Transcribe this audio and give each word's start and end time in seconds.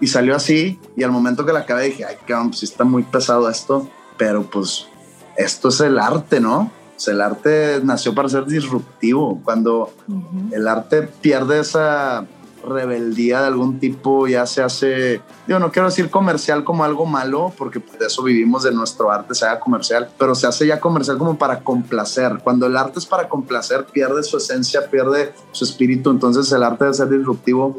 Y 0.00 0.08
salió 0.08 0.36
así 0.36 0.78
y 0.96 1.02
al 1.02 1.10
momento 1.10 1.46
que 1.46 1.52
la 1.52 1.60
acabé 1.60 1.86
dije, 1.86 2.04
ay, 2.04 2.16
cabrón, 2.26 2.50
pues 2.50 2.62
está 2.62 2.84
muy 2.84 3.02
pesado 3.02 3.48
esto, 3.48 3.88
pero 4.16 4.42
pues 4.42 4.86
esto 5.36 5.68
es 5.68 5.80
el 5.80 5.98
arte, 5.98 6.40
¿no? 6.40 6.70
el 7.06 7.20
arte 7.20 7.80
nació 7.84 8.14
para 8.14 8.28
ser 8.28 8.46
disruptivo. 8.46 9.40
Cuando 9.44 9.92
el 10.50 10.66
arte 10.66 11.02
pierde 11.02 11.60
esa 11.60 12.26
rebeldía 12.66 13.42
de 13.42 13.46
algún 13.46 13.78
tipo, 13.78 14.26
ya 14.26 14.44
se 14.44 14.62
hace, 14.62 15.20
yo 15.46 15.60
no 15.60 15.70
quiero 15.70 15.88
decir 15.88 16.10
comercial 16.10 16.64
como 16.64 16.82
algo 16.84 17.06
malo, 17.06 17.52
porque 17.56 17.80
de 17.98 18.06
eso 18.06 18.22
vivimos 18.24 18.64
de 18.64 18.72
nuestro 18.72 19.12
arte, 19.12 19.34
sea 19.34 19.60
comercial, 19.60 20.10
pero 20.18 20.34
se 20.34 20.48
hace 20.48 20.66
ya 20.66 20.80
comercial 20.80 21.16
como 21.18 21.38
para 21.38 21.60
complacer. 21.60 22.40
Cuando 22.42 22.66
el 22.66 22.76
arte 22.76 22.98
es 22.98 23.06
para 23.06 23.28
complacer, 23.28 23.84
pierde 23.84 24.22
su 24.24 24.38
esencia, 24.38 24.90
pierde 24.90 25.32
su 25.52 25.64
espíritu, 25.64 26.10
entonces 26.10 26.50
el 26.50 26.62
arte 26.62 26.84
debe 26.84 26.94
ser 26.94 27.08
disruptivo. 27.08 27.78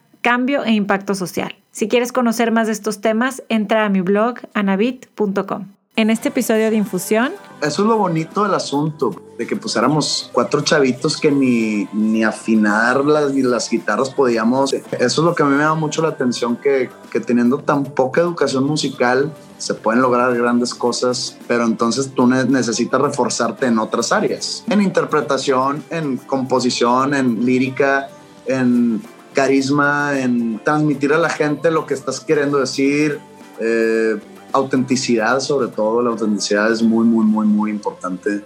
cambio 0.21 0.63
e 0.63 0.71
impacto 0.71 1.15
social. 1.15 1.55
Si 1.71 1.87
quieres 1.87 2.11
conocer 2.11 2.51
más 2.51 2.67
de 2.67 2.73
estos 2.73 3.01
temas, 3.01 3.43
entra 3.49 3.85
a 3.85 3.89
mi 3.89 4.01
blog 4.01 4.35
anabit.com 4.53 5.67
en 5.95 6.09
este 6.09 6.29
episodio 6.29 6.69
de 6.69 6.77
Infusión. 6.77 7.31
Eso 7.61 7.83
es 7.83 7.87
lo 7.87 7.97
bonito 7.97 8.43
del 8.43 8.53
asunto, 8.53 9.13
de 9.37 9.45
que 9.45 9.55
pues 9.55 9.75
éramos 9.75 10.29
cuatro 10.33 10.61
chavitos 10.61 11.17
que 11.17 11.31
ni, 11.31 11.85
ni 11.93 12.23
afinar 12.23 13.03
las, 13.05 13.35
las 13.35 13.69
guitarras 13.69 14.09
podíamos. 14.09 14.73
Eso 14.73 14.85
es 14.99 15.17
lo 15.17 15.35
que 15.35 15.43
a 15.43 15.45
mí 15.45 15.55
me 15.55 15.63
da 15.63 15.75
mucho 15.75 16.01
la 16.01 16.09
atención, 16.09 16.55
que, 16.57 16.89
que 17.11 17.19
teniendo 17.19 17.59
tan 17.59 17.83
poca 17.83 18.21
educación 18.21 18.63
musical 18.63 19.31
se 19.57 19.75
pueden 19.75 20.01
lograr 20.01 20.35
grandes 20.35 20.73
cosas, 20.73 21.37
pero 21.47 21.65
entonces 21.65 22.11
tú 22.15 22.25
necesitas 22.25 22.99
reforzarte 22.99 23.67
en 23.67 23.77
otras 23.77 24.11
áreas, 24.11 24.63
en 24.69 24.81
interpretación, 24.81 25.83
en 25.91 26.17
composición, 26.17 27.13
en 27.13 27.45
lírica, 27.45 28.09
en 28.47 29.03
carisma, 29.33 30.19
en 30.19 30.59
transmitir 30.63 31.13
a 31.13 31.17
la 31.17 31.29
gente 31.29 31.71
lo 31.71 31.85
que 31.85 31.93
estás 31.93 32.19
queriendo 32.19 32.59
decir. 32.59 33.19
Eh, 33.59 34.17
autenticidad 34.53 35.39
sobre 35.39 35.67
todo, 35.67 36.01
la 36.01 36.09
autenticidad 36.09 36.71
es 36.71 36.81
muy, 36.81 37.05
muy, 37.05 37.25
muy, 37.25 37.45
muy 37.45 37.71
importante. 37.71 38.43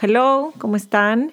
Hello, 0.00 0.52
¿cómo 0.58 0.76
están? 0.76 1.32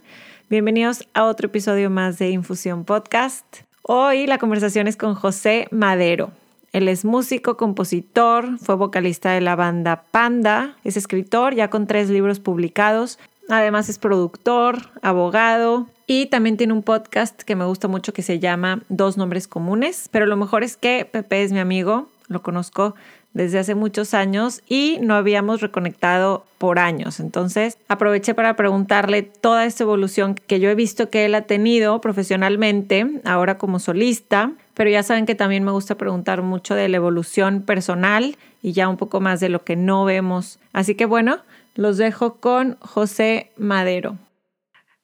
Bienvenidos 0.50 1.08
a 1.14 1.26
otro 1.26 1.48
episodio 1.48 1.90
más 1.90 2.20
de 2.20 2.30
Infusión 2.30 2.86
Podcast. 2.86 3.46
Hoy 3.82 4.28
la 4.28 4.38
conversación 4.38 4.88
es 4.88 4.96
con 4.96 5.16
José 5.16 5.68
Madero. 5.72 6.32
Él 6.72 6.88
es 6.88 7.06
músico, 7.06 7.58
compositor, 7.58 8.58
fue 8.60 8.76
vocalista 8.76 9.32
de 9.32 9.42
la 9.42 9.56
banda 9.56 10.06
Panda, 10.10 10.78
es 10.84 10.98
escritor 10.98 11.54
ya 11.54 11.70
con 11.70 11.86
tres 11.86 12.10
libros 12.10 12.40
publicados, 12.40 13.20
además 13.50 13.90
es 13.90 14.00
productor, 14.00 14.90
abogado, 15.02 15.88
y 16.08 16.26
también 16.28 16.58
tiene 16.58 16.74
un 16.74 16.84
podcast 16.84 17.42
que 17.42 17.56
me 17.56 17.66
gusta 17.66 17.88
mucho 17.88 18.14
que 18.14 18.22
se 18.22 18.40
llama 18.40 18.82
Dos 18.90 19.18
Nombres 19.18 19.48
Comunes. 19.48 20.10
Pero 20.12 20.26
lo 20.26 20.36
mejor 20.36 20.64
es 20.64 20.78
que 20.78 21.08
Pepe 21.10 21.44
es 21.44 21.52
mi 21.52 21.60
amigo, 21.60 22.10
lo 22.28 22.42
conozco 22.42 22.96
desde 23.34 23.60
hace 23.60 23.74
muchos 23.74 24.14
años 24.14 24.62
y 24.68 25.00
no 25.02 25.16
habíamos 25.16 25.62
reconectado 25.62 26.46
por 26.58 26.78
años. 26.78 27.20
Entonces 27.20 27.78
aproveché 27.88 28.34
para 28.34 28.56
preguntarle 28.56 29.24
toda 29.24 29.66
esta 29.66 29.84
evolución 29.84 30.36
que 30.36 30.60
yo 30.60 30.70
he 30.70 30.76
visto 30.76 31.10
que 31.10 31.26
él 31.26 31.36
ha 31.36 31.42
tenido 31.42 32.00
profesionalmente, 32.00 33.22
ahora 33.26 33.58
como 33.58 33.80
solista, 33.80 34.52
pero 34.74 34.90
ya 34.90 35.04
saben 35.04 35.26
que 35.26 35.36
también 35.36 35.64
me 35.64 35.72
gusta 35.72 35.96
preguntar 35.96 36.42
mucho 36.42 36.76
de 36.76 36.90
la 36.90 36.98
evolución 36.98 37.62
personal 37.62 38.38
y 38.62 38.74
ya 38.74 38.88
un 38.88 38.98
poco 38.98 39.20
más 39.20 39.40
de 39.40 39.50
lo 39.50 39.64
que 39.64 39.76
no 39.76 40.06
vemos. 40.06 40.60
Así 40.72 40.96
que 40.96 41.06
bueno, 41.06 41.40
los 41.76 41.98
dejo 41.98 42.36
con 42.40 42.78
José 42.80 43.52
Madero. 43.58 44.18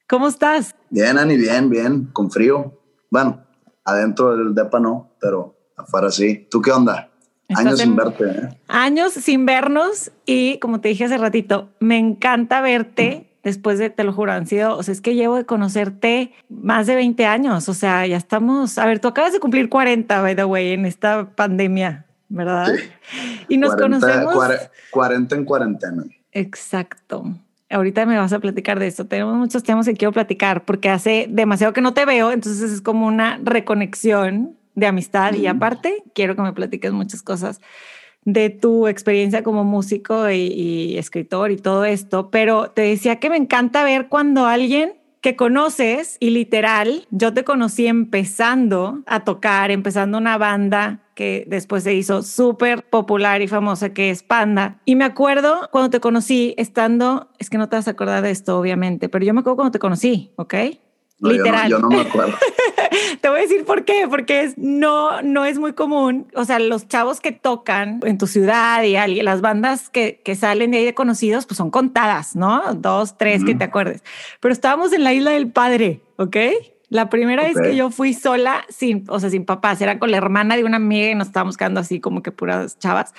¿Cómo 0.07 0.27
estás? 0.27 0.75
Bien, 0.89 1.17
Ani, 1.17 1.37
bien, 1.37 1.69
bien, 1.69 2.05
con 2.13 2.31
frío. 2.31 2.79
Bueno, 3.11 3.43
adentro 3.85 4.35
del 4.35 4.55
depa 4.55 4.79
no, 4.79 5.11
pero 5.19 5.55
afuera 5.77 6.11
sí. 6.11 6.47
¿Tú 6.49 6.61
qué 6.61 6.71
onda? 6.71 7.09
Años 7.55 7.79
sin 7.79 7.95
verte. 7.95 8.25
¿eh? 8.25 8.59
Años 8.67 9.13
sin 9.13 9.45
vernos 9.45 10.11
y 10.25 10.59
como 10.59 10.81
te 10.81 10.89
dije 10.89 11.05
hace 11.05 11.17
ratito, 11.17 11.69
me 11.79 11.97
encanta 11.97 12.61
verte 12.61 13.29
después 13.43 13.79
de, 13.79 13.89
te 13.89 14.03
lo 14.03 14.13
juro, 14.13 14.31
han 14.31 14.47
sido, 14.47 14.77
o 14.77 14.83
sea, 14.83 14.91
es 14.91 15.01
que 15.01 15.15
llevo 15.15 15.35
de 15.37 15.45
conocerte 15.45 16.33
más 16.49 16.87
de 16.87 16.95
20 16.95 17.25
años, 17.25 17.69
o 17.69 17.73
sea, 17.73 18.05
ya 18.05 18.17
estamos, 18.17 18.77
a 18.77 18.85
ver, 18.85 18.99
tú 18.99 19.07
acabas 19.07 19.33
de 19.33 19.39
cumplir 19.39 19.69
40, 19.69 20.21
by 20.21 20.35
the 20.35 20.45
way, 20.45 20.73
en 20.73 20.85
esta 20.85 21.29
pandemia, 21.35 22.05
¿verdad? 22.27 22.67
Sí. 22.75 23.45
Y 23.49 23.57
nos 23.57 23.75
conocemos. 23.75 24.35
40 24.91 25.35
en 25.35 25.45
cuarentena. 25.45 26.03
Exacto 26.31 27.23
ahorita 27.69 28.05
me 28.05 28.17
vas 28.17 28.33
a 28.33 28.39
platicar 28.39 28.79
de 28.79 28.87
esto. 28.87 29.05
Tenemos 29.05 29.37
muchos 29.37 29.63
temas 29.63 29.85
que 29.85 29.93
quiero 29.93 30.11
platicar 30.11 30.65
porque 30.65 30.89
hace 30.89 31.27
demasiado 31.29 31.73
que 31.73 31.81
no 31.81 31.93
te 31.93 32.05
veo, 32.05 32.31
entonces 32.31 32.71
es 32.71 32.81
como 32.81 33.07
una 33.07 33.39
reconexión 33.43 34.55
de 34.75 34.87
amistad 34.87 35.33
y 35.33 35.47
aparte 35.47 36.03
quiero 36.13 36.35
que 36.35 36.41
me 36.41 36.53
platiques 36.53 36.91
muchas 36.91 37.21
cosas 37.21 37.59
de 38.23 38.49
tu 38.49 38.87
experiencia 38.87 39.43
como 39.43 39.63
músico 39.63 40.29
y, 40.29 40.35
y, 40.35 40.97
escritor 40.97 41.51
y 41.51 41.57
todo 41.57 41.85
esto, 41.85 42.29
pero 42.29 42.71
te 42.71 42.81
decía 42.81 43.17
que 43.17 43.29
me 43.29 43.37
encanta 43.37 43.83
ver 43.83 44.07
cuando 44.07 44.45
alguien 44.45 44.93
que 45.21 45.35
conoces 45.35 46.17
y 46.19 46.29
literal, 46.29 47.07
yo 47.11 47.33
te 47.33 47.43
conocí 47.43 47.87
empezando 47.87 49.03
a 49.05 49.23
tocar, 49.23 49.71
empezando 49.71 50.17
una 50.17 50.37
banda 50.37 51.01
que 51.15 51.43
después 51.47 51.83
se 51.83 51.93
hizo 51.93 52.23
súper 52.23 52.83
popular 52.83 53.41
y 53.41 53.47
famosa, 53.49 53.93
que 53.93 54.09
es 54.09 54.23
Panda. 54.23 54.79
Y 54.85 54.95
me 54.95 55.03
acuerdo 55.03 55.67
cuando 55.71 55.89
te 55.89 55.99
conocí, 55.99 56.53
estando, 56.57 57.29
es 57.39 57.49
que 57.49 57.57
no 57.57 57.67
te 57.67 57.75
vas 57.75 57.89
a 57.89 57.91
acordar 57.91 58.21
de 58.21 58.31
esto, 58.31 58.57
obviamente, 58.57 59.09
pero 59.09 59.25
yo 59.25 59.33
me 59.33 59.41
acuerdo 59.41 59.57
cuando 59.57 59.71
te 59.71 59.79
conocí, 59.79 60.31
¿ok? 60.37 60.53
Literal. 61.19 61.69
Yo 61.69 61.79
no, 61.79 61.89
me 61.89 62.01
acuerdo. 62.01 62.33
Te 63.21 63.29
voy 63.29 63.39
a 63.39 63.41
decir 63.41 63.65
por 63.65 63.83
qué, 63.83 64.07
porque 64.09 64.43
es, 64.43 64.57
no, 64.57 65.21
no 65.21 65.45
es 65.45 65.59
muy 65.59 65.73
común. 65.73 66.27
O 66.33 66.45
sea, 66.45 66.59
los 66.59 66.87
chavos 66.87 67.19
que 67.19 67.31
tocan 67.31 67.99
en 68.03 68.17
tu 68.17 68.27
ciudad 68.27 68.83
y 68.83 69.21
las 69.21 69.41
bandas 69.41 69.89
que, 69.89 70.21
que 70.23 70.35
salen 70.35 70.71
de 70.71 70.77
ahí 70.77 70.85
de 70.85 70.93
conocidos, 70.93 71.45
pues 71.45 71.57
son 71.57 71.71
contadas, 71.71 72.35
¿no? 72.35 72.73
Dos, 72.75 73.17
tres 73.17 73.43
que 73.43 73.55
te 73.55 73.65
acuerdes. 73.65 74.03
Pero 74.39 74.53
estábamos 74.53 74.93
en 74.93 75.03
la 75.03 75.13
isla 75.13 75.31
del 75.31 75.51
padre, 75.51 76.01
¿ok? 76.17 76.37
La 76.87 77.09
primera 77.09 77.43
vez 77.43 77.55
que 77.61 77.75
yo 77.75 77.91
fui 77.91 78.13
sola, 78.13 78.65
sin, 78.69 79.05
o 79.09 79.19
sea, 79.19 79.29
sin 79.29 79.45
papás, 79.45 79.79
era 79.79 79.99
con 79.99 80.09
la 80.09 80.17
hermana 80.17 80.55
de 80.55 80.63
una 80.63 80.77
amiga 80.77 81.11
y 81.11 81.15
nos 81.15 81.27
estábamos 81.27 81.55
quedando 81.55 81.79
así 81.79 81.99
como 81.99 82.23
que 82.23 82.31
puras 82.31 82.79
chavas. 82.79 83.13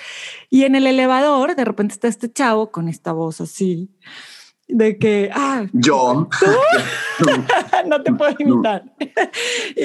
Y 0.49 0.65
en 0.65 0.75
el 0.75 0.89
elevador, 0.89 1.55
de 1.55 1.65
repente 1.65 1.95
está 1.95 2.09
este 2.09 2.33
chavo 2.33 2.73
con 2.73 2.89
esta 2.89 3.13
voz 3.13 3.41
así 3.41 3.89
de 4.73 4.99
que, 4.99 5.31
ah, 5.33 5.67
yo 5.73 6.29
no 7.87 8.03
te 8.03 8.13
puedo 8.13 8.35
imitar. 8.39 8.85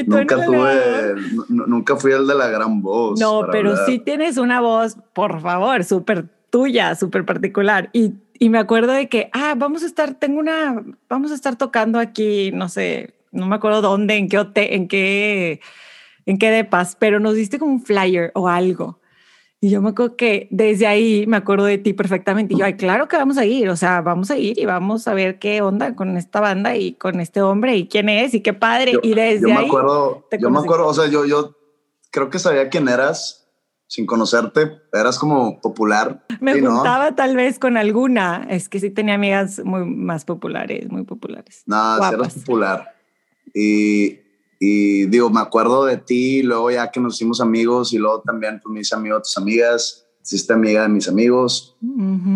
nunca 0.05 0.45
tuve, 0.45 1.15
nunca 1.49 1.95
fui 1.95 2.11
el 2.11 2.27
de 2.27 2.35
la 2.35 2.47
gran 2.47 2.81
voz. 2.81 3.19
No, 3.19 3.47
pero 3.51 3.75
sí 3.85 3.99
tienes 3.99 4.37
una 4.37 4.61
voz, 4.61 4.97
por 5.13 5.41
favor, 5.41 5.83
súper 5.83 6.27
tuya, 6.49 6.95
súper 6.95 7.25
particular. 7.25 7.89
Y, 7.93 8.13
y 8.39 8.49
me 8.49 8.57
acuerdo 8.57 8.93
de 8.93 9.09
que, 9.09 9.29
ah, 9.33 9.55
vamos 9.57 9.83
a 9.83 9.85
estar, 9.85 10.13
tengo 10.13 10.39
una, 10.39 10.83
vamos 11.09 11.31
a 11.31 11.35
estar 11.35 11.55
tocando 11.55 11.99
aquí, 11.99 12.51
no 12.53 12.69
sé, 12.69 13.13
no 13.31 13.47
me 13.47 13.55
acuerdo 13.55 13.81
dónde, 13.81 14.15
en 14.15 14.29
qué 14.29 14.39
hotel, 14.39 14.67
en 14.71 14.87
qué, 14.87 15.59
en 16.25 16.37
qué 16.37 16.51
de 16.51 16.63
paz, 16.63 16.95
pero 16.97 17.19
nos 17.19 17.35
diste 17.35 17.59
como 17.59 17.73
un 17.73 17.81
flyer 17.81 18.31
o 18.33 18.47
algo. 18.47 18.99
Y 19.65 19.71
yo 19.71 19.81
me 19.81 19.89
acuerdo 19.89 20.15
que 20.15 20.47
desde 20.51 20.85
ahí 20.85 21.25
me 21.25 21.37
acuerdo 21.37 21.65
de 21.65 21.79
ti 21.79 21.93
perfectamente. 21.93 22.53
Y 22.53 22.59
yo, 22.59 22.65
ay, 22.65 22.75
claro 22.75 23.07
que 23.07 23.17
vamos 23.17 23.39
a 23.39 23.45
ir, 23.45 23.67
o 23.69 23.75
sea, 23.75 24.01
vamos 24.01 24.29
a 24.29 24.37
ir 24.37 24.59
y 24.59 24.65
vamos 24.65 25.07
a 25.07 25.15
ver 25.15 25.39
qué 25.39 25.63
onda 25.63 25.95
con 25.95 26.17
esta 26.17 26.39
banda 26.39 26.77
y 26.77 26.93
con 26.93 27.19
este 27.19 27.41
hombre 27.41 27.75
y 27.75 27.87
quién 27.87 28.07
es 28.07 28.35
y 28.35 28.41
qué 28.41 28.53
padre. 28.53 28.91
y 29.01 29.15
desde 29.15 29.41
yo 29.41 29.47
me 29.47 29.55
ahí. 29.55 29.65
Acuerdo, 29.65 30.27
yo 30.39 30.51
me 30.51 30.59
acuerdo, 30.59 30.85
o 30.85 30.93
sea, 30.93 31.07
yo, 31.07 31.25
yo 31.25 31.57
creo 32.11 32.29
que 32.29 32.37
sabía 32.37 32.69
quién 32.69 32.87
eras 32.87 33.49
sin 33.87 34.05
conocerte, 34.05 34.71
eras 34.93 35.17
como 35.17 35.59
popular. 35.61 36.23
Me 36.41 36.61
juntaba 36.61 37.15
tal 37.15 37.35
vez 37.35 37.57
con 37.57 37.75
alguna, 37.75 38.45
es 38.47 38.69
que 38.69 38.79
sí 38.79 38.91
tenía 38.91 39.15
amigas 39.15 39.63
muy 39.65 39.83
más 39.83 40.25
populares, 40.25 40.91
muy 40.91 41.05
populares. 41.05 41.63
No, 41.65 41.97
sí 42.07 42.13
eras 42.13 42.35
popular. 42.35 42.93
Y, 43.51 44.19
y 44.67 45.05
digo, 45.05 45.29
me 45.29 45.41
acuerdo 45.41 45.85
de 45.85 45.97
ti, 45.97 46.41
luego 46.41 46.71
ya 46.71 46.89
que 46.89 46.99
nos 46.99 47.15
hicimos 47.15 47.39
amigos 47.39 47.93
y 47.93 47.99
luego 47.99 48.21
también 48.21 48.59
pues, 48.63 48.73
me 48.73 48.79
hice 48.79 48.95
amigo 48.95 49.17
de 49.17 49.21
tus 49.21 49.37
amigas, 49.37 50.07
hiciste 50.23 50.53
amiga 50.53 50.81
de 50.81 50.89
mis 50.89 51.07
amigos 51.07 51.77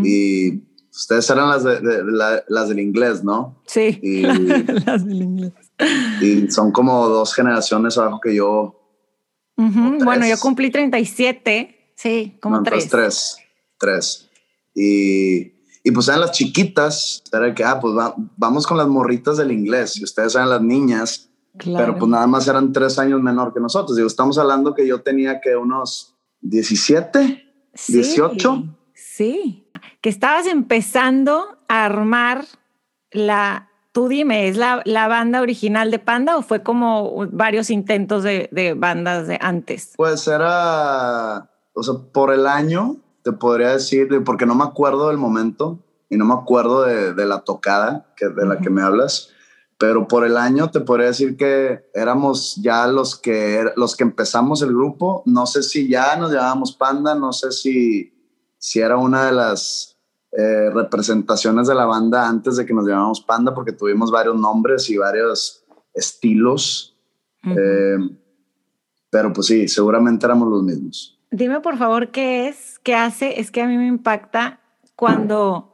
y 0.03 0.61
ustedes 0.91 1.27
eran 1.31 1.49
las, 1.49 1.63
de, 1.63 1.81
las 2.47 2.69
del 2.69 2.79
inglés, 2.81 3.23
¿no? 3.23 3.59
Sí, 3.65 3.99
las 4.85 5.07
del 5.07 5.23
inglés. 5.23 5.53
Y 6.21 6.51
son 6.51 6.71
como 6.71 7.07
dos 7.07 7.33
generaciones 7.33 7.97
abajo 7.97 8.19
que 8.21 8.35
yo. 8.35 8.75
Bueno, 9.55 10.27
yo 10.27 10.37
cumplí 10.37 10.69
37, 10.69 11.93
sí, 11.95 12.37
como 12.39 12.61
tres. 12.61 12.89
tres. 12.89 13.37
Tres. 13.79 14.29
Y, 14.75 15.53
y 15.83 15.91
pues 15.91 16.07
eran 16.07 16.21
las 16.21 16.31
chiquitas, 16.31 17.23
era 17.33 17.55
que, 17.55 17.63
ah, 17.63 17.79
pues 17.79 17.95
vamos 18.37 18.67
con 18.67 18.77
las 18.77 18.87
morritas 18.87 19.37
del 19.37 19.51
inglés, 19.51 19.97
y 19.97 20.03
ustedes 20.03 20.35
eran 20.35 20.49
las 20.49 20.61
niñas, 20.61 21.28
pero 21.57 21.97
pues 21.97 22.09
nada 22.09 22.27
más 22.27 22.47
eran 22.47 22.71
tres 22.71 22.99
años 22.99 23.21
menor 23.21 23.53
que 23.53 23.59
nosotros. 23.59 23.95
Digo, 23.95 24.07
estamos 24.07 24.37
hablando 24.37 24.73
que 24.73 24.87
yo 24.87 25.01
tenía 25.01 25.41
que 25.41 25.55
unos 25.55 26.15
17, 26.41 27.43
18. 27.87 28.63
Sí, 28.93 29.69
que 30.01 30.09
estabas 30.09 30.45
empezando 30.45 31.57
a 31.67 31.85
armar 31.85 32.45
la, 33.11 33.69
tú 33.91 34.07
dime, 34.07 34.47
¿es 34.47 34.57
la, 34.57 34.81
la, 34.85 35.07
banda 35.07 35.41
original 35.41 35.91
de 35.91 35.99
Panda 35.99 36.37
o 36.37 36.41
fue 36.41 36.63
como 36.63 37.27
varios 37.31 37.69
intentos 37.69 38.23
de, 38.23 38.49
de, 38.51 38.73
bandas 38.73 39.27
de 39.27 39.37
antes? 39.41 39.93
Pues 39.97 40.27
era, 40.27 41.49
o 41.73 41.83
sea, 41.83 41.95
por 42.13 42.33
el 42.33 42.47
año, 42.47 42.97
te 43.23 43.31
podría 43.31 43.69
decir, 43.69 44.07
porque 44.23 44.45
no 44.45 44.55
me 44.55 44.63
acuerdo 44.63 45.09
del 45.09 45.17
momento 45.17 45.79
y 46.09 46.17
no 46.17 46.25
me 46.25 46.33
acuerdo 46.33 46.83
de, 46.83 47.13
de 47.13 47.25
la 47.25 47.41
tocada 47.41 48.13
que, 48.15 48.29
de 48.29 48.45
la 48.45 48.59
que 48.59 48.69
me 48.69 48.81
hablas, 48.81 49.31
pero 49.79 50.09
por 50.09 50.25
el 50.25 50.35
año 50.35 50.69
te 50.69 50.81
podría 50.81 51.07
decir 51.07 51.37
que 51.37 51.89
éramos 51.93 52.57
ya 52.57 52.85
los 52.85 53.17
que, 53.17 53.65
los 53.77 53.95
que 53.95 54.03
empezamos 54.03 54.61
el 54.61 54.73
grupo. 54.73 55.23
No 55.25 55.45
sé 55.45 55.63
si 55.63 55.87
ya 55.87 56.17
nos 56.17 56.33
llamábamos 56.33 56.73
Panda, 56.73 57.15
no 57.15 57.31
sé 57.31 57.53
si, 57.53 58.13
si 58.57 58.81
era 58.81 58.97
una 58.97 59.27
de 59.27 59.31
las 59.31 59.97
eh, 60.33 60.69
representaciones 60.69 61.69
de 61.69 61.75
la 61.75 61.85
banda 61.85 62.27
antes 62.27 62.57
de 62.57 62.65
que 62.65 62.73
nos 62.73 62.85
llamáramos 62.85 63.21
Panda, 63.21 63.55
porque 63.55 63.71
tuvimos 63.71 64.11
varios 64.11 64.35
nombres 64.35 64.89
y 64.89 64.97
varios 64.97 65.63
estilos. 65.93 66.97
Eh, 67.45 67.97
pero 69.09 69.31
pues 69.31 69.47
sí, 69.47 69.69
seguramente 69.69 70.25
éramos 70.25 70.49
los 70.49 70.61
mismos. 70.61 71.17
Dime 71.31 71.61
por 71.61 71.77
favor 71.77 72.09
qué 72.09 72.49
es, 72.49 72.79
qué 72.79 72.95
hace, 72.95 73.39
es 73.39 73.49
que 73.49 73.61
a 73.61 73.67
mí 73.67 73.77
me 73.77 73.87
impacta 73.87 74.59
cuando 74.97 75.68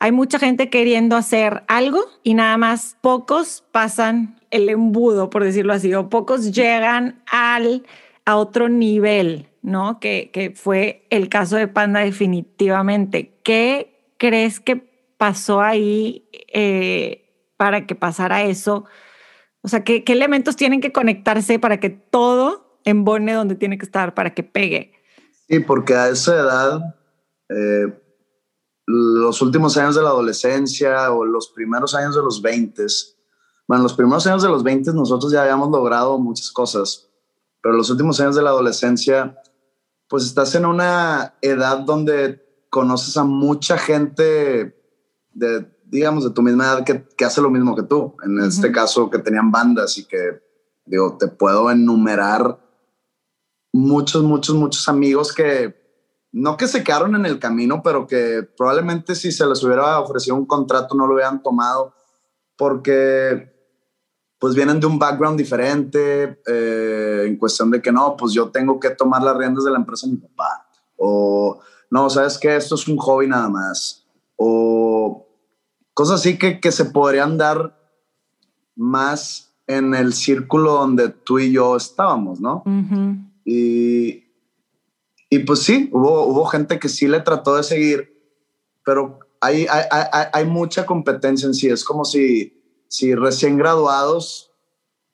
hay 0.00 0.12
mucha 0.12 0.38
gente 0.38 0.70
queriendo 0.70 1.14
hacer 1.14 1.62
algo 1.68 2.00
y 2.22 2.32
nada 2.32 2.56
más 2.56 2.96
pocos 3.02 3.62
pasan 3.70 4.40
el 4.50 4.70
embudo, 4.70 5.28
por 5.28 5.44
decirlo 5.44 5.74
así, 5.74 5.94
o 5.94 6.08
pocos 6.08 6.52
llegan 6.52 7.22
al, 7.30 7.84
a 8.24 8.36
otro 8.36 8.70
nivel, 8.70 9.50
¿no? 9.60 10.00
Que, 10.00 10.30
que 10.32 10.52
fue 10.52 11.06
el 11.10 11.28
caso 11.28 11.56
de 11.56 11.68
Panda 11.68 12.00
definitivamente. 12.00 13.38
¿Qué 13.44 14.14
crees 14.16 14.58
que 14.58 14.76
pasó 15.18 15.60
ahí 15.60 16.26
eh, 16.52 17.52
para 17.58 17.86
que 17.86 17.94
pasara 17.94 18.42
eso? 18.44 18.86
O 19.60 19.68
sea, 19.68 19.84
¿qué, 19.84 20.02
¿qué, 20.02 20.14
elementos 20.14 20.56
tienen 20.56 20.80
que 20.80 20.92
conectarse 20.92 21.58
para 21.58 21.78
que 21.78 21.90
todo 21.90 22.80
embone 22.86 23.34
donde 23.34 23.54
tiene 23.54 23.76
que 23.76 23.84
estar, 23.84 24.14
para 24.14 24.32
que 24.32 24.44
pegue? 24.44 24.94
Sí, 25.46 25.60
porque 25.60 25.94
a 25.94 26.08
esa 26.08 26.36
edad 26.36 26.80
eh, 27.50 27.99
los 28.86 29.40
últimos 29.42 29.76
años 29.76 29.94
de 29.94 30.02
la 30.02 30.08
adolescencia 30.08 31.12
o 31.12 31.24
los 31.24 31.48
primeros 31.48 31.94
años 31.94 32.14
de 32.14 32.22
los 32.22 32.42
20, 32.42 32.86
bueno, 33.68 33.84
los 33.84 33.94
primeros 33.94 34.26
años 34.26 34.42
de 34.42 34.48
los 34.48 34.64
20 34.64 34.92
nosotros 34.94 35.30
ya 35.30 35.42
habíamos 35.42 35.70
logrado 35.70 36.18
muchas 36.18 36.50
cosas, 36.50 37.08
pero 37.62 37.76
los 37.76 37.90
últimos 37.90 38.18
años 38.20 38.34
de 38.34 38.42
la 38.42 38.50
adolescencia, 38.50 39.40
pues 40.08 40.24
estás 40.24 40.54
en 40.54 40.66
una 40.66 41.34
edad 41.40 41.78
donde 41.80 42.66
conoces 42.68 43.16
a 43.16 43.24
mucha 43.24 43.78
gente 43.78 44.76
de, 45.32 45.66
digamos, 45.84 46.24
de 46.24 46.30
tu 46.30 46.42
misma 46.42 46.64
edad 46.64 46.84
que, 46.84 47.06
que 47.16 47.24
hace 47.24 47.40
lo 47.40 47.50
mismo 47.50 47.76
que 47.76 47.82
tú. 47.82 48.16
En 48.24 48.40
este 48.40 48.72
caso, 48.72 49.10
que 49.10 49.18
tenían 49.18 49.50
bandas 49.50 49.98
y 49.98 50.04
que, 50.04 50.42
digo, 50.84 51.16
te 51.18 51.28
puedo 51.28 51.70
enumerar 51.70 52.58
muchos, 53.72 54.22
muchos, 54.22 54.56
muchos 54.56 54.88
amigos 54.88 55.32
que 55.32 55.79
no 56.32 56.56
que 56.56 56.68
se 56.68 56.84
quedaron 56.84 57.14
en 57.16 57.26
el 57.26 57.38
camino, 57.38 57.82
pero 57.82 58.06
que 58.06 58.46
probablemente 58.56 59.14
si 59.14 59.32
se 59.32 59.46
les 59.46 59.62
hubiera 59.64 59.98
ofrecido 60.00 60.36
un 60.36 60.46
contrato 60.46 60.94
no 60.94 61.06
lo 61.06 61.14
hubieran 61.14 61.42
tomado 61.42 61.94
porque 62.56 63.52
pues 64.38 64.54
vienen 64.54 64.80
de 64.80 64.86
un 64.86 64.98
background 64.98 65.36
diferente 65.36 66.40
eh, 66.46 67.24
en 67.26 67.36
cuestión 67.36 67.70
de 67.70 67.82
que 67.82 67.92
no, 67.92 68.16
pues 68.16 68.32
yo 68.32 68.50
tengo 68.50 68.78
que 68.80 68.90
tomar 68.90 69.22
las 69.22 69.36
riendas 69.36 69.64
de 69.64 69.70
la 69.70 69.78
empresa 69.78 70.06
de 70.06 70.12
mi 70.12 70.18
papá 70.18 70.66
o 70.96 71.60
no, 71.90 72.08
sabes 72.08 72.38
que 72.38 72.54
esto 72.54 72.74
es 72.74 72.86
un 72.86 72.96
hobby 72.96 73.26
nada 73.26 73.48
más 73.48 74.06
o 74.36 75.26
cosas 75.92 76.20
así 76.20 76.38
que, 76.38 76.60
que 76.60 76.72
se 76.72 76.86
podrían 76.86 77.36
dar 77.36 77.76
más 78.76 79.52
en 79.66 79.94
el 79.94 80.14
círculo 80.14 80.72
donde 80.72 81.10
tú 81.10 81.38
y 81.38 81.52
yo 81.52 81.76
estábamos, 81.76 82.40
¿no? 82.40 82.64
Y 83.44 84.24
y 85.32 85.38
pues 85.38 85.60
sí, 85.60 85.88
hubo, 85.92 86.26
hubo 86.26 86.44
gente 86.46 86.80
que 86.80 86.88
sí 86.88 87.06
le 87.06 87.20
trató 87.20 87.56
de 87.56 87.62
seguir, 87.62 88.12
pero 88.84 89.20
hay, 89.40 89.64
hay, 89.70 89.84
hay, 89.90 90.24
hay 90.32 90.44
mucha 90.44 90.84
competencia 90.84 91.46
en 91.46 91.54
sí. 91.54 91.68
Es 91.68 91.84
como 91.84 92.04
si, 92.04 92.60
si 92.88 93.14
recién 93.14 93.56
graduados, 93.56 94.50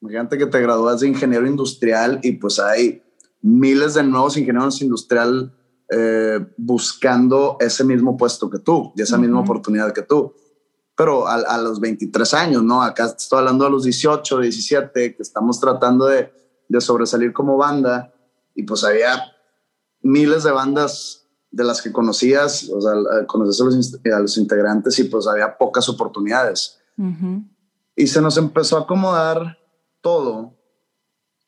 imagínate 0.01 0.39
que 0.39 0.47
te 0.47 0.59
gradúas 0.59 1.01
de 1.01 1.07
ingeniero 1.07 1.45
industrial 1.45 2.19
y 2.23 2.31
pues 2.33 2.59
hay 2.59 3.03
miles 3.43 3.93
de 3.93 4.03
nuevos 4.03 4.35
ingenieros 4.37 4.81
industrial 4.81 5.53
eh, 5.91 6.39
buscando 6.57 7.57
ese 7.59 7.83
mismo 7.83 8.17
puesto 8.17 8.49
que 8.49 8.57
tú 8.57 8.91
y 8.95 9.03
esa 9.03 9.19
misma 9.19 9.41
oportunidad 9.41 9.93
que 9.93 10.01
tú. 10.01 10.33
Pero 10.95 11.27
a, 11.27 11.35
a, 11.35 11.61
los 11.61 11.79
23 11.79 12.33
años, 12.33 12.63
¿no? 12.63 12.81
Acá 12.81 13.05
estoy 13.15 13.37
hablando 13.37 13.65
de 13.65 13.71
los 13.71 13.83
18, 13.83 14.39
17, 14.39 15.15
que 15.15 15.21
estamos 15.21 15.59
tratando 15.59 16.07
de, 16.07 16.33
de 16.67 16.81
sobresalir 16.81 17.33
como 17.33 17.55
banda 17.55 18.11
y 18.55 18.63
pues 18.63 18.83
había 18.83 19.36
miles 20.07 20.43
de 20.43 20.51
bandas 20.51 21.27
de 21.51 21.63
las 21.63 21.81
que 21.81 21.91
conocías, 21.91 22.69
o 22.69 22.81
sea, 22.81 22.93
conoces 23.27 23.61
a 23.61 23.65
los, 23.65 23.99
a 24.13 24.19
los 24.19 24.37
integrantes 24.37 24.97
y 24.99 25.05
pues 25.05 25.27
había 25.27 25.57
pocas 25.57 25.89
oportunidades. 25.89 26.79
Y 27.95 28.07
se 28.07 28.21
nos 28.21 28.37
empezó 28.37 28.77
a 28.77 28.81
acomodar 28.81 29.57
todo 30.01 30.53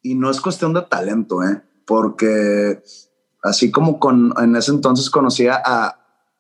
y 0.02 0.16
no 0.16 0.30
es 0.30 0.42
cuestión 0.42 0.74
de 0.74 0.82
talento, 0.84 1.44
¿eh? 1.44 1.62
porque 1.86 2.84
así 3.44 3.72
como 3.72 4.00
con, 4.00 4.34
en 4.38 4.56
ese 4.56 4.72
entonces 4.72 5.10
conocía 5.10 5.62
a 5.66 6.00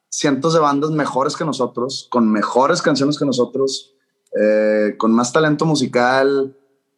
cientos 0.09 0.53
de 0.53 0.59
bandas 0.59 0.91
mejores 0.91 1.35
que 1.35 1.45
nosotros, 1.45 2.07
con 2.11 2.29
mejores 2.29 2.81
canciones 2.81 3.17
que 3.17 3.25
nosotros, 3.25 3.95
eh, 4.39 4.95
con 4.97 5.11
más 5.11 5.31
talento 5.31 5.65
musical, 5.65 6.55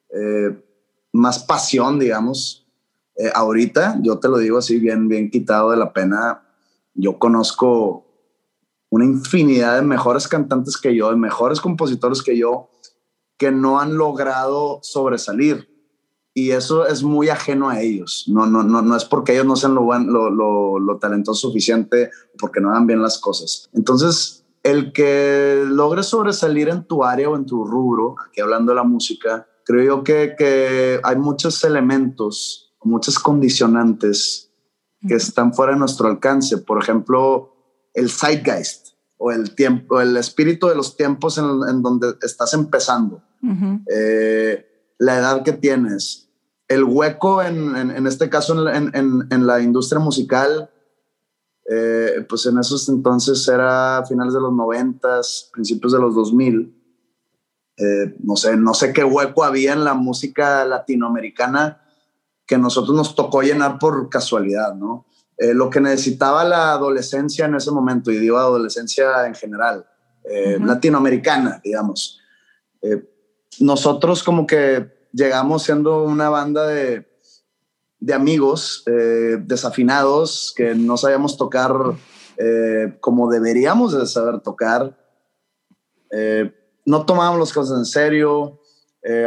eh, 0.09 0.65
más 1.13 1.39
pasión, 1.39 1.99
digamos, 1.99 2.60
eh, 3.21 3.31
ahorita, 3.35 3.99
yo 4.01 4.17
te 4.17 4.27
lo 4.27 4.39
digo 4.39 4.57
así 4.57 4.79
bien, 4.79 5.07
bien 5.07 5.29
quitado 5.29 5.69
de 5.69 5.77
la 5.77 5.93
pena, 5.93 6.41
yo 6.95 7.19
conozco 7.19 8.03
una 8.89 9.05
infinidad 9.05 9.75
de 9.75 9.83
mejores 9.83 10.27
cantantes 10.27 10.75
que 10.75 10.95
yo, 10.95 11.11
de 11.11 11.17
mejores 11.17 11.61
compositores 11.61 12.23
que 12.23 12.35
yo, 12.35 12.71
que 13.37 13.51
no 13.51 13.79
han 13.79 13.95
logrado 13.95 14.79
sobresalir. 14.81 15.69
Y 16.33 16.49
eso 16.51 16.87
es 16.87 17.03
muy 17.03 17.29
ajeno 17.29 17.69
a 17.69 17.81
ellos. 17.81 18.25
No, 18.27 18.47
no, 18.47 18.63
no, 18.63 18.81
no 18.81 18.95
es 18.95 19.05
porque 19.05 19.33
ellos 19.33 19.45
no 19.45 19.55
sean 19.55 19.75
lo, 19.75 19.83
lo, 19.99 20.31
lo, 20.31 20.79
lo 20.79 20.97
talentoso 20.97 21.49
suficiente, 21.49 22.09
porque 22.39 22.59
no 22.59 22.71
hagan 22.71 22.87
bien 22.87 23.03
las 23.03 23.19
cosas. 23.19 23.69
Entonces, 23.73 24.45
el 24.63 24.93
que 24.93 25.63
logre 25.67 26.01
sobresalir 26.01 26.69
en 26.69 26.85
tu 26.85 27.03
área 27.03 27.29
o 27.29 27.35
en 27.35 27.45
tu 27.45 27.65
rubro, 27.65 28.15
aquí 28.27 28.41
hablando 28.41 28.71
de 28.71 28.77
la 28.77 28.83
música, 28.83 29.47
creo 29.63 29.83
yo 29.83 30.03
que, 30.03 30.33
que 30.35 30.99
hay 31.03 31.17
muchos 31.17 31.63
elementos 31.63 32.70
muchas 32.83 33.19
condicionantes 33.19 34.51
que 35.07 35.15
están 35.15 35.53
fuera 35.53 35.73
de 35.73 35.79
nuestro 35.79 36.07
alcance. 36.07 36.57
Por 36.57 36.81
ejemplo, 36.81 37.53
el 37.93 38.09
zeitgeist 38.09 38.89
o 39.17 39.31
el 39.31 39.55
tiempo, 39.55 40.01
el 40.01 40.17
espíritu 40.17 40.67
de 40.67 40.75
los 40.75 40.95
tiempos 40.95 41.37
en, 41.37 41.81
donde 41.81 42.15
estás 42.21 42.53
empezando, 42.53 43.23
eh, 43.87 44.65
la 44.97 45.17
edad 45.17 45.43
que 45.43 45.53
tienes, 45.53 46.29
el 46.67 46.83
hueco 46.83 47.41
en, 47.41 48.07
este 48.07 48.29
caso 48.29 48.67
en, 48.69 49.47
la 49.47 49.61
industria 49.61 49.99
musical, 49.99 50.69
eh, 51.69 52.25
pues 52.27 52.45
en 52.45 52.57
esos 52.57 52.89
entonces 52.89 53.47
era 53.47 54.03
finales 54.07 54.33
de 54.33 54.41
los 54.41 54.53
noventas, 54.53 55.49
principios 55.53 55.93
de 55.93 55.99
los 55.99 56.15
2000. 56.15 56.77
Eh, 57.77 58.15
no 58.23 58.35
sé, 58.35 58.57
no 58.57 58.73
sé 58.73 58.93
qué 58.93 59.03
hueco 59.03 59.43
había 59.43 59.73
en 59.73 59.83
la 59.83 59.93
música 59.93 60.65
latinoamericana 60.65 61.80
que 62.51 62.57
nosotros 62.57 62.93
nos 62.93 63.15
tocó 63.15 63.43
llenar 63.43 63.79
por 63.79 64.09
casualidad, 64.09 64.75
¿no? 64.75 65.05
Eh, 65.37 65.53
lo 65.53 65.69
que 65.69 65.79
necesitaba 65.79 66.43
la 66.43 66.73
adolescencia 66.73 67.45
en 67.45 67.55
ese 67.55 67.71
momento, 67.71 68.11
y 68.11 68.19
digo 68.19 68.37
adolescencia 68.37 69.25
en 69.25 69.33
general, 69.35 69.85
eh, 70.25 70.57
latinoamericana, 70.61 71.61
digamos. 71.63 72.19
Eh, 72.81 73.09
nosotros 73.61 74.21
como 74.21 74.45
que 74.45 75.07
llegamos 75.13 75.63
siendo 75.63 76.03
una 76.03 76.27
banda 76.27 76.67
de, 76.67 77.07
de 78.01 78.13
amigos 78.13 78.83
desafinados 78.85 80.53
que 80.53 80.75
no 80.75 80.97
sabíamos 80.97 81.37
tocar 81.37 81.71
como 82.99 83.31
deberíamos 83.31 83.93
de 83.97 84.05
saber 84.07 84.41
tocar. 84.41 84.97
No 86.85 87.05
tomábamos 87.05 87.39
las 87.39 87.53
cosas 87.53 87.77
en 87.77 87.85
serio, 87.85 88.59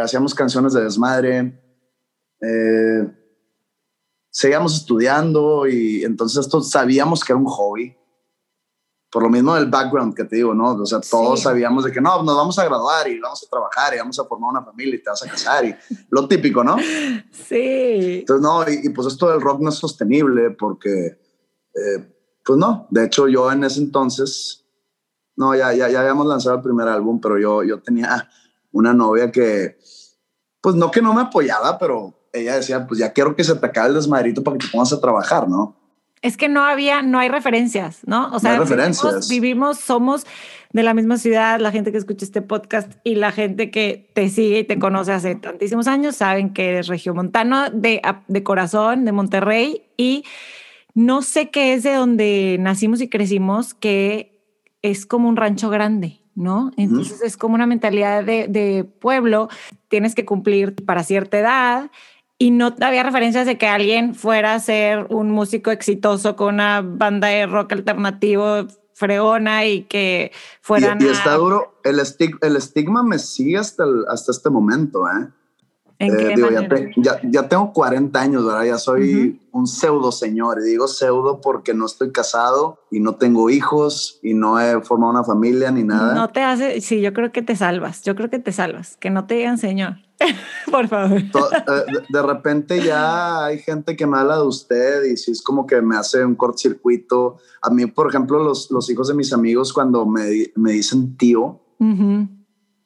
hacíamos 0.02 0.35
canciones 0.35 0.73
de 0.73 0.83
desmadre, 0.83 1.63
seguíamos 4.31 4.77
estudiando 4.77 5.67
y 5.67 6.05
entonces 6.05 6.45
esto 6.45 6.61
sabíamos 6.61 7.25
que 7.25 7.33
era 7.33 7.41
un 7.41 7.47
hobby. 7.47 7.97
Por 9.11 9.23
lo 9.23 9.31
mismo 9.31 9.55
del 9.55 9.71
background 9.71 10.13
que 10.13 10.25
te 10.25 10.37
digo, 10.37 10.55
¿no? 10.55 10.73
O 10.73 10.87
sea, 10.87 10.99
todos 11.01 11.43
sabíamos 11.43 11.85
de 11.85 11.93
que 11.93 12.01
no, 12.01 12.21
nos 12.25 12.37
vamos 12.37 12.59
a 12.59 12.65
graduar 12.65 13.07
y 13.07 13.21
vamos 13.21 13.45
a 13.45 13.49
trabajar 13.49 13.95
y 13.95 13.99
vamos 13.99 14.19
a 14.19 14.25
formar 14.25 14.51
una 14.51 14.65
familia 14.65 14.97
y 14.97 15.03
te 15.03 15.09
vas 15.09 15.23
a 15.23 15.29
casar 15.29 15.65
y 15.65 15.75
lo 16.11 16.27
típico, 16.27 16.65
¿no? 16.65 16.77
Sí. 17.31 18.21
Entonces, 18.21 18.43
no, 18.43 18.69
y, 18.69 18.87
y 18.87 18.89
pues 18.91 19.07
esto 19.07 19.31
del 19.31 19.41
rock 19.41 19.61
no 19.61 19.69
es 19.69 19.77
sostenible 19.77 20.51
porque 20.51 21.19
pues 22.45 22.59
no, 22.59 22.87
de 22.91 23.05
hecho 23.05 23.27
yo 23.27 23.51
en 23.51 23.65
ese 23.65 23.81
entonces, 23.81 24.67
no, 25.37 25.55
ya, 25.55 25.73
ya, 25.73 25.89
ya 25.89 26.01
habíamos 26.01 26.27
lanzado 26.27 26.57
el 26.57 26.63
primer 26.63 26.87
álbum, 26.89 27.21
pero 27.21 27.39
yo, 27.39 27.65
yo 27.65 27.81
tenía 27.81 28.29
una 28.71 28.93
novia 28.93 29.33
que, 29.33 29.79
pues 30.61 30.77
no 30.77 30.91
que 30.91 31.03
no 31.03 31.15
me 31.15 31.23
apoyaba, 31.23 31.79
pero 31.79 32.15
ella 32.35 32.57
decía, 32.57 32.87
pues 32.87 33.00
ya 33.00 33.12
quiero 33.12 33.35
que 33.35 33.45
se 33.45 33.55
te 33.55 33.67
acabe 33.67 33.88
el 33.88 33.95
desmadrito 33.95 34.43
para 34.43 34.59
que 34.59 34.67
te 34.67 34.73
pongas 34.73 34.93
a 34.93 35.00
trabajar, 35.00 35.49
¿no? 35.49 35.76
Es 36.21 36.37
que 36.37 36.49
no 36.49 36.64
había, 36.64 37.03
no 37.03 37.19
hay 37.19 37.29
referencias, 37.29 38.00
¿no? 38.07 38.35
O 38.35 38.38
sea, 38.38 38.50
no 38.50 38.55
hay 38.55 38.61
referencias. 38.61 39.29
Vivimos, 39.29 39.79
somos 39.79 40.26
de 40.73 40.83
la 40.83 40.95
misma 40.95 41.19
ciudad, 41.19 41.61
la 41.61 41.71
gente 41.71 41.93
que 41.93 41.99
escucha 41.99 42.25
este 42.25 42.43
podcast 42.43 42.93
y 43.05 43.14
la 43.14 43.31
gente 43.31 43.71
que 43.71 44.11
te 44.14 44.29
sigue 44.29 44.61
y 44.61 44.64
te 44.64 44.79
conoce 44.79 45.12
hace 45.12 45.35
tantísimos 45.37 45.87
años 45.87 46.17
saben 46.17 46.53
que 46.53 46.71
eres 46.71 46.88
regiomontano 46.88 47.71
de, 47.71 48.03
de 48.26 48.43
corazón, 48.43 49.05
de 49.05 49.12
Monterrey 49.12 49.83
y 49.97 50.25
no 50.95 51.23
sé 51.23 51.50
qué 51.50 51.75
es 51.75 51.83
de 51.83 51.95
donde 51.95 52.57
nacimos 52.59 53.00
y 53.00 53.09
crecimos, 53.09 53.75
que 53.75 54.35
es 54.83 55.07
como 55.07 55.29
un 55.29 55.37
rancho 55.37 55.71
grande, 55.71 56.21
¿no? 56.35 56.71
Entonces 56.76 57.23
es 57.23 57.37
como 57.37 57.55
una 57.55 57.67
mentalidad 57.67 58.25
de, 58.25 58.85
pueblo, 59.00 59.49
tienes 59.88 60.14
que 60.14 60.25
cumplir 60.25 60.75
para 60.85 61.03
cierta 61.03 61.38
edad 61.38 61.91
y 62.38 62.50
no 62.50 62.75
había 62.81 63.03
referencias 63.03 63.47
de 63.47 63.59
que 63.59 63.67
alguien 63.67 64.14
fuera 64.14 64.55
a 64.55 64.61
ser 64.61 65.07
un 65.11 65.31
músico 65.31 65.71
exitoso 65.71 66.37
con 66.37 66.55
una 66.55 66.83
banda 66.83 67.29
de 67.29 67.47
rock 67.47 67.73
alternativo 67.73 68.67
fregona 68.95 69.67
y 69.67 69.83
que 69.83 70.33
fueran... 70.61 71.00
Y, 71.00 71.07
y 71.07 71.09
está 71.09 71.35
duro, 71.35 71.81
el, 71.85 72.00
el 72.41 72.57
estigma 72.57 73.03
me 73.03 73.19
sigue 73.19 73.59
hasta, 73.59 73.85
hasta 74.09 74.33
este 74.33 74.50
momento, 74.50 75.07
¿eh? 75.09 75.29
Eh, 76.00 76.93
ya, 76.97 77.21
ya, 77.23 77.49
tengo 77.49 77.73
40 77.73 78.21
años, 78.21 78.45
¿verdad? 78.45 78.64
Ya 78.64 78.79
soy 78.79 79.41
un 79.53 79.67
pseudo 79.67 80.11
señor. 80.11 80.59
Y 80.61 80.71
digo 80.71 80.88
pseudo 80.88 81.41
porque 81.41 81.73
no 81.73 81.87
estoy 81.87 82.11
casado 82.11 82.81
y 82.91 83.00
no 83.00 83.14
tengo 83.14 83.49
hijos 83.49 84.19
y 84.23 84.35
no 84.35 84.59
he 84.59 84.81
formado 84.83 85.12
una 85.12 85.25
familia 85.25 85.71
ni 85.71 85.85
nada. 85.85 86.14
No 86.14 86.29
te 86.31 86.43
hace, 86.43 86.81
sí, 86.81 87.00
yo 87.00 87.12
creo 87.12 87.31
que 87.31 87.43
te 87.43 87.55
salvas. 87.55 88.03
Yo 88.03 88.17
creo 88.17 88.29
que 88.29 88.41
te 88.41 88.53
salvas. 88.53 88.97
Que 88.97 89.11
no 89.11 89.26
te 89.26 89.35
digan 89.35 89.57
señor. 89.57 89.99
Por 90.71 90.88
favor. 90.88 91.18
Eh, 91.18 91.25
de, 92.09 92.23
repente 92.23 92.83
ya 92.83 93.47
hay 93.47 93.59
gente 93.59 93.97
que 93.97 94.06
me 94.06 94.18
habla 94.18 94.37
de 94.37 94.42
usted 94.42 95.04
y 95.04 95.16
si 95.16 95.33
es 95.33 95.42
como 95.42 95.66
que 95.66 95.80
me 95.83 95.97
hace 95.97 96.25
un 96.25 96.35
cortocircuito. 96.35 97.37
A 97.62 97.71
mí, 97.71 97.87
por 97.87 98.09
ejemplo, 98.09 98.42
los, 98.42 98.71
los 98.71 98.88
hijos 98.90 99.09
de 99.09 99.14
mis 99.14 99.33
amigos 99.33 99.73
cuando 99.73 100.06
me, 100.06 100.52
me 100.56 100.73
dicen 100.73 101.16
tío, 101.16 101.61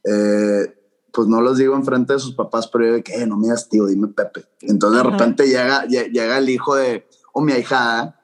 eh, 0.04 0.74
pues 1.12 1.28
no 1.28 1.40
los 1.40 1.58
digo 1.58 1.74
enfrente 1.74 2.12
de 2.12 2.18
sus 2.18 2.34
papás, 2.34 2.68
pero 2.68 2.86
yo 2.86 2.92
de 2.94 3.02
que 3.02 3.14
eh, 3.14 3.26
no 3.26 3.36
me 3.36 3.44
digas 3.44 3.68
tío, 3.68 3.86
dime 3.86 4.08
Pepe. 4.08 4.44
Entonces 4.60 5.02
de 5.02 5.10
repente 5.10 5.46
llega, 5.46 5.84
llega 5.86 6.38
el 6.38 6.48
hijo 6.48 6.76
de, 6.76 7.06
o 7.32 7.40
mi 7.40 7.52
ahijada, 7.52 8.20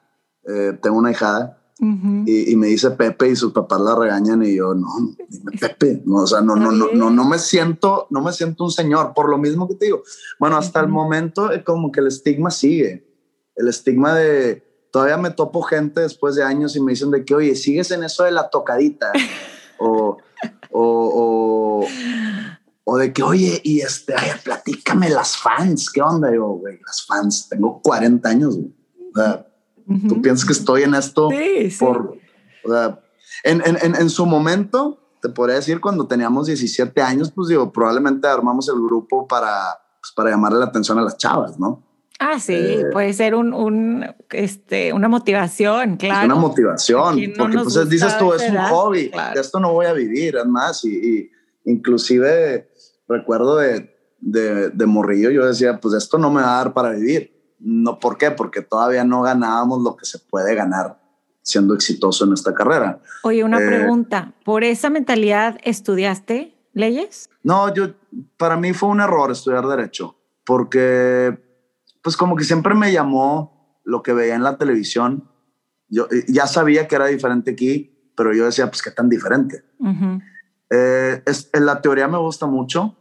eh, 0.47 0.77
tengo 0.81 0.97
una 0.97 1.09
hijada, 1.79 2.23
y, 2.25 2.55
me 2.55 2.67
dice 2.67 2.91
Pepe 2.91 3.29
y 3.29 3.35
sus 3.35 3.51
papás 3.51 3.81
la 3.81 3.95
regañan 3.95 4.43
y 4.43 4.55
yo, 4.55 4.73
no, 4.73 4.87
dime 5.29 5.51
Pepe, 5.59 6.01
no, 6.05 6.23
o 6.23 6.27
sea, 6.27 6.41
no, 6.41 6.55
no, 6.55 6.71
no, 6.71 6.87
no, 6.93 7.09
no 7.09 7.25
me 7.25 7.37
siento, 7.39 8.07
no 8.09 8.21
me 8.21 8.31
siento 8.31 8.63
un 8.63 8.71
señor, 8.71 9.13
por 9.13 9.29
lo 9.29 9.37
mismo 9.37 9.67
que 9.67 9.75
te 9.75 9.85
digo. 9.85 10.03
Bueno, 10.39 10.57
hasta 10.57 10.79
el 10.79 10.87
momento 10.87 11.51
es 11.51 11.63
como 11.63 11.91
que 11.91 11.99
el 11.99 12.07
estigma 12.07 12.51
sigue, 12.51 13.07
el 13.55 13.67
estigma 13.67 14.15
de, 14.15 14.87
todavía 14.91 15.17
me 15.17 15.31
topo 15.31 15.61
gente 15.61 16.01
después 16.01 16.35
de 16.35 16.43
años 16.43 16.75
y 16.75 16.81
me 16.81 16.93
dicen 16.93 17.11
de 17.11 17.25
que, 17.25 17.35
oye, 17.35 17.55
sigues 17.55 17.91
en 17.91 18.03
eso 18.03 18.23
de 18.23 18.31
la 18.31 18.49
tocadita, 18.49 19.11
o, 19.79 20.17
o, 20.71 21.81
o 21.81 21.85
o 22.87 22.97
de 22.97 23.11
que, 23.11 23.23
oye, 23.23 23.59
y 23.63 23.81
este, 23.81 24.13
ay, 24.15 24.29
platícame 24.43 25.09
las 25.09 25.35
fans, 25.35 25.89
¿qué 25.91 26.01
onda? 26.01 26.31
Yo, 26.33 26.45
güey, 26.49 26.79
las 26.85 27.03
fans, 27.05 27.49
tengo 27.49 27.81
40 27.81 28.29
años, 28.29 28.55
güey. 28.57 28.73
O 29.11 29.19
sea, 29.19 29.47
tú 30.07 30.21
piensas 30.21 30.45
que 30.45 30.53
estoy 30.53 30.83
en 30.83 30.95
esto 30.95 31.29
sí, 31.29 31.75
por, 31.79 32.17
o 32.63 32.69
sea, 32.69 32.99
en, 33.43 33.61
en, 33.65 33.95
en, 33.95 34.09
su 34.09 34.25
momento, 34.25 34.99
te 35.21 35.29
podría 35.29 35.57
decir, 35.57 35.79
cuando 35.79 36.07
teníamos 36.07 36.47
17 36.47 37.01
años, 37.01 37.31
pues 37.31 37.49
digo, 37.49 37.71
probablemente 37.71 38.27
armamos 38.27 38.67
el 38.69 38.75
grupo 38.75 39.27
para, 39.27 39.79
pues, 40.01 40.11
para 40.15 40.31
llamarle 40.31 40.59
la 40.59 40.65
atención 40.65 40.97
a 40.97 41.01
las 41.01 41.17
chavas, 41.17 41.59
¿no? 41.59 41.83
Ah, 42.19 42.39
sí, 42.39 42.53
eh, 42.53 42.85
puede 42.93 43.11
ser 43.11 43.35
un, 43.35 43.53
un, 43.53 44.05
este, 44.31 44.93
una 44.93 45.09
motivación, 45.09 45.97
claro. 45.97 46.25
Una 46.25 46.35
motivación, 46.35 47.19
porque 47.37 47.57
pues 47.57 47.89
dices 47.89 48.17
tú, 48.17 48.33
es 48.33 48.49
un 48.49 48.57
hobby, 48.57 49.11
de 49.33 49.41
esto 49.41 49.59
no 49.59 49.73
voy 49.73 49.85
a 49.85 49.93
vivir, 49.93 50.37
además, 50.37 50.85
y, 50.85 50.89
y 50.95 51.31
inclusive 51.65 52.69
recuerdo 53.07 53.57
de, 53.57 53.93
de, 54.19 54.69
de, 54.69 54.85
morrillo, 54.85 55.29
yo 55.29 55.45
decía, 55.45 55.79
pues 55.79 55.93
esto 55.95 56.17
no 56.17 56.31
me 56.31 56.41
va 56.41 56.53
a 56.53 56.63
dar 56.63 56.73
para 56.73 56.91
vivir. 56.91 57.34
No, 57.59 57.99
¿Por 57.99 58.17
qué? 58.17 58.31
Porque 58.31 58.61
todavía 58.61 59.03
no 59.03 59.21
ganábamos 59.21 59.81
lo 59.81 59.95
que 59.95 60.05
se 60.05 60.19
puede 60.19 60.55
ganar 60.55 60.99
siendo 61.41 61.73
exitoso 61.75 62.25
en 62.25 62.33
esta 62.33 62.53
carrera. 62.53 62.99
Oye, 63.23 63.43
una 63.43 63.59
eh, 63.59 63.67
pregunta, 63.67 64.33
¿por 64.43 64.63
esa 64.63 64.89
mentalidad 64.89 65.57
estudiaste 65.63 66.55
leyes? 66.73 67.29
No, 67.43 67.73
yo, 67.73 67.93
para 68.37 68.57
mí 68.57 68.73
fue 68.73 68.89
un 68.89 68.99
error 68.99 69.31
estudiar 69.31 69.67
derecho, 69.67 70.15
porque 70.43 71.39
pues 72.01 72.17
como 72.17 72.35
que 72.35 72.43
siempre 72.43 72.73
me 72.73 72.91
llamó 72.91 73.79
lo 73.83 74.03
que 74.03 74.13
veía 74.13 74.35
en 74.35 74.43
la 74.43 74.57
televisión. 74.57 75.29
Yo 75.87 76.07
ya 76.27 76.47
sabía 76.47 76.87
que 76.87 76.95
era 76.95 77.05
diferente 77.05 77.51
aquí, 77.51 78.11
pero 78.15 78.33
yo 78.33 78.45
decía, 78.45 78.67
pues 78.67 78.81
qué 78.81 78.91
tan 78.91 79.09
diferente. 79.09 79.63
Eh, 80.69 81.21
es, 81.25 81.49
en 81.53 81.65
la 81.65 81.81
teoría 81.81 82.07
me 82.07 82.17
gusta 82.17 82.47
mucho. 82.47 82.95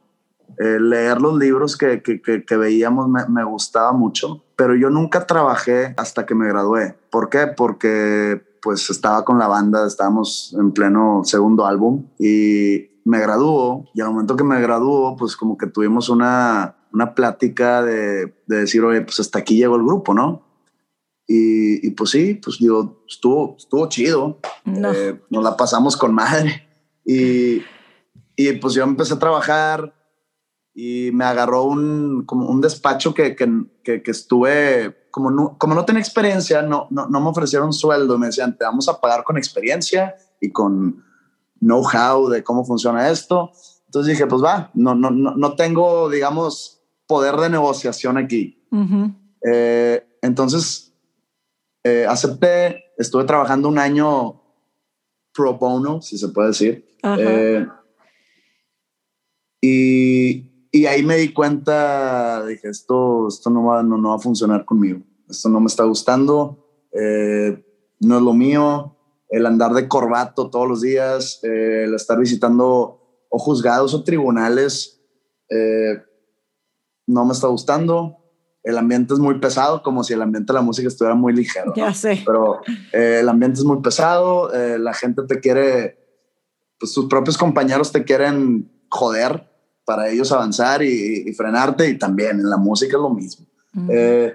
Eh, 0.58 0.78
leer 0.80 1.20
los 1.20 1.36
libros 1.36 1.76
que, 1.76 2.02
que, 2.02 2.20
que, 2.20 2.56
veíamos 2.56 3.08
me, 3.08 3.26
me, 3.28 3.42
gustaba 3.42 3.92
mucho, 3.92 4.44
pero 4.54 4.76
yo 4.76 4.88
nunca 4.88 5.26
trabajé 5.26 5.94
hasta 5.96 6.26
que 6.26 6.34
me 6.36 6.46
gradué. 6.46 6.96
¿Por 7.10 7.28
qué? 7.28 7.48
Porque 7.48 8.40
pues 8.62 8.88
estaba 8.88 9.24
con 9.24 9.38
la 9.38 9.48
banda, 9.48 9.86
estábamos 9.86 10.54
en 10.58 10.72
pleno 10.72 11.22
segundo 11.24 11.66
álbum 11.66 12.06
y 12.18 12.88
me 13.04 13.18
graduó 13.18 13.84
y 13.94 14.00
al 14.00 14.08
momento 14.08 14.36
que 14.36 14.44
me 14.44 14.60
graduó 14.60 15.16
pues 15.16 15.36
como 15.36 15.58
que 15.58 15.66
tuvimos 15.66 16.08
una, 16.08 16.76
una 16.92 17.14
plática 17.14 17.82
de, 17.82 18.32
de 18.46 18.56
decir, 18.56 18.82
oye, 18.84 19.02
pues 19.02 19.18
hasta 19.18 19.40
aquí 19.40 19.56
llegó 19.56 19.74
el 19.74 19.82
grupo, 19.82 20.14
¿no? 20.14 20.44
Y, 21.26 21.86
y, 21.86 21.90
pues 21.90 22.10
sí, 22.10 22.34
pues 22.34 22.58
digo, 22.58 23.02
estuvo, 23.08 23.56
estuvo 23.58 23.88
chido. 23.88 24.40
Eh, 24.66 25.18
nos 25.30 25.42
la 25.42 25.56
pasamos 25.56 25.96
con 25.96 26.14
madre. 26.14 26.68
Y, 27.04 27.62
y 28.36 28.52
pues 28.60 28.74
yo 28.74 28.82
empecé 28.82 29.14
a 29.14 29.18
trabajar 29.18 29.94
y 30.74 31.10
me 31.12 31.24
agarró 31.24 31.62
un, 31.62 32.24
como 32.26 32.48
un 32.48 32.60
despacho 32.60 33.14
que, 33.14 33.36
que, 33.36 34.02
que, 34.02 34.10
estuve, 34.10 35.08
como 35.10 35.30
no, 35.30 35.56
como 35.56 35.74
no 35.74 35.84
tenía 35.84 36.00
experiencia, 36.00 36.62
no, 36.62 36.88
no, 36.90 37.06
no 37.06 37.20
me 37.20 37.28
ofrecieron 37.28 37.72
sueldo, 37.72 38.18
me 38.18 38.26
decían, 38.26 38.58
te 38.58 38.64
vamos 38.64 38.88
a 38.88 39.00
pagar 39.00 39.22
con 39.22 39.38
experiencia 39.38 40.16
y 40.40 40.50
con 40.50 41.04
know-how 41.60 42.28
de 42.28 42.42
cómo 42.42 42.64
funciona 42.64 43.08
esto. 43.08 43.52
Entonces 43.86 44.12
dije, 44.12 44.26
pues 44.26 44.42
va, 44.42 44.70
no, 44.74 44.96
no, 44.96 45.10
no, 45.10 45.36
no 45.36 45.54
tengo, 45.54 46.10
digamos, 46.10 46.82
poder 47.06 47.36
de 47.36 47.50
negociación 47.50 48.18
aquí. 48.18 48.66
Eh, 49.46 50.04
entonces, 50.20 50.92
eh, 51.84 52.06
acepté, 52.08 52.86
estuve 52.98 53.24
trabajando 53.24 53.68
un 53.68 53.78
año 53.78 54.42
pro 55.32 55.54
bono, 55.54 56.02
si 56.02 56.18
se 56.18 56.28
puede 56.28 56.48
decir. 56.48 56.96
Eh, 57.18 57.66
y, 59.60 60.53
y, 60.74 60.86
ahí 60.86 61.02
me 61.02 61.16
di 61.16 61.32
cuenta, 61.32 62.44
dije, 62.46 62.68
esto, 62.68 63.28
esto 63.28 63.50
no, 63.50 63.64
va, 63.64 63.82
no, 63.82 63.96
no 63.96 64.10
va 64.10 64.16
a 64.16 64.20
funcionar 64.20 64.64
conmigo, 64.64 65.00
esto 65.28 65.48
no 65.48 65.60
me 65.60 65.66
está 65.66 65.84
gustando, 65.84 66.66
eh, 66.92 67.64
no 68.00 68.16
es 68.16 68.22
lo 68.22 68.34
mío, 68.34 68.96
el 69.28 69.46
andar 69.46 69.72
de 69.72 69.88
corbato 69.88 70.50
todos 70.50 70.68
los 70.68 70.80
días, 70.80 71.40
eh, 71.42 71.84
el 71.84 71.94
estar 71.94 72.18
visitando 72.18 73.26
o 73.28 73.38
juzgados 73.38 73.94
o 73.94 74.04
tribunales, 74.04 75.00
no 77.06 77.24
me 77.24 77.32
está 77.32 77.46
gustando. 77.46 78.18
El 78.64 78.78
ambiente 78.78 79.14
es 79.14 79.20
muy 79.20 79.38
pesado, 79.38 79.82
como 79.82 80.02
si 80.02 80.14
el 80.14 80.22
ambiente 80.22 80.52
de 80.52 80.58
la 80.58 80.64
música 80.64 80.88
estuviera 80.88 81.14
muy 81.14 81.32
ligero. 81.32 81.72
Ya 81.76 81.92
sé. 81.92 82.22
Pero 82.24 82.60
el 82.92 83.28
ambiente 83.28 83.60
es 83.60 83.64
muy 83.64 83.80
pesado, 83.82 84.50
la 84.78 84.94
gente 84.94 85.22
te 85.28 85.38
quiere 85.38 86.04
pues 86.78 86.92
tus 86.92 87.06
propios 87.06 87.38
compañeros 87.38 87.92
te 87.92 88.04
quieren 88.04 88.70
joder 88.88 89.53
para 89.84 90.08
ellos 90.08 90.32
avanzar 90.32 90.82
y, 90.82 91.32
frenarte 91.34 91.88
y 91.88 91.98
también 91.98 92.40
en 92.40 92.48
la 92.48 92.56
música 92.56 92.96
es 92.96 93.02
lo 93.02 93.10
mismo. 93.10 93.46
Eh, 93.88 94.34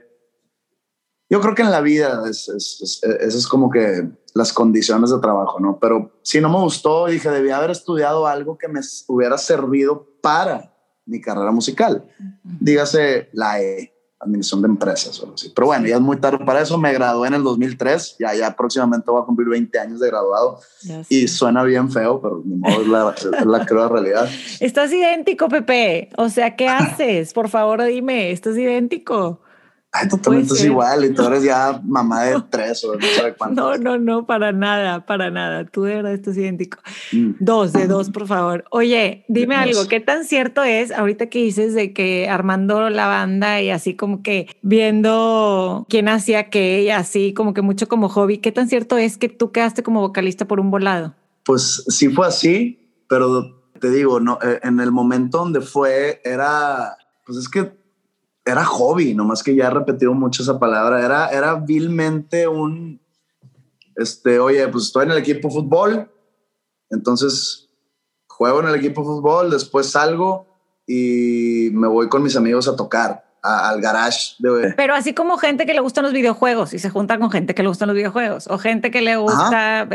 yo 1.29 1.39
creo 1.41 1.55
que 1.55 1.61
en 1.61 1.71
la 1.71 1.81
vida 1.81 2.23
es, 2.29 2.49
es, 2.49 3.01
es, 3.03 3.35
es, 3.35 3.47
como 3.47 3.69
que 3.69 4.09
las 4.33 4.51
condiciones 4.51 5.11
de 5.11 5.19
trabajo, 5.19 5.59
¿no? 5.59 5.77
Pero 5.79 6.19
si 6.23 6.41
no 6.41 6.49
me 6.49 6.59
gustó, 6.59 7.07
dije, 7.07 7.29
debía 7.29 7.57
haber 7.57 7.71
estudiado 7.71 8.27
algo 8.27 8.57
que 8.57 8.67
me 8.67 8.81
hubiera 9.07 9.37
servido 9.37 10.07
para 10.21 10.73
mi 11.05 11.21
carrera 11.21 11.51
musical. 11.51 12.05
Dígase 12.43 13.29
la 13.33 13.61
E, 13.61 13.93
administración 14.19 14.61
de 14.61 14.67
empresas 14.67 15.19
o 15.21 15.33
así. 15.33 15.51
Pero 15.55 15.67
bueno, 15.67 15.87
ya 15.87 15.95
es 15.95 16.01
muy 16.01 16.17
tarde 16.17 16.43
para 16.45 16.61
eso. 16.61 16.77
Me 16.77 16.93
gradué 16.93 17.27
en 17.27 17.35
el 17.35 17.43
2003, 17.43 18.17
ya, 18.19 18.35
ya 18.35 18.55
próximamente 18.55 19.09
voy 19.09 19.21
a 19.21 19.25
cumplir 19.25 19.49
20 19.49 19.79
años 19.79 19.99
de 19.99 20.07
graduado 20.07 20.59
y 21.07 21.27
suena 21.27 21.63
bien 21.63 21.91
feo, 21.91 22.21
pero 22.21 22.41
ni 22.45 22.55
modo 22.55 22.81
es 22.81 22.87
la, 22.87 23.15
es 23.39 23.45
la 23.45 23.65
cruda 23.65 23.87
realidad. 23.87 24.29
Estás 24.59 24.91
idéntico, 24.91 25.47
Pepe. 25.47 26.09
O 26.17 26.29
sea, 26.29 26.55
¿qué 26.55 26.67
haces? 26.69 27.33
Por 27.33 27.49
favor, 27.49 27.83
dime, 27.83 28.31
estás 28.31 28.57
idéntico. 28.57 29.41
Ay, 29.91 30.07
totalmente 30.07 30.53
es 30.53 30.63
igual 30.63 31.03
y 31.03 31.13
tú 31.15 31.23
eres 31.23 31.43
ya 31.43 31.81
mamá 31.83 32.23
de 32.23 32.43
tres 32.51 32.83
o 32.83 32.93
no 32.93 33.01
sé 33.01 33.35
No, 33.51 33.75
no, 33.77 33.97
no, 33.97 34.25
para 34.27 34.51
nada, 34.51 35.03
para 35.05 35.31
nada. 35.31 35.65
Tú 35.65 35.83
de 35.83 35.95
verdad 35.95 36.13
estás 36.13 36.37
idéntico. 36.37 36.77
Mm. 37.11 37.31
Dos, 37.39 37.73
de 37.73 37.87
dos, 37.87 38.11
por 38.11 38.27
favor. 38.27 38.65
Oye, 38.69 39.25
dime 39.27 39.55
algo, 39.55 39.87
¿qué 39.87 39.99
tan 39.99 40.25
cierto 40.25 40.63
es 40.63 40.91
ahorita 40.91 41.27
que 41.27 41.39
dices 41.39 41.73
de 41.73 41.91
que 41.93 42.29
armando 42.29 42.89
la 42.91 43.07
banda 43.07 43.61
y 43.61 43.71
así 43.71 43.95
como 43.95 44.21
que 44.21 44.47
viendo 44.61 45.87
quién 45.89 46.07
hacía 46.07 46.51
qué 46.51 46.83
y 46.83 46.89
así 46.91 47.33
como 47.33 47.55
que 47.55 47.63
mucho 47.63 47.87
como 47.87 48.09
hobby, 48.09 48.37
¿qué 48.37 48.51
tan 48.51 48.69
cierto 48.69 48.97
es 48.97 49.17
que 49.17 49.27
tú 49.27 49.51
quedaste 49.51 49.81
como 49.81 50.01
vocalista 50.01 50.47
por 50.47 50.59
un 50.59 50.69
volado? 50.69 51.15
Pues 51.45 51.83
sí 51.87 52.09
fue 52.09 52.27
así, 52.27 52.91
pero 53.07 53.59
te 53.79 53.89
digo, 53.89 54.19
no, 54.19 54.37
eh, 54.43 54.59
en 54.61 54.79
el 54.79 54.91
momento 54.91 55.39
donde 55.39 55.61
fue 55.61 56.21
era, 56.23 56.95
pues 57.25 57.39
es 57.39 57.49
que 57.49 57.78
era 58.45 58.65
hobby, 58.65 59.13
nomás 59.13 59.43
que 59.43 59.55
ya 59.55 59.67
he 59.67 59.69
repetido 59.69 60.13
mucho 60.13 60.43
esa 60.43 60.59
palabra, 60.59 61.03
era, 61.03 61.27
era 61.29 61.55
vilmente 61.55 62.47
un, 62.47 63.01
este, 63.95 64.39
oye, 64.39 64.67
pues 64.67 64.85
estoy 64.85 65.05
en 65.05 65.11
el 65.11 65.17
equipo 65.17 65.49
de 65.49 65.53
fútbol, 65.53 66.11
entonces 66.89 67.69
juego 68.27 68.61
en 68.61 68.67
el 68.67 68.75
equipo 68.75 69.01
de 69.01 69.07
fútbol, 69.07 69.51
después 69.51 69.91
salgo 69.91 70.47
y 70.87 71.69
me 71.73 71.87
voy 71.87 72.09
con 72.09 72.23
mis 72.23 72.35
amigos 72.35 72.67
a 72.67 72.75
tocar 72.75 73.25
al 73.41 73.79
garage. 73.79 74.35
De... 74.39 74.73
Pero 74.75 74.95
así 74.95 75.13
como 75.13 75.37
gente 75.37 75.65
que 75.65 75.73
le 75.73 75.81
gustan 75.81 76.03
los 76.03 76.13
videojuegos 76.13 76.73
y 76.73 76.79
se 76.79 76.89
junta 76.89 77.19
con 77.19 77.31
gente 77.31 77.53
que 77.53 77.61
le 77.61 77.69
gustan 77.69 77.87
los 77.87 77.95
videojuegos 77.95 78.47
o 78.47 78.57
gente 78.57 78.91
que 78.91 79.01
le 79.01 79.15
gusta, 79.17 79.87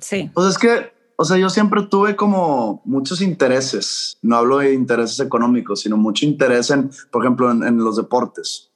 sí. 0.00 0.30
Pues 0.34 0.48
es 0.48 0.58
que 0.58 0.97
o 1.20 1.24
sea, 1.24 1.36
yo 1.36 1.50
siempre 1.50 1.82
tuve 1.82 2.14
como 2.14 2.80
muchos 2.84 3.20
intereses. 3.20 4.18
No 4.22 4.36
hablo 4.36 4.58
de 4.58 4.72
intereses 4.72 5.18
económicos, 5.18 5.80
sino 5.80 5.96
mucho 5.96 6.24
interés 6.24 6.70
en, 6.70 6.90
por 7.10 7.24
ejemplo, 7.24 7.50
en, 7.50 7.76
los 7.78 7.96
deportes 7.96 8.70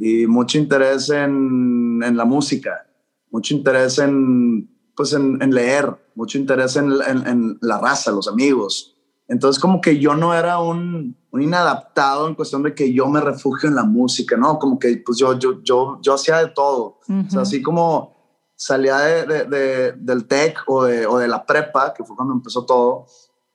y 0.00 0.26
mucho 0.26 0.58
interés 0.58 1.10
en, 1.10 2.02
en, 2.02 2.16
la 2.16 2.24
música, 2.24 2.86
mucho 3.30 3.54
interés 3.54 4.00
en, 4.00 4.68
pues, 4.96 5.12
en, 5.12 5.38
leer, 5.54 5.96
mucho 6.16 6.38
interés 6.38 6.74
en, 6.74 7.58
la 7.60 7.78
raza, 7.78 8.10
los 8.10 8.26
amigos. 8.26 8.96
Entonces, 9.28 9.62
como 9.62 9.80
que 9.80 10.00
yo 10.00 10.16
no 10.16 10.34
era 10.34 10.58
un, 10.58 11.16
un, 11.30 11.42
inadaptado 11.42 12.26
en 12.26 12.34
cuestión 12.34 12.64
de 12.64 12.74
que 12.74 12.92
yo 12.92 13.06
me 13.08 13.20
refugio 13.20 13.68
en 13.68 13.76
la 13.76 13.84
música, 13.84 14.36
¿no? 14.36 14.58
Como 14.58 14.80
que 14.80 15.00
pues 15.06 15.18
yo, 15.18 15.38
yo, 15.38 15.62
yo, 15.62 16.00
yo 16.02 16.14
hacía 16.14 16.38
de 16.38 16.48
todo. 16.48 16.98
O 17.08 17.30
sea, 17.30 17.42
así 17.42 17.62
como 17.62 18.15
salía 18.56 18.98
de, 18.98 19.92
del 19.96 20.26
TEC 20.26 20.58
o 20.66 20.84
de, 20.84 21.06
o 21.06 21.18
de 21.18 21.28
la 21.28 21.44
prepa, 21.44 21.92
que 21.94 22.02
fue 22.02 22.16
cuando 22.16 22.34
empezó 22.34 22.64
todo, 22.64 23.06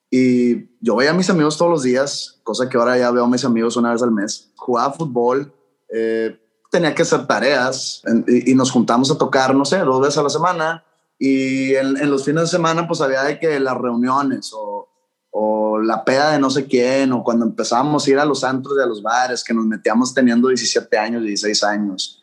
y 0.10 0.70
yo 0.82 0.98
veía 0.98 1.12
a 1.12 1.16
mis 1.16 1.30
amigos 1.30 1.58
todos 1.58 1.72
los 1.72 1.84
días, 1.84 2.42
cosa 2.44 2.70
que 2.70 2.78
ahora 2.78 2.98
ya 2.98 3.10
veo 3.12 3.24
a 3.24 3.30
mis 3.30 3.46
amigos 3.46 3.78
una 3.78 3.94
vez 3.94 4.04
al 4.04 4.12
mes. 4.12 4.52
Jugaba 4.58 4.94
fútbol, 4.94 5.54
eh, 5.90 6.38
tenía 6.70 6.94
que 6.94 7.02
hacer 7.02 7.26
tareas 7.26 8.04
y, 8.28 8.54
nos 8.54 8.72
juntamos 8.72 9.10
a 9.10 9.18
tocar, 9.18 9.56
no 9.56 9.64
sé, 9.64 9.80
dos 9.80 10.02
veces 10.02 10.18
a 10.18 10.24
la 10.24 10.30
semana. 10.30 10.84
Y 11.18 11.76
en, 11.76 12.10
los 12.10 12.26
fines 12.26 12.44
de 12.44 12.48
semana, 12.48 12.88
pues 12.88 13.00
había 13.00 13.24
de 13.24 13.40
que 13.40 13.58
las 13.60 13.78
reuniones 13.78 14.52
o, 14.54 14.90
o 15.30 15.80
la 15.80 16.04
peda 16.04 16.32
de 16.32 16.40
no 16.40 16.50
sé 16.50 16.66
quién, 16.66 17.14
o 17.14 17.24
cuando 17.24 17.46
empezábamos 17.46 18.06
a 18.06 18.10
ir 18.10 18.20
a 18.20 18.26
los 18.26 18.44
antros 18.44 18.76
de 18.76 18.88
los 18.88 19.02
bares, 19.02 19.46
que 19.46 19.54
nos 19.54 19.66
metíamos 19.66 20.14
teniendo 20.14 20.50
17 20.50 20.98
años, 20.98 21.24
16 21.24 21.64
años 21.64 22.21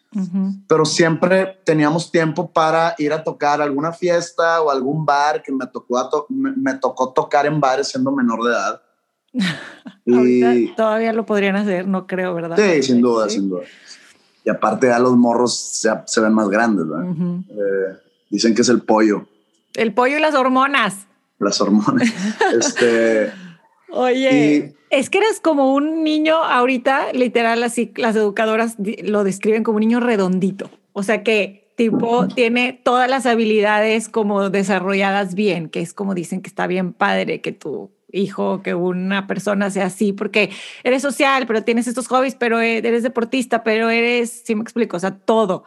pero 0.66 0.84
siempre 0.84 1.58
teníamos 1.64 2.10
tiempo 2.10 2.50
para 2.50 2.94
ir 2.98 3.12
a 3.12 3.22
tocar 3.22 3.60
alguna 3.60 3.92
fiesta 3.92 4.62
o 4.62 4.70
algún 4.70 5.04
bar 5.04 5.42
que 5.42 5.52
me 5.52 5.66
tocó, 5.66 6.26
me, 6.30 6.74
tocó 6.74 7.12
tocar 7.12 7.46
en 7.46 7.60
bares 7.60 7.88
siendo 7.88 8.10
menor 8.10 8.42
de 8.44 8.50
edad. 8.50 8.82
y 10.06 10.74
todavía 10.74 11.12
lo 11.12 11.26
podrían 11.26 11.56
hacer, 11.56 11.86
no 11.86 12.06
creo, 12.06 12.34
¿verdad? 12.34 12.56
Sí, 12.56 12.82
sin 12.82 13.02
duda, 13.02 13.28
sin 13.28 13.50
duda. 13.50 13.64
Y 14.44 14.50
aparte 14.50 14.86
ya 14.86 14.98
los 14.98 15.16
morros 15.16 15.58
se, 16.06 16.20
ven 16.20 16.32
más 16.32 16.48
grandes, 16.48 16.88
¿verdad? 16.88 17.14
Eh, 17.50 17.98
dicen 18.30 18.54
que 18.54 18.62
es 18.62 18.68
el 18.70 18.80
pollo. 18.80 19.26
El 19.74 19.92
pollo 19.92 20.16
y 20.16 20.20
las 20.20 20.34
hormonas. 20.34 21.06
Las 21.38 21.60
hormonas. 21.60 22.08
este, 22.58 23.30
Oye, 23.90 24.74
es 24.90 25.10
que 25.10 25.18
eres 25.18 25.40
como 25.40 25.72
un 25.74 26.02
niño 26.02 26.36
ahorita, 26.36 27.12
literal, 27.12 27.62
así 27.62 27.92
las 27.96 28.16
educadoras 28.16 28.76
lo 29.02 29.24
describen 29.24 29.64
como 29.64 29.76
un 29.76 29.80
niño 29.80 30.00
redondito. 30.00 30.70
O 30.92 31.02
sea 31.02 31.22
que 31.22 31.68
tipo 31.76 32.26
tiene 32.28 32.72
todas 32.72 33.08
las 33.08 33.26
habilidades 33.26 34.08
como 34.08 34.50
desarrolladas 34.50 35.34
bien, 35.34 35.68
que 35.68 35.80
es 35.80 35.94
como 35.94 36.14
dicen 36.14 36.40
que 36.42 36.48
está 36.48 36.66
bien 36.66 36.92
padre 36.92 37.40
que 37.40 37.52
tu 37.52 37.90
hijo, 38.10 38.62
que 38.62 38.74
una 38.74 39.26
persona 39.26 39.70
sea 39.70 39.86
así, 39.86 40.12
porque 40.12 40.50
eres 40.82 41.02
social, 41.02 41.46
pero 41.46 41.62
tienes 41.62 41.86
estos 41.86 42.08
hobbies, 42.08 42.34
pero 42.34 42.60
e, 42.60 42.78
eres 42.78 43.02
deportista, 43.02 43.62
pero 43.62 43.90
eres, 43.90 44.42
sí 44.44 44.54
me 44.54 44.62
explico, 44.62 44.96
o 44.96 45.00
sea, 45.00 45.18
todo. 45.18 45.64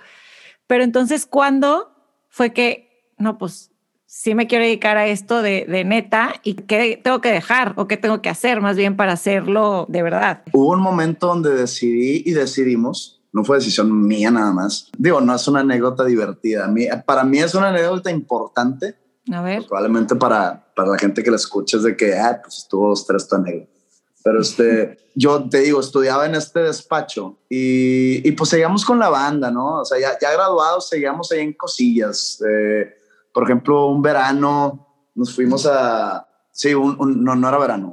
Pero 0.68 0.84
entonces, 0.84 1.26
¿cuándo 1.26 1.94
fue 2.30 2.54
que, 2.54 3.06
no, 3.18 3.38
pues 3.38 3.71
sí 4.12 4.36
me 4.36 4.46
quiero 4.46 4.66
dedicar 4.66 4.98
a 4.98 5.08
esto 5.08 5.42
de, 5.42 5.66
de, 5.66 5.86
neta 5.86 6.34
y 6.44 6.56
qué 6.56 7.00
tengo 7.02 7.22
que 7.22 7.32
dejar 7.32 7.74
o 7.78 7.88
qué 7.88 7.96
tengo 7.96 8.22
que 8.22 8.28
hacer 8.28 8.60
más 8.60 8.76
bien 8.76 8.98
para 8.98 9.14
hacerlo 9.14 9.86
de 9.88 10.04
verdad. 10.04 10.44
Hubo 10.52 10.74
un 10.74 10.82
momento 10.82 11.28
donde 11.28 11.52
decidí 11.52 12.22
y 12.26 12.34
decidimos, 12.34 13.22
no 13.32 13.46
fue 13.46 13.58
decisión 13.58 14.06
mía 14.06 14.30
nada 14.30 14.52
más. 14.52 14.92
Digo, 14.98 15.22
no 15.22 15.34
es 15.34 15.48
una 15.48 15.62
anécdota 15.62 16.04
divertida. 16.04 16.70
para 17.06 17.24
mí 17.24 17.40
es 17.40 17.56
una 17.56 17.70
anécdota 17.70 18.12
importante. 18.12 18.98
A 19.32 19.42
ver. 19.42 19.60
Pues 19.60 19.68
probablemente 19.70 20.16
para, 20.18 20.62
para 20.76 20.90
la 20.90 20.98
gente 20.98 21.24
que 21.24 21.32
la 21.32 21.38
escucha 21.38 21.78
es 21.78 21.84
de 21.84 21.96
que, 21.96 22.14
ah, 22.14 22.42
pues 22.44 22.58
estuvo 22.58 22.90
dos, 22.90 23.08
tres 23.08 23.26
tu 23.30 23.38
anécdota. 23.38 23.72
Pero 24.24 24.42
este, 24.42 24.98
yo 25.16 25.48
te 25.50 25.60
digo, 25.60 25.80
estudiaba 25.80 26.26
en 26.26 26.36
este 26.36 26.60
despacho 26.60 27.38
y, 27.50 28.28
y 28.28 28.32
pues 28.34 28.50
seguíamos 28.50 28.84
con 28.84 29.00
la 29.00 29.08
banda, 29.08 29.50
¿no? 29.50 29.80
O 29.80 29.86
sea, 29.86 29.98
ya, 30.00 30.20
ya 30.22 30.34
graduados, 30.34 30.90
seguíamos 30.90 31.32
ahí 31.32 31.40
en 31.40 31.54
cosillas. 31.54 32.44
Eh, 32.46 32.98
por 33.34 33.44
ejemplo, 33.44 33.88
un 33.88 34.02
verano 34.02 34.88
nos 35.16 35.36
fuimos 35.36 35.66
a, 35.66 36.28
sí, 36.52 36.74
un, 36.74 37.24
no, 37.24 37.36
no 37.36 37.48
era 37.50 37.58
verano, 37.58 37.92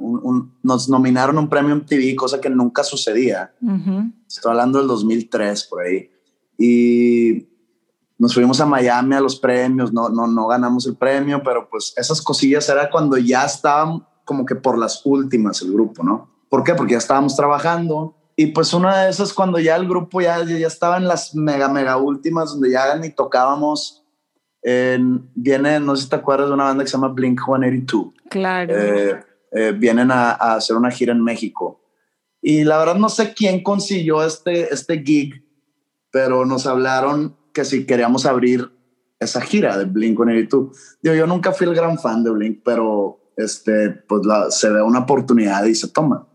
nos 0.63 0.89
nominaron 0.89 1.37
un 1.37 1.49
premio 1.49 1.73
en 1.73 1.85
TV, 1.85 2.15
cosa 2.15 2.39
que 2.39 2.49
nunca 2.49 2.83
sucedía. 2.83 3.53
Estoy 4.27 4.51
hablando 4.51 4.79
del 4.79 4.87
2003 4.87 5.63
por 5.65 5.81
ahí. 5.81 6.09
Y 6.57 7.47
nos 8.17 8.33
fuimos 8.33 8.59
a 8.59 8.65
Miami 8.65 9.15
a 9.15 9.21
los 9.21 9.39
premios, 9.39 9.93
no, 9.93 10.09
no, 10.09 10.27
no 10.27 10.47
ganamos 10.47 10.85
el 10.87 10.97
premio, 10.97 11.41
pero 11.43 11.69
pues 11.69 11.93
esas 11.95 12.21
cosillas 12.21 12.67
era 12.69 12.89
cuando 12.89 13.17
ya 13.17 13.45
estaban 13.45 14.05
como 14.25 14.45
que 14.45 14.55
por 14.55 14.77
las 14.77 15.05
últimas 15.05 15.61
el 15.61 15.71
grupo, 15.73 16.03
¿no? 16.03 16.29
¿Por 16.49 16.63
qué? 16.63 16.75
Porque 16.75 16.93
ya 16.93 16.97
estábamos 16.97 17.35
trabajando. 17.35 18.15
Y 18.35 18.47
pues 18.47 18.73
una 18.73 19.03
de 19.03 19.09
esas 19.09 19.33
cuando 19.33 19.59
ya 19.59 19.75
el 19.75 19.87
grupo 19.87 20.21
ya, 20.21 20.43
ya 20.43 20.67
estaba 20.67 20.97
en 20.97 21.07
las 21.07 21.35
mega, 21.35 21.67
mega 21.67 21.97
últimas, 21.97 22.51
donde 22.51 22.71
ya 22.71 22.95
ni 22.95 23.09
tocábamos 23.09 23.98
viene, 24.63 25.79
no 25.79 25.95
sé 25.95 26.03
si 26.03 26.09
te 26.09 26.15
acuerdas 26.15 26.47
de 26.47 26.53
una 26.53 26.65
banda 26.65 26.83
que 26.83 26.89
se 26.89 26.97
llama 26.97 27.09
Blink 27.09 27.39
182. 27.43 28.13
Claro. 28.29 28.75
Eh, 28.75 29.19
eh, 29.51 29.73
vienen 29.75 30.11
a, 30.11 30.31
hacer 30.31 30.75
una 30.75 30.91
gira 30.91 31.13
en 31.13 31.23
México. 31.23 31.81
Y 32.41 32.63
la 32.63 32.77
verdad 32.77 32.95
no 32.95 33.09
sé 33.09 33.33
quién 33.33 33.63
consiguió 33.63 34.23
este, 34.23 34.73
este 34.73 35.03
gig, 35.03 35.43
pero 36.11 36.45
nos 36.45 36.65
hablaron 36.65 37.35
que 37.53 37.65
si 37.65 37.85
queríamos 37.85 38.25
abrir 38.25 38.71
esa 39.19 39.41
gira 39.41 39.77
de 39.77 39.85
Blink 39.85 40.17
182. 40.17 40.97
Digo, 41.01 41.15
yo 41.15 41.27
nunca 41.27 41.51
fui 41.51 41.67
el 41.67 41.75
gran 41.75 41.97
fan 41.99 42.23
de 42.23 42.31
Blink, 42.31 42.61
pero 42.63 43.19
este, 43.35 43.89
pues 43.89 44.21
se 44.49 44.69
ve 44.69 44.81
una 44.81 44.99
oportunidad 44.99 45.65
y 45.65 45.75
se 45.75 45.89
toma. 45.89 46.25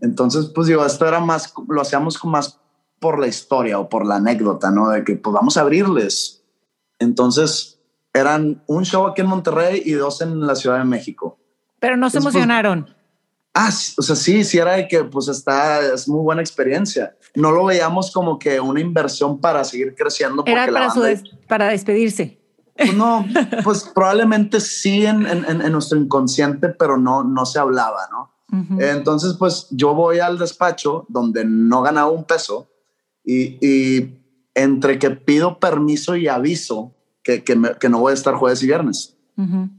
Entonces, 0.00 0.46
pues 0.52 0.66
digo, 0.66 0.84
esto 0.84 1.06
era 1.06 1.20
más, 1.20 1.54
lo 1.68 1.80
hacíamos 1.80 2.18
más 2.24 2.58
por 2.98 3.20
la 3.20 3.28
historia 3.28 3.78
o 3.78 3.88
por 3.88 4.04
la 4.04 4.16
anécdota, 4.16 4.72
¿no? 4.72 4.88
De 4.88 5.04
que 5.04 5.14
pues 5.14 5.32
vamos 5.32 5.56
a 5.56 5.60
abrirles 5.60 6.43
entonces, 6.98 7.80
eran 8.12 8.62
un 8.66 8.84
show 8.84 9.06
aquí 9.06 9.20
en 9.20 9.26
Monterrey 9.26 9.82
y 9.84 9.92
dos 9.92 10.20
en 10.20 10.46
la 10.46 10.54
Ciudad 10.54 10.78
de 10.78 10.84
México. 10.84 11.38
Pero 11.80 11.96
no 11.96 12.08
se 12.08 12.20
pues, 12.20 12.34
emocionaron. 12.34 12.94
ah, 13.54 13.70
o 13.98 14.02
sea, 14.02 14.16
sí, 14.16 14.44
sí 14.44 14.58
era 14.58 14.72
de 14.74 14.88
que 14.88 15.04
pues 15.04 15.28
está, 15.28 15.80
es 15.80 16.08
muy 16.08 16.22
buena 16.22 16.40
experiencia. 16.40 17.16
No 17.34 17.50
lo 17.50 17.64
veíamos 17.64 18.12
como 18.12 18.38
que 18.38 18.60
una 18.60 18.80
inversión 18.80 19.40
para 19.40 19.64
seguir 19.64 19.94
creciendo. 19.94 20.44
Era 20.46 20.66
para, 20.66 20.90
su 20.90 21.02
para 21.48 21.68
despedirse. 21.68 22.40
Pues 22.76 22.94
no, 22.94 23.26
pues 23.62 23.84
probablemente 23.94 24.60
sí 24.60 25.04
en, 25.04 25.26
en, 25.26 25.72
nuestro 25.72 25.98
inconsciente, 25.98 26.70
pero 26.70 26.96
no, 26.96 27.22
no 27.22 27.46
se 27.46 27.58
hablaba, 27.58 28.08
¿no? 28.10 28.32
Entonces, 28.78 29.34
pues 29.36 29.66
yo 29.70 29.94
voy 29.94 30.20
al 30.20 30.38
despacho 30.38 31.06
donde 31.08 31.44
no 31.44 31.82
ganaba 31.82 32.10
un 32.10 32.22
peso 32.22 32.68
y, 33.24 33.58
y 33.60 34.23
entre 34.54 34.98
que 34.98 35.10
pido 35.10 35.58
permiso 35.58 36.16
y 36.16 36.28
aviso 36.28 36.94
que, 37.22 37.42
que, 37.42 37.60
que 37.80 37.88
no 37.88 38.00
voy 38.00 38.12
a 38.12 38.14
estar 38.14 38.34
jueves 38.34 38.62
y 38.62 38.66
viernes. 38.66 39.16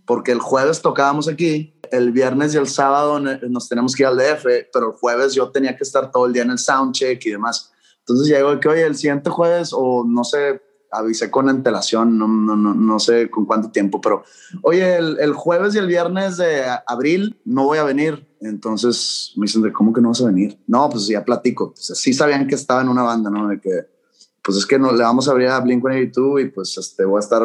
Porque 0.06 0.34
el 0.34 0.40
jueves 0.40 0.82
tocábamos 0.82 1.30
aquí, 1.30 1.80
el 1.92 2.12
viernes 2.12 2.54
y 2.54 2.58
el 2.58 2.68
sábado 2.68 3.22
nos 3.22 3.70
tenemos 3.70 3.96
que 3.96 4.04
ir 4.04 4.08
al 4.08 4.18
DF, 4.18 4.44
pero 4.74 4.88
el 4.88 5.00
jueves 5.00 5.34
yo 5.34 5.50
tenía 5.50 5.78
que 5.78 5.84
estar 5.84 6.12
todo 6.12 6.26
el 6.26 6.34
día 6.34 6.44
en 6.44 6.52
el 6.52 6.60
soundcheck 6.60 7.26
y 7.26 7.32
demás. 7.32 7.72
Entonces 8.00 8.36
digo 8.36 8.60
que, 8.60 8.68
oye, 8.68 8.86
el 8.86 8.96
siguiente 8.96 9.30
jueves, 9.30 9.72
o 9.72 10.04
no 10.06 10.26
sé, 10.26 10.62
avisé 10.92 11.32
con 11.32 11.48
antelación, 11.48 12.18
no, 12.18 12.28
no, 12.28 12.56
no, 12.58 12.74
no 12.74 13.00
sé 13.00 13.30
con 13.30 13.46
cuánto 13.46 13.72
tiempo, 13.72 14.02
pero 14.02 14.24
oye, 14.62 14.98
el, 14.98 15.20
el, 15.20 15.34
jueves 15.34 15.74
y 15.76 15.78
el 15.78 15.88
viernes 15.88 16.38
de 16.38 16.64
abril 16.86 17.40
no 17.46 17.64
voy 17.64 17.78
a 17.78 17.84
venir. 17.84 18.28
Entonces 18.42 19.32
me 19.38 19.46
dicen, 19.46 19.72
¿cómo 19.72 19.94
que 19.94 20.02
no 20.02 20.10
vas 20.10 20.22
a 20.22 20.28
venir? 20.28 20.60
No, 20.68 20.90
pues 20.90 21.08
ya 21.08 21.24
platico. 21.24 21.74
Pues, 21.74 21.98
sí 21.98 22.14
sabían 22.14 22.48
que 22.48 22.56
estaba 22.56 22.82
en 22.82 22.90
una 22.90 23.04
banda, 23.04 23.30
¿no? 23.30 23.48
De 23.48 23.60
que, 23.60 23.95
pues 24.46 24.60
es 24.60 24.66
que 24.68 24.78
no, 24.78 24.92
le 24.92 25.04
vamos 25.04 25.28
a 25.28 25.32
abrir 25.32 25.48
a 25.48 25.62
Blink-182 25.64 26.44
y 26.44 26.46
pues 26.50 26.78
este, 26.78 27.04
voy 27.04 27.18
a 27.18 27.20
estar 27.20 27.42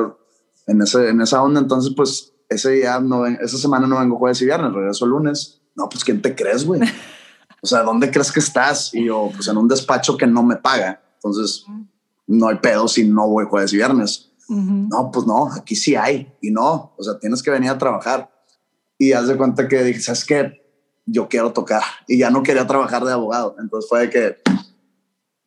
en, 0.67 0.83
ese, 0.83 1.09
en 1.09 1.23
esa 1.23 1.43
onda. 1.43 1.59
Entonces, 1.59 1.95
pues 1.97 2.35
ese 2.49 2.73
día, 2.73 3.01
no, 3.01 3.25
esa 3.27 3.57
semana 3.57 3.87
no 3.87 3.99
vengo 3.99 4.19
jueves 4.19 4.43
y 4.43 4.45
viernes, 4.45 4.73
regreso 4.73 5.07
el 5.07 5.13
lunes. 5.13 5.63
No, 5.75 5.89
pues 5.89 6.05
¿quién 6.05 6.21
te 6.21 6.35
crees, 6.35 6.65
güey? 6.65 6.83
O 7.63 7.67
sea, 7.67 7.83
¿dónde 7.83 8.11
crees 8.11 8.33
que 8.33 8.41
estás? 8.41 8.95
Y 8.95 9.05
yo, 9.05 9.29
pues 9.35 9.47
en 9.49 9.59
un 9.59 9.69
despacho 9.69 10.17
que 10.17 10.27
no 10.27 10.43
me 10.43 10.57
paga. 10.57 11.03
Entonces, 11.17 11.67
no 12.27 12.49
hay 12.49 12.57
pedo 12.57 12.89
si 12.89 13.07
no 13.07 13.29
voy 13.29 13.45
jueves 13.45 13.75
y 13.75 13.77
viernes. 13.77 14.33
No, 14.49 15.11
pues 15.13 15.27
no, 15.27 15.53
aquí 15.53 15.77
sí 15.77 15.95
hay. 15.95 16.33
Y 16.41 16.51
no, 16.51 16.95
o 16.97 17.03
sea, 17.03 17.19
tienes 17.19 17.43
que 17.43 17.51
venir 17.51 17.69
a 17.69 17.77
trabajar. 17.77 18.31
Y 18.97 19.13
haz 19.13 19.29
de 19.29 19.37
cuenta 19.37 19.69
que 19.69 19.85
dije, 19.85 20.01
¿sabes 20.01 20.25
qué? 20.25 20.67
Yo 21.05 21.29
quiero 21.29 21.53
tocar. 21.53 21.83
Y 22.09 22.17
ya 22.17 22.31
no 22.31 22.43
quería 22.43 22.67
trabajar 22.67 23.05
de 23.05 23.13
abogado. 23.13 23.57
Entonces 23.59 23.91
fue 23.91 24.01
de 24.07 24.11
que 24.11 24.37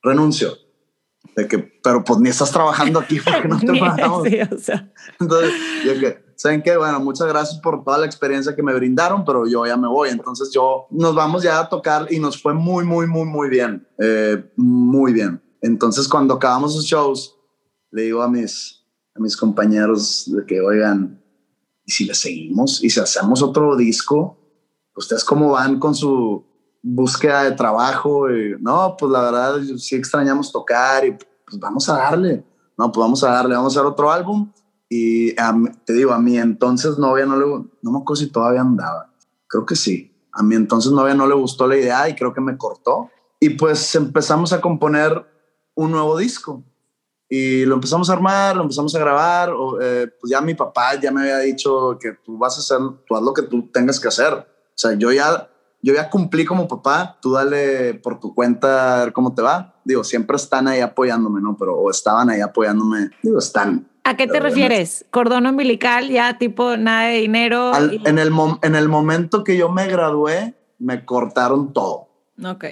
renuncio. 0.03 0.62
De 1.35 1.47
que, 1.47 1.57
pero 1.57 2.03
pues 2.03 2.19
ni 2.19 2.29
estás 2.29 2.51
trabajando 2.51 2.99
aquí 2.99 3.19
porque 3.19 3.47
no 3.47 3.59
te 3.73 3.79
pagamos. 3.79 4.27
Entonces, 5.19 5.51
yo 5.85 5.99
que, 5.99 6.23
¿saben 6.35 6.61
qué? 6.61 6.77
Bueno, 6.77 6.99
muchas 6.99 7.27
gracias 7.27 7.59
por 7.59 7.83
toda 7.83 7.97
la 7.97 8.05
experiencia 8.05 8.55
que 8.55 8.63
me 8.63 8.73
brindaron, 8.73 9.25
pero 9.25 9.47
yo 9.47 9.65
ya 9.65 9.77
me 9.77 9.87
voy. 9.87 10.09
Entonces 10.09 10.51
yo, 10.53 10.87
nos 10.91 11.15
vamos 11.15 11.43
ya 11.43 11.59
a 11.59 11.69
tocar 11.69 12.07
y 12.11 12.19
nos 12.19 12.41
fue 12.41 12.53
muy, 12.53 12.85
muy, 12.85 13.07
muy, 13.07 13.25
muy 13.25 13.49
bien. 13.49 13.87
Eh, 13.99 14.43
muy 14.55 15.13
bien. 15.13 15.41
Entonces, 15.61 16.07
cuando 16.07 16.35
acabamos 16.35 16.75
los 16.75 16.85
shows, 16.85 17.35
le 17.91 18.03
digo 18.03 18.21
a 18.21 18.29
mis, 18.29 18.85
a 19.15 19.19
mis 19.19 19.37
compañeros 19.37 20.25
de 20.27 20.45
que, 20.45 20.61
oigan, 20.61 21.23
¿y 21.85 21.91
si 21.91 22.05
le 22.05 22.13
seguimos? 22.13 22.83
¿Y 22.83 22.89
si 22.89 22.99
hacemos 22.99 23.41
otro 23.41 23.75
disco? 23.75 24.39
¿Ustedes 24.95 25.23
cómo 25.23 25.51
van 25.51 25.79
con 25.79 25.95
su 25.95 26.52
búsqueda 26.83 27.45
de 27.45 27.53
trabajo? 27.53 28.29
Y, 28.29 28.55
no, 28.59 28.95
pues 28.97 29.11
la 29.11 29.21
verdad, 29.21 29.61
sí 29.77 29.95
extrañamos 29.95 30.51
tocar 30.51 31.05
y 31.05 31.11
pues 31.11 31.59
vamos 31.59 31.89
a 31.89 31.97
darle. 31.97 32.43
No, 32.77 32.91
pues 32.91 33.03
vamos 33.03 33.23
a 33.23 33.31
darle, 33.31 33.55
vamos 33.55 33.75
a 33.75 33.79
hacer 33.79 33.89
otro 33.89 34.11
álbum. 34.11 34.51
Y 34.89 35.33
te 35.85 35.93
digo, 35.93 36.11
a 36.11 36.19
mí 36.19 36.37
entonces 36.37 36.99
novia 36.99 37.25
no 37.25 37.37
le, 37.37 37.45
no 37.81 37.91
me 37.91 37.97
acuerdo 37.97 38.21
si 38.21 38.29
todavía 38.29 38.61
andaba. 38.61 39.11
Creo 39.47 39.65
que 39.65 39.75
sí. 39.75 40.11
A 40.31 40.43
mí 40.43 40.55
entonces 40.55 40.91
novia 40.91 41.15
no 41.15 41.25
le 41.25 41.33
gustó 41.33 41.67
la 41.67 41.77
idea 41.77 42.09
y 42.09 42.15
creo 42.15 42.33
que 42.33 42.41
me 42.41 42.57
cortó. 42.57 43.09
Y 43.39 43.49
pues 43.51 43.95
empezamos 43.95 44.53
a 44.53 44.61
componer 44.61 45.25
un 45.75 45.91
nuevo 45.91 46.17
disco. 46.17 46.63
Y 47.29 47.65
lo 47.65 47.75
empezamos 47.75 48.09
a 48.09 48.13
armar, 48.13 48.55
lo 48.55 48.63
empezamos 48.63 48.93
a 48.93 48.99
grabar. 48.99 49.53
Eh, 49.81 50.07
pues 50.19 50.29
ya 50.29 50.41
mi 50.41 50.53
papá 50.53 50.99
ya 50.99 51.11
me 51.11 51.21
había 51.21 51.39
dicho 51.39 51.97
que 51.99 52.13
tú 52.23 52.37
vas 52.37 52.57
a 52.57 52.59
hacer, 52.59 52.77
tú 53.07 53.15
haz 53.15 53.23
lo 53.23 53.33
que 53.33 53.43
tú 53.43 53.69
tengas 53.71 53.99
que 53.99 54.07
hacer. 54.07 54.33
O 54.33 54.75
sea, 54.75 54.93
yo 54.93 55.11
ya, 55.11 55.49
yo 55.83 55.93
ya 55.93 56.09
cumplí 56.09 56.45
como 56.45 56.67
papá, 56.67 57.19
tú 57.21 57.33
dale 57.33 57.93
por 57.93 58.19
tu 58.19 58.33
cuenta 58.33 59.01
a 59.01 59.05
ver 59.05 59.13
cómo 59.13 59.35
te 59.35 59.41
va. 59.41 59.75
Digo, 59.83 60.03
siempre 60.03 60.37
están 60.37 60.67
ahí 60.67 60.79
apoyándome, 60.79 61.41
¿no? 61.41 61.55
Pero 61.57 61.77
o 61.77 61.91
estaban 61.91 62.29
ahí 62.29 62.41
apoyándome. 62.41 63.09
Digo, 63.21 63.37
están. 63.37 63.87
¿A 64.05 64.17
qué 64.17 64.25
te 64.25 64.39
refieres? 64.39 65.05
¿Cordón 65.11 65.45
umbilical, 65.45 66.09
ya 66.09 66.37
tipo 66.37 66.77
nada 66.77 67.09
de 67.09 67.19
dinero? 67.19 67.71
en, 67.75 68.17
el 68.17 68.31
en 68.61 68.75
el 68.75 68.89
momento 68.89 69.43
que 69.43 69.57
yo 69.57 69.69
me 69.69 69.87
gradué, 69.87 70.55
me 70.79 71.05
cortaron 71.05 71.73
todo. 71.73 72.07
Ok 72.43 72.65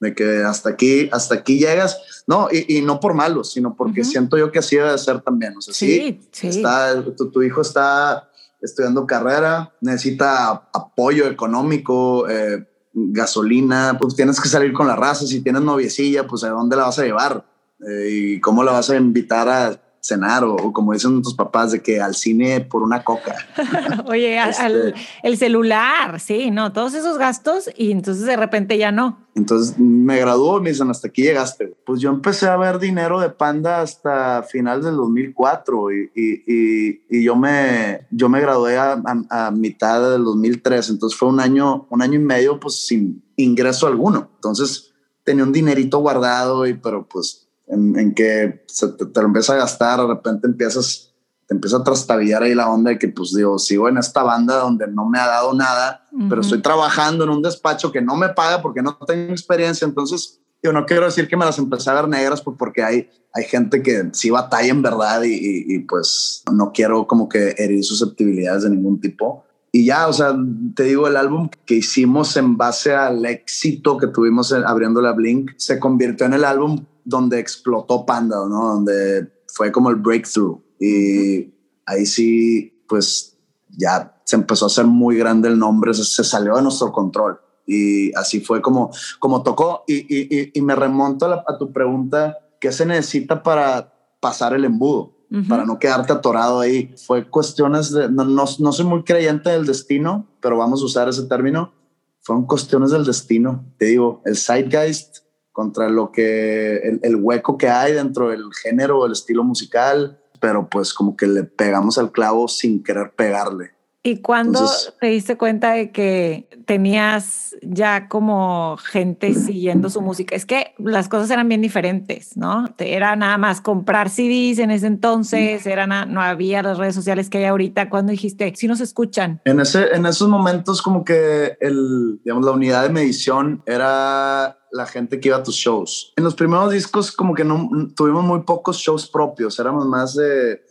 de 0.00 0.14
que 0.14 0.42
hasta 0.42 0.70
aquí, 0.70 1.08
hasta 1.12 1.34
aquí 1.34 1.58
llegas, 1.58 2.24
no, 2.26 2.48
y, 2.50 2.78
y 2.78 2.82
no 2.82 2.98
por 2.98 3.14
malo, 3.14 3.44
sino 3.44 3.76
porque 3.76 4.02
siento 4.02 4.38
yo 4.38 4.50
que 4.50 4.58
así 4.58 4.76
debe 4.76 4.96
ser 4.96 5.20
también, 5.20 5.56
o 5.56 5.60
sea, 5.60 5.74
sí, 5.74 6.20
sí, 6.32 6.48
Está, 6.48 7.04
tu, 7.14 7.42
hijo 7.42 7.60
está 7.60 8.29
estudiando 8.60 9.06
carrera, 9.06 9.72
necesita 9.80 10.68
apoyo 10.72 11.26
económico, 11.26 12.28
eh, 12.28 12.66
gasolina, 12.92 13.96
pues 14.00 14.14
tienes 14.14 14.40
que 14.40 14.48
salir 14.48 14.72
con 14.72 14.86
la 14.86 14.96
raza, 14.96 15.26
si 15.26 15.40
tienes 15.42 15.62
noviecilla, 15.62 16.26
pues 16.26 16.44
a 16.44 16.50
dónde 16.50 16.76
la 16.76 16.84
vas 16.84 16.98
a 16.98 17.04
llevar 17.04 17.44
eh, 17.80 18.08
y 18.10 18.40
cómo 18.40 18.62
la 18.62 18.72
vas 18.72 18.90
a 18.90 18.96
invitar 18.96 19.48
a 19.48 19.80
cenar 20.00 20.44
o, 20.44 20.72
como 20.72 20.92
dicen 20.92 21.22
tus 21.22 21.34
papás 21.34 21.72
de 21.72 21.82
que 21.82 22.00
al 22.00 22.14
cine 22.14 22.60
por 22.60 22.82
una 22.82 23.04
coca. 23.04 23.36
Oye, 24.06 24.38
este 24.38 24.94
el 25.22 25.36
celular, 25.36 26.20
sí, 26.20 26.50
no, 26.50 26.72
todos 26.72 26.94
esos 26.94 27.18
gastos 27.18 27.70
y 27.76 27.92
entonces 27.92 28.24
de 28.24 28.36
repente 28.36 28.78
ya 28.78 28.90
no. 28.92 29.26
Entonces 29.34 29.78
me 29.78 30.18
graduó 30.18 30.58
y 30.58 30.62
me 30.62 30.70
dicen, 30.70 30.90
hasta 30.90 31.08
aquí 31.08 31.22
llegaste. 31.22 31.74
Pues 31.86 32.00
yo 32.00 32.10
empecé 32.10 32.48
a 32.48 32.56
ver 32.56 32.78
dinero 32.78 33.20
de 33.20 33.30
Panda 33.30 33.80
hasta 33.80 34.42
final 34.42 34.82
del 34.82 34.96
2004 34.96 35.92
y, 35.92 36.10
y, 36.14 37.02
y, 37.08 37.22
yo, 37.22 37.36
me, 37.36 38.06
yo 38.10 38.28
me 38.28 38.40
gradué 38.40 38.76
a, 38.76 39.00
a, 39.30 39.50
mitad 39.50 40.10
del 40.10 40.24
2003, 40.24 40.90
entonces 40.90 41.18
fue 41.18 41.28
un 41.28 41.40
año, 41.40 41.86
un 41.90 42.02
año 42.02 42.18
y 42.18 42.22
medio 42.22 42.58
pues 42.58 42.86
sin 42.86 43.22
ingreso 43.36 43.86
alguno. 43.86 44.30
Entonces 44.34 44.92
tenía 45.24 45.44
un 45.44 45.52
dinerito 45.52 45.98
guardado 45.98 46.66
y 46.66 46.74
pero 46.74 47.06
pues 47.06 47.49
en, 47.70 48.14
que 48.14 48.64
te, 49.12 49.20
lo 49.20 49.26
empieza 49.26 49.54
a 49.54 49.56
gastar, 49.56 50.00
de 50.00 50.06
repente 50.06 50.46
empiezas, 50.46 51.12
te 51.46 51.54
empieza 51.54 51.78
a 51.78 51.84
trastabillar 51.84 52.42
ahí 52.42 52.54
la 52.54 52.70
onda 52.70 52.90
de 52.90 52.98
que, 52.98 53.08
pues 53.08 53.34
digo, 53.34 53.58
sigo 53.58 53.88
en 53.88 53.98
esta 53.98 54.22
banda 54.22 54.56
donde 54.56 54.86
no 54.88 55.08
me 55.08 55.18
ha 55.18 55.26
dado 55.26 55.54
nada, 55.54 56.06
pero 56.28 56.40
estoy 56.40 56.60
trabajando 56.60 57.24
en 57.24 57.30
un 57.30 57.42
despacho 57.42 57.92
que 57.92 58.02
no 58.02 58.16
me 58.16 58.30
paga 58.30 58.60
porque 58.62 58.82
no 58.82 58.98
tengo 59.06 59.32
experiencia. 59.32 59.86
Entonces, 59.86 60.40
yo 60.62 60.72
no 60.72 60.84
quiero 60.84 61.06
decir 61.06 61.28
que 61.28 61.36
me 61.36 61.44
las 61.44 61.58
empecé 61.58 61.90
a 61.90 61.94
ver 61.94 62.08
negras, 62.08 62.42
porque 62.42 62.82
hay, 62.82 63.08
hay 63.32 63.44
gente 63.44 63.82
que 63.82 64.10
sí 64.12 64.30
batalla 64.30 64.68
en 64.68 64.82
verdad 64.82 65.22
y, 65.22 65.64
y, 65.74 65.78
pues 65.80 66.42
no 66.52 66.72
quiero 66.72 67.06
como 67.06 67.28
que 67.28 67.54
herir 67.56 67.84
susceptibilidades 67.84 68.64
de 68.64 68.70
ningún 68.70 69.00
tipo. 69.00 69.44
Y 69.72 69.86
ya, 69.86 70.08
o 70.08 70.12
sea, 70.12 70.34
te 70.74 70.84
digo, 70.84 71.06
el 71.06 71.16
álbum 71.16 71.48
que 71.64 71.76
hicimos 71.76 72.36
en 72.36 72.56
base 72.56 72.92
al 72.92 73.24
éxito 73.24 73.96
que 73.96 74.08
tuvimos 74.08 74.52
abriendo 74.52 75.00
la 75.00 75.12
Blink 75.12 75.52
se 75.56 75.78
convirtió 75.78 76.26
en 76.26 76.34
el 76.34 76.44
álbum 76.44 76.84
donde 77.04 77.38
explotó 77.38 78.04
Panda, 78.04 78.36
¿no? 78.48 78.74
Donde 78.74 79.30
fue 79.46 79.70
como 79.70 79.90
el 79.90 79.96
breakthrough. 79.96 80.60
Y 80.80 81.52
ahí 81.86 82.06
sí, 82.06 82.82
pues 82.88 83.36
ya 83.68 84.16
se 84.24 84.36
empezó 84.36 84.66
a 84.66 84.68
hacer 84.68 84.86
muy 84.86 85.16
grande 85.16 85.48
el 85.48 85.58
nombre, 85.58 85.94
se, 85.94 86.24
salió 86.24 86.56
de 86.56 86.62
nuestro 86.62 86.92
control. 86.92 87.40
Y 87.66 88.12
así 88.14 88.40
fue 88.40 88.60
como, 88.60 88.90
como 89.18 89.42
tocó. 89.42 89.84
Y, 89.86 89.98
y, 90.08 90.50
y 90.52 90.62
me 90.62 90.74
remonto 90.74 91.26
a, 91.26 91.58
tu 91.58 91.72
pregunta, 91.72 92.38
¿qué 92.60 92.72
se 92.72 92.86
necesita 92.86 93.42
para 93.42 93.94
pasar 94.20 94.54
el 94.54 94.64
embudo? 94.64 95.14
Para 95.48 95.64
no 95.64 95.78
quedarte 95.78 96.12
atorado 96.12 96.58
ahí. 96.58 96.92
Fue 97.06 97.28
cuestiones 97.28 97.92
de, 97.92 98.10
no, 98.10 98.24
no, 98.24 98.44
no 98.58 98.72
soy 98.72 98.84
muy 98.84 99.04
creyente 99.04 99.50
del 99.50 99.64
destino, 99.64 100.26
pero 100.40 100.56
vamos 100.56 100.82
a 100.82 100.86
usar 100.86 101.08
ese 101.08 101.22
término. 101.22 101.72
Fueron 102.20 102.46
cuestiones 102.46 102.90
del 102.90 103.04
destino. 103.04 103.64
Te 103.78 103.86
digo, 103.86 104.22
el 104.24 104.36
zeitgeist 104.36 105.18
contra 105.52 105.88
lo 105.88 106.10
que 106.10 106.98
el, 107.02 107.16
hueco 107.16 107.58
que 107.58 107.68
hay 107.68 107.92
dentro 107.92 108.30
del 108.30 108.44
género, 108.62 109.04
el 109.06 109.12
estilo 109.12 109.44
musical, 109.44 110.18
pero 110.40 110.68
pues 110.68 110.94
como 110.94 111.16
que 111.16 111.26
le 111.26 111.44
pegamos 111.44 111.98
al 111.98 112.12
clavo 112.12 112.48
sin 112.48 112.82
querer 112.82 113.12
pegarle. 113.14 113.72
¿Y 114.02 114.22
cuándo 114.22 114.66
te 114.98 115.08
diste 115.08 115.36
cuenta 115.36 115.72
de 115.72 115.92
que 115.92 116.48
tenías 116.64 117.54
ya 117.60 118.08
como 118.08 118.78
gente 118.78 119.34
siguiendo 119.34 119.90
su 119.90 120.00
música? 120.00 120.34
Es 120.34 120.46
que 120.46 120.72
las 120.78 121.10
cosas 121.10 121.30
eran 121.30 121.48
bien 121.48 121.60
diferentes, 121.60 122.34
¿no? 122.34 122.64
Era 122.78 123.14
nada 123.14 123.36
más 123.36 123.60
comprar 123.60 124.08
CDs 124.08 124.58
en 124.58 124.70
ese 124.70 124.86
entonces, 124.86 125.66
era 125.66 125.86
no 125.86 126.22
había 126.22 126.62
las 126.62 126.78
redes 126.78 126.94
sociales 126.94 127.28
que 127.28 127.38
hay 127.38 127.44
ahorita. 127.44 127.90
¿Cuándo 127.90 128.10
dijiste, 128.10 128.50
si 128.56 128.66
nos 128.68 128.80
escuchan? 128.80 129.42
En, 129.44 129.60
ese, 129.60 129.94
en 129.94 130.06
esos 130.06 130.28
momentos 130.28 130.80
como 130.80 131.04
que 131.04 131.58
el, 131.60 132.20
digamos, 132.24 132.46
la 132.46 132.52
unidad 132.52 132.84
de 132.84 132.88
medición 132.88 133.62
era 133.66 134.58
la 134.72 134.86
gente 134.86 135.20
que 135.20 135.28
iba 135.28 135.36
a 135.36 135.42
tus 135.42 135.56
shows. 135.56 136.14
En 136.16 136.24
los 136.24 136.34
primeros 136.34 136.72
discos 136.72 137.12
como 137.12 137.34
que 137.34 137.44
no 137.44 137.68
tuvimos 137.94 138.24
muy 138.24 138.44
pocos 138.44 138.78
shows 138.78 139.10
propios, 139.10 139.58
éramos 139.58 139.84
más 139.84 140.14
de, 140.14 140.62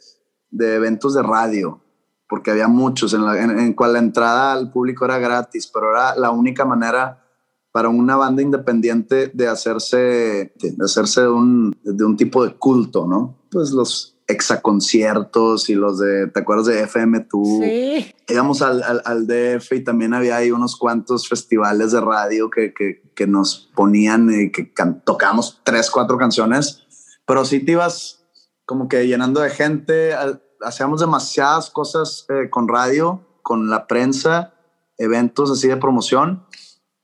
de 0.49 0.73
eventos 0.73 1.13
de 1.13 1.21
radio 1.21 1.83
porque 2.29 2.51
había 2.51 2.67
muchos 2.67 3.13
en, 3.13 3.25
la, 3.25 3.41
en, 3.41 3.73
cual 3.73 3.93
la 3.93 3.99
entrada 3.99 4.53
al 4.53 4.71
público 4.71 5.03
era 5.05 5.17
gratis, 5.17 5.67
pero 5.67 5.91
era 5.91 6.15
la 6.15 6.31
única 6.31 6.63
manera 6.63 7.25
para 7.71 7.89
una 7.89 8.15
banda 8.15 8.41
independiente 8.41 9.31
de 9.33 9.47
hacerse, 9.47 10.53
de 10.55 10.85
hacerse 10.85 11.21
de 11.21 11.29
un, 11.29 11.77
de 11.83 12.05
un 12.05 12.15
tipo 12.15 12.45
de 12.45 12.55
culto, 12.55 13.07
¿no? 13.07 13.37
Pues 13.51 13.71
los 13.71 14.15
exaconciertos 14.27 15.69
y 15.69 15.75
los 15.75 15.97
de, 15.97 16.27
¿te 16.27 16.39
acuerdas 16.39 16.67
de 16.67 16.81
FM 16.81 17.21
tú? 17.21 17.61
Sí. 17.63 18.13
Íbamos 18.27 18.61
al, 18.61 18.83
al, 18.83 19.01
al, 19.03 19.25
DF 19.25 19.71
y 19.73 19.83
también 19.83 20.13
había 20.13 20.37
ahí 20.37 20.51
unos 20.51 20.75
cuantos 20.75 21.27
festivales 21.27 21.91
de 21.91 22.01
radio 22.01 22.49
que, 22.51 22.73
que, 22.73 23.01
que 23.15 23.25
nos 23.25 23.71
ponían 23.75 24.29
y 24.29 24.51
que 24.51 24.71
tocamos 25.03 25.61
tres, 25.63 25.89
cuatro 25.89 26.17
canciones 26.19 26.85
pero 27.29 27.45
sí 27.45 27.59
te 27.59 27.73
ibas 27.73 28.25
como 28.65 28.87
que 28.87 29.05
llenando 29.05 29.41
de 29.41 29.51
gente, 29.51 30.15
hacíamos 30.62 31.02
demasiadas 31.02 31.69
cosas 31.69 32.26
eh, 32.30 32.50
con 32.50 32.67
radio, 32.67 33.22
con 33.41 33.69
la 33.69 33.88
prensa, 33.88 34.54
eventos 34.98 35.52
así 35.52 35.67
de 35.67 35.78
promoción 35.78 36.45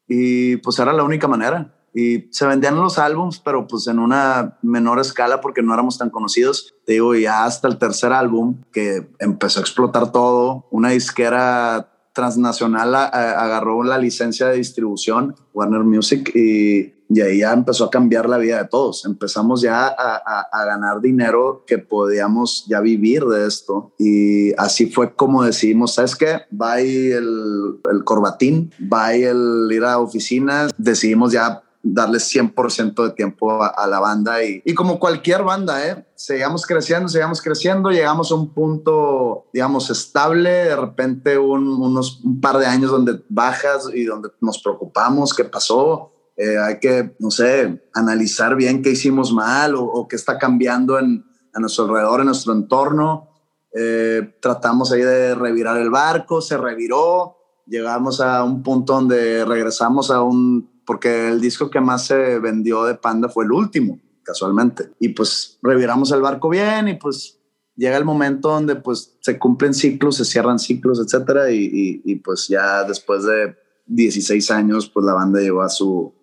y 0.08 0.58
pues 0.58 0.80
era 0.80 0.94
la 0.94 1.04
única 1.04 1.28
manera. 1.28 1.72
Y 1.94 2.28
se 2.32 2.46
vendían 2.46 2.76
los 2.76 3.00
álbums, 3.00 3.40
pero 3.40 3.68
pues 3.68 3.88
en 3.88 4.00
una 4.00 4.58
menor 4.62 5.00
escala 5.00 5.40
porque 5.40 5.62
no 5.62 5.74
éramos 5.74 5.98
tan 5.98 6.10
conocidos. 6.10 6.76
Te 6.86 6.94
digo, 6.94 7.16
ya 7.16 7.46
hasta 7.46 7.70
el 7.70 7.78
tercer 7.78 8.12
álbum 8.12 8.62
que 8.74 9.10
empezó 9.20 9.60
a 9.60 9.62
explotar 9.62 10.12
todo, 10.12 10.68
una 10.72 10.90
disquera 10.90 11.92
transnacional 12.14 12.96
agarró 12.96 13.84
la 13.84 13.98
licencia 13.98 14.48
de 14.48 14.58
distribución, 14.58 15.36
Warner 15.54 15.84
Music, 15.84 16.32
y, 16.34 16.95
ahí 17.22 17.40
ya 17.40 17.54
empezó 17.54 17.86
a 17.86 17.90
cambiar 17.90 18.28
la 18.28 18.38
vida 18.38 18.58
de 18.58 18.68
todos. 18.68 19.06
Empezamos 19.06 19.62
ya 19.62 19.88
a, 19.88 20.66
ganar 20.66 21.00
dinero 21.02 21.64
que 21.68 21.78
podíamos 21.78 22.66
ya 22.68 22.82
vivir 22.82 23.24
de 23.26 23.48
esto. 23.48 23.94
Y 24.00 24.54
así 24.56 24.88
fue 24.88 25.14
como 25.14 25.44
decidimos, 25.44 25.94
¿sabes 25.94 26.16
qué? 26.16 26.42
Va 26.60 26.80
el, 26.80 27.80
el 27.92 28.04
corbatín, 28.04 28.72
va 28.92 29.14
el 29.14 29.70
ir 29.72 29.84
a 29.84 30.00
oficinas, 30.00 30.72
decidimos 30.78 31.32
ya 31.32 31.62
darle 31.86 32.18
100% 32.18 33.04
de 33.04 33.12
tiempo 33.12 33.62
a, 33.64 33.88
la 33.88 34.00
banda 34.00 34.44
y, 34.44 34.62
y, 34.66 34.74
como 34.74 35.00
cualquier 35.00 35.44
banda, 35.44 35.88
¿eh? 35.88 36.04
seguíamos 36.16 36.66
creciendo, 36.66 37.08
seguíamos 37.08 37.42
creciendo, 37.44 37.92
llegamos 37.92 38.32
a 38.32 38.36
un 38.36 38.50
punto, 38.54 39.46
digamos, 39.54 39.92
estable, 39.92 40.50
de 40.50 40.76
repente 40.76 41.38
unos 41.38 42.22
un 42.24 42.42
par 42.42 42.58
de 42.58 42.66
años 42.66 42.90
donde 42.90 43.22
bajas 43.30 43.88
y 43.94 44.04
donde 44.06 44.30
nos 44.42 44.62
preocupamos, 44.64 45.34
qué 45.36 45.44
pasó, 45.44 46.12
eh, 46.38 46.58
hay 46.58 46.80
que, 46.80 47.16
no 47.20 47.32
sé, 47.32 47.84
analizar 47.94 48.56
bien 48.56 48.82
qué 48.82 48.92
hicimos 48.92 49.34
mal 49.34 49.76
o, 49.76 50.08
qué 50.08 50.16
está 50.16 50.38
cambiando 50.38 51.00
en, 51.00 51.26
a 51.54 51.60
nuestro 51.60 51.86
alrededor, 51.86 52.20
en 52.22 52.26
nuestro 52.28 52.54
entorno. 52.54 53.30
Eh, 53.74 54.38
tratamos 54.42 54.92
ahí 54.92 55.02
de 55.02 55.36
revirar 55.36 55.78
el 55.78 55.90
barco, 55.90 56.42
se 56.42 56.58
reviró, 56.58 57.38
llegamos 57.68 58.22
a 58.22 58.44
un 58.44 58.64
punto 58.64 58.94
donde 58.94 59.44
regresamos 59.46 60.12
a 60.12 60.22
un 60.22 60.76
porque 60.86 61.30
el 61.30 61.42
disco 61.42 61.70
que 61.70 61.82
más 61.82 62.06
se 62.06 62.40
vendió 62.40 62.84
de 62.86 62.96
Panda 62.96 63.28
fue 63.28 63.46
el 63.46 63.52
último, 63.52 64.00
casualmente. 64.24 64.92
Y 65.00 65.10
pues 65.10 65.58
reviramos 65.62 66.12
el 66.12 66.22
barco 66.22 66.48
bien 66.50 66.88
y 66.88 66.94
pues 66.96 67.40
llega 67.76 67.98
el 67.98 68.06
momento 68.06 68.50
donde 68.50 68.76
pues 68.76 69.18
se 69.20 69.40
cumplen 69.40 69.74
ciclos, 69.74 70.18
se 70.18 70.26
cierran 70.26 70.60
ciclos, 70.60 71.00
etcétera. 71.00 71.52
Y, 71.52 72.02
y, 72.04 72.16
pues 72.18 72.48
ya 72.48 72.84
después 72.84 73.24
de 73.24 73.56
16 73.88 74.52
años, 74.52 74.90
pues 74.90 75.06
la 75.06 75.14
banda 75.14 75.40
llegó 75.40 75.62
a 75.62 75.70
su, 75.70 76.14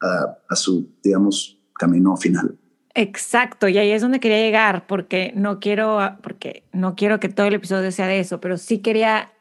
a, 0.00 0.38
a 0.48 0.56
su, 0.56 0.90
digamos, 1.02 1.58
camino 1.78 2.16
final. 2.16 2.56
Exacto, 2.94 3.68
y 3.68 3.76
ahí 3.76 3.90
es 3.90 4.00
donde 4.00 4.20
quería 4.20 4.38
llegar, 4.38 4.86
porque 4.86 5.32
no 5.34 5.60
quiero, 5.60 5.98
porque 6.22 6.64
no 6.72 6.94
quiero 6.96 7.20
que 7.20 7.28
todo 7.28 7.46
el 7.46 7.54
episodio 7.54 7.92
sea 7.92 8.06
de 8.06 8.20
eso, 8.20 8.40
pero 8.40 8.56
sí 8.56 8.78
quería 8.78 9.32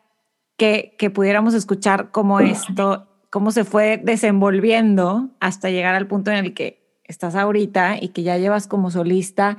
que, 0.58 0.96
que 0.98 1.10
pudiéramos 1.10 1.54
escuchar 1.54 2.12
cómo 2.12 2.40
esto 2.40 3.08
cómo 3.36 3.52
se 3.52 3.66
fue 3.66 4.02
desenvolviendo 4.02 5.28
hasta 5.42 5.70
llegar 5.70 5.94
al 5.94 6.08
punto 6.08 6.32
en 6.32 6.38
el 6.38 6.54
que 6.54 7.02
estás 7.04 7.36
ahorita 7.36 7.98
y 8.02 8.08
que 8.08 8.24
ya 8.24 8.38
llevas 8.38 8.66
como 8.66 8.90
solista, 8.90 9.58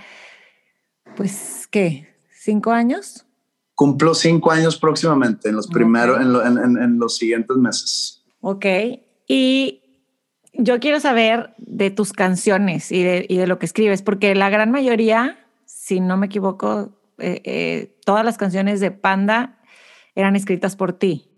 pues, 1.15 1.69
¿qué? 1.71 2.09
¿Cinco 2.31 2.71
años? 2.71 3.27
Cumplo 3.75 4.15
cinco 4.15 4.51
años 4.51 4.79
próximamente, 4.79 5.51
en 5.51 5.57
los 5.57 5.67
primeros, 5.67 6.19
en, 6.23 6.99
los 6.99 7.19
siguientes 7.19 7.55
meses. 7.59 8.25
Ok. 8.41 8.65
Y 9.29 9.83
yo 10.59 10.81
quiero 10.81 11.01
saber 11.01 11.55
de 11.59 11.91
tus 11.91 12.13
canciones 12.13 12.91
y 12.93 13.03
de, 13.03 13.47
lo 13.47 13.59
que 13.59 13.67
escribes, 13.67 14.03
porque 14.03 14.35
la 14.35 14.51
gran 14.51 14.71
mayoría, 14.71 15.39
si 15.65 16.01
no 16.01 16.17
me 16.17 16.27
equivoco, 16.27 16.91
eh, 17.19 17.41
eh, 17.45 17.97
todas 18.05 18.25
las 18.25 18.39
canciones 18.39 18.81
de 18.81 18.91
Panda 18.91 19.59
eran 20.15 20.37
escritas 20.37 20.77
por 20.77 20.93
ti 20.93 21.31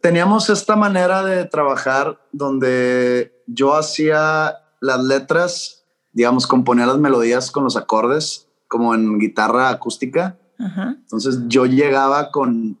teníamos 0.00 0.50
esta 0.50 0.76
manera 0.76 1.24
de 1.24 1.44
trabajar 1.44 2.20
donde 2.32 3.42
yo 3.46 3.74
hacía 3.74 4.56
las 4.80 5.02
letras, 5.02 5.84
digamos, 6.12 6.46
componía 6.46 6.86
las 6.86 6.98
melodías 6.98 7.50
con 7.50 7.64
los 7.64 7.76
acordes, 7.76 8.48
como 8.68 8.94
en 8.94 9.18
guitarra 9.18 9.70
acústica. 9.70 10.38
Entonces 10.58 11.40
yo 11.48 11.66
llegaba 11.66 12.30
con, 12.30 12.78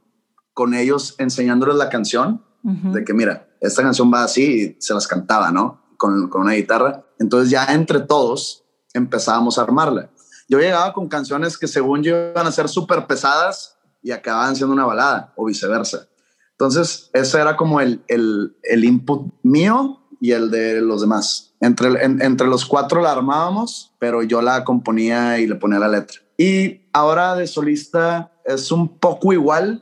con 0.54 0.74
ellos 0.74 1.16
enseñándoles 1.18 1.76
la 1.76 1.88
canción, 1.88 2.44
de 2.62 3.04
que 3.04 3.12
mira, 3.12 3.48
esta 3.60 3.82
canción 3.82 4.12
va 4.12 4.22
así 4.22 4.76
y 4.78 4.80
se 4.80 4.94
las 4.94 5.08
cantaba, 5.08 5.50
¿no? 5.50 5.81
Con, 6.02 6.28
una 6.34 6.54
guitarra. 6.54 7.04
Entonces 7.20 7.48
ya 7.48 7.64
entre 7.66 8.00
todos 8.00 8.64
empezábamos 8.92 9.56
a 9.56 9.62
armarla. 9.62 10.10
Yo 10.48 10.58
llegaba 10.58 10.92
con 10.92 11.08
canciones 11.08 11.56
que 11.56 11.68
según 11.68 12.02
yo 12.02 12.30
iban 12.30 12.44
a 12.44 12.50
ser 12.50 12.68
súper 12.68 13.06
pesadas 13.06 13.78
y 14.02 14.10
acababan 14.10 14.56
siendo 14.56 14.74
una 14.74 14.84
balada 14.84 15.32
o 15.36 15.44
viceversa. 15.46 16.08
Entonces, 16.50 17.08
ese 17.12 17.40
era 17.40 17.56
como 17.56 17.80
el, 17.80 18.02
el, 18.08 18.56
el 18.64 18.84
input 18.84 19.32
mío 19.44 20.00
y 20.20 20.32
el 20.32 20.50
de 20.50 20.80
los 20.80 21.02
demás. 21.02 21.54
Entre, 21.60 22.04
entre 22.04 22.48
los 22.48 22.66
cuatro 22.66 23.00
la 23.00 23.12
armábamos, 23.12 23.94
pero 24.00 24.24
yo 24.24 24.42
la 24.42 24.64
componía 24.64 25.38
y 25.38 25.46
le 25.46 25.54
ponía 25.54 25.78
la 25.78 25.88
letra. 25.88 26.18
Y 26.36 26.82
ahora 26.92 27.36
de 27.36 27.46
solista 27.46 28.32
es 28.44 28.72
un 28.72 28.98
poco 28.98 29.32
igual, 29.32 29.81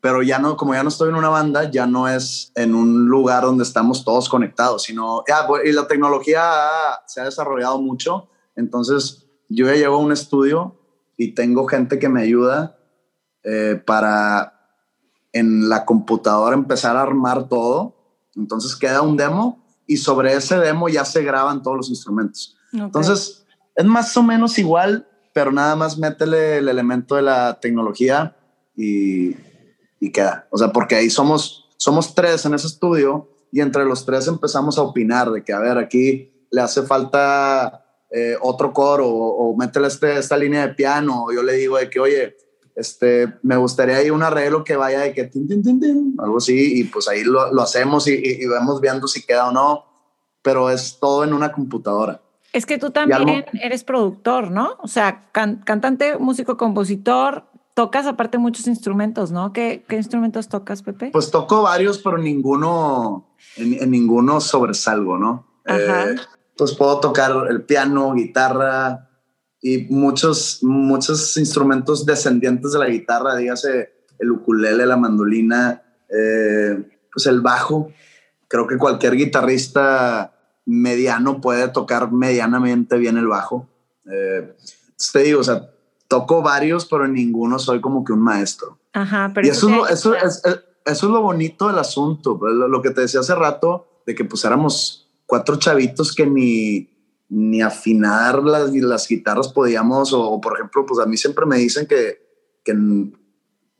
pero 0.00 0.22
ya 0.22 0.38
no, 0.38 0.56
como 0.56 0.74
ya 0.74 0.82
no 0.82 0.88
estoy 0.88 1.08
en 1.08 1.14
una 1.14 1.28
banda, 1.28 1.70
ya 1.70 1.86
no 1.86 2.08
es 2.08 2.52
en 2.54 2.74
un 2.74 3.06
lugar 3.06 3.44
donde 3.44 3.64
estamos 3.64 4.04
todos 4.04 4.28
conectados, 4.28 4.82
sino, 4.82 5.24
ya, 5.26 5.46
y 5.64 5.72
la 5.72 5.86
tecnología 5.86 6.42
se 7.06 7.20
ha 7.20 7.24
desarrollado 7.24 7.80
mucho, 7.80 8.28
entonces 8.56 9.26
yo 9.48 9.66
ya 9.66 9.74
llevo 9.74 9.96
a 9.96 10.00
un 10.00 10.12
estudio 10.12 10.76
y 11.16 11.34
tengo 11.34 11.66
gente 11.66 11.98
que 11.98 12.08
me 12.08 12.22
ayuda 12.22 12.78
eh, 13.42 13.80
para 13.84 14.54
en 15.32 15.68
la 15.68 15.84
computadora 15.84 16.54
empezar 16.54 16.96
a 16.96 17.02
armar 17.02 17.48
todo. 17.48 17.94
Entonces 18.36 18.76
queda 18.76 19.02
un 19.02 19.16
demo 19.16 19.62
y 19.86 19.98
sobre 19.98 20.32
ese 20.34 20.56
demo 20.58 20.88
ya 20.88 21.04
se 21.04 21.22
graban 21.22 21.62
todos 21.62 21.76
los 21.76 21.88
instrumentos. 21.90 22.56
Entonces 22.72 23.44
es 23.74 23.84
más 23.84 24.16
o 24.16 24.22
menos 24.22 24.58
igual, 24.58 25.08
pero 25.32 25.52
nada 25.52 25.76
más 25.76 25.98
métele 25.98 26.58
el 26.58 26.68
elemento 26.68 27.16
de 27.16 27.22
la 27.22 27.58
tecnología 27.60 28.36
y, 28.76 29.36
y 30.04 30.12
queda. 30.12 30.46
O 30.50 30.58
sea, 30.58 30.68
porque 30.72 30.96
ahí 30.96 31.08
somos, 31.08 31.70
somos 31.76 32.14
tres 32.14 32.44
en 32.44 32.54
ese 32.54 32.66
estudio 32.66 33.30
y 33.50 33.60
entre 33.60 33.84
los 33.84 34.04
tres 34.04 34.28
empezamos 34.28 34.78
a 34.78 34.82
opinar 34.82 35.30
de 35.30 35.42
que, 35.42 35.52
a 35.52 35.60
ver, 35.60 35.78
aquí 35.78 36.30
le 36.50 36.60
hace 36.60 36.82
falta 36.82 37.86
eh, 38.10 38.36
otro 38.42 38.72
coro 38.72 39.08
o, 39.08 39.50
o 39.50 39.56
métele 39.56 39.86
este, 39.86 40.18
esta 40.18 40.36
línea 40.36 40.66
de 40.66 40.74
piano. 40.74 41.26
Yo 41.34 41.42
le 41.42 41.54
digo 41.54 41.78
de 41.78 41.88
que, 41.88 42.00
oye, 42.00 42.36
este, 42.76 43.32
me 43.42 43.56
gustaría 43.56 44.02
ir 44.02 44.12
un 44.12 44.22
arreglo 44.22 44.62
que 44.62 44.76
vaya 44.76 45.00
de 45.00 45.14
que 45.14 45.24
tin, 45.24 45.48
tin, 45.48 45.62
tin, 45.62 45.80
tin, 45.80 46.14
algo 46.18 46.38
así, 46.38 46.80
y 46.80 46.84
pues 46.84 47.08
ahí 47.08 47.22
lo, 47.24 47.52
lo 47.52 47.62
hacemos 47.62 48.06
y, 48.08 48.12
y, 48.12 48.46
vemos 48.46 48.80
viendo 48.80 49.06
si 49.06 49.24
queda 49.24 49.48
o 49.48 49.52
no, 49.52 49.84
pero 50.42 50.70
es 50.70 50.98
todo 51.00 51.24
en 51.24 51.32
una 51.32 51.52
computadora. 51.52 52.20
Es 52.52 52.66
que 52.66 52.78
tú 52.78 52.90
también 52.90 53.46
eres 53.62 53.84
productor, 53.84 54.50
¿no? 54.50 54.76
O 54.80 54.86
sea, 54.88 55.28
cantante, 55.32 56.18
músico, 56.18 56.56
compositor, 56.56 57.46
tocas 57.74 58.06
aparte 58.06 58.38
muchos 58.38 58.66
instrumentos, 58.66 59.30
¿no? 59.32 59.52
¿Qué, 59.52 59.84
¿Qué, 59.88 59.96
instrumentos 59.96 60.48
tocas, 60.48 60.82
Pepe? 60.82 61.10
Pues 61.12 61.30
toco 61.30 61.62
varios, 61.62 61.98
pero 61.98 62.18
ninguno, 62.18 63.36
en, 63.56 63.90
ninguno 63.90 64.40
sobresalgo, 64.40 65.18
¿no? 65.18 65.46
Eh, 65.66 66.14
pues 66.56 66.74
puedo 66.74 67.00
tocar 67.00 67.32
el 67.50 67.62
piano, 67.62 68.14
guitarra, 68.14 69.10
y 69.60 69.86
muchos, 69.88 70.58
muchos 70.62 71.36
instrumentos 71.36 72.04
descendientes 72.04 72.72
de 72.72 72.78
la 72.78 72.86
guitarra, 72.86 73.34
dígase 73.34 73.92
el 74.18 74.30
ukulele, 74.30 74.86
la 74.86 74.98
mandolina, 74.98 75.82
eh, 76.08 76.86
pues 77.10 77.26
el 77.26 77.40
bajo. 77.40 77.90
Creo 78.46 78.66
que 78.66 78.76
cualquier 78.76 79.16
guitarrista 79.16 80.34
mediano 80.66 81.40
puede 81.40 81.68
tocar 81.68 82.12
medianamente 82.12 82.98
bien 82.98 83.16
el 83.16 83.26
bajo. 83.26 83.68
Eh, 84.12 84.54
te 85.12 85.18
digo, 85.20 85.40
o 85.40 85.44
sea, 85.44 85.70
toco 86.14 86.42
varios, 86.42 86.86
pero 86.86 87.06
en 87.06 87.14
ninguno 87.14 87.58
soy 87.58 87.80
como 87.80 88.04
que 88.04 88.12
un 88.12 88.20
maestro. 88.20 88.78
Ajá, 88.92 89.32
pero 89.34 89.48
y 89.48 89.50
eso, 89.50 89.88
eso, 89.88 90.14
es, 90.14 90.40
eso, 90.44 90.60
es, 90.86 91.02
lo 91.02 91.20
bonito 91.20 91.66
del 91.66 91.78
asunto, 91.78 92.38
pues, 92.38 92.54
lo, 92.54 92.68
lo, 92.68 92.80
que 92.80 92.90
te 92.90 93.00
decía 93.00 93.18
hace 93.18 93.34
rato, 93.34 93.88
de 94.06 94.14
que 94.14 94.24
pues 94.24 94.44
éramos 94.44 95.10
cuatro 95.26 95.56
chavitos 95.56 96.14
que 96.14 96.24
ni, 96.24 96.88
ni 97.28 97.62
afinar 97.62 98.44
las, 98.44 98.72
las 98.72 99.08
guitarras 99.08 99.48
podíamos, 99.48 100.12
o, 100.12 100.40
por 100.40 100.54
ejemplo, 100.54 100.86
pues 100.86 101.00
a 101.00 101.06
mí 101.06 101.16
siempre 101.16 101.46
me 101.46 101.56
dicen 101.56 101.88
que, 101.88 102.24
que 102.64 102.76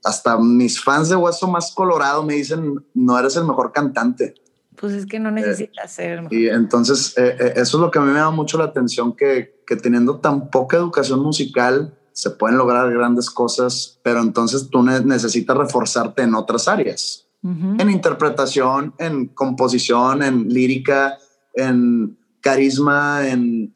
hasta 0.02 0.36
mis 0.36 0.82
fans 0.82 1.08
de 1.10 1.14
Hueso 1.14 1.46
Más 1.46 1.72
Colorado 1.72 2.24
me 2.24 2.34
dicen, 2.34 2.84
no 2.94 3.16
eres 3.16 3.36
el 3.36 3.44
mejor 3.44 3.70
cantante. 3.70 4.34
Pues 4.74 4.92
es 4.92 5.06
que 5.06 5.20
no 5.20 5.30
necesitas 5.30 5.92
ser. 5.92 6.24
Y 6.32 6.48
entonces, 6.48 7.16
eh, 7.16 7.36
eh, 7.38 7.52
eso 7.54 7.76
es 7.76 7.80
lo 7.80 7.92
que 7.92 8.00
a 8.00 8.02
mí 8.02 8.10
me 8.10 8.18
da 8.18 8.32
mucho 8.32 8.58
la 8.58 8.64
atención, 8.64 9.14
que, 9.14 9.62
que 9.64 9.76
teniendo 9.76 10.18
tan 10.18 10.50
poca 10.50 10.76
educación 10.76 11.20
musical, 11.20 11.96
se 12.14 12.30
pueden 12.30 12.56
lograr 12.56 12.90
grandes 12.92 13.28
cosas, 13.28 13.98
pero 14.04 14.20
entonces 14.20 14.68
tú 14.70 14.84
necesitas 14.84 15.56
reforzarte 15.56 16.22
en 16.22 16.36
otras 16.36 16.68
áreas, 16.68 17.26
en 17.42 17.90
interpretación, 17.90 18.94
en 18.98 19.26
composición, 19.26 20.22
en 20.22 20.48
lírica, 20.48 21.18
en 21.52 22.16
carisma, 22.40 23.28
en 23.28 23.74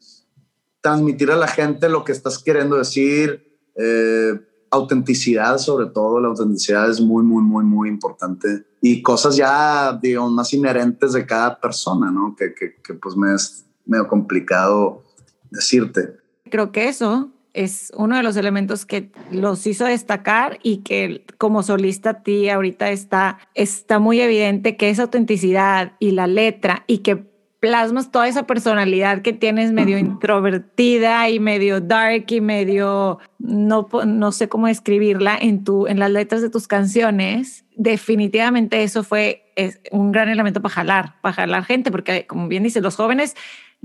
transmitir 0.81 1.29
a 1.29 1.35
la 1.35 1.47
gente 1.47 1.89
lo 1.89 2.03
que 2.03 2.13
estás 2.13 2.39
queriendo 2.39 2.77
decir, 2.77 3.59
eh, 3.75 4.39
autenticidad 4.71 5.57
sobre 5.57 5.87
todo, 5.87 6.21
la 6.21 6.29
autenticidad 6.29 6.89
es 6.89 7.01
muy, 7.01 7.23
muy, 7.23 7.43
muy, 7.43 7.65
muy 7.65 7.89
importante 7.89 8.65
y 8.81 9.01
cosas 9.01 9.35
ya, 9.35 9.99
digamos, 10.01 10.31
más 10.31 10.53
inherentes 10.53 11.11
de 11.11 11.25
cada 11.25 11.59
persona, 11.59 12.09
¿no? 12.09 12.35
Que, 12.37 12.53
que, 12.53 12.75
que 12.81 12.93
pues 12.93 13.17
me 13.17 13.35
es 13.35 13.65
medio 13.85 14.07
complicado 14.07 15.03
decirte. 15.51 16.15
Creo 16.49 16.71
que 16.71 16.87
eso 16.87 17.29
es 17.53 17.91
uno 17.95 18.17
de 18.17 18.23
los 18.23 18.37
elementos 18.37 18.85
que 18.85 19.11
los 19.31 19.65
hizo 19.67 19.85
destacar 19.85 20.59
y 20.63 20.77
que 20.77 21.25
como 21.37 21.63
solista 21.63 22.11
a 22.11 22.23
ti 22.23 22.49
ahorita 22.49 22.89
está, 22.91 23.39
está 23.55 23.99
muy 23.99 24.21
evidente 24.21 24.77
que 24.77 24.89
esa 24.89 25.03
autenticidad 25.03 25.93
y 25.99 26.11
la 26.11 26.27
letra 26.27 26.83
y 26.87 26.99
que 26.99 27.29
plasmas 27.59 28.11
toda 28.11 28.27
esa 28.27 28.47
personalidad 28.47 29.21
que 29.21 29.33
tienes 29.33 29.73
medio 29.73 29.97
introvertida 29.97 31.29
y 31.29 31.39
medio 31.39 31.81
dark 31.81 32.25
y 32.29 32.39
medio 32.39 33.19
no, 33.37 33.87
no 34.05 34.31
sé 34.31 34.47
cómo 34.47 34.67
describirla 34.67 35.37
en, 35.39 35.63
tu, 35.63 35.87
en 35.87 35.99
las 35.99 36.11
letras 36.11 36.41
de 36.41 36.49
tus 36.49 36.67
canciones, 36.67 37.65
definitivamente 37.75 38.83
eso 38.83 39.03
fue 39.03 39.45
es 39.55 39.81
un 39.91 40.13
gran 40.13 40.29
elemento 40.29 40.61
para 40.61 40.73
jalar, 40.73 41.15
para 41.21 41.33
jalar 41.33 41.65
gente, 41.65 41.91
porque 41.91 42.25
como 42.25 42.47
bien 42.47 42.63
dice, 42.63 42.79
los 42.79 42.95
jóvenes 42.95 43.35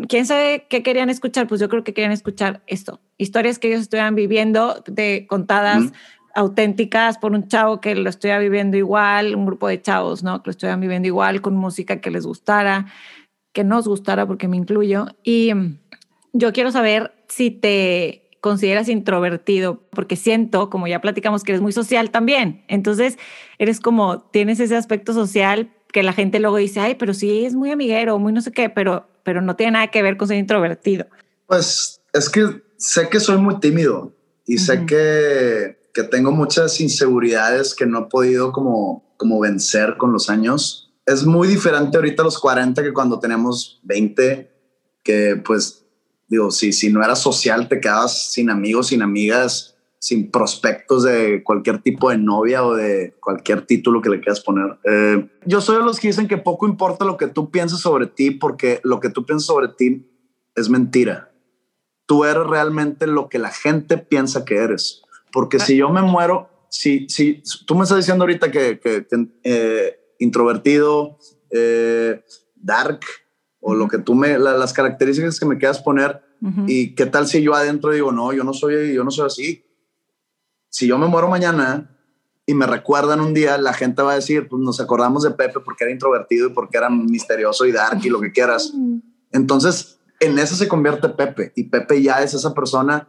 quién 0.08 0.26
sabe 0.26 0.66
qué 0.68 0.82
querían 0.82 1.10
escuchar, 1.10 1.46
pues 1.46 1.60
yo 1.60 1.68
creo 1.68 1.84
que 1.84 1.94
querían 1.94 2.12
escuchar 2.12 2.62
esto, 2.66 3.00
historias 3.18 3.58
que 3.58 3.68
ellos 3.68 3.80
estuvieran 3.80 4.14
viviendo, 4.14 4.82
de 4.86 5.26
contadas 5.28 5.92
auténticas 6.34 7.18
por 7.18 7.32
un 7.32 7.46
chavo 7.46 7.80
que 7.80 7.94
lo 7.94 8.10
estuviera 8.10 8.38
viviendo 8.40 8.76
igual, 8.76 9.36
un 9.36 9.46
grupo 9.46 9.68
de 9.68 9.80
chavos, 9.80 10.22
¿no? 10.22 10.42
Que 10.42 10.48
lo 10.48 10.50
estuvieran 10.50 10.80
viviendo 10.80 11.06
igual, 11.06 11.40
con 11.40 11.54
música 11.54 12.00
que 12.00 12.10
les 12.10 12.26
gustara, 12.26 12.86
que 13.52 13.62
nos 13.62 13.86
gustara, 13.86 14.26
porque 14.26 14.48
me 14.48 14.56
incluyo. 14.56 15.06
Y 15.22 15.54
mm, 15.54 15.78
yo 16.32 16.52
quiero 16.52 16.72
saber 16.72 17.14
si 17.28 17.50
te 17.52 18.24
consideras 18.40 18.88
introvertido, 18.88 19.84
porque 19.90 20.16
siento, 20.16 20.68
como 20.68 20.86
ya 20.86 21.00
platicamos, 21.00 21.44
que 21.44 21.52
eres 21.52 21.62
muy 21.62 21.72
social 21.72 22.10
también. 22.10 22.64
Entonces, 22.68 23.16
eres 23.58 23.80
como, 23.80 24.20
tienes 24.20 24.60
ese 24.60 24.76
aspecto 24.76 25.14
social 25.14 25.70
que 25.92 26.02
la 26.02 26.12
gente 26.12 26.40
luego 26.40 26.56
dice, 26.56 26.80
ay, 26.80 26.96
pero 26.96 27.14
sí 27.14 27.44
es 27.44 27.54
muy 27.54 27.70
amiguero, 27.70 28.18
muy 28.18 28.32
no 28.32 28.42
sé 28.42 28.50
qué, 28.50 28.68
pero 28.68 29.06
pero 29.24 29.40
no 29.40 29.56
tiene 29.56 29.72
nada 29.72 29.88
que 29.88 30.02
ver 30.02 30.16
con 30.16 30.28
ser 30.28 30.36
introvertido. 30.36 31.06
Pues 31.46 32.00
es 32.12 32.28
que 32.28 32.62
sé 32.76 33.08
que 33.08 33.18
soy 33.18 33.38
muy 33.38 33.58
tímido 33.58 34.12
y 34.46 34.58
sé 34.58 34.86
que, 34.86 35.78
que, 35.92 36.02
tengo 36.04 36.30
muchas 36.30 36.80
inseguridades 36.80 37.74
que 37.74 37.86
no 37.86 38.00
he 38.00 38.06
podido 38.06 38.52
como, 38.52 39.14
como 39.16 39.40
vencer 39.40 39.96
con 39.96 40.12
los 40.12 40.30
años. 40.30 40.92
Es 41.06 41.24
muy 41.24 41.48
diferente 41.48 41.96
ahorita 41.96 42.22
a 42.22 42.26
los 42.26 42.38
40 42.38 42.82
que 42.82 42.92
cuando 42.92 43.18
tenemos 43.18 43.80
20, 43.84 44.50
que 45.02 45.42
pues 45.44 45.84
digo, 46.28 46.50
si, 46.50 46.72
si 46.72 46.90
no 46.92 47.02
eras 47.02 47.20
social 47.20 47.68
te 47.68 47.80
quedabas 47.80 48.32
sin 48.32 48.50
amigos, 48.50 48.88
sin 48.88 49.02
amigas, 49.02 49.73
sin 50.04 50.30
prospectos 50.30 51.04
de 51.04 51.42
cualquier 51.42 51.80
tipo 51.80 52.10
de 52.10 52.18
novia 52.18 52.62
o 52.62 52.74
de 52.74 53.14
cualquier 53.20 53.64
título 53.64 54.02
que 54.02 54.10
le 54.10 54.20
quieras 54.20 54.42
poner. 54.42 54.76
Eh, 54.84 55.26
yo 55.46 55.62
soy 55.62 55.78
de 55.78 55.82
los 55.82 55.98
que 55.98 56.08
dicen 56.08 56.28
que 56.28 56.36
poco 56.36 56.68
importa 56.68 57.06
lo 57.06 57.16
que 57.16 57.26
tú 57.26 57.50
pienses 57.50 57.78
sobre 57.78 58.06
ti 58.06 58.30
porque 58.30 58.82
lo 58.84 59.00
que 59.00 59.08
tú 59.08 59.24
piensas 59.24 59.46
sobre 59.46 59.68
ti 59.68 60.06
es 60.54 60.68
mentira. 60.68 61.32
Tú 62.04 62.26
eres 62.26 62.46
realmente 62.46 63.06
lo 63.06 63.30
que 63.30 63.38
la 63.38 63.50
gente 63.50 63.96
piensa 63.96 64.44
que 64.44 64.56
eres. 64.56 65.00
Porque 65.32 65.58
si 65.58 65.74
yo 65.78 65.88
me 65.88 66.02
muero, 66.02 66.50
si, 66.68 67.08
si 67.08 67.42
tú 67.64 67.74
me 67.74 67.84
estás 67.84 67.96
diciendo 67.96 68.24
ahorita 68.24 68.50
que, 68.50 68.78
que, 68.78 69.06
eh, 69.42 70.00
introvertido, 70.18 71.16
eh, 71.48 72.22
dark, 72.56 73.00
o 73.58 73.74
lo 73.74 73.88
que 73.88 73.96
tú 73.96 74.14
me, 74.14 74.38
las 74.38 74.74
características 74.74 75.40
que 75.40 75.46
me 75.46 75.56
quieras 75.56 75.80
poner, 75.80 76.20
y 76.66 76.94
qué 76.94 77.06
tal 77.06 77.26
si 77.26 77.40
yo 77.40 77.54
adentro 77.54 77.90
digo, 77.90 78.12
no, 78.12 78.34
yo 78.34 78.44
no 78.44 78.52
soy, 78.52 78.92
yo 78.92 79.02
no 79.02 79.10
soy 79.10 79.24
así 79.24 79.63
si 80.74 80.88
yo 80.88 80.98
me 80.98 81.06
muero 81.06 81.28
mañana 81.28 81.88
y 82.46 82.52
me 82.52 82.66
recuerdan 82.66 83.20
un 83.20 83.32
día, 83.32 83.56
la 83.58 83.72
gente 83.72 84.02
va 84.02 84.10
a 84.10 84.16
decir, 84.16 84.48
pues 84.48 84.60
nos 84.60 84.80
acordamos 84.80 85.22
de 85.22 85.30
Pepe 85.30 85.60
porque 85.60 85.84
era 85.84 85.92
introvertido 85.92 86.48
y 86.48 86.50
porque 86.50 86.78
era 86.78 86.90
misterioso 86.90 87.64
y 87.64 87.70
dark 87.70 88.00
y 88.02 88.08
lo 88.08 88.20
que 88.20 88.32
quieras. 88.32 88.74
Entonces, 89.30 90.00
en 90.18 90.36
eso 90.36 90.56
se 90.56 90.66
convierte 90.66 91.10
Pepe 91.10 91.52
y 91.54 91.62
Pepe 91.68 92.02
ya 92.02 92.24
es 92.24 92.34
esa 92.34 92.52
persona 92.54 93.08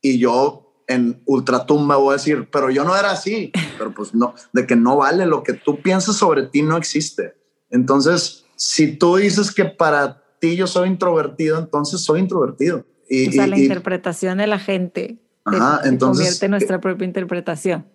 y 0.00 0.18
yo 0.18 0.72
en 0.86 1.20
ultratumba 1.26 1.96
voy 1.96 2.14
a 2.14 2.16
decir, 2.16 2.48
pero 2.50 2.70
yo 2.70 2.82
no 2.82 2.96
era 2.96 3.10
así, 3.10 3.52
pero 3.76 3.92
pues 3.92 4.14
no, 4.14 4.34
de 4.54 4.66
que 4.66 4.74
no 4.74 4.96
vale 4.96 5.26
lo 5.26 5.42
que 5.42 5.52
tú 5.52 5.82
piensas 5.82 6.16
sobre 6.16 6.44
ti 6.44 6.62
no 6.62 6.78
existe. 6.78 7.34
Entonces, 7.68 8.46
si 8.56 8.96
tú 8.96 9.16
dices 9.16 9.54
que 9.54 9.66
para 9.66 10.22
ti 10.40 10.56
yo 10.56 10.66
soy 10.66 10.88
introvertido, 10.88 11.58
entonces 11.58 12.00
soy 12.00 12.20
introvertido. 12.20 12.86
Y, 13.06 13.28
o 13.28 13.32
sea, 13.32 13.46
la 13.46 13.58
interpretación 13.58 14.38
de 14.38 14.46
la 14.46 14.58
gente 14.58 15.25
Ajá, 15.46 15.80
entonces, 15.84 16.24
convierte 16.24 16.48
nuestra 16.48 16.80
propia 16.80 17.04
interpretación. 17.04 17.86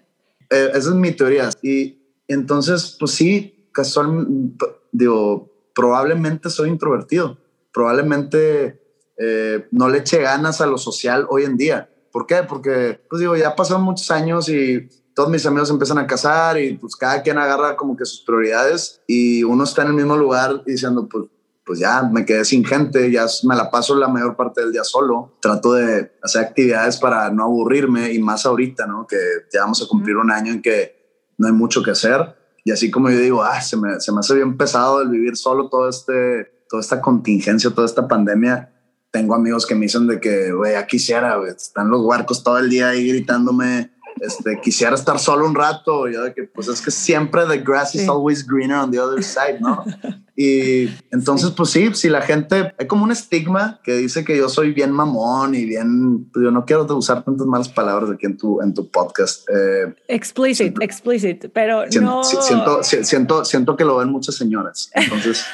Eh, 0.49 0.69
esa 0.73 0.89
es 0.89 0.95
mi 0.95 1.11
teoría. 1.11 1.49
Y 1.61 2.01
entonces, 2.27 2.95
pues 2.99 3.11
sí, 3.11 3.67
casualmente, 3.71 4.65
digo, 4.91 5.51
probablemente 5.75 6.49
soy 6.49 6.69
introvertido. 6.69 7.37
Probablemente 7.73 8.81
eh, 9.17 9.67
no 9.71 9.89
le 9.89 9.99
eche 9.99 10.19
ganas 10.19 10.61
a 10.61 10.65
lo 10.65 10.77
social 10.77 11.27
hoy 11.29 11.43
en 11.43 11.57
día. 11.57 11.89
¿Por 12.11 12.25
qué? 12.25 12.43
Porque, 12.47 13.01
pues 13.09 13.19
digo, 13.19 13.35
ya 13.35 13.55
pasaron 13.55 13.83
muchos 13.83 14.09
años 14.11 14.49
y 14.49 14.89
todos 15.13 15.29
mis 15.29 15.45
amigos 15.45 15.69
empiezan 15.69 15.97
a 15.97 16.07
casar 16.07 16.59
y 16.59 16.77
pues 16.77 16.95
cada 16.95 17.21
quien 17.21 17.37
agarra 17.37 17.75
como 17.75 17.95
que 17.95 18.05
sus 18.05 18.21
prioridades 18.21 19.01
y 19.07 19.43
uno 19.43 19.63
está 19.63 19.81
en 19.83 19.89
el 19.89 19.93
mismo 19.93 20.17
lugar 20.17 20.63
diciendo, 20.65 21.07
pues 21.09 21.25
pues 21.65 21.79
ya 21.79 22.03
me 22.03 22.25
quedé 22.25 22.43
sin 22.43 22.65
gente, 22.65 23.11
ya 23.11 23.25
me 23.43 23.55
la 23.55 23.69
paso 23.69 23.95
la 23.95 24.07
mayor 24.07 24.35
parte 24.35 24.61
del 24.61 24.71
día 24.71 24.83
solo. 24.83 25.37
Trato 25.41 25.73
de 25.73 26.11
hacer 26.21 26.41
actividades 26.43 26.97
para 26.97 27.29
no 27.29 27.43
aburrirme 27.43 28.11
y 28.13 28.19
más 28.19 28.45
ahorita, 28.45 28.87
¿no? 28.87 29.05
Que 29.07 29.17
ya 29.53 29.61
vamos 29.61 29.81
a 29.81 29.87
cumplir 29.87 30.17
un 30.17 30.31
año 30.31 30.51
en 30.53 30.61
que 30.61 31.33
no 31.37 31.47
hay 31.47 31.53
mucho 31.53 31.83
que 31.83 31.91
hacer. 31.91 32.35
Y 32.63 32.71
así 32.71 32.91
como 32.91 33.09
yo 33.09 33.17
digo, 33.17 33.43
ah, 33.43 33.61
se, 33.61 33.77
me, 33.77 33.99
se 33.99 34.11
me 34.11 34.19
hace 34.19 34.35
bien 34.35 34.57
pesado 34.57 35.01
el 35.01 35.09
vivir 35.09 35.37
solo 35.37 35.69
todo 35.69 35.89
este, 35.89 36.65
toda 36.69 36.81
esta 36.81 37.01
contingencia, 37.01 37.69
toda 37.69 37.85
esta 37.85 38.07
pandemia. 38.07 38.73
Tengo 39.11 39.35
amigos 39.35 39.65
que 39.65 39.75
me 39.75 39.81
dicen 39.81 40.07
de 40.07 40.19
que, 40.19 40.51
güey, 40.51 40.73
ya 40.73 40.87
quisiera, 40.87 41.37
están 41.47 41.89
los 41.89 42.01
huarcos 42.01 42.43
todo 42.43 42.57
el 42.57 42.69
día 42.69 42.89
ahí 42.89 43.07
gritándome 43.07 43.91
este, 44.19 44.59
quisiera 44.61 44.95
estar 44.95 45.19
solo 45.19 45.45
un 45.45 45.55
rato, 45.55 46.07
yo 46.07 46.23
de 46.23 46.33
que 46.33 46.43
pues 46.43 46.67
es 46.67 46.81
que 46.81 46.91
siempre 46.91 47.43
the 47.47 47.57
grass 47.57 47.95
is 47.95 48.07
always 48.07 48.45
greener 48.45 48.77
on 48.77 48.91
the 48.91 48.99
other 48.99 49.23
side, 49.23 49.59
¿no? 49.59 49.83
Y 50.41 50.89
entonces, 51.11 51.51
pues 51.51 51.69
sí, 51.69 51.93
si 51.93 52.09
la 52.09 52.21
gente, 52.21 52.73
hay 52.77 52.87
como 52.87 53.03
un 53.03 53.11
estigma 53.11 53.79
que 53.83 53.93
dice 53.93 54.23
que 54.23 54.37
yo 54.37 54.49
soy 54.49 54.71
bien 54.73 54.91
mamón 54.91 55.55
y 55.55 55.65
bien, 55.65 56.29
pues 56.31 56.43
yo 56.43 56.51
no 56.51 56.65
quiero 56.65 56.85
usar 56.95 57.23
tantas 57.23 57.47
malas 57.47 57.69
palabras 57.69 58.09
aquí 58.11 58.25
en 58.25 58.37
tu, 58.37 58.61
en 58.61 58.73
tu 58.73 58.89
podcast. 58.89 59.47
Eh, 59.49 59.93
explicit, 60.07 60.81
explicit, 60.81 61.47
pero 61.53 61.85
no. 62.01 62.23
Siento, 62.23 62.83
siento, 62.83 63.45
siento 63.45 63.75
que 63.75 63.85
lo 63.85 63.97
ven 63.97 64.09
muchas 64.09 64.35
señoras. 64.35 64.89
Entonces, 64.93 65.45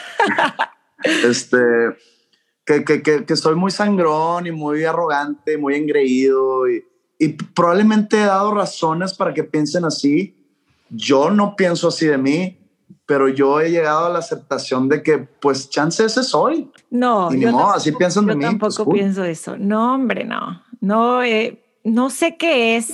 este, 1.04 1.58
que, 2.66 2.84
que, 2.84 3.02
que, 3.02 3.26
que 3.26 3.36
soy 3.36 3.56
muy 3.56 3.72
sangrón 3.72 4.48
y 4.48 4.52
muy 4.52 4.84
arrogante, 4.86 5.58
muy 5.58 5.76
engreído 5.76 6.70
y 6.70 6.84
y 7.20 7.30
probablemente 7.30 8.18
he 8.18 8.26
dado 8.26 8.54
razones 8.54 9.14
para 9.14 9.34
que 9.34 9.44
piensen 9.44 9.86
así. 9.86 10.36
Yo 10.90 11.32
no 11.32 11.56
pienso 11.56 11.88
así 11.88 12.06
de 12.06 12.18
mí, 12.18 12.58
pero 13.08 13.30
yo 13.30 13.62
he 13.62 13.72
llegado 13.72 14.06
a 14.06 14.10
la 14.10 14.20
aceptación 14.20 14.90
de 14.90 15.02
que, 15.02 15.18
pues, 15.18 15.70
chance 15.70 16.04
ese 16.04 16.24
soy. 16.24 16.70
No, 16.92 17.34
y 17.34 17.38
no, 17.38 17.72
así 17.72 17.94
piensan 17.94 18.26
de 18.28 18.36
mí. 18.36 18.44
Yo 18.44 18.50
tampoco 18.50 18.84
pues, 18.84 19.00
pienso 19.00 19.24
eso. 19.24 19.56
No, 19.58 19.96
hombre, 19.96 20.26
no. 20.26 20.62
No, 20.82 21.24
eh, 21.24 21.64
no 21.86 22.10
sé 22.10 22.36
qué 22.36 22.76
es 22.76 22.94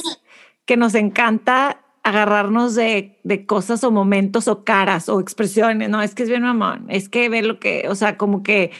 que 0.66 0.78
nos 0.78 0.94
encanta 0.94 1.82
agarrarnos 2.04 2.76
de, 2.76 3.20
de, 3.24 3.46
cosas 3.48 3.84
o 3.84 3.90
momentos 3.90 4.48
o 4.48 4.64
caras 4.64 5.10
o 5.10 5.20
expresiones. 5.20 5.90
No, 5.90 6.00
es 6.00 6.14
que 6.14 6.24
es 6.24 6.30
bien 6.30 6.44
mamón. 6.44 6.86
Es 6.90 7.10
que 7.10 7.28
ve 7.28 7.42
lo 7.42 7.60
que, 7.60 7.88
o 7.90 7.96
sea, 7.96 8.16
como 8.16 8.44
que 8.44 8.72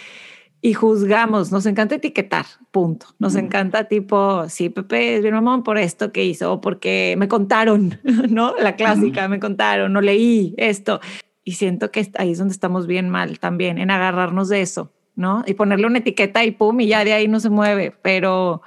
y 0.66 0.74
juzgamos, 0.76 1.52
nos 1.52 1.66
encanta 1.66 1.96
etiquetar, 1.96 2.46
punto. 2.72 3.08
Nos 3.20 3.36
encanta 3.36 3.90
tipo, 3.90 4.48
sí, 4.48 4.70
Pepe 4.70 5.18
es 5.18 5.22
bien 5.22 5.34
mamón 5.34 5.62
por 5.62 5.78
esto 5.78 6.14
que 6.14 6.24
hizo, 6.24 6.54
o 6.54 6.62
porque 6.62 7.16
me 7.18 7.28
contaron, 7.28 8.00
¿no? 8.30 8.56
La 8.58 8.78
clásica, 8.78 9.28
me 9.28 9.42
contaron, 9.42 9.92
no 9.92 10.00
leí 10.00 10.56
esto. 10.58 11.02
Y 11.44 11.56
siento 11.56 11.92
que 11.92 12.10
ahí 12.18 12.32
es 12.32 12.38
donde 12.38 12.54
estamos 12.54 12.88
bien 12.88 13.10
mal 13.10 13.40
también, 13.40 13.78
en 13.78 13.92
agarrarnos 13.92 14.48
de 14.48 14.62
eso, 14.62 14.90
¿no? 15.18 15.44
Y 15.46 15.56
ponerle 15.56 15.86
una 15.86 16.00
etiqueta 16.00 16.46
y 16.46 16.52
pum, 16.52 16.80
y 16.80 16.88
ya 16.88 17.04
de 17.04 17.12
ahí 17.12 17.28
no 17.28 17.42
se 17.42 17.50
mueve. 17.50 17.94
Pero 18.02 18.62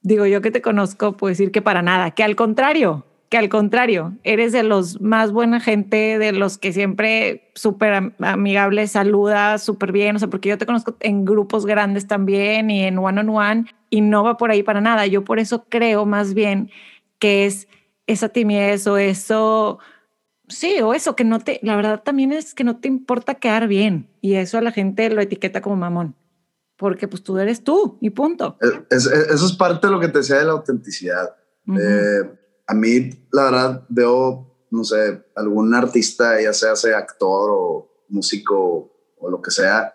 digo, 0.00 0.24
yo 0.24 0.40
que 0.40 0.50
te 0.50 0.62
conozco, 0.62 1.14
puedo 1.18 1.28
decir 1.28 1.52
que 1.52 1.60
para 1.60 1.82
nada, 1.82 2.12
que 2.12 2.24
al 2.24 2.36
contrario, 2.36 3.04
que 3.34 3.38
al 3.38 3.48
contrario, 3.48 4.16
eres 4.22 4.52
de 4.52 4.62
los 4.62 5.00
más 5.00 5.32
buena 5.32 5.58
gente, 5.58 6.20
de 6.20 6.30
los 6.30 6.56
que 6.56 6.72
siempre 6.72 7.50
súper 7.56 8.12
amigable, 8.20 8.86
saluda 8.86 9.58
súper 9.58 9.90
bien, 9.90 10.14
o 10.14 10.20
sea, 10.20 10.28
porque 10.28 10.50
yo 10.50 10.56
te 10.56 10.66
conozco 10.66 10.96
en 11.00 11.24
grupos 11.24 11.66
grandes 11.66 12.06
también 12.06 12.70
y 12.70 12.84
en 12.84 12.96
one 12.96 13.22
on 13.22 13.28
one 13.30 13.64
y 13.90 14.02
no 14.02 14.22
va 14.22 14.36
por 14.36 14.52
ahí 14.52 14.62
para 14.62 14.80
nada. 14.80 15.08
Yo 15.08 15.24
por 15.24 15.40
eso 15.40 15.64
creo 15.68 16.06
más 16.06 16.32
bien 16.32 16.70
que 17.18 17.44
es 17.44 17.66
esa 18.06 18.28
timidez 18.28 18.86
o 18.86 18.98
eso, 18.98 19.80
sí, 20.46 20.80
o 20.80 20.94
eso 20.94 21.16
que 21.16 21.24
no 21.24 21.40
te, 21.40 21.58
la 21.64 21.74
verdad 21.74 22.04
también 22.04 22.30
es 22.30 22.54
que 22.54 22.62
no 22.62 22.76
te 22.76 22.86
importa 22.86 23.34
quedar 23.34 23.66
bien 23.66 24.06
y 24.20 24.34
eso 24.34 24.58
a 24.58 24.60
la 24.60 24.70
gente 24.70 25.10
lo 25.10 25.20
etiqueta 25.20 25.60
como 25.60 25.74
mamón 25.74 26.14
porque 26.76 27.08
pues 27.08 27.24
tú 27.24 27.36
eres 27.36 27.64
tú 27.64 27.98
y 28.00 28.10
punto. 28.10 28.58
eso 28.90 29.10
es 29.10 29.52
parte 29.54 29.88
de 29.88 29.92
lo 29.92 29.98
que 29.98 30.06
te 30.06 30.18
decía 30.18 30.36
de 30.36 30.44
la 30.44 30.52
autenticidad. 30.52 31.34
Eh, 31.66 32.43
a 32.66 32.74
mí, 32.74 33.10
la 33.32 33.44
verdad, 33.44 33.84
veo, 33.88 34.46
no 34.70 34.84
sé, 34.84 35.24
algún 35.36 35.74
artista, 35.74 36.40
ya 36.40 36.52
sea, 36.52 36.76
sea 36.76 36.98
actor 36.98 37.50
o 37.52 37.90
músico 38.08 38.92
o 39.18 39.30
lo 39.30 39.40
que 39.40 39.50
sea, 39.50 39.92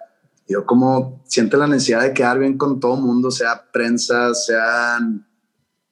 yo 0.47 0.65
como 0.65 1.21
siente 1.25 1.57
la 1.57 1.67
necesidad 1.67 2.01
de 2.01 2.13
quedar 2.13 2.39
bien 2.39 2.57
con 2.57 2.79
todo 2.79 2.95
mundo, 2.95 3.29
sea 3.29 3.71
prensa, 3.71 4.33
sean 4.33 5.27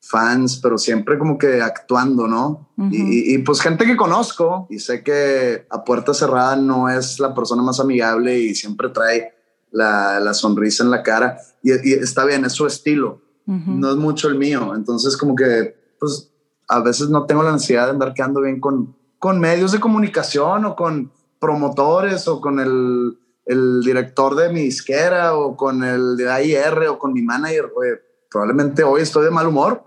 fans, 0.01 0.59
pero 0.61 0.77
siempre 0.77 1.19
como 1.19 1.37
que 1.37 1.61
actuando, 1.61 2.27
¿no? 2.27 2.69
y, 2.91 3.37
pues 3.39 3.61
gente 3.61 3.85
que 3.85 3.97
conozco 3.97 4.67
y 4.69 4.79
sé 4.79 5.03
que 5.03 5.67
a 5.69 5.83
puerta 5.83 6.13
cerrada 6.13 6.55
no 6.55 6.89
es 6.89 7.19
la 7.19 7.35
persona 7.35 7.61
más 7.61 7.79
amigable 7.79 8.39
y 8.39 8.55
siempre 8.55 8.89
trae 8.89 9.33
la, 9.71 10.19
la 10.19 10.33
sonrisa 10.33 10.83
en 10.83 10.91
la 10.91 11.03
cara. 11.03 11.37
Y, 11.61 11.93
está 11.93 12.25
bien, 12.25 12.45
es 12.45 12.53
su 12.53 12.65
estilo, 12.65 13.21
no 13.45 13.91
es 13.91 13.97
mucho 13.97 14.27
el 14.27 14.35
mío, 14.35 14.73
entonces 14.75 15.15
como 15.15 15.35
que 15.35 15.75
pues 15.99 16.31
a 16.67 16.79
veces 16.81 17.09
no 17.09 17.25
tengo 17.25 17.43
la 17.43 17.53
necesidad 17.53 17.85
de 17.85 17.91
andar 17.91 18.13
quedando 18.13 18.41
bien 18.41 18.59
con, 18.59 18.95
con 19.19 19.39
medios 19.39 19.71
de 19.71 19.79
comunicación 19.79 20.65
o 20.65 20.75
con 20.75 21.11
promotores 21.39 22.27
o 22.27 22.41
con 22.41 22.59
el, 22.59 23.17
el 23.45 23.81
director 23.81 24.35
de 24.35 24.49
mi 24.49 24.61
disquera 24.61 25.35
o 25.35 25.55
con 25.55 25.83
el 25.83 26.17
de 26.17 26.29
AIR 26.29 26.87
o 26.89 26.99
con 26.99 27.13
mi 27.13 27.21
manager. 27.21 27.71
probablemente 28.29 28.83
hoy 28.83 29.01
estoy 29.01 29.25
de 29.25 29.31
mal 29.31 29.47
humor 29.47 29.83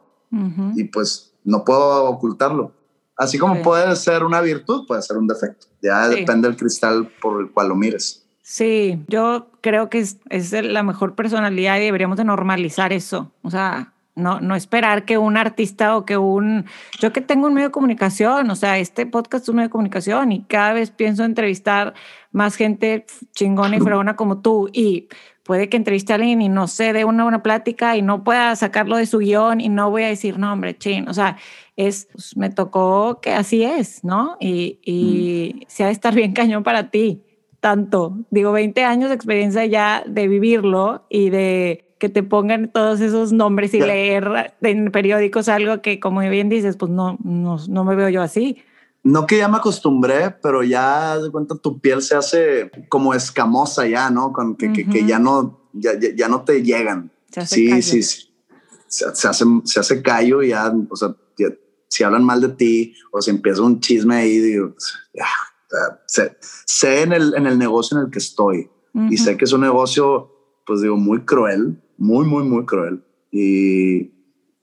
y 0.77 0.85
pues 0.85 1.35
no 1.45 1.65
puedo 1.65 2.05
ocultarlo. 2.05 2.73
Así 3.17 3.37
como 3.37 3.61
puede 3.63 3.95
ser 3.97 4.25
una 4.25 4.41
virtud, 4.41 4.87
puede 4.87 5.03
ser 5.03 5.19
un 5.19 5.27
defecto. 5.27 5.67
Ya 5.83 6.09
depende 6.09 6.49
del 6.49 6.57
cristal 6.57 7.11
por 7.21 7.41
el 7.41 7.51
cual 7.51 7.69
lo 7.69 7.75
mires. 7.75 8.27
Sí, 8.43 9.03
yo 9.09 9.49
creo 9.61 9.91
que 9.91 9.99
es, 9.99 10.17
es 10.31 10.53
la 10.53 10.83
mejor 10.83 11.15
personalidad 11.15 11.77
y 11.77 11.85
deberíamos 11.85 12.17
de 12.17 12.25
normalizar 12.25 12.93
eso. 12.93 13.31
O 13.43 13.51
sea, 13.51 13.93
no, 14.21 14.41
no 14.41 14.55
esperar 14.55 15.05
que 15.05 15.19
un 15.19 15.37
artista 15.37 15.97
o 15.97 16.05
que 16.05 16.17
un... 16.17 16.67
Yo 17.01 17.13
que 17.13 17.21
tengo 17.21 17.47
un 17.47 17.55
medio 17.55 17.69
de 17.69 17.73
comunicación, 17.73 18.51
o 18.51 18.57
sea, 18.57 18.79
este 18.79 19.07
podcast 19.07 19.45
es 19.45 19.49
un 19.49 19.57
medio 19.57 19.69
de 19.69 19.73
comunicación 19.73 20.33
y 20.33 20.43
cada 20.45 20.73
vez 20.73 20.91
pienso 20.91 21.25
entrevistar 21.25 21.95
más 22.33 22.57
gente 22.57 23.07
chingona 23.35 23.77
y 23.77 23.81
fregona 23.81 24.17
como 24.17 24.39
tú 24.39 24.69
y 24.73 25.09
puede 25.43 25.69
que 25.69 25.77
entreviste 25.77 26.13
a 26.13 26.17
alguien 26.17 26.43
y 26.43 26.49
no 26.49 26.69
se 26.69 26.93
dé 26.93 27.05
una 27.05 27.25
buena 27.25 27.43
plática 27.43 27.97
y 27.97 28.03
no 28.03 28.23
pueda 28.23 28.55
sacarlo 28.55 28.97
de 28.97 29.07
su 29.07 29.19
guion 29.19 29.61
y 29.61 29.69
no 29.69 29.91
voy 29.91 30.05
a 30.05 30.09
decir, 30.09 30.39
no, 30.39 30.53
hombre, 30.53 30.79
chin, 30.79 31.09
o 31.09 31.13
sea, 31.15 31.39
es, 31.77 32.09
pues, 32.13 32.37
me 32.37 32.51
tocó 32.51 33.21
que 33.21 33.33
así 33.33 33.65
es, 33.65 34.05
¿no? 34.05 34.37
Y, 34.39 34.79
y 34.85 35.55
mm. 35.55 35.65
se 35.67 35.83
ha 35.83 35.87
de 35.87 35.93
estar 35.93 36.15
bien 36.15 36.35
cañón 36.35 36.63
para 36.63 36.91
ti, 36.91 37.25
tanto, 37.59 38.17
digo, 38.31 38.53
20 38.53 38.85
años 38.85 39.09
de 39.09 39.17
experiencia 39.17 39.67
ya 39.67 40.05
de 40.07 40.29
vivirlo 40.29 41.05
y 41.09 41.31
de 41.31 41.90
que 42.01 42.09
te 42.09 42.25
pongan 42.25 42.73
todos 42.73 43.01
esos 43.01 43.31
nombres 43.31 43.75
y 43.75 43.81
leer 43.81 44.55
en 44.63 44.91
periódicos 44.91 45.49
algo 45.49 45.83
que, 45.83 46.01
como 46.01 46.21
bien 46.21 46.49
dices, 46.49 46.77
pues 46.77 46.91
no, 46.91 47.19
no, 47.23 47.59
no 47.69 47.85
me 47.85 47.95
veo 47.95 48.09
yo 48.09 48.23
así. 48.23 48.57
No 49.03 49.27
que 49.27 49.37
ya 49.37 49.49
me 49.49 49.59
acostumbré, 49.59 50.31
pero 50.43 50.63
ya 50.63 51.19
de 51.19 51.31
cuenta 51.31 51.55
tu 51.57 51.79
piel 51.79 52.03
se 52.03 52.17
hace 52.17 52.71
como 52.89 53.15
escamosa 53.15 53.87
ya, 53.87 54.11
¿no? 54.11 54.33
Con 54.33 54.57
que, 54.57 54.73
que, 54.73 55.07
ya 55.07 55.19
no, 55.19 55.61
ya, 55.73 55.93
ya, 55.99 56.29
no 56.29 56.43
te 56.43 56.63
llegan. 56.63 57.11
sí, 57.31 57.83
sí, 57.83 58.03
sí, 58.03 58.33
Se, 58.89 59.07
hace, 59.29 59.45
se 59.65 59.81
hace 59.81 60.03
callo 60.03 60.43
y 60.43 60.49
ya, 60.49 60.73
o 60.89 60.97
sea, 60.97 61.15
si 61.89 62.05
hablan 62.05 62.25
mal 62.25 62.41
de 62.41 62.49
ti 62.49 62.95
o 63.11 63.21
si 63.21 63.31
empieza 63.31 63.63
un 63.63 63.81
chisme 63.81 64.17
ahí, 64.17 64.39
digo, 64.39 64.75
ya, 65.13 65.27
sé, 66.07 66.37
sé, 66.67 67.03
en, 67.03 67.13
el, 67.13 67.35
en 67.35 67.47
el 67.47 67.59
negocio 67.59 67.99
en 67.99 68.05
el 68.05 68.11
que 68.11 68.19
estoy 68.19 68.71
y 69.09 69.17
sé 69.19 69.37
que 69.37 69.45
es 69.45 69.53
un 69.53 69.61
negocio, 69.61 70.31
pues 70.67 70.83
digo, 70.83 70.97
muy 70.97 71.21
cruel, 71.25 71.81
muy, 72.01 72.27
muy, 72.27 72.43
muy 72.43 72.65
cruel. 72.65 73.05
Y, 73.31 74.11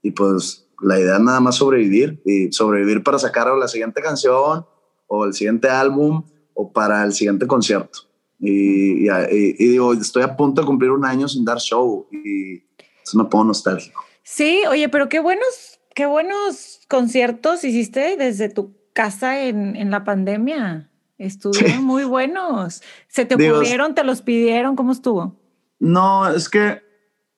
y 0.02 0.12
pues 0.12 0.68
la 0.82 1.00
idea 1.00 1.16
es 1.16 1.22
nada 1.22 1.40
más 1.40 1.56
sobrevivir 1.56 2.22
y 2.26 2.52
sobrevivir 2.52 3.04
para 3.04 3.20
sacar 3.20 3.48
la 3.56 3.68
siguiente 3.68 4.02
canción 4.02 4.66
o 5.06 5.26
el 5.26 5.34
siguiente 5.34 5.70
álbum 5.70 6.24
o 6.54 6.74
para 6.74 7.04
el 7.06 7.14
siguiente 7.14 7.48
concierto. 7.48 8.00
Y, 8.40 9.08
y, 9.08 9.54
digo, 9.54 9.94
estoy 9.94 10.24
a 10.24 10.36
punto 10.36 10.62
de 10.62 10.68
cumplir 10.68 10.92
un 10.92 11.06
año 11.06 11.28
sin 11.28 11.46
dar 11.46 11.60
show 11.60 12.08
y 12.12 12.58
eso 13.04 13.18
me 13.18 13.26
pongo 13.26 13.46
nostálgico. 13.46 14.04
Sí, 14.24 14.62
oye, 14.70 14.90
pero 14.90 15.08
qué 15.08 15.20
buenos, 15.20 15.80
qué 15.96 16.06
buenos 16.06 16.82
conciertos 16.90 17.64
hiciste 17.64 18.18
desde 18.18 18.50
tu 18.50 18.76
casa 18.94 19.44
en, 19.44 19.76
en 19.76 19.92
la 19.92 20.04
pandemia. 20.04 20.92
Estuvieron 21.18 21.84
muy 21.84 22.04
buenos. 22.04 22.82
¿Se 23.08 23.26
te 23.26 23.36
ocurrieron? 23.36 23.96
¿Te 23.96 24.04
los 24.04 24.22
pidieron? 24.22 24.76
¿Cómo 24.76 24.92
estuvo? 24.92 25.40
No, 25.80 26.30
es 26.30 26.50
que 26.50 26.87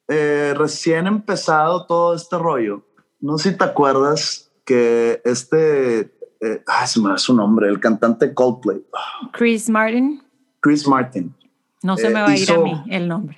eh, 0.09 0.53
recién 0.57 1.05
empezado 1.07 1.85
todo 1.85 2.15
este 2.15 2.37
rollo, 2.37 2.83
no 3.21 3.37
sé 3.37 3.51
si 3.51 3.57
te 3.57 3.63
acuerdas 3.63 4.49
que 4.65 5.21
este, 5.23 6.11
eh, 6.41 6.63
se 6.85 6.99
me 6.99 7.09
da 7.09 7.17
su 7.17 7.35
nombre, 7.35 7.69
el 7.69 7.79
cantante 7.79 8.33
Coldplay. 8.33 8.83
Chris 9.33 9.69
Martin. 9.69 10.21
Chris 10.61 10.87
Martin. 10.87 11.33
No 11.83 11.95
se 11.95 12.09
me 12.09 12.21
va 12.21 12.27
a 12.27 12.37
ir 12.37 12.51
a 12.51 12.57
mí 12.57 12.83
el 12.89 13.07
nombre. 13.07 13.37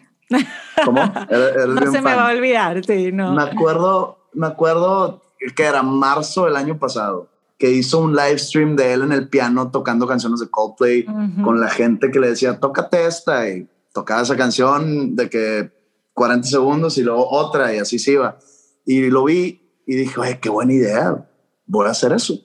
¿Cómo? 0.85 1.01
no 1.67 1.91
se 1.91 2.01
me 2.01 2.15
va 2.15 2.29
a 2.29 2.33
olvidar, 2.33 2.83
sí, 2.85 3.11
no. 3.11 3.33
Me 3.33 3.43
acuerdo, 3.43 4.19
me 4.33 4.47
acuerdo 4.47 5.21
que 5.55 5.63
era 5.63 5.83
marzo 5.83 6.45
del 6.45 6.55
año 6.55 6.79
pasado, 6.79 7.27
que 7.57 7.71
hizo 7.71 7.99
un 7.99 8.15
live 8.15 8.37
stream 8.37 8.75
de 8.75 8.93
él 8.93 9.01
en 9.01 9.11
el 9.11 9.27
piano 9.27 9.71
tocando 9.71 10.07
canciones 10.07 10.39
de 10.39 10.49
Coldplay 10.49 11.05
con 11.43 11.59
la 11.59 11.69
gente 11.69 12.11
que 12.11 12.19
le 12.19 12.29
decía, 12.29 12.59
tócate 12.59 13.05
esta 13.05 13.49
y 13.49 13.67
tocaba 13.93 14.21
esa 14.21 14.37
canción 14.37 15.15
de 15.15 15.29
que 15.29 15.80
40 16.13 16.47
segundos 16.47 16.97
y 16.97 17.03
luego 17.03 17.29
otra 17.29 17.73
y 17.73 17.79
así 17.79 17.99
se 17.99 18.13
iba. 18.13 18.37
Y 18.85 19.09
lo 19.09 19.25
vi 19.25 19.61
y 19.85 19.95
dije, 19.95 20.19
oye, 20.19 20.39
qué 20.39 20.49
buena 20.49 20.73
idea, 20.73 21.29
voy 21.65 21.87
a 21.87 21.91
hacer 21.91 22.13
eso. 22.13 22.39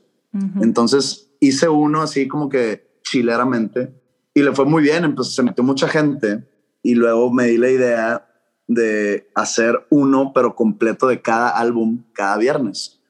Entonces 0.61 1.31
hice 1.41 1.67
uno 1.69 2.03
así 2.03 2.29
como 2.29 2.51
que 2.51 3.01
chileramente 3.03 3.95
y 4.35 4.43
le 4.43 4.53
fue 4.53 4.67
muy 4.67 4.83
bien, 4.83 5.05
entonces 5.05 5.35
se 5.35 5.43
metió 5.43 5.65
mucha 5.65 5.89
gente 5.89 6.47
y 6.83 6.95
luego 6.95 7.33
me 7.33 7.47
di 7.47 7.57
la 7.57 7.71
idea 7.71 8.29
de 8.67 9.31
hacer 9.35 9.87
uno 9.89 10.33
pero 10.35 10.55
completo 10.55 11.07
de 11.07 11.23
cada 11.23 11.49
álbum 11.49 12.05
cada 12.13 12.37
viernes. 12.37 13.01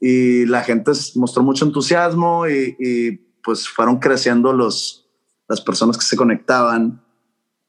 Y 0.00 0.46
la 0.46 0.62
gente 0.62 0.90
mostró 1.14 1.44
mucho 1.44 1.64
entusiasmo 1.64 2.48
y, 2.48 2.76
y 2.80 3.12
pues 3.44 3.68
fueron 3.68 3.98
creciendo 3.98 4.52
los, 4.52 5.08
las 5.48 5.60
personas 5.60 5.96
que 5.96 6.04
se 6.04 6.16
conectaban 6.16 7.02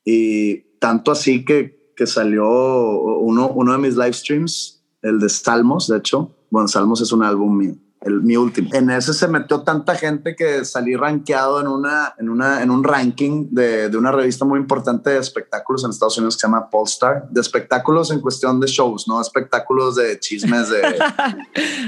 y 0.03 0.61
tanto 0.79 1.11
así 1.11 1.45
que 1.45 1.76
que 1.97 2.05
salió 2.05 2.47
uno, 2.47 3.49
uno 3.49 3.71
de 3.73 3.77
mis 3.79 3.97
live 3.97 4.13
streams, 4.13 4.81
el 5.01 5.19
de 5.19 5.27
Salmos, 5.27 5.87
de 5.87 5.97
hecho. 5.97 6.31
Bueno, 6.51 6.67
Salmos 6.67 7.01
es 7.01 7.11
un 7.11 7.23
álbum 7.23 7.57
mío, 7.57 7.75
el, 8.01 8.21
mi 8.21 8.37
último. 8.37 8.69
En 8.73 8.91
ese 8.91 9.13
se 9.13 9.27
metió 9.27 9.61
tanta 9.61 9.95
gente 9.95 10.35
que 10.35 10.63
salí 10.63 10.95
rankeado 10.95 11.59
en, 11.59 11.67
una, 11.67 12.13
en, 12.19 12.29
una, 12.29 12.61
en 12.61 12.69
un 12.69 12.83
ranking 12.83 13.47
de, 13.49 13.89
de 13.89 13.97
una 13.97 14.11
revista 14.11 14.45
muy 14.45 14.59
importante 14.59 15.09
de 15.09 15.17
espectáculos 15.17 15.83
en 15.83 15.89
Estados 15.89 16.17
Unidos 16.19 16.35
que 16.35 16.41
se 16.41 16.47
llama 16.47 16.69
Polestar, 16.69 17.27
de 17.29 17.41
espectáculos 17.41 18.11
en 18.11 18.21
cuestión 18.21 18.59
de 18.59 18.67
shows, 18.67 19.07
no 19.07 19.19
espectáculos 19.19 19.95
de 19.95 20.19
chismes 20.19 20.69
de... 20.69 20.81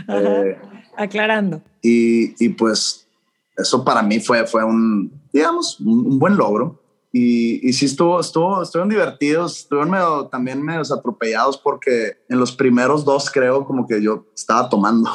Aclarando. 0.97 1.61
Y, 1.81 2.43
y, 2.43 2.49
pues 2.49 3.07
eso 3.55 3.85
para 3.85 4.01
mí 4.01 4.19
fue, 4.19 4.45
fue 4.45 4.65
un, 4.65 5.13
digamos, 5.31 5.79
un 5.79 6.19
buen 6.19 6.35
logro. 6.35 6.77
Y, 7.11 7.67
y 7.67 7.73
sí 7.73 7.85
estuvo, 7.85 8.19
estuvo, 8.19 8.61
estuvieron 8.61 8.89
divertidos, 8.89 9.59
estuvieron 9.59 9.89
medio, 9.89 10.27
también 10.27 10.61
medio 10.61 10.81
atropellados 10.81 11.57
porque 11.57 12.23
en 12.29 12.39
los 12.39 12.51
primeros 12.51 13.03
dos 13.03 13.31
creo 13.31 13.65
como 13.65 13.87
que 13.87 14.01
yo 14.01 14.27
estaba 14.35 14.69
tomando. 14.69 15.09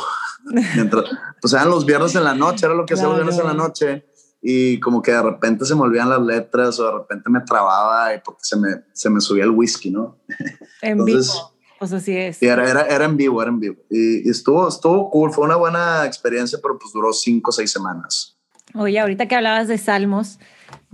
Mientras, 0.75 1.05
pues 1.41 1.55
eran 1.55 1.71
los 1.71 1.87
viernes 1.87 2.15
en 2.17 2.25
la 2.25 2.35
noche, 2.35 2.67
era 2.67 2.75
lo 2.75 2.85
que 2.85 2.95
hacía 2.95 3.07
los 3.07 3.17
viernes 3.17 3.39
en 3.39 3.47
la 3.47 3.55
noche. 3.55 4.07
Y 4.43 4.79
como 4.81 5.01
que 5.01 5.13
de 5.13 5.23
repente 5.23 5.65
se 5.65 5.75
me 5.75 5.83
olvidaban 5.83 6.11
las 6.11 6.21
letras 6.21 6.79
o 6.79 6.85
de 6.85 6.93
repente 6.93 7.31
me 7.31 7.41
trababa 7.41 8.15
y 8.15 8.21
porque 8.23 8.43
se 8.43 8.59
me, 8.59 8.69
se 8.93 9.09
me 9.09 9.21
subía 9.21 9.45
el 9.45 9.51
whisky, 9.51 9.91
¿no? 9.91 10.19
En 10.83 10.99
Entonces, 10.99 11.33
vivo. 11.33 11.55
Pues 11.79 11.93
así 11.93 12.17
es. 12.17 12.43
Era, 12.43 12.69
era, 12.69 12.83
era, 12.83 13.05
en 13.05 13.17
vivo, 13.17 13.41
era 13.41 13.51
en 13.51 13.61
vivo. 13.61 13.77
Y, 13.89 14.27
y, 14.27 14.31
estuvo, 14.31 14.69
estuvo 14.69 15.11
cool, 15.11 15.33
fue 15.33 15.45
una 15.45 15.57
buena 15.57 16.05
experiencia, 16.05 16.59
pero 16.63 16.79
pues 16.79 16.93
duró 16.93 17.13
cinco 17.13 17.51
o 17.51 17.53
seis 17.53 17.71
semanas. 17.71 18.37
Oye, 18.75 18.99
ahorita 18.99 19.29
que 19.29 19.37
hablabas 19.37 19.69
de 19.69 19.79
salmos, 19.79 20.39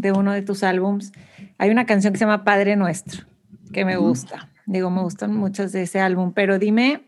de 0.01 0.12
uno 0.12 0.32
de 0.32 0.42
tus 0.42 0.62
álbums, 0.62 1.12
hay 1.59 1.70
una 1.70 1.86
canción 1.86 2.12
que 2.12 2.18
se 2.18 2.24
llama 2.24 2.44
Padre 2.44 2.76
Nuestro, 2.76 3.26
que 3.72 3.84
me 3.84 3.96
gusta. 3.96 4.51
Digo, 4.66 4.90
me 4.90 5.03
gustan 5.03 5.34
muchas 5.34 5.72
de 5.72 5.82
ese 5.82 6.01
álbum, 6.01 6.32
pero 6.32 6.59
dime 6.59 7.03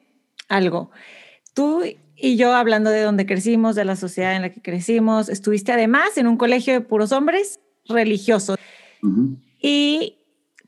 algo. 0.49 0.91
Tú 1.55 1.83
y 2.17 2.37
yo 2.37 2.55
hablando 2.55 2.91
de 2.91 3.03
dónde 3.03 3.27
crecimos, 3.27 3.75
de 3.75 3.85
la 3.85 3.97
sociedad 3.97 4.37
en 4.37 4.43
la 4.43 4.51
que 4.51 4.63
crecimos, 4.63 5.29
estuviste 5.29 5.73
además 5.73 6.17
en 6.17 6.27
un 6.27 6.37
colegio 6.37 6.73
de 6.73 6.81
puros 6.81 7.13
hombres 7.13 7.61
religiosos. 7.89 8.57
Y 9.61 10.19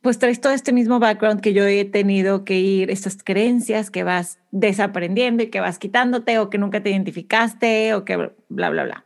pues 0.00 0.18
traes 0.18 0.40
todo 0.40 0.52
este 0.52 0.72
mismo 0.72 0.98
background 0.98 1.40
que 1.40 1.52
yo 1.52 1.64
he 1.64 1.84
tenido 1.84 2.44
que 2.44 2.58
ir, 2.58 2.90
estas 2.90 3.16
creencias 3.22 3.90
que 3.90 4.04
vas 4.04 4.38
desaprendiendo 4.50 5.42
y 5.42 5.46
que 5.46 5.60
vas 5.60 5.78
quitándote 5.78 6.38
o 6.38 6.50
que 6.50 6.58
nunca 6.58 6.82
te 6.82 6.90
identificaste 6.90 7.94
o 7.94 8.04
que 8.04 8.16
bla, 8.48 8.70
bla, 8.70 8.84
bla. 8.84 9.04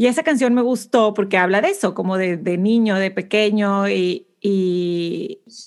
Y 0.00 0.06
esa 0.06 0.22
canción 0.22 0.54
me 0.54 0.62
gustó 0.62 1.12
porque 1.12 1.36
habla 1.36 1.60
de 1.60 1.68
eso, 1.68 1.92
como 1.92 2.16
de, 2.16 2.38
niño, 2.56 2.96
de 2.96 3.10
pequeño, 3.10 3.86
y, 3.90 4.26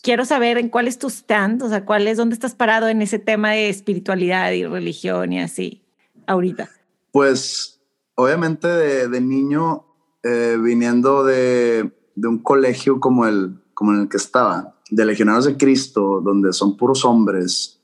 quiero 0.01 0.25
saber 0.25 0.57
en 0.57 0.69
cuál 0.69 0.87
es 0.87 0.97
tu 0.97 1.11
stand, 1.11 1.61
o 1.61 1.69
sea, 1.69 1.85
cuál 1.85 2.07
es, 2.07 2.17
dónde 2.17 2.33
estás 2.33 2.55
parado 2.55 2.87
en 2.87 3.03
ese 3.03 3.19
tema 3.19 3.51
de 3.51 3.69
espiritualidad 3.69 4.51
y 4.53 4.65
religión 4.65 5.33
y 5.33 5.39
así, 5.39 5.83
ahorita. 6.25 6.67
Pues 7.11 7.79
obviamente 8.15 8.67
de, 8.67 9.21
niño, 9.21 9.85
eh, 10.23 10.57
viniendo 10.59 11.23
de, 11.23 11.91
de, 12.15 12.27
un 12.27 12.39
colegio 12.39 12.99
como 12.99 13.27
el, 13.27 13.61
como 13.75 13.91
el 13.91 14.09
que 14.09 14.17
estaba, 14.17 14.73
de 14.89 15.05
Legionarios 15.05 15.45
de 15.45 15.57
Cristo, 15.57 16.21
donde 16.25 16.53
son 16.53 16.75
puros 16.75 17.05
hombres, 17.05 17.82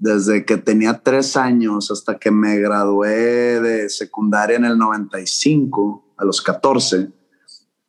desde 0.00 0.46
que 0.46 0.56
tenía 0.56 1.02
tres 1.02 1.36
años 1.36 1.90
hasta 1.90 2.18
que 2.18 2.30
me 2.30 2.58
gradué 2.58 3.60
de 3.60 3.88
secundaria 3.90 4.56
en 4.56 4.64
el 4.64 4.78
95, 4.78 6.14
a 6.16 6.24
los 6.24 6.40
14, 6.40 7.10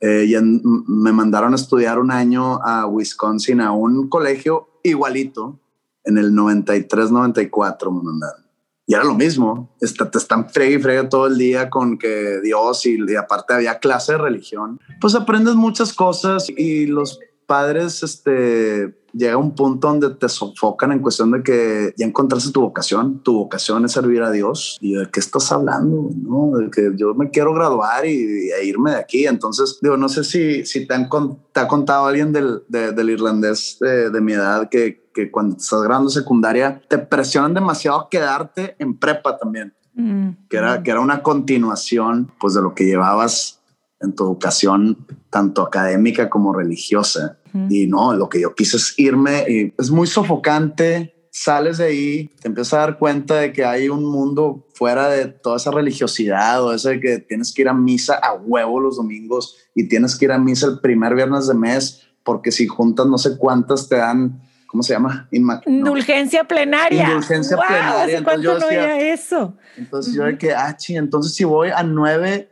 eh, 0.01 0.25
y 0.27 0.35
me 0.41 1.13
mandaron 1.13 1.53
a 1.53 1.55
estudiar 1.55 1.99
un 1.99 2.11
año 2.11 2.61
a 2.63 2.85
Wisconsin, 2.85 3.61
a 3.61 3.71
un 3.71 4.09
colegio 4.09 4.67
igualito, 4.83 5.59
en 6.03 6.17
el 6.17 6.35
93, 6.35 7.11
94 7.11 7.91
me 7.91 8.03
mandaron. 8.03 8.41
Y 8.85 8.93
era 8.93 9.05
lo 9.05 9.13
mismo, 9.13 9.73
te 9.79 10.17
están 10.17 10.49
fregue 10.49 10.75
y 10.75 10.81
fregue 10.81 11.03
todo 11.03 11.27
el 11.27 11.37
día 11.37 11.69
con 11.69 11.97
que 11.97 12.41
Dios 12.41 12.85
y 12.85 13.15
aparte 13.15 13.53
había 13.53 13.79
clase 13.79 14.13
de 14.13 14.17
religión. 14.17 14.81
Pues 14.99 15.15
aprendes 15.15 15.55
muchas 15.55 15.93
cosas 15.93 16.49
y 16.49 16.87
los 16.87 17.19
padres, 17.51 18.01
este, 18.01 18.95
llega 19.11 19.35
un 19.35 19.53
punto 19.53 19.89
donde 19.89 20.11
te 20.11 20.29
sofocan 20.29 20.93
en 20.93 20.99
cuestión 20.99 21.31
de 21.31 21.43
que 21.43 21.93
ya 21.97 22.05
encontraste 22.05 22.53
tu 22.53 22.61
vocación, 22.61 23.19
tu 23.23 23.33
vocación 23.33 23.83
es 23.83 23.91
servir 23.91 24.21
a 24.23 24.31
Dios 24.31 24.77
y 24.79 24.93
de 24.93 25.09
qué 25.11 25.19
estás 25.19 25.51
hablando, 25.51 26.11
¿no? 26.15 26.57
De 26.57 26.71
que 26.71 26.93
yo 26.95 27.13
me 27.13 27.29
quiero 27.29 27.53
graduar 27.53 28.05
y, 28.05 28.51
irme 28.63 28.91
de 28.91 28.97
aquí. 28.97 29.27
Entonces, 29.27 29.79
digo, 29.81 29.97
no 29.97 30.07
sé 30.07 30.23
si, 30.23 30.65
si 30.65 30.87
te, 30.87 30.93
han, 30.93 31.09
te 31.51 31.59
ha 31.59 31.67
contado 31.67 32.05
alguien 32.05 32.31
del, 32.31 32.63
del 32.69 33.09
irlandés 33.09 33.77
de, 33.81 34.21
mi 34.21 34.31
edad 34.31 34.69
que, 34.69 35.09
que 35.13 35.29
cuando 35.29 35.57
estás 35.57 35.81
grabando 35.81 36.09
secundaria 36.09 36.81
te 36.87 36.99
presionan 36.99 37.53
demasiado 37.53 37.99
a 37.99 38.09
quedarte 38.09 38.77
en 38.79 38.97
prepa 38.97 39.37
también. 39.37 39.73
Mm. 39.93 40.47
Que, 40.49 40.55
era, 40.55 40.81
que 40.83 40.91
era 40.91 41.01
una 41.01 41.21
continuación 41.21 42.31
pues 42.39 42.53
de 42.53 42.61
lo 42.61 42.73
que 42.73 42.85
llevabas 42.85 43.61
en 43.99 44.15
tu 44.15 44.23
educación 44.23 45.05
tanto 45.29 45.61
académica 45.63 46.29
como 46.29 46.53
religiosa. 46.53 47.37
Y 47.69 47.87
no, 47.87 48.13
lo 48.13 48.29
que 48.29 48.41
yo 48.41 48.53
quise 48.55 48.77
es 48.77 48.93
irme 48.97 49.45
y 49.47 49.73
es 49.77 49.89
muy 49.91 50.07
sofocante. 50.07 51.15
Sales 51.31 51.77
de 51.77 51.85
ahí, 51.85 52.29
te 52.41 52.49
empiezas 52.49 52.73
a 52.73 52.77
dar 52.79 52.99
cuenta 52.99 53.35
de 53.35 53.53
que 53.53 53.63
hay 53.63 53.87
un 53.87 54.03
mundo 54.05 54.67
fuera 54.73 55.07
de 55.09 55.27
toda 55.27 55.57
esa 55.57 55.71
religiosidad 55.71 56.63
o 56.63 56.73
ese 56.73 56.89
de 56.89 56.99
que 56.99 57.19
tienes 57.19 57.53
que 57.53 57.61
ir 57.61 57.69
a 57.69 57.73
misa 57.73 58.15
a 58.15 58.33
huevo 58.33 58.79
los 58.81 58.97
domingos 58.97 59.57
y 59.73 59.87
tienes 59.87 60.17
que 60.17 60.25
ir 60.25 60.31
a 60.33 60.37
misa 60.37 60.67
el 60.67 60.79
primer 60.79 61.15
viernes 61.15 61.47
de 61.47 61.53
mes 61.53 62.01
porque 62.23 62.51
si 62.51 62.67
juntas 62.67 63.07
no 63.07 63.17
sé 63.17 63.37
cuántas 63.37 63.87
te 63.87 63.95
dan 63.95 64.41
¿cómo 64.71 64.83
se 64.83 64.93
llama? 64.93 65.27
Indulgencia 65.31 66.45
plenaria. 66.45 67.03
Indulgencia 67.03 67.57
plenaria. 67.57 68.17
Entonces 68.19 68.41
yo 68.41 68.55
decía, 68.55 69.13
eso? 69.13 69.57
Entonces 69.75 70.13
yo 70.13 70.23
de 70.23 70.37
que, 70.37 70.53
ah, 70.53 70.73
sí, 70.79 70.95
entonces 70.95 71.33
si 71.33 71.43
voy 71.43 71.69
a 71.69 71.83
nueve 71.83 72.49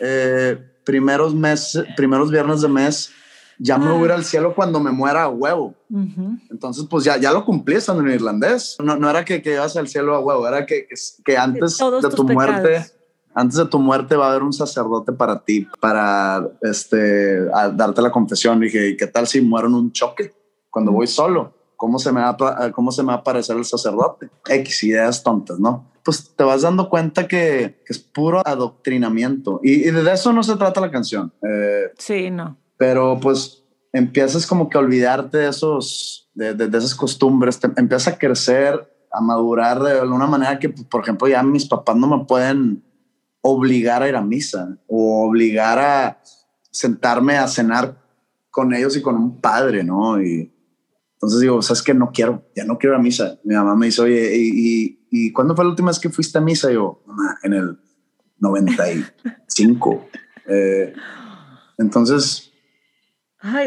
eh, 0.00 0.58
primeros 0.84 1.36
meses, 1.36 1.84
primeros 1.96 2.32
viernes 2.32 2.60
de 2.60 2.68
mes, 2.68 3.12
ya 3.58 3.78
me 3.78 3.90
voy 3.90 4.02
a 4.02 4.04
ir 4.06 4.12
al 4.12 4.24
cielo 4.24 4.54
cuando 4.54 4.80
me 4.80 4.90
muera 4.90 5.24
a 5.24 5.28
huevo. 5.28 5.74
Entonces, 6.50 6.86
pues 6.88 7.04
ya, 7.04 7.16
ya 7.16 7.32
lo 7.32 7.44
cumplí 7.44 7.76
estando 7.76 8.02
en 8.02 8.10
irlandés. 8.10 8.76
No, 8.82 8.96
no 8.96 9.10
era 9.10 9.24
que, 9.24 9.42
que 9.42 9.54
ibas 9.54 9.76
al 9.76 9.88
cielo 9.88 10.14
a 10.14 10.20
huevo, 10.20 10.46
era 10.46 10.64
que, 10.64 10.86
que 11.24 11.36
antes 11.36 11.76
de, 11.76 12.10
tu 12.10 12.24
muerte, 12.24 12.86
antes 13.34 13.58
de 13.58 13.66
tu 13.66 13.78
muerte 13.78 14.16
va 14.16 14.26
a 14.26 14.30
haber 14.30 14.42
un 14.42 14.52
sacerdote 14.52 15.12
para 15.12 15.44
ti, 15.44 15.66
para 15.80 16.48
este, 16.62 17.46
darte 17.46 18.00
la 18.00 18.10
confesión. 18.10 18.60
dije, 18.60 18.90
¿y 18.90 18.96
qué 18.96 19.06
tal 19.06 19.26
si 19.26 19.40
muero 19.40 19.68
en 19.68 19.74
un 19.74 19.92
choque 19.92 20.32
cuando 20.70 20.92
voy 20.92 21.06
solo? 21.06 21.54
¿Cómo 21.76 21.98
se, 21.98 22.10
me 22.10 22.20
va, 22.20 22.36
¿Cómo 22.72 22.90
se 22.90 23.02
me 23.02 23.08
va 23.08 23.14
a 23.14 23.18
aparecer 23.18 23.56
el 23.56 23.64
sacerdote? 23.64 24.28
X 24.48 24.82
ideas 24.82 25.22
tontas, 25.22 25.60
¿no? 25.60 25.92
Pues 26.04 26.34
te 26.34 26.42
vas 26.42 26.62
dando 26.62 26.88
cuenta 26.88 27.28
que, 27.28 27.80
es 27.86 27.98
puro 27.98 28.42
adoctrinamiento. 28.44 29.60
Y, 29.62 29.82
de 29.82 30.12
eso 30.12 30.32
no 30.32 30.42
se 30.42 30.56
trata 30.56 30.80
la 30.80 30.90
canción. 30.90 31.32
Eh, 31.42 31.92
sí, 31.96 32.30
no 32.30 32.56
pero 32.78 33.18
pues 33.20 33.62
empiezas 33.92 34.46
como 34.46 34.70
que 34.70 34.78
a 34.78 34.80
olvidarte 34.80 35.38
de 35.38 35.48
esos, 35.48 36.30
de, 36.32 36.54
de, 36.54 36.78
esas 36.78 36.94
costumbres, 36.94 37.58
te, 37.58 37.68
empiezas 37.76 38.14
a 38.14 38.18
crecer, 38.18 38.90
a 39.12 39.20
madurar 39.20 39.82
de 39.82 39.98
alguna 40.00 40.26
manera 40.26 40.58
que, 40.58 40.70
por 40.70 41.02
ejemplo, 41.02 41.28
ya 41.28 41.42
mis 41.42 41.66
papás 41.66 41.96
no 41.96 42.06
me 42.06 42.24
pueden 42.24 42.84
obligar 43.40 44.02
a 44.02 44.08
ir 44.08 44.16
a 44.16 44.22
misa 44.22 44.78
o 44.86 45.26
obligar 45.26 45.78
a 45.78 46.20
sentarme 46.70 47.36
a 47.36 47.48
cenar 47.48 48.00
con 48.50 48.72
ellos 48.74 48.96
y 48.96 49.02
con 49.02 49.16
un 49.16 49.40
padre, 49.40 49.84
¿no? 49.84 50.22
Y 50.22 50.52
entonces 51.14 51.40
digo, 51.40 51.60
sabes 51.62 51.82
que 51.82 51.94
no 51.94 52.12
quiero, 52.12 52.44
ya 52.54 52.64
no 52.64 52.78
quiero 52.78 52.94
ir 52.94 53.00
a 53.00 53.02
misa. 53.02 53.38
Mi 53.42 53.54
mamá 53.54 53.74
me 53.74 53.86
dice, 53.86 54.02
oye, 54.02 54.36
¿y, 54.36 54.50
y, 54.54 55.08
y 55.10 55.32
cuándo 55.32 55.56
fue 55.56 55.64
la 55.64 55.70
última 55.70 55.88
vez 55.88 55.98
que 55.98 56.10
fuiste 56.10 56.38
a 56.38 56.40
misa? 56.40 56.70
Y 56.70 56.74
yo, 56.74 57.02
en 57.42 57.54
el 57.54 57.78
95. 58.38 60.06
eh, 60.48 60.92
entonces, 61.78 62.47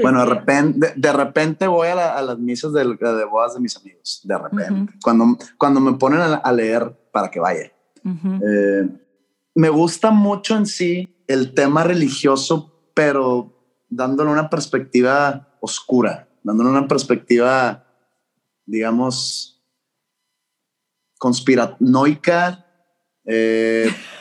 bueno, 0.01 0.19
de 0.19 0.25
repente, 0.25 0.93
de, 0.95 1.13
repente 1.13 1.67
voy 1.67 1.87
a, 1.87 2.21
las 2.21 2.37
misas 2.37 2.73
de, 2.73 2.83
de, 2.85 3.25
bodas 3.25 3.53
de 3.53 3.59
mis 3.61 3.77
amigos, 3.77 4.21
de 4.23 4.37
repente, 4.37 4.93
cuando, 5.01 5.37
cuando 5.57 5.79
me 5.79 5.93
ponen 5.93 6.19
a, 6.21 6.51
leer 6.51 6.91
para 7.11 7.31
que 7.31 7.39
vaya. 7.39 7.71
Eh, 8.03 8.89
me 9.55 9.69
gusta 9.69 10.11
mucho 10.11 10.57
en 10.57 10.65
sí 10.65 11.07
el 11.27 11.53
tema 11.53 11.83
religioso, 11.83 12.89
pero 12.93 13.53
dándole 13.89 14.29
una 14.29 14.49
perspectiva 14.49 15.55
oscura, 15.61 16.27
dándole 16.43 16.69
una 16.69 16.87
perspectiva, 16.87 17.85
digamos, 18.65 19.63
conspiranoica, 21.17 22.65
eh, 23.25 23.89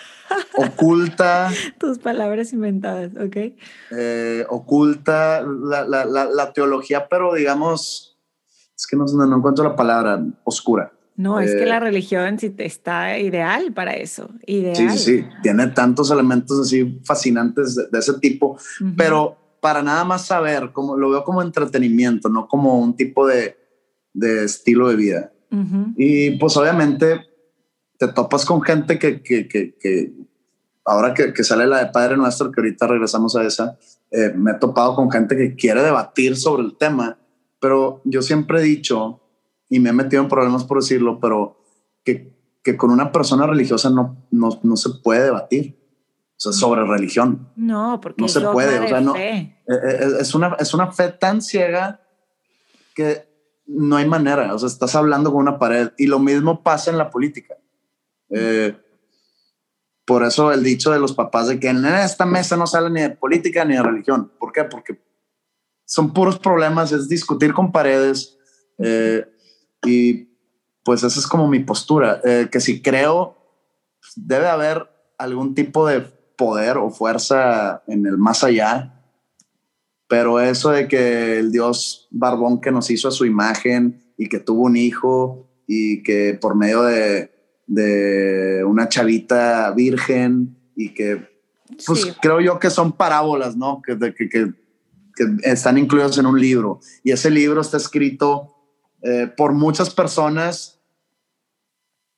oculta. 0.57 1.51
Tus 1.79 1.99
palabras 1.99 2.53
inventadas, 2.53 3.13
ok. 3.17 3.37
Eh, 3.93 4.47
oculta 4.49 5.43
la, 5.43 5.85
la, 5.85 6.05
la, 6.05 6.53
teología, 6.53 7.09
pero 7.09 7.35
digamos, 7.35 8.19
es 8.77 8.87
que 8.87 8.97
no, 8.97 9.05
no 9.05 9.37
encuentro 9.37 9.65
la 9.65 9.77
palabra, 9.77 10.23
oscura. 10.45 10.93
No, 11.17 11.39
es 11.39 11.55
que 11.55 11.67
la 11.67 11.77
eh, 11.77 11.81
religión 11.81 12.39
sí 12.39 12.55
está 12.57 13.19
ideal 13.19 13.75
para 13.75 13.93
eso. 13.93 14.31
Ideal. 14.47 14.75
Sí, 14.75 14.89
sí, 14.91 14.99
sí. 14.99 15.25
Tiene 15.43 15.67
tantos 15.67 16.11
elementos 16.11 16.59
así 16.61 16.99
fascinantes 17.05 17.77
de, 17.77 17.99
ese 17.99 18.15
tipo, 18.21 18.59
pero 18.97 19.37
para 19.61 19.83
nada 19.83 20.05
más 20.05 20.25
saber, 20.25 20.73
como, 20.73 20.97
lo 20.97 21.11
veo 21.11 21.23
como 21.23 21.43
entretenimiento, 21.43 22.31
no 22.31 22.49
como 22.49 22.81
un 22.81 22.97
tipo 22.97 23.27
de, 23.27 23.59
de 24.15 24.45
estilo 24.45 24.89
de 24.89 24.97
vida. 24.97 25.33
Y 25.97 26.39
pues 26.39 26.57
obviamente 26.57 27.30
te 28.01 28.09
topas 28.09 28.47
con 28.47 28.63
gente 28.63 28.99
que, 28.99 29.21
que, 29.21 29.47
que, 29.47 30.13
ahora 30.87 31.13
que, 31.13 31.35
que, 31.35 31.45
sale 31.45 31.67
la 31.67 31.85
de 31.85 31.93
Padre 31.93 32.17
Nuestro, 32.17 32.51
que 32.51 32.63
ahorita 32.63 32.87
regresamos 32.87 33.37
a 33.37 33.45
esa, 33.45 33.79
eh, 34.11 34.33
me 34.35 34.53
he 34.53 34.55
topado 34.55 34.95
con 34.95 35.11
gente 35.11 35.37
que 35.37 35.55
quiere 35.55 35.83
debatir 35.83 36.35
sobre 36.39 36.63
el 36.63 36.79
tema, 36.79 37.19
pero 37.61 38.01
yo 38.05 38.23
siempre 38.23 38.61
he 38.61 38.63
dicho, 38.63 39.21
y 39.69 39.81
me 39.81 39.91
he 39.91 39.93
metido 39.93 40.23
en 40.23 40.31
problemas 40.31 40.65
por 40.65 40.81
decirlo, 40.81 41.21
pero 41.21 41.63
que, 42.03 42.33
que 42.65 42.79
con 42.79 42.91
una 42.91 43.13
persona 43.13 43.47
religiosa 43.47 43.91
no, 43.91 44.17
no, 44.31 44.59
no 44.63 44.77
se 44.77 44.89
puede 45.05 45.25
debatir. 45.25 45.79
O 46.39 46.43
sea, 46.43 46.53
sobre 46.53 46.87
religión. 46.87 47.51
No, 47.55 48.01
porque 48.01 48.23
no 48.23 48.29
se 48.29 48.41
puede. 48.41 48.79
O 48.79 48.89
sea, 48.89 49.03
no, 49.03 49.15
eh, 49.15 49.63
eh, 49.69 50.09
es, 50.21 50.35
una, 50.35 50.57
es 50.59 50.73
una 50.73 50.91
fe 50.91 51.11
tan 51.11 51.43
ciega 51.43 52.01
que 52.95 53.29
no 53.67 53.97
hay 53.97 54.09
manera. 54.09 54.55
O 54.55 54.59
sea, 54.59 54.69
estás 54.69 54.95
hablando 54.95 55.31
con 55.31 55.43
una 55.43 55.59
pared. 55.59 55.91
Y 55.99 56.07
lo 56.07 56.19
mismo 56.19 56.63
pasa 56.63 56.91
en 56.91 56.97
la 56.97 57.11
política. 57.11 57.60
Eh, 58.31 58.77
por 60.05 60.25
eso 60.25 60.53
el 60.53 60.65
dicho 60.65 60.91
de 60.91 60.99
los 60.99 61.13
papás 61.13 61.49
de 61.49 61.61
que 61.61 61.69
en 61.69 61.85
esta 61.85 62.27
mesa 62.27 62.57
no 62.57 62.67
sale 62.67 62.91
ni 62.91 63.01
de 63.01 63.11
política 63.11 63.65
ni 63.65 63.75
de 63.75 63.83
religión. 63.83 64.33
¿Por 64.39 64.53
qué? 64.53 64.65
Porque 64.65 65.01
son 65.85 66.13
puros 66.13 66.39
problemas, 66.39 66.93
es 66.93 67.09
discutir 67.09 67.53
con 67.53 67.73
paredes. 67.73 68.37
Eh, 68.79 69.25
y 69.85 70.31
pues 70.85 71.03
esa 71.03 71.19
es 71.21 71.27
como 71.27 71.49
mi 71.49 71.61
postura, 71.61 72.21
eh, 72.25 72.49
que 72.51 72.61
si 72.61 72.83
creo, 72.83 73.37
debe 74.17 74.49
haber 74.49 74.89
algún 75.19 75.55
tipo 75.55 75.87
de 75.87 76.01
poder 76.01 76.79
o 76.79 76.91
fuerza 76.91 77.83
en 77.87 78.07
el 78.07 78.19
más 78.19 78.43
allá. 78.43 79.05
Pero 80.09 80.41
eso 80.41 80.71
de 80.71 80.89
que 80.89 81.39
el 81.39 81.53
Dios 81.53 82.09
barbón 82.11 82.61
que 82.61 82.73
nos 82.73 82.91
hizo 82.91 83.09
a 83.09 83.13
su 83.13 83.27
imagen 83.27 84.13
y 84.17 84.29
que 84.29 84.41
tuvo 84.41 84.63
un 84.63 84.77
hijo 84.77 85.49
y 85.67 86.03
que 86.03 86.37
por 86.41 86.57
medio 86.57 86.83
de 86.83 87.31
de 87.71 88.65
una 88.67 88.89
chavita 88.89 89.71
virgen 89.71 90.57
y 90.75 90.93
que, 90.93 91.29
pues 91.87 92.17
creo 92.21 92.41
yo 92.41 92.59
que 92.59 92.69
son 92.69 92.93
parábolas, 92.93 93.57
¿no? 93.57 93.81
Que, 93.81 93.97
que, 94.13 94.29
que, 94.29 94.53
están 95.43 95.79
incluidos 95.79 96.19
en 96.19 96.27
un 96.27 96.41
libro. 96.41 96.81
Y 97.05 97.13
ese 97.13 97.31
libro 97.31 97.61
está 97.61 97.77
escrito 97.77 98.57
eh, 99.03 99.31
por 99.37 99.53
muchas 99.53 99.91
personas 99.91 100.81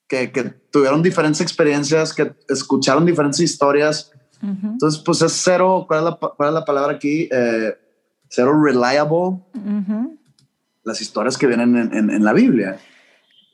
que, 0.08 0.32
que, 0.32 0.44
tuvieron 0.44 1.02
diferentes 1.02 1.42
experiencias, 1.42 2.14
que 2.14 2.32
escucharon 2.48 3.04
diferentes 3.04 3.40
historias. 3.40 4.10
Entonces, 4.40 5.02
pues 5.04 5.20
es 5.22 5.32
cero, 5.32 5.84
¿cuál 5.86 6.00
es 6.00 6.04
la, 6.06 6.16
cuál 6.16 6.48
es 6.48 6.54
la 6.54 6.64
palabra 6.64 6.94
aquí? 6.94 7.28
Eh, 7.30 7.76
cero 8.28 8.58
reliable 8.60 9.38
las 10.82 11.00
historias 11.00 11.36
que 11.36 11.46
vienen 11.46 11.76
en, 11.92 12.24
la 12.24 12.32
Biblia. 12.32 12.78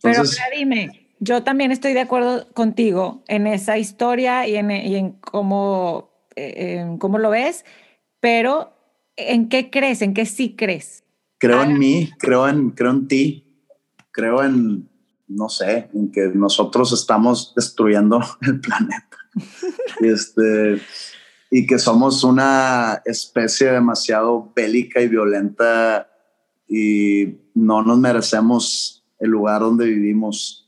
Pero 0.01 0.23
dime, 0.57 0.98
yo 1.21 1.43
también 1.43 1.73
estoy 1.73 1.95
de 1.95 2.01
acuerdo 2.01 2.47
contigo 2.53 3.23
en 3.29 3.47
esa 3.47 3.79
historia 3.79 4.47
y 4.47 4.57
en, 4.57 4.71
y 4.71 4.97
en 4.97 5.13
cómo, 5.13 6.11
eh, 6.37 6.79
en 6.81 6.99
cómo 6.99 7.19
lo 7.19 7.31
ves, 7.31 7.65
pero 8.21 8.73
¿en 9.17 9.49
qué 9.49 9.71
crees? 9.71 10.03
¿En 10.03 10.15
qué 10.15 10.27
sí 10.27 10.55
crees? 10.57 11.05
Creo 11.39 11.63
en 11.63 11.79
mí, 11.79 12.11
creo 12.19 12.49
en, 12.49 12.71
creo 12.71 12.91
en 12.91 13.09
ti, 13.09 13.45
creo 14.11 14.43
en, 14.43 14.89
no 15.29 15.49
sé, 15.49 15.89
en 15.95 16.11
que 16.11 16.29
nosotros 16.35 16.93
estamos 16.93 17.53
destruyendo 17.55 18.21
el 18.43 18.61
planeta. 18.61 19.17
y, 20.01 20.09
este, 20.13 20.81
y 21.51 21.67
que 21.67 21.79
somos 21.79 22.25
una 22.25 23.03
especie 23.05 23.73
demasiado 23.73 24.53
bélica 24.55 25.01
y 25.01 25.09
violenta 25.09 26.09
y 26.69 27.39
no 27.55 27.83
nos 27.83 27.99
merecemos 27.99 29.05
el 29.19 29.31
lugar 29.31 29.61
donde 29.61 29.87
vivimos. 29.87 30.68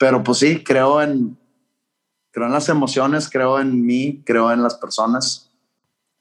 Pero 0.00 0.24
pues 0.24 0.38
sí, 0.38 0.64
creo 0.64 1.02
en, 1.02 1.38
creo 2.30 2.46
en 2.46 2.52
las 2.52 2.70
emociones, 2.70 3.28
creo 3.28 3.60
en 3.60 3.84
mí, 3.84 4.22
creo 4.24 4.50
en 4.50 4.62
las 4.62 4.76
personas. 4.76 5.52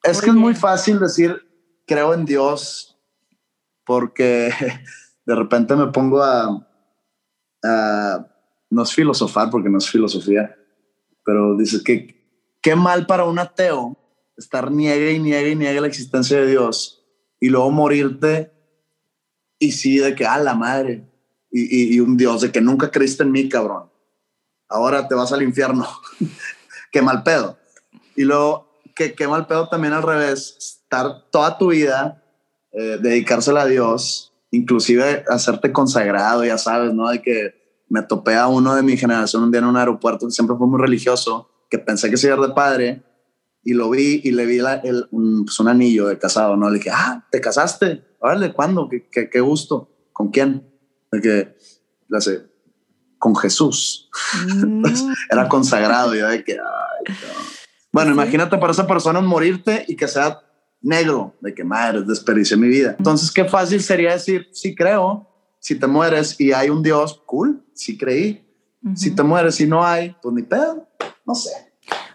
Es 0.03 0.21
que 0.21 0.31
es 0.31 0.35
muy 0.35 0.53
fácil 0.53 0.99
decir 0.99 1.41
creo 1.87 2.13
en 2.13 2.25
Dios 2.25 2.99
porque 3.85 4.51
de 5.25 5.35
repente 5.35 5.77
me 5.77 5.87
pongo 5.87 6.21
a, 6.21 6.67
a 7.63 8.27
no 8.69 8.83
es 8.83 8.93
filosofar 8.93 9.49
porque 9.49 9.69
no 9.69 9.77
es 9.77 9.89
filosofía, 9.89 10.55
pero 11.23 11.55
dice 11.55 11.81
que 11.81 12.19
qué 12.61 12.75
mal 12.75 13.07
para 13.07 13.23
un 13.23 13.39
ateo 13.39 13.97
estar 14.35 14.71
niegue 14.71 15.13
y 15.13 15.19
niegue 15.19 15.51
y 15.51 15.55
niegue 15.55 15.79
la 15.79 15.87
existencia 15.87 16.37
de 16.41 16.47
Dios 16.47 17.05
y 17.39 17.47
luego 17.47 17.71
morirte 17.71 18.51
y 19.57 19.71
sí 19.71 19.99
de 19.99 20.15
que, 20.15 20.25
a 20.25 20.37
la 20.37 20.53
madre, 20.53 21.08
y, 21.51 21.99
un 21.99 22.17
Dios 22.17 22.41
de 22.41 22.51
que 22.51 22.61
nunca 22.61 22.91
creíste 22.91 23.23
en 23.23 23.31
mí, 23.31 23.49
cabrón. 23.49 23.89
Ahora 24.67 25.07
te 25.07 25.15
vas 25.15 25.31
al 25.31 25.41
infierno. 25.41 25.87
qué 26.91 27.01
mal 27.01 27.23
pedo. 27.23 27.57
Y 28.15 28.23
luego, 28.23 28.81
qué, 28.95 29.13
qué 29.13 29.27
mal 29.27 29.47
pedo 29.47 29.67
también 29.69 29.93
al 29.93 30.03
revés, 30.03 30.55
estar 30.59 31.29
toda 31.31 31.57
tu 31.57 31.69
vida, 31.69 32.23
eh, 32.71 32.97
dedicársela 33.01 33.61
a 33.61 33.65
Dios, 33.65 34.33
inclusive 34.51 35.23
hacerte 35.29 35.71
consagrado, 35.71 36.45
ya 36.45 36.57
sabes, 36.57 36.93
¿no? 36.93 37.09
De 37.09 37.21
que 37.21 37.83
me 37.89 38.03
topé 38.03 38.35
a 38.35 38.47
uno 38.47 38.75
de 38.75 38.83
mi 38.83 38.97
generación 38.97 39.43
un 39.43 39.51
día 39.51 39.59
en 39.59 39.65
un 39.65 39.77
aeropuerto 39.77 40.27
que 40.27 40.31
siempre 40.31 40.55
fue 40.55 40.67
muy 40.67 40.79
religioso, 40.79 41.49
que 41.69 41.79
pensé 41.79 42.09
que 42.09 42.17
se 42.17 42.27
iba 42.27 42.47
de 42.47 42.53
padre, 42.53 43.03
y 43.63 43.73
lo 43.73 43.89
vi 43.89 44.21
y 44.23 44.31
le 44.31 44.45
vi 44.45 44.59
el, 44.83 45.07
un, 45.11 45.45
pues 45.45 45.59
un, 45.59 45.67
anillo 45.67 46.07
de 46.07 46.17
casado, 46.17 46.55
¿no? 46.55 46.69
Le 46.69 46.77
dije, 46.77 46.91
ah, 46.93 47.27
¿te 47.31 47.41
casaste? 47.41 48.03
Órale, 48.19 48.53
¿cuándo? 48.53 48.87
¿Qué, 48.87 49.07
qué, 49.09 49.29
qué 49.29 49.41
gusto? 49.41 49.89
¿Con 50.13 50.29
quién? 50.29 50.68
De 51.11 51.21
que, 51.21 51.57
la 52.07 52.21
sé, 52.21 52.45
con 53.17 53.35
Jesús. 53.35 54.09
Mm. 54.47 54.85
Era 55.31 55.47
consagrado, 55.47 56.15
yo 56.15 56.27
de 56.27 56.43
que, 56.43 56.53
ay, 56.53 57.15
Bueno, 57.91 58.11
imagínate 58.11 58.57
para 58.57 58.71
esa 58.71 58.87
persona 58.87 59.21
morirte 59.21 59.85
y 59.87 59.95
que 59.95 60.07
sea 60.07 60.41
negro, 60.81 61.35
de 61.41 61.53
que 61.53 61.63
madre, 61.63 62.03
desperdicié 62.03 62.57
mi 62.57 62.67
vida. 62.67 62.95
Entonces, 62.97 63.31
qué 63.31 63.45
fácil 63.45 63.81
sería 63.81 64.13
decir, 64.13 64.47
sí 64.53 64.73
creo, 64.75 65.27
si 65.59 65.75
te 65.75 65.87
mueres 65.87 66.39
y 66.39 66.53
hay 66.53 66.69
un 66.69 66.81
Dios, 66.81 67.21
cool, 67.25 67.65
sí 67.73 67.97
creí. 67.97 68.45
Si 68.95 69.13
te 69.13 69.23
mueres 69.23 69.59
y 69.59 69.67
no 69.67 69.85
hay, 69.85 70.15
pues 70.21 70.33
ni 70.33 70.41
pedo, 70.41 70.87
no 71.25 71.35
sé. 71.35 71.68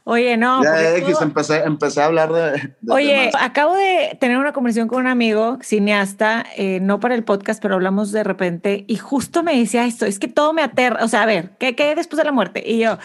Oye, 0.06 0.36
no. 0.36 0.62
Ya 0.62 0.96
X, 0.98 1.16
empecé, 1.22 1.62
empecé 1.64 2.02
a 2.02 2.04
hablar 2.04 2.30
de. 2.30 2.74
Oye, 2.88 3.30
acabo 3.40 3.74
de 3.74 4.16
tener 4.20 4.36
una 4.36 4.52
conversación 4.52 4.86
con 4.86 5.00
un 5.00 5.06
amigo 5.06 5.58
cineasta, 5.62 6.44
eh, 6.56 6.78
no 6.80 7.00
para 7.00 7.14
el 7.14 7.24
podcast, 7.24 7.60
pero 7.62 7.74
hablamos 7.74 8.12
de 8.12 8.22
repente 8.22 8.84
y 8.86 8.96
justo 8.96 9.42
me 9.42 9.58
decía 9.58 9.86
esto: 9.86 10.04
es 10.04 10.18
que 10.18 10.28
todo 10.28 10.52
me 10.52 10.62
aterra. 10.62 11.02
O 11.02 11.08
sea, 11.08 11.22
a 11.22 11.26
ver, 11.26 11.52
¿qué, 11.58 11.74
qué 11.74 11.94
después 11.94 12.18
de 12.18 12.24
la 12.24 12.32
muerte? 12.32 12.62
Y 12.66 12.80
yo, 12.80 12.98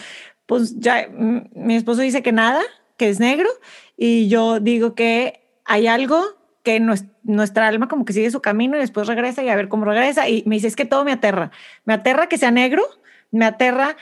pues 0.44 0.78
ya, 0.78 1.08
mm, 1.10 1.48
mi 1.54 1.74
esposo 1.74 2.02
dice 2.02 2.22
que 2.22 2.32
nada, 2.32 2.60
que 2.98 3.08
es 3.08 3.18
negro, 3.18 3.48
y 3.96 4.28
yo 4.28 4.60
digo 4.60 4.94
que 4.94 5.40
hay 5.64 5.86
algo 5.86 6.22
que 6.62 6.80
nuestra 7.22 7.66
alma 7.66 7.88
como 7.88 8.04
que 8.04 8.12
sigue 8.12 8.30
su 8.30 8.42
camino 8.42 8.76
y 8.76 8.80
después 8.80 9.06
regresa 9.06 9.42
y 9.42 9.48
a 9.48 9.56
ver 9.56 9.70
cómo 9.70 9.86
regresa. 9.86 10.28
Y 10.28 10.42
me 10.44 10.56
dice: 10.56 10.68
es 10.68 10.76
que 10.76 10.84
todo 10.84 11.06
me 11.06 11.12
aterra. 11.12 11.50
Me 11.86 11.94
aterra 11.94 12.26
que 12.26 12.36
sea 12.36 12.50
negro, 12.50 12.82
me 13.30 13.46
aterra 13.46 13.96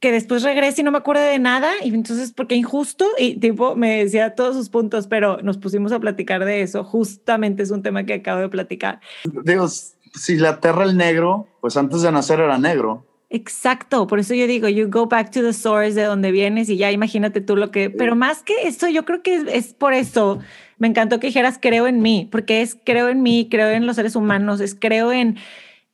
que 0.00 0.12
después 0.12 0.42
regrese 0.42 0.80
y 0.80 0.84
no 0.84 0.90
me 0.90 0.98
acuerdo 0.98 1.22
de 1.22 1.38
nada 1.38 1.70
y 1.84 1.94
entonces 1.94 2.32
porque 2.32 2.54
injusto 2.56 3.06
y 3.18 3.36
tipo 3.36 3.76
me 3.76 4.04
decía 4.04 4.34
todos 4.34 4.56
sus 4.56 4.70
puntos, 4.70 5.06
pero 5.06 5.42
nos 5.42 5.58
pusimos 5.58 5.92
a 5.92 6.00
platicar 6.00 6.44
de 6.44 6.62
eso, 6.62 6.84
justamente 6.84 7.62
es 7.62 7.70
un 7.70 7.82
tema 7.82 8.04
que 8.04 8.14
acabo 8.14 8.40
de 8.40 8.48
platicar. 8.48 9.00
Digo, 9.44 9.68
si 9.68 10.36
la 10.36 10.60
tierra 10.60 10.84
el 10.84 10.96
negro, 10.96 11.46
pues 11.60 11.76
antes 11.76 12.02
de 12.02 12.10
nacer 12.10 12.40
era 12.40 12.58
negro. 12.58 13.06
Exacto, 13.32 14.08
por 14.08 14.18
eso 14.18 14.34
yo 14.34 14.48
digo, 14.48 14.68
you 14.68 14.88
go 14.90 15.06
back 15.06 15.30
to 15.30 15.40
the 15.40 15.52
source 15.52 15.94
de 15.94 16.02
donde 16.02 16.32
vienes 16.32 16.68
y 16.68 16.76
ya 16.76 16.90
imagínate 16.90 17.40
tú 17.40 17.54
lo 17.54 17.70
que, 17.70 17.88
pero 17.88 18.16
más 18.16 18.42
que 18.42 18.54
esto, 18.64 18.88
yo 18.88 19.04
creo 19.04 19.22
que 19.22 19.36
es, 19.36 19.44
es 19.46 19.74
por 19.74 19.92
eso, 19.94 20.40
me 20.78 20.88
encantó 20.88 21.20
que 21.20 21.28
dijeras 21.28 21.56
creo 21.60 21.86
en 21.86 22.00
mí, 22.00 22.28
porque 22.32 22.60
es 22.60 22.76
creo 22.84 23.08
en 23.08 23.22
mí, 23.22 23.46
creo 23.48 23.68
en 23.68 23.86
los 23.86 23.94
seres 23.96 24.16
humanos, 24.16 24.60
es 24.60 24.74
creo 24.74 25.12
en 25.12 25.36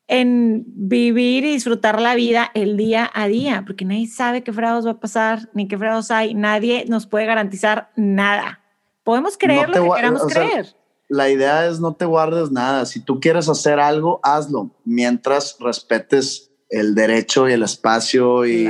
en 0.08 0.64
vivir 0.66 1.44
y 1.44 1.52
disfrutar 1.52 2.00
la 2.00 2.14
vida 2.14 2.50
el 2.54 2.76
día 2.76 3.10
a 3.12 3.26
día, 3.26 3.64
porque 3.66 3.84
nadie 3.84 4.06
sabe 4.06 4.42
qué 4.42 4.52
fregados 4.52 4.86
va 4.86 4.92
a 4.92 5.00
pasar, 5.00 5.50
ni 5.52 5.66
qué 5.66 5.76
fregados 5.76 6.10
hay, 6.10 6.34
nadie 6.34 6.84
nos 6.88 7.06
puede 7.06 7.26
garantizar 7.26 7.90
nada. 7.96 8.60
Podemos 9.02 9.36
creer 9.36 9.68
lo 9.68 9.82
que 9.82 9.90
queramos 9.96 10.22
creer. 10.26 10.76
la 11.08 11.28
idea 11.28 11.66
es 11.66 11.80
no 11.80 11.94
te 11.94 12.04
guardes 12.04 12.50
nada. 12.50 12.86
Si 12.86 13.00
tú 13.00 13.20
quieres 13.20 13.48
hacer 13.48 13.80
algo, 13.80 14.20
hazlo, 14.22 14.70
mientras 14.84 15.56
respetes 15.60 16.50
el 16.70 16.94
derecho 16.94 17.48
y 17.48 17.52
el 17.52 17.62
espacio 17.62 18.46
y, 18.46 18.68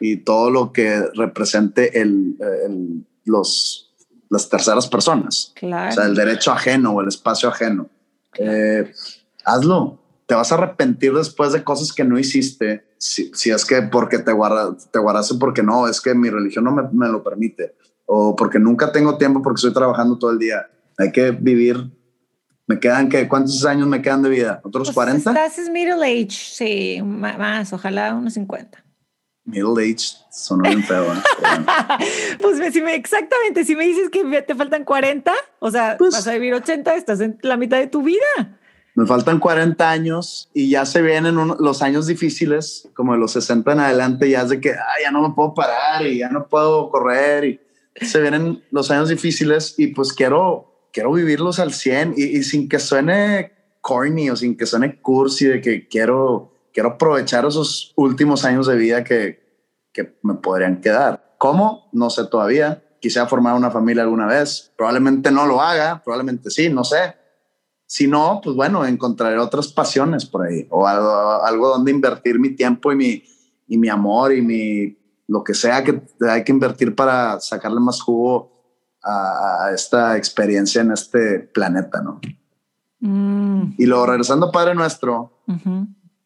y 0.00 0.16
todo 0.18 0.50
lo 0.50 0.72
que 0.72 1.00
represente 1.14 2.00
el, 2.00 2.36
los, 3.24 3.94
las 4.30 4.48
terceras 4.48 4.88
personas. 4.88 5.52
O 5.56 5.92
sea, 5.92 6.06
el 6.06 6.14
derecho 6.14 6.50
ajeno 6.50 6.92
o 6.92 7.00
el 7.00 7.08
espacio 7.08 7.48
ajeno. 7.48 7.88
Eh, 8.36 8.92
hazlo 9.44 9.98
te 10.28 10.34
vas 10.34 10.52
a 10.52 10.56
arrepentir 10.56 11.14
después 11.14 11.54
de 11.54 11.64
cosas 11.64 11.90
que 11.90 12.04
no 12.04 12.18
hiciste, 12.18 12.86
si, 12.98 13.32
si 13.32 13.50
es 13.50 13.64
que 13.64 13.80
porque 13.80 14.18
te, 14.18 14.30
guarda, 14.30 14.76
te 14.92 14.98
guardaste 14.98 15.36
porque 15.40 15.62
no, 15.62 15.88
es 15.88 16.02
que 16.02 16.14
mi 16.14 16.28
religión 16.28 16.64
no 16.64 16.70
me, 16.70 16.82
me, 16.92 17.08
lo 17.08 17.24
permite, 17.24 17.74
o 18.04 18.36
porque 18.36 18.58
nunca 18.58 18.92
tengo 18.92 19.16
tiempo 19.16 19.40
porque 19.40 19.56
estoy 19.56 19.72
trabajando 19.72 20.18
todo 20.18 20.30
el 20.30 20.38
día. 20.38 20.68
Hay 20.98 21.12
que 21.12 21.30
vivir. 21.30 21.90
Me 22.66 22.78
quedan, 22.78 23.08
que 23.08 23.26
¿cuántos 23.26 23.64
años 23.64 23.88
me 23.88 24.02
quedan 24.02 24.22
de 24.22 24.28
vida? 24.28 24.60
¿Otros 24.64 24.92
40? 24.92 25.32
Pues 25.32 25.34
estás 25.34 25.58
es 25.58 25.70
middle 25.70 26.04
age, 26.04 26.28
sí, 26.30 27.00
más, 27.02 27.72
ojalá 27.72 28.14
unos 28.14 28.34
50. 28.34 28.84
Middle 29.46 29.82
age 29.82 30.08
son 30.30 30.60
bien 30.60 30.82
feo. 30.84 31.04
¿eh? 31.04 31.16
pues 32.38 32.74
si 32.74 32.82
me, 32.82 32.94
exactamente, 32.94 33.64
si 33.64 33.74
me 33.74 33.86
dices 33.86 34.10
que 34.10 34.42
te 34.42 34.54
faltan 34.54 34.84
40, 34.84 35.32
o 35.60 35.70
sea, 35.70 35.96
pues 35.96 36.12
vas 36.12 36.26
a 36.26 36.34
vivir 36.34 36.52
80, 36.52 36.96
estás 36.96 37.20
en 37.20 37.38
la 37.40 37.56
mitad 37.56 37.78
de 37.78 37.86
tu 37.86 38.02
vida 38.02 38.57
me 38.98 39.06
faltan 39.06 39.38
40 39.38 39.88
años 39.88 40.50
y 40.52 40.70
ya 40.70 40.84
se 40.84 41.00
vienen 41.02 41.36
los 41.60 41.82
años 41.82 42.08
difíciles, 42.08 42.88
como 42.94 43.12
de 43.12 43.20
los 43.20 43.30
60 43.30 43.70
en 43.70 43.78
adelante, 43.78 44.28
ya 44.28 44.42
es 44.42 44.48
de 44.48 44.60
que 44.60 44.74
ya 45.00 45.12
no 45.12 45.22
me 45.22 45.32
puedo 45.36 45.54
parar 45.54 46.04
y 46.04 46.18
ya 46.18 46.28
no 46.30 46.48
puedo 46.48 46.90
correr 46.90 47.44
y 47.44 47.60
se 48.04 48.20
vienen 48.20 48.64
los 48.72 48.90
años 48.90 49.08
difíciles 49.08 49.76
y 49.78 49.86
pues 49.94 50.12
quiero, 50.12 50.88
quiero 50.92 51.12
vivirlos 51.12 51.60
al 51.60 51.72
100 51.72 52.14
y, 52.16 52.42
sin 52.42 52.68
que 52.68 52.80
suene 52.80 53.52
corny 53.80 54.30
o 54.30 54.36
sin 54.36 54.56
que 54.56 54.66
suene 54.66 55.00
cursi 55.00 55.44
de 55.44 55.60
que 55.60 55.86
quiero, 55.86 56.52
quiero 56.74 56.88
aprovechar 56.88 57.46
esos 57.46 57.92
últimos 57.94 58.44
años 58.44 58.66
de 58.66 58.74
vida 58.74 59.04
que, 59.04 59.62
que 59.92 60.18
me 60.24 60.34
podrían 60.34 60.80
quedar. 60.80 61.36
¿Cómo? 61.38 61.88
No 61.92 62.10
sé 62.10 62.24
todavía. 62.24 62.82
Quisiera 63.00 63.28
formar 63.28 63.54
una 63.54 63.70
familia 63.70 64.02
alguna 64.02 64.26
vez. 64.26 64.72
Probablemente 64.76 65.30
no 65.30 65.46
lo 65.46 65.62
haga, 65.62 66.02
probablemente 66.02 66.50
sí, 66.50 66.68
no 66.68 66.82
sé 66.82 67.14
si 67.88 68.06
no, 68.06 68.42
pues 68.44 68.54
bueno, 68.54 68.84
encontraré 68.84 69.38
otras 69.38 69.68
pasiones 69.68 70.26
por 70.26 70.46
ahí 70.46 70.66
o 70.68 70.86
algo, 70.86 71.42
algo 71.42 71.68
donde 71.70 71.90
invertir 71.90 72.38
mi 72.38 72.50
tiempo 72.50 72.92
y 72.92 72.96
mi, 72.96 73.24
y 73.66 73.78
mi 73.78 73.88
amor 73.88 74.34
y 74.34 74.42
mi 74.42 74.98
lo 75.26 75.42
que 75.42 75.54
sea 75.54 75.82
que 75.82 76.02
hay 76.28 76.44
que 76.44 76.52
invertir 76.52 76.94
para 76.94 77.40
sacarle 77.40 77.80
más 77.80 78.02
jugo 78.02 78.52
a, 79.02 79.70
esta 79.74 80.18
experiencia 80.18 80.82
en 80.82 80.92
este 80.92 81.40
planeta, 81.40 82.02
¿no? 82.02 82.20
Mm. 83.00 83.74
Y 83.78 83.86
luego 83.86 84.04
regresando 84.04 84.46
a 84.46 84.52
Padre 84.52 84.74
Nuestro, 84.74 85.40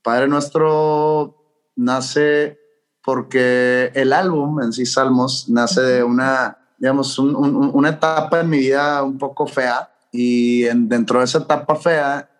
Padre 0.02 0.26
Nuestro 0.26 1.36
nace 1.76 2.58
porque 3.04 3.92
el 3.94 4.12
álbum 4.12 4.60
en 4.62 4.72
sí, 4.72 4.84
Salmos, 4.84 5.48
nace 5.48 5.80
de 5.80 6.02
una, 6.02 6.58
digamos, 6.78 7.20
una 7.20 7.88
etapa 7.88 8.40
en 8.40 8.50
mi 8.50 8.58
vida 8.58 9.04
un 9.04 9.16
poco 9.16 9.46
fea 9.46 9.91
y 10.12 10.64
dentro 10.64 11.18
de 11.18 11.24
esa 11.24 11.38
etapa 11.38 11.74
fea, 11.74 12.30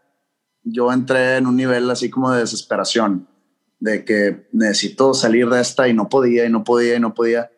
yo 0.62 0.92
entré 0.92 1.38
en 1.38 1.46
un 1.46 1.56
nivel 1.56 1.90
así 1.90 2.10
como 2.10 2.30
de 2.30 2.40
desesperación, 2.40 3.26
de 3.80 4.04
que 4.04 4.46
necesito 4.52 5.14
salir 5.14 5.48
de 5.48 5.60
esta 5.60 5.88
y 5.88 5.94
no 5.94 6.08
podía 6.08 6.44
y 6.44 6.50
no 6.50 6.62
podía 6.62 6.96
y 6.96 7.00
no 7.00 7.14
podía, 7.14 7.50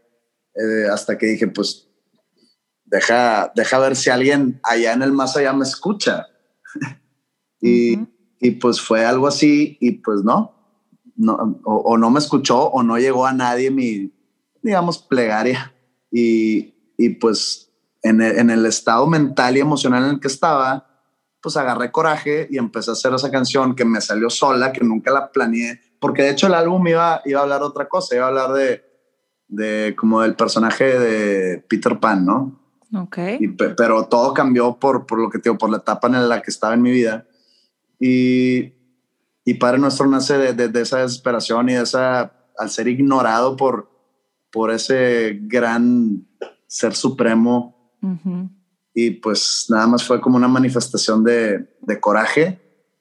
eh, 0.55 0.89
hasta 0.91 1.19
que 1.19 1.27
dije, 1.27 1.49
pues 1.49 1.89
deja, 2.85 3.53
deja 3.57 3.79
ver 3.81 3.97
si 3.97 4.11
alguien 4.11 4.61
allá 4.62 4.93
en 4.93 5.03
el 5.03 5.12
más 5.12 5.37
allá 5.37 5.53
me 5.53 5.65
escucha. 5.65 6.29
y, 7.61 7.99
y, 8.41 8.53
pues 8.53 8.81
fue 8.81 9.05
algo 9.05 9.27
así 9.27 9.77
y 9.81 9.93
pues 9.93 10.23
no, 10.23 10.55
no 11.17 11.61
o, 11.65 11.99
no 11.99 12.11
me 12.11 12.21
escuchó 12.21 12.69
o 12.69 12.83
no 12.83 12.99
llegó 12.99 13.27
a 13.27 13.33
nadie 13.33 13.71
mi, 13.71 14.12
digamos, 14.62 14.99
plegaria. 14.99 15.75
Y, 16.11 16.75
y 16.97 17.11
pues 17.11 17.64
en 18.05 18.21
el, 18.21 18.39
en 18.39 18.51
el 18.51 18.65
estado 18.67 19.07
mental 19.09 19.57
y 19.57 19.61
emocional 19.61 20.05
en 20.05 20.11
el 20.11 20.21
que 20.21 20.29
estaba, 20.29 20.87
pues 21.41 21.57
agarré 21.57 21.91
coraje 21.91 22.47
y 22.51 22.59
empecé 22.59 22.91
a 22.91 22.93
hacer 22.93 23.13
esa 23.13 23.31
canción 23.31 23.75
que 23.75 23.85
me 23.85 24.01
salió 24.01 24.31
sola, 24.31 24.73
que 24.73 24.85
nunca 24.85 25.11
la 25.11 25.33
planeé, 25.33 25.81
porque 25.99 26.23
de 26.23 26.31
hecho 26.31 26.47
el 26.47 26.55
álbum 26.55 26.87
iba, 26.87 27.23
iba 27.25 27.41
a 27.41 27.43
hablar 27.43 27.61
de 27.61 27.67
otra 27.67 27.89
cosa, 27.89 28.15
iba 28.15 28.27
a 28.27 28.29
hablar 28.29 28.53
de, 28.53 28.85
de 29.49 29.97
como 29.97 30.21
del 30.21 30.37
personaje 30.37 30.99
de 30.99 31.59
Peter 31.69 31.99
Pan, 31.99 32.25
¿no? 32.25 32.61
Ok. 32.97 33.19
pero 33.77 34.05
todo 34.07 34.33
cambió 34.33 34.79
por, 34.79 35.05
por 35.07 35.19
lo 35.19 35.29
que 35.29 35.39
digo, 35.39 35.59
por 35.59 35.71
la 35.71 35.79
etapa 35.79 36.07
en 36.07 36.29
la 36.29 36.43
que 36.43 36.51
estaba 36.51 36.75
en 36.75 36.83
mi 36.83 36.93
vida. 36.93 37.27
Y, 37.99 38.73
y 39.45 39.55
Padre 39.55 39.79
Nuestro 39.79 40.07
nace 40.07 40.39
de, 40.39 40.69
de, 40.69 40.81
esa 40.81 40.99
desesperación 40.99 41.69
y 41.71 41.75
de 41.75 41.83
esa, 41.83 42.33
al 42.57 42.71
ser 42.71 42.87
ignorado 42.87 43.57
por, 43.57 43.91
por 44.53 44.71
ese 44.71 45.41
gran 45.43 46.27
ser 46.67 46.95
supremo. 46.95 47.74
Y 48.95 49.11
pues 49.13 49.67
nada 49.69 49.87
más 49.87 50.05
fue 50.05 50.21
como 50.21 50.37
una 50.37 50.49
manifestación 50.49 51.25
de, 51.25 51.77
de, 51.81 52.01
coraje. 52.01 52.61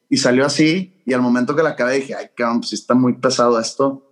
Y 0.10 0.18
salió 0.18 0.45
así. 0.45 1.01
Y 1.06 1.14
al 1.14 1.22
momento 1.22 1.56
que 1.56 1.64
la 1.64 1.70
acabé 1.70 1.95
dije, 1.95 2.16
ay, 2.16 2.28
cabrón, 2.36 2.62
pues 2.62 2.74
está 2.74 2.93
muy 2.93 3.14
pesado 3.14 3.60
esto. 3.60 4.10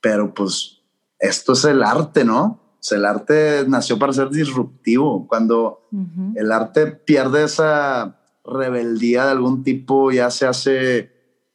Pero 0.00 0.34
pues 0.34 0.82
esto 1.18 1.52
es 1.52 1.64
el 1.64 1.82
arte, 1.82 2.24
¿no? 2.24 2.60
el 2.90 3.04
arte 3.04 3.64
nació 3.68 3.98
para 3.98 4.12
ser 4.12 4.30
disruptivo. 4.30 5.26
Cuando 5.28 5.88
el 6.34 6.50
arte 6.50 6.86
pierde 6.86 7.44
esa 7.44 8.18
rebeldía 8.44 9.26
de 9.26 9.30
algún 9.32 9.62
tipo, 9.62 10.10
ya 10.10 10.30
se 10.30 10.46
hace, 10.46 11.12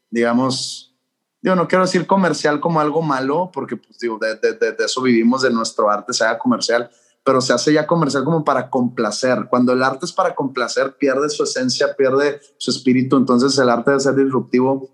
digamos, 0.09 0.95
yo 1.41 1.55
no 1.55 1.67
quiero 1.67 1.85
decir 1.85 2.07
comercial 2.07 2.59
como 2.59 2.79
algo 2.79 3.01
malo, 3.01 3.49
porque 3.51 3.75
pues, 3.75 3.99
digo, 3.99 4.19
de, 4.19 4.35
de, 4.35 4.75
eso 4.83 5.01
vivimos, 5.01 5.41
de 5.41 5.51
nuestro 5.51 5.89
arte 5.89 6.13
sea 6.13 6.37
comercial, 6.37 6.89
pero 7.25 7.41
se 7.41 7.53
hace 7.53 7.73
ya 7.73 7.87
comercial 7.87 8.23
como 8.23 8.45
para 8.45 8.69
complacer. 8.69 9.47
Cuando 9.49 9.73
el 9.73 9.81
arte 9.81 10.05
es 10.05 10.13
para 10.13 10.35
complacer, 10.35 10.95
pierde 10.97 11.27
su 11.29 11.43
esencia, 11.43 11.95
pierde 11.97 12.39
su 12.57 12.69
espíritu, 12.69 13.17
entonces 13.17 13.57
el 13.57 13.69
arte 13.69 13.91
debe 13.91 13.99
ser 13.99 14.15
disruptivo. 14.15 14.91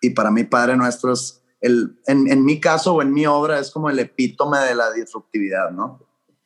Y 0.00 0.10
para 0.10 0.30
mí, 0.30 0.44
Padre 0.44 0.76
Nuestro 0.76 1.12
es 1.12 1.42
el, 1.60 1.98
en, 2.06 2.30
en, 2.30 2.44
mi 2.44 2.60
caso 2.60 2.94
o 2.94 3.02
en 3.02 3.12
mi 3.12 3.26
obra 3.26 3.58
es 3.58 3.72
como 3.72 3.90
el 3.90 3.98
epítome 3.98 4.58
de 4.60 4.76
la 4.76 4.92
disruptividad, 4.92 5.72
¿no? 5.72 6.00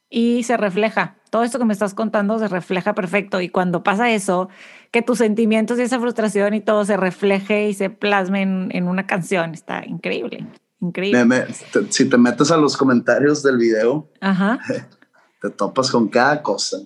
Y 0.09 0.43
se 0.45 0.57
refleja, 0.57 1.19
todo 1.29 1.43
esto 1.43 1.59
que 1.59 1.67
me 1.67 1.75
estás 1.75 1.93
contando 1.93 2.39
se 2.39 2.49
refleja 2.49 2.95
perfecto 2.95 3.43
y 3.43 3.51
cuando 3.51 3.83
pasa 3.83 4.11
eso, 4.11 4.49
que 4.91 5.03
tus 5.03 5.19
sentimientos 5.19 5.79
y 5.79 5.83
esa 5.83 6.01
frustración 6.01 6.55
y 6.55 6.63
todo 6.63 6.87
se 6.87 6.97
refleje 6.97 7.69
y 7.69 7.75
se 7.75 7.91
plasme 7.91 8.43
en, 8.43 8.89
una 8.89 9.07
canción, 9.07 9.53
está 9.53 9.85
increíble, 9.87 10.47
increíble. 10.81 11.47
si 11.91 12.09
te 12.09 12.17
metes 12.17 12.51
a 12.51 12.57
los 12.57 12.77
comentarios 12.77 13.43
del 13.43 13.59
video, 13.59 14.09
te 15.41 15.51
topas 15.51 15.91
con 15.91 16.09
cada 16.09 16.43
cosa. 16.43 16.79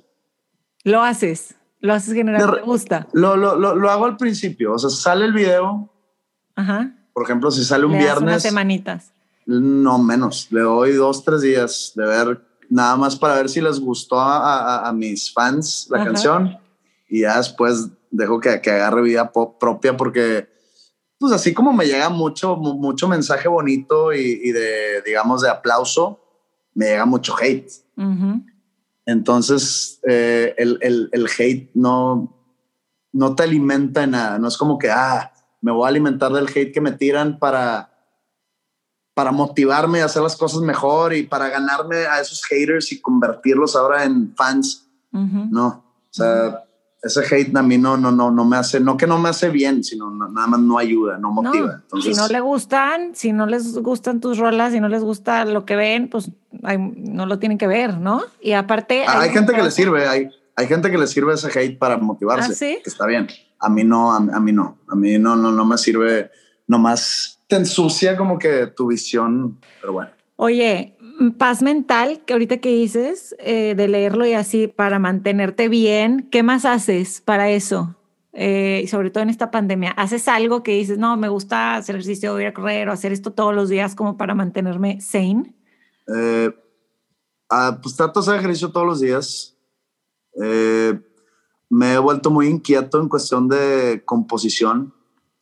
Lo 0.85 1.03
haces, 1.03 1.55
lo 1.81 1.95
haces 1.95 2.15
generalmente, 2.15 2.61
te 2.61 2.67
gusta. 2.67 3.07
Lo, 3.13 3.37
lo, 3.37 3.57
lo, 3.57 3.75
lo 3.75 3.91
hago 3.91 4.05
al 4.05 4.17
principio, 4.17 4.75
o 4.75 4.79
sea, 4.79 4.91
sale 4.91 5.25
el 5.25 5.33
video. 5.33 5.91
Ajá 6.57 6.95
por 7.15 7.23
ejemplo, 7.23 7.51
si 7.51 7.65
sale 7.65 7.87
un 7.87 7.93
Le 7.93 7.99
viernes. 7.99 8.23
Unas 8.23 8.43
semanitas. 8.43 9.13
No 9.47 9.99
menos. 9.99 10.49
Le 10.51 10.61
doy 10.61 10.93
dos, 10.93 11.25
tres 11.25 11.43
días 11.43 11.93
de 11.95 12.05
ver, 12.05 12.45
nada 12.69 12.97
más 12.97 13.17
para 13.17 13.37
ver 13.37 13.49
si 13.49 13.61
les 13.61 13.79
gustó 13.79 14.19
a, 14.19 14.87
a, 14.87 14.93
mis 14.93 15.33
fans 15.33 15.87
la 15.91 16.05
canción. 16.05 16.59
Y 17.09 17.21
ya 17.21 17.37
después 17.37 17.89
dejo 18.11 18.41
que, 18.41 18.61
que 18.61 18.71
agarre 18.71 19.03
vida 19.03 19.31
propia 19.33 19.97
porque, 19.97 20.49
pues 21.19 21.33
así 21.33 21.55
como 21.55 21.73
me 21.73 21.87
llega 21.87 22.09
mucho, 22.09 22.57
mucho 22.57 23.07
mensaje 23.07 23.47
bonito 23.47 24.13
y, 24.13 24.41
y 24.43 24.51
de, 24.51 25.03
digamos, 25.03 25.43
de 25.43 25.51
aplauso, 25.51 26.19
me 26.75 26.87
llega 26.87 27.07
mucho 27.07 27.35
hate. 27.41 27.71
Entonces, 29.07 30.01
eh, 30.09 30.55
el, 30.57 30.79
el, 30.81 31.09
el, 31.13 31.27
hate 31.27 31.71
no, 31.75 32.37
no 33.13 33.35
te 33.35 33.43
alimenta 33.43 34.05
en 34.05 34.13
nada. 34.13 34.39
No 34.39 34.49
es 34.49 34.57
como 34.57 34.79
que, 34.79 34.91
ah, 34.91 35.33
me 35.61 35.73
voy 35.73 35.85
a 35.85 35.89
alimentar 35.89 36.33
del 36.33 36.49
hate 36.49 36.73
que 36.73 36.81
me 36.81 36.93
tiran 36.93 37.39
para, 37.39 37.91
para 39.15 39.31
motivarme 39.31 40.03
a 40.03 40.07
hacer 40.07 40.23
las 40.23 40.37
cosas 40.37 40.61
mejor 40.61 41.15
y 41.15 41.23
para 41.23 41.49
ganarme 41.49 41.97
a 42.07 42.21
esos 42.21 42.45
haters 42.45 42.93
y 42.93 43.01
convertirlos 43.01 43.77
ahora 43.77 44.05
en 44.05 44.35
fans. 44.35 44.89
No, 45.13 45.67
o 45.69 46.09
sea, 46.11 46.65
ese 47.05 47.21
hate 47.21 47.57
a 47.57 47.63
mí 47.63 47.79
no, 47.79 47.97
no, 47.97 48.11
no, 48.11 48.31
no 48.31 48.45
me 48.45 48.57
hace, 48.57 48.81
no 48.81 48.97
que 48.97 49.07
no 49.07 49.19
me 49.19 49.29
hace 49.29 49.51
bien, 49.51 49.85
sino 49.85 50.11
nada 50.11 50.47
más 50.47 50.61
no 50.61 50.79
ayuda, 50.79 51.19
no 51.19 51.31
motiva. 51.31 51.83
si 52.03 52.13
no 52.15 52.29
le 52.29 52.41
gustan, 52.41 53.15
si 53.15 53.33
no 53.33 53.47
les 53.47 53.79
gustan 53.79 54.21
tus 54.21 54.39
rolas, 54.39 54.73
si 54.73 54.81
no 54.81 54.89
les 54.89 55.03
gusta 55.03 55.45
lo 55.45 55.65
que 55.65 55.77
ven, 55.77 56.09
pues 56.09 56.31
no 56.51 57.27
lo 57.27 57.39
tienen 57.39 57.59
que 57.59 57.67
ver, 57.67 57.99
¿no? 57.99 58.23
Y 58.41 58.53
aparte... 58.53 59.05
Hay, 59.07 59.31
gente 59.31 59.53
que 59.53 59.63
le 59.63 59.71
sirve, 59.71 60.09
hay, 60.09 60.31
hay 60.57 60.67
gente 60.67 60.91
que 60.91 60.99
le 60.99 61.07
sirve 61.07 61.35
ese 61.35 61.49
hate 61.59 61.79
para 61.79 61.99
motivarse, 61.99 62.77
¿Ah, 62.79 62.83
que 62.83 62.91
está 62.91 63.07
bien 63.07 63.29
a 63.65 63.69
mí 63.71 63.83
no, 63.83 64.13
a, 64.13 64.21
mí 64.21 64.53
no, 64.53 64.79
a 64.89 64.95
mí 64.95 65.19
no, 65.19 65.37
no, 65.37 65.51
no 65.51 65.65
me 65.65 65.79
sirve, 65.79 66.31
nomás 66.67 67.41
te 67.47 67.57
ensucia 67.57 68.17
como 68.17 68.39
que 68.39 68.67
tu 68.69 68.89
visión, 68.89 69.59
pero 69.81 69.95
bueno. 69.95 70.11
Oye, 70.37 70.94
paz 71.39 71.63
mental, 71.63 72.23
que 72.27 72.33
ahorita 72.33 72.59
que 72.59 72.71
dices, 72.71 73.35
eh, 73.39 73.75
de 73.77 73.89
leerlo 73.89 74.27
y 74.27 74.35
así 74.35 74.69
para 74.69 74.99
mantenerte 74.99 75.69
bien, 75.69 76.29
¿qué 76.31 76.43
más 76.43 76.65
haces 76.65 77.21
para 77.21 77.51
eso? 77.51 77.97
Eh, 78.37 78.87
sobre 78.89 79.11
todo 79.11 79.23
en 79.23 79.31
esta 79.31 79.53
pandemia, 79.53 79.93
¿haces 79.93 80.27
algo 80.27 80.65
que 80.65 80.73
dices, 80.73 80.99
no, 80.99 81.17
me 81.17 81.29
gusta 81.29 81.77
hacer 81.77 81.95
ejercicio, 81.95 82.39
ir 82.41 82.49
a 82.49 82.55
correr 82.55 82.89
o 82.89 82.93
hacer 82.93 83.13
esto 83.13 83.33
todos 83.33 83.55
los 83.55 83.69
días 83.69 83.95
como 83.95 84.17
para 84.17 84.35
mantenerme 84.35 85.01
sane? 85.01 85.55
Eh, 86.09 86.51
ah, 87.49 87.79
pues 87.83 87.95
trato 87.97 88.21
de 88.21 88.25
hacer 88.25 88.41
ejercicio 88.41 88.73
todos 88.73 88.87
los 88.87 89.01
días. 89.01 89.57
Eh, 90.43 91.01
me 91.71 91.95
he 91.95 91.99
vuelto 91.99 92.31
muy 92.31 92.49
inquieto 92.49 93.01
en 93.01 93.09
cuestión 93.09 93.49
de 93.49 94.03
composición. 94.05 94.94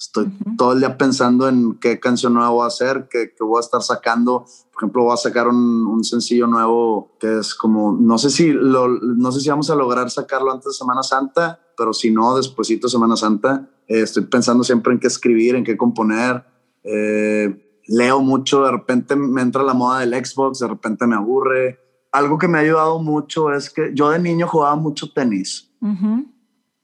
Estoy 0.03 0.32
todo 0.59 0.72
el 0.72 0.80
día 0.80 0.98
pensando 0.98 1.48
en 1.48 1.78
qué 1.78 2.00
canción 2.00 2.34
nueva 2.34 2.50
voy 2.50 2.64
a 2.64 2.66
hacer, 2.66 3.07
qué, 3.09 3.32
voy 3.38 3.59
a 3.59 3.61
estar 3.61 3.82
sacando. 3.82 4.44
Por 4.72 4.82
ejemplo, 4.82 5.05
voy 5.05 5.14
a 5.14 5.16
sacar 5.16 5.46
un, 5.46 5.86
un, 5.86 6.03
sencillo 6.03 6.48
nuevo 6.48 7.16
que 7.20 7.38
es 7.38 7.55
como, 7.55 7.92
no 7.92 8.18
sé 8.18 8.30
si 8.30 8.53
lo, 8.53 8.88
no 8.88 9.30
sé 9.30 9.40
si 9.40 9.48
vamos 9.48 9.70
a 9.70 9.76
lograr 9.76 10.11
sacarlo 10.11 10.50
antes 10.50 10.66
de 10.66 10.72
Semana 10.72 11.05
Santa, 11.05 11.61
pero 11.76 11.92
si 11.92 12.11
no, 12.11 12.36
despuesito 12.36 12.88
de 12.88 12.90
Semana 12.90 13.14
Santa. 13.14 13.70
Eh, 13.86 14.00
estoy 14.00 14.24
pensando 14.24 14.64
siempre 14.64 14.92
en 14.92 14.98
qué 14.98 15.07
escribir, 15.07 15.55
en 15.55 15.62
qué 15.62 15.76
componer. 15.76 16.44
Eh, 16.82 17.80
leo 17.86 18.20
mucho, 18.20 18.64
de 18.64 18.72
repente 18.72 19.14
me 19.14 19.40
entra 19.40 19.62
la 19.62 19.72
moda 19.72 20.00
del 20.00 20.12
Xbox, 20.24 20.59
de 20.59 20.66
repente 20.66 21.07
me 21.07 21.14
aburre. 21.14 21.78
Algo 22.11 22.38
que 22.38 22.48
me 22.48 22.59
ha 22.59 22.62
ayudado 22.62 23.00
mucho 23.00 23.53
es 23.53 23.70
que 23.70 23.92
yo 23.94 24.11
de 24.11 24.18
niño 24.18 24.48
jugaba 24.48 24.74
mucho 24.74 25.12
tenis 25.12 25.72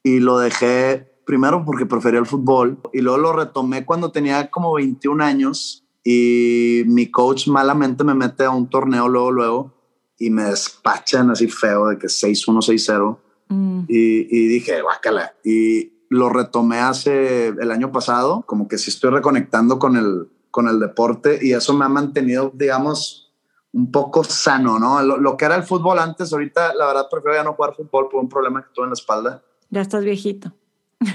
y 0.03 0.19
lo 0.19 0.39
dejé 0.39 1.08
primero 1.29 1.63
porque 1.63 1.85
prefería 1.85 2.19
el 2.19 2.25
fútbol 2.25 2.79
y 2.91 3.01
luego 3.01 3.19
lo 3.19 3.33
retomé 3.33 3.85
cuando 3.85 4.11
tenía 4.11 4.49
como 4.49 4.73
21 4.73 5.23
años 5.23 5.85
y 6.03 6.81
mi 6.87 7.11
coach 7.11 7.47
malamente 7.49 8.03
me 8.03 8.15
mete 8.15 8.45
a 8.45 8.49
un 8.49 8.67
torneo 8.67 9.07
luego, 9.07 9.29
luego 9.29 9.73
y 10.17 10.31
me 10.31 10.45
despachan 10.45 11.29
así 11.29 11.47
feo 11.47 11.89
de 11.89 11.99
que 11.99 12.07
6-1, 12.07 12.65
6-0 12.65 13.17
mm. 13.49 13.81
y, 13.87 14.37
y, 14.37 14.47
dije, 14.47 14.81
guácala. 14.81 15.35
Y 15.43 15.91
lo 16.09 16.29
retomé 16.29 16.79
hace 16.79 17.49
el 17.49 17.69
año 17.69 17.91
pasado, 17.91 18.43
como 18.47 18.67
que 18.67 18.79
sí 18.79 18.89
estoy 18.89 19.11
reconectando 19.11 19.77
con 19.77 19.97
el, 19.97 20.31
con 20.49 20.67
el 20.67 20.79
deporte 20.79 21.37
y 21.43 21.53
eso 21.53 21.75
me 21.75 21.85
ha 21.85 21.89
mantenido, 21.89 22.51
digamos, 22.55 23.31
un 23.71 23.91
poco 23.91 24.23
sano, 24.23 24.79
¿no? 24.79 25.03
Lo, 25.03 25.37
que 25.37 25.45
era 25.45 25.55
el 25.57 25.63
fútbol 25.63 25.99
antes, 25.99 26.33
ahorita 26.33 26.73
la 26.73 26.87
verdad 26.87 27.05
prefiero 27.07 27.37
ya 27.37 27.43
no 27.43 27.53
jugar 27.53 27.75
fútbol 27.75 28.09
por 28.09 28.19
un 28.19 28.29
problema 28.29 28.63
que 28.63 28.69
tuve 28.73 28.85
en 28.85 28.89
la 28.89 28.95
espalda. 28.95 29.43
Ya 29.69 29.81
estás 29.81 30.03
viejito. 30.03 30.55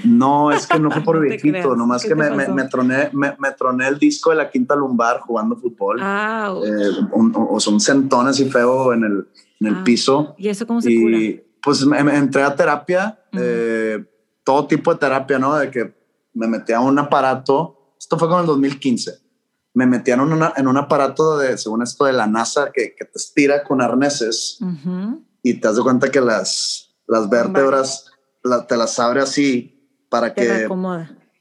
No, 0.03 0.51
es 0.51 0.65
que 0.65 0.79
no 0.79 0.89
fue 0.89 1.03
por 1.03 1.19
viejito, 1.27 1.75
nomás 1.75 2.03
que 2.03 2.15
me, 2.15 2.31
me, 2.31 2.63
troné, 2.65 3.11
me, 3.13 3.51
troné, 3.57 3.87
el 3.87 3.99
disco 3.99 4.31
de 4.31 4.37
la 4.37 4.49
quinta 4.49 4.75
lumbar 4.75 5.19
jugando 5.19 5.55
fútbol. 5.55 5.99
Ah, 6.01 6.53
eh, 6.65 6.89
o 7.11 7.59
son 7.59 7.79
centones 7.79 8.39
y 8.39 8.49
feo 8.49 8.93
en 8.93 9.03
el, 9.03 9.27
en 9.59 9.67
el 9.67 9.75
ah, 9.75 9.83
piso. 9.83 10.35
¿Y 10.37 10.49
eso 10.49 10.65
cómo 10.65 10.81
se 10.81 10.91
y, 10.91 11.43
Pues 11.61 11.85
me, 11.85 11.99
entré 11.99 12.41
a 12.41 12.55
terapia, 12.55 13.19
eh, 13.33 14.03
todo 14.43 14.65
tipo 14.65 14.91
de 14.91 14.99
terapia, 14.99 15.37
¿no? 15.37 15.55
De 15.55 15.69
que 15.69 15.93
me 16.33 16.47
metí 16.47 16.73
a 16.73 16.79
un 16.79 16.97
aparato, 16.97 17.93
esto 17.99 18.17
fue 18.17 18.27
con 18.27 18.41
el 18.41 18.45
2015 18.47 19.25
me 19.75 19.85
metieron 19.85 20.41
en 20.55 20.67
un 20.67 20.77
aparato 20.77 21.37
de, 21.37 21.57
según 21.57 21.83
esto 21.83 22.05
de 22.05 22.13
la 22.13 22.27
NASA, 22.27 22.71
que, 22.73 22.95
que 22.95 23.03
te 23.03 23.17
estira 23.17 23.61
con 23.61 23.81
arneses 23.81 24.57
y 25.43 25.55
te 25.55 25.67
das 25.67 25.77
cuenta 25.81 26.09
que 26.09 26.21
las, 26.21 26.95
las 27.07 27.29
vértebras 27.29 28.05
te 28.69 28.77
las 28.77 28.97
abre 28.99 29.19
así 29.19 29.74
para 30.15 30.33
que, 30.33 30.67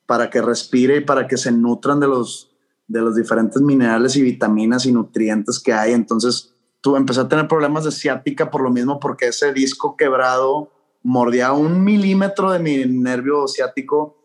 para 0.06 0.30
que 0.30 0.42
respire 0.42 0.96
y 0.96 1.00
para 1.00 1.28
que 1.28 1.36
se 1.36 1.52
nutran 1.52 2.00
de 2.00 2.08
los, 2.08 2.50
de 2.88 3.00
los 3.00 3.14
diferentes 3.14 3.62
minerales 3.62 4.16
y 4.16 4.22
vitaminas 4.22 4.84
y 4.86 4.92
nutrientes 4.92 5.60
que 5.60 5.72
hay. 5.72 5.92
Entonces, 5.92 6.52
tú 6.80 6.96
empecé 6.96 7.20
a 7.20 7.28
tener 7.28 7.46
problemas 7.46 7.84
de 7.84 7.92
ciática 7.92 8.50
por 8.50 8.62
lo 8.62 8.70
mismo, 8.70 8.98
porque 8.98 9.28
ese 9.28 9.52
disco 9.52 9.96
quebrado 9.96 10.70
mordía 11.02 11.52
un 11.52 11.84
milímetro 11.84 12.50
de 12.50 12.58
mi 12.58 12.84
nervio 12.86 13.46
ciático 13.46 14.18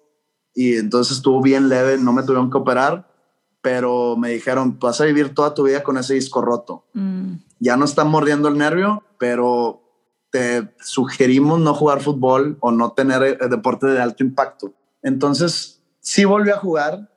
y 0.56 0.76
entonces 0.76 1.18
estuvo 1.18 1.42
bien 1.42 1.70
leve, 1.70 1.98
no 1.98 2.12
me 2.12 2.24
tuvieron 2.24 2.50
que 2.50 2.58
operar, 2.58 3.08
pero 3.62 4.16
me 4.18 4.32
dijeron, 4.32 4.80
vas 4.80 5.00
a 5.02 5.06
vivir 5.06 5.36
toda 5.36 5.54
tu 5.54 5.64
vida 5.64 5.84
con 5.84 5.98
ese 5.98 6.16
disco 6.16 6.42
roto. 6.42 6.86
Mm. 6.94 7.34
Ya 7.60 7.78
no 7.78 7.86
está 7.86 8.04
mordiendo 8.06 8.48
el 8.48 8.58
nervio, 8.58 9.04
pero 9.18 9.82
te 10.32 10.70
sugerimos 10.80 11.60
no 11.60 11.74
jugar 11.74 12.02
fútbol 12.02 12.58
o 12.60 12.72
no 12.72 12.92
tener 12.92 13.24
eh, 13.24 13.38
deporte 13.50 13.88
de 13.88 14.02
alto 14.02 14.24
impacto. 14.24 14.74
Entonces, 15.02 15.82
sí 16.00 16.26
volví 16.26 16.52
a 16.52 16.58
jugar, 16.58 17.10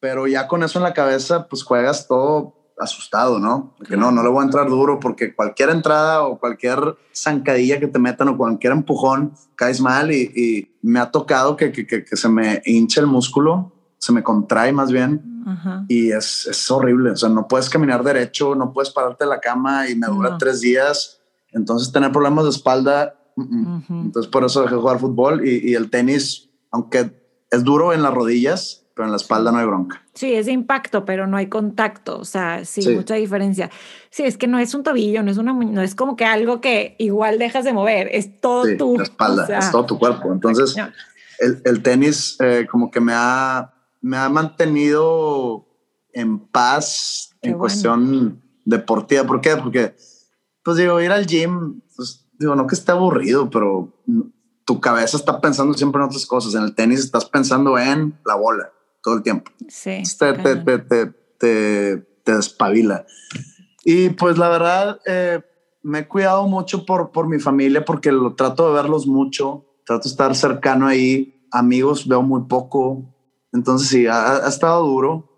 pero 0.00 0.26
ya 0.26 0.46
con 0.46 0.62
eso 0.62 0.78
en 0.78 0.84
la 0.84 0.94
cabeza, 0.94 1.48
pues 1.48 1.62
juegas 1.62 2.06
todo 2.06 2.54
asustado, 2.78 3.38
¿no? 3.38 3.74
Que 3.88 3.96
no, 3.96 4.10
no 4.10 4.22
le 4.22 4.28
voy 4.28 4.42
a 4.42 4.46
entrar 4.46 4.68
duro 4.68 4.98
porque 4.98 5.34
cualquier 5.34 5.70
entrada 5.70 6.24
o 6.24 6.38
cualquier 6.38 6.96
zancadilla 7.14 7.78
que 7.78 7.86
te 7.86 7.98
metan 7.98 8.28
o 8.28 8.36
cualquier 8.36 8.72
empujón 8.72 9.34
caes 9.54 9.80
mal 9.80 10.12
y, 10.12 10.70
me 10.82 11.00
ha 11.00 11.10
tocado 11.10 11.56
que, 11.56 11.72
que, 11.72 11.86
que, 11.86 12.16
se 12.16 12.28
me 12.28 12.60
hinche 12.66 13.00
el 13.00 13.06
músculo, 13.06 13.72
se 13.96 14.12
me 14.12 14.22
contrae 14.22 14.70
más 14.70 14.92
bien 14.92 15.34
y 15.88 16.10
es, 16.10 16.46
es, 16.46 16.70
horrible. 16.70 17.12
O 17.12 17.16
sea, 17.16 17.30
no 17.30 17.48
puedes 17.48 17.70
caminar 17.70 18.02
derecho, 18.02 18.54
no 18.54 18.70
puedes 18.70 18.90
pararte 18.90 19.24
de 19.24 19.30
la 19.30 19.40
cama 19.40 19.88
y 19.88 19.94
me 19.94 20.06
dura 20.06 20.36
tres 20.36 20.60
días. 20.60 21.22
Entonces, 21.54 21.92
tener 21.92 22.12
problemas 22.12 22.44
de 22.44 22.50
espalda, 22.50 23.14
entonces 23.36 24.30
por 24.30 24.44
eso 24.44 24.62
dejé 24.62 24.76
jugar 24.76 25.00
fútbol 25.00 25.46
y, 25.46 25.70
y 25.70 25.74
el 25.74 25.90
tenis, 25.90 26.50
aunque 26.70 27.10
es 27.50 27.64
duro 27.64 27.92
en 27.92 28.02
las 28.02 28.12
rodillas, 28.12 28.84
pero 28.94 29.06
en 29.06 29.10
la 29.10 29.16
espalda 29.16 29.50
no 29.50 29.58
hay 29.58 29.66
bronca. 29.66 30.02
Sí, 30.14 30.32
es 30.34 30.46
de 30.46 30.52
impacto, 30.52 31.04
pero 31.04 31.26
no 31.26 31.36
hay 31.36 31.48
contacto, 31.48 32.18
o 32.18 32.24
sea, 32.24 32.64
sí, 32.64 32.88
mucha 32.90 33.16
diferencia. 33.16 33.70
Sí, 34.10 34.22
es 34.22 34.38
que 34.38 34.46
no 34.46 34.58
es 34.58 34.72
un 34.74 34.84
tobillo, 34.84 35.22
no 35.22 35.30
es 35.30 35.38
una, 35.38 35.52
no 35.52 35.82
es 35.82 35.94
como 35.96 36.16
que 36.16 36.24
algo 36.24 36.60
que 36.60 36.94
igual 36.98 37.38
dejas 37.38 37.64
de 37.64 37.72
mover, 37.72 38.08
es 38.12 38.40
todo 38.40 38.64
tu... 38.76 38.96
La 38.96 39.02
espalda, 39.02 39.58
es 39.58 39.70
todo 39.72 39.84
tu 39.84 39.98
cuerpo. 39.98 40.32
Entonces, 40.32 40.76
el, 41.40 41.60
el, 41.64 41.82
tenis 41.82 42.36
eh, 42.40 42.66
como 42.70 42.90
que 42.90 43.00
me 43.00 43.12
ha, 43.14 43.74
me 44.00 44.16
ha 44.16 44.28
mantenido 44.28 45.66
en 46.12 46.38
paz 46.38 47.34
en 47.42 47.58
cuestión 47.58 48.40
deportiva. 48.64 49.24
¿Por 49.24 49.40
qué? 49.40 49.56
Porque, 49.56 49.96
pues 50.64 50.76
digo, 50.76 51.00
ir 51.00 51.12
al 51.12 51.26
gym, 51.26 51.80
pues 51.96 52.26
digo, 52.38 52.54
no 52.56 52.66
que 52.66 52.74
esté 52.74 52.92
aburrido, 52.92 53.50
pero 53.50 53.92
tu 54.64 54.80
cabeza 54.80 55.16
está 55.16 55.40
pensando 55.40 55.74
siempre 55.74 56.00
en 56.00 56.06
otras 56.06 56.26
cosas. 56.26 56.54
En 56.54 56.62
el 56.62 56.74
tenis 56.74 57.00
estás 57.00 57.26
pensando 57.26 57.78
en 57.78 58.18
la 58.24 58.34
bola 58.34 58.72
todo 59.02 59.16
el 59.16 59.22
tiempo. 59.22 59.50
Sí. 59.68 60.02
Te, 60.18 60.32
te, 60.32 60.78
te, 60.78 61.06
te, 62.24 62.32
despabila. 62.32 63.06
Y 63.84 64.08
pues 64.10 64.38
la 64.38 64.48
verdad, 64.48 65.00
eh, 65.06 65.42
me 65.82 66.00
he 66.00 66.08
cuidado 66.08 66.48
mucho 66.48 66.86
por, 66.86 67.12
por 67.12 67.28
mi 67.28 67.38
familia 67.38 67.84
porque 67.84 68.10
lo 68.10 68.34
trato 68.34 68.66
de 68.66 68.74
verlos 68.74 69.06
mucho, 69.06 69.66
trato 69.84 70.04
de 70.04 70.10
estar 70.10 70.34
cercano 70.34 70.86
ahí, 70.86 71.46
amigos 71.52 72.08
veo 72.08 72.22
muy 72.22 72.44
poco, 72.44 73.14
entonces 73.52 73.88
sí, 73.88 74.06
ha, 74.06 74.48
estado 74.48 74.84
duro, 74.86 75.28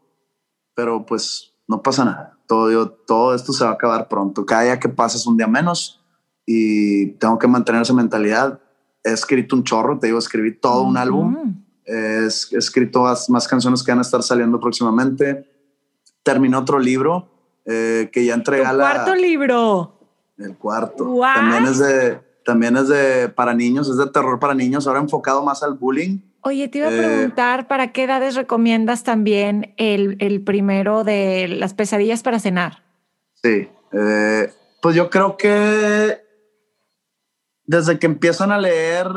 pero 0.75 1.05
pues 1.05 1.53
no 1.67 1.83
pasa 1.83 2.05
nada, 2.05 2.36
todo, 2.47 2.91
todo 2.91 3.35
esto 3.35 3.53
se 3.53 3.65
va 3.65 3.71
a 3.71 3.75
acabar 3.75 4.09
pronto, 4.09 4.47
cada 4.47 4.63
día 4.63 4.81
que 4.81 4.89
pasa 4.89 5.17
es 5.17 5.27
un 5.27 5.37
día 5.37 5.47
menos 5.47 6.03
y 6.45 7.09
tengo 7.13 7.39
que 7.39 7.49
mantener 7.49 7.83
esa 7.83 7.93
mentalidad. 7.93 8.61
He 9.03 9.13
escrito 9.13 9.57
un 9.57 9.65
chorro, 9.65 9.99
te 9.99 10.09
digo, 10.09 10.19
escribí 10.19 10.53
todo 10.53 10.83
un 10.83 10.97
álbum 10.97 11.65
He 11.87 12.27
escrito 12.27 13.05
más, 13.29 13.47
canciones 13.47 13.85
que 13.85 13.93
van 13.93 14.01
a 14.01 14.03
estar 14.03 14.23
saliendo 14.23 14.59
próximamente. 14.59 15.49
Terminé 16.25 16.57
otro 16.57 16.81
libro 16.81 17.29
eh, 17.65 18.11
que 18.13 18.25
ya 18.25 18.35
entrega 18.35 18.73
la... 18.73 18.93
cuarto 18.93 19.15
libro. 19.15 19.93
El 20.37 20.57
cuarto. 20.57 21.17
También 21.21 21.65
es 21.67 21.79
de 21.79 22.27
también 22.45 22.77
es 22.77 22.89
de 22.89 23.29
para 23.29 23.55
niños, 23.55 23.89
es 23.89 23.97
de 23.97 24.07
terror 24.07 24.39
para 24.39 24.55
niños, 24.55 24.87
ahora 24.87 25.01
enfocado 25.01 25.45
más 25.45 25.63
al 25.63 25.75
bullying. 25.75 26.19
Oye, 26.47 26.69
te 26.69 26.79
iba 26.79 26.87
a 26.87 26.95
eh, 26.95 26.97
preguntar, 26.97 27.67
¿para 27.67 27.91
qué 27.91 28.05
edades 28.05 28.37
recomiendas 28.37 29.03
también 29.03 29.75
el, 29.79 30.17
el, 30.21 30.45
primero 30.45 31.03
de 31.03 31.49
las 31.49 31.75
pesadillas 31.75 32.23
para 32.23 32.39
cenar? 32.39 32.85
Sí, 33.43 33.69
eh, 33.93 34.53
pues 34.81 34.95
yo 34.95 35.11
creo 35.11 35.37
que 35.37 36.21
desde 37.65 37.99
que 37.99 38.07
empiezan 38.07 38.53
a 38.53 38.61
leer 38.61 39.09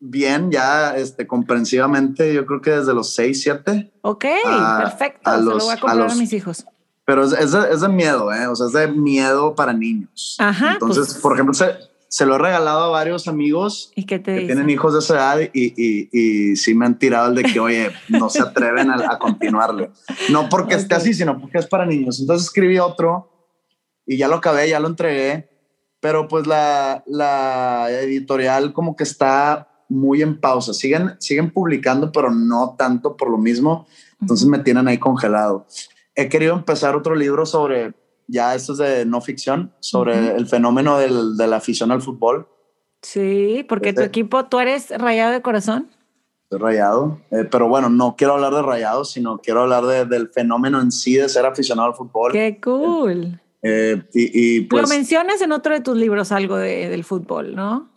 bien, 0.00 0.50
ya 0.50 0.96
este, 0.96 1.28
comprensivamente, 1.28 2.34
yo 2.34 2.44
creo 2.44 2.60
que 2.60 2.72
desde 2.72 2.92
los 2.92 3.14
6, 3.14 3.40
7. 3.40 3.92
Ok, 4.02 4.24
perfecto. 4.80 5.30
Se 5.30 5.42
lo 5.42 5.58
voy 5.58 5.74
a 5.76 5.78
comprar 5.78 6.10
a, 6.10 6.14
mis 6.16 6.32
hijos. 6.32 6.66
Pero 7.04 7.24
es, 7.24 7.34
es, 7.34 7.80
de, 7.82 7.88
miedo, 7.88 8.32
¿eh? 8.32 8.48
O 8.48 8.56
sea, 8.56 8.66
es 8.66 8.72
de 8.72 8.88
miedo 8.88 9.54
para 9.54 9.72
niños. 9.72 10.34
Ajá. 10.40 10.72
Entonces, 10.72 11.06
pues 11.06 11.18
por 11.18 11.34
ejemplo, 11.34 11.54
se, 11.54 11.72
se, 12.14 12.26
lo 12.26 12.36
he 12.36 12.38
regalado 12.38 12.84
a 12.84 12.88
varios 12.88 13.28
amigos 13.28 13.92
¿Y 13.94 14.04
que 14.04 14.18
tienen 14.18 14.70
hijos 14.70 14.92
de 14.92 14.98
esa 15.00 15.14
edad 15.14 15.50
y, 15.52 15.74
y, 15.76 16.08
y, 16.12 16.56
sí 16.56 16.74
me 16.74 16.86
han 16.86 16.98
tirado 16.98 17.28
el 17.28 17.34
de 17.34 17.42
que, 17.44 17.60
oye, 17.60 17.90
no 18.08 18.28
se 18.28 18.42
atreven 18.42 18.90
a, 18.90 19.12
a 19.12 19.18
continuarle. 19.18 19.90
No 20.30 20.48
porque 20.48 20.74
esté 20.74 20.94
así, 20.94 21.14
sino 21.14 21.40
porque 21.40 21.58
es 21.58 21.66
para 21.66 21.86
niños. 21.86 22.20
Entonces 22.20 22.46
escribí 22.46 22.78
otro 22.78 23.30
y 24.06 24.16
ya 24.16 24.28
lo 24.28 24.36
acabé, 24.36 24.68
ya 24.68 24.80
lo 24.80 24.88
entregué. 24.88 25.50
Pero 26.00 26.28
pues 26.28 26.46
la, 26.46 27.02
la 27.06 27.90
editorial 27.90 28.72
como 28.72 28.94
que 28.94 29.04
está 29.04 29.68
muy 29.88 30.22
en 30.22 30.40
pausa. 30.40 30.74
Siguen, 30.74 31.16
siguen 31.18 31.50
publicando, 31.50 32.12
pero 32.12 32.30
no 32.30 32.74
tanto 32.76 33.16
por 33.16 33.30
lo 33.30 33.38
mismo. 33.38 33.86
Entonces 34.20 34.46
me 34.46 34.58
tienen 34.58 34.88
ahí 34.88 34.98
congelado. 34.98 35.66
He 36.14 36.28
querido 36.28 36.54
empezar 36.54 36.94
otro 36.94 37.14
libro 37.14 37.46
sobre, 37.46 37.94
ya 38.26 38.54
esto 38.54 38.72
es 38.72 38.78
de 38.78 39.04
no 39.06 39.20
ficción, 39.20 39.72
sobre 39.80 40.36
el 40.36 40.46
fenómeno 40.46 40.98
del, 40.98 41.36
de 41.36 41.46
la 41.46 41.56
afición 41.56 41.90
al 41.90 42.02
fútbol. 42.02 42.48
Sí, 43.02 43.64
porque 43.68 43.92
tu 43.92 44.02
equipo, 44.02 44.46
tú 44.46 44.60
eres 44.60 44.90
rayado 44.90 45.32
de 45.32 45.42
corazón. 45.42 45.90
Rayado, 46.50 47.20
eh, 47.30 47.44
pero 47.50 47.68
bueno, 47.68 47.90
no 47.90 48.14
quiero 48.16 48.34
hablar 48.34 48.54
de 48.54 48.62
rayado, 48.62 49.04
sino 49.04 49.38
quiero 49.38 49.62
hablar 49.62 49.84
de, 49.86 50.04
del 50.04 50.28
fenómeno 50.28 50.80
en 50.80 50.92
sí 50.92 51.14
de 51.14 51.28
ser 51.28 51.46
aficionado 51.46 51.88
al 51.88 51.94
fútbol. 51.94 52.32
Qué 52.32 52.60
cool. 52.62 53.40
Eh, 53.62 54.02
y, 54.12 54.60
pues, 54.62 54.82
Lo 54.82 54.88
mencionas 54.88 55.40
en 55.40 55.52
otro 55.52 55.74
de 55.74 55.80
tus 55.80 55.96
libros 55.96 56.32
algo 56.32 56.56
de, 56.56 56.88
del 56.88 57.02
fútbol, 57.02 57.54
¿no? 57.54 57.94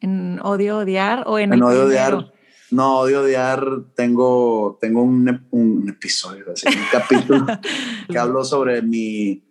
en 0.00 0.38
Odio 0.42 0.78
Odiar 0.78 1.24
o 1.26 1.38
en, 1.38 1.62
Odio 1.62 1.86
Odiar. 1.86 2.32
No, 2.70 3.00
Odio 3.00 3.22
Odiar 3.22 3.64
tengo, 3.94 4.78
tengo 4.80 5.02
un, 5.02 5.46
un 5.50 5.88
episodio, 5.88 6.46
un 6.46 6.82
capítulo 6.90 7.46
que 8.10 8.18
hablo 8.18 8.44
sobre 8.44 8.82
mi, 8.82 9.42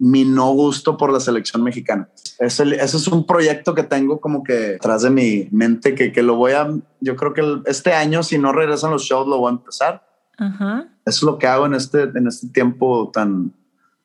mi 0.00 0.24
no 0.24 0.52
gusto 0.52 0.96
por 0.96 1.12
la 1.12 1.20
selección 1.20 1.62
mexicana. 1.62 2.08
Ese, 2.38 2.74
es 2.74 3.06
un 3.06 3.26
proyecto 3.26 3.74
que 3.74 3.82
tengo 3.82 4.18
como 4.18 4.42
que 4.42 4.78
tras 4.80 5.02
de 5.02 5.10
mi 5.10 5.46
mente 5.52 5.94
que, 5.94 6.10
que 6.10 6.22
lo 6.22 6.36
voy 6.36 6.52
a, 6.52 6.70
yo 7.00 7.16
creo 7.16 7.34
que 7.34 7.60
este 7.66 7.92
año, 7.92 8.22
si 8.22 8.38
no 8.38 8.50
regresan 8.50 8.90
los 8.90 9.02
shows, 9.02 9.28
lo 9.28 9.38
voy 9.38 9.50
a 9.50 9.56
empezar. 9.56 10.08
Eso 10.38 10.88
es 11.04 11.22
lo 11.22 11.38
que 11.38 11.46
hago 11.46 11.66
en 11.66 11.74
este, 11.74 12.04
en 12.04 12.26
este 12.26 12.48
tiempo 12.48 13.10
tan, 13.12 13.52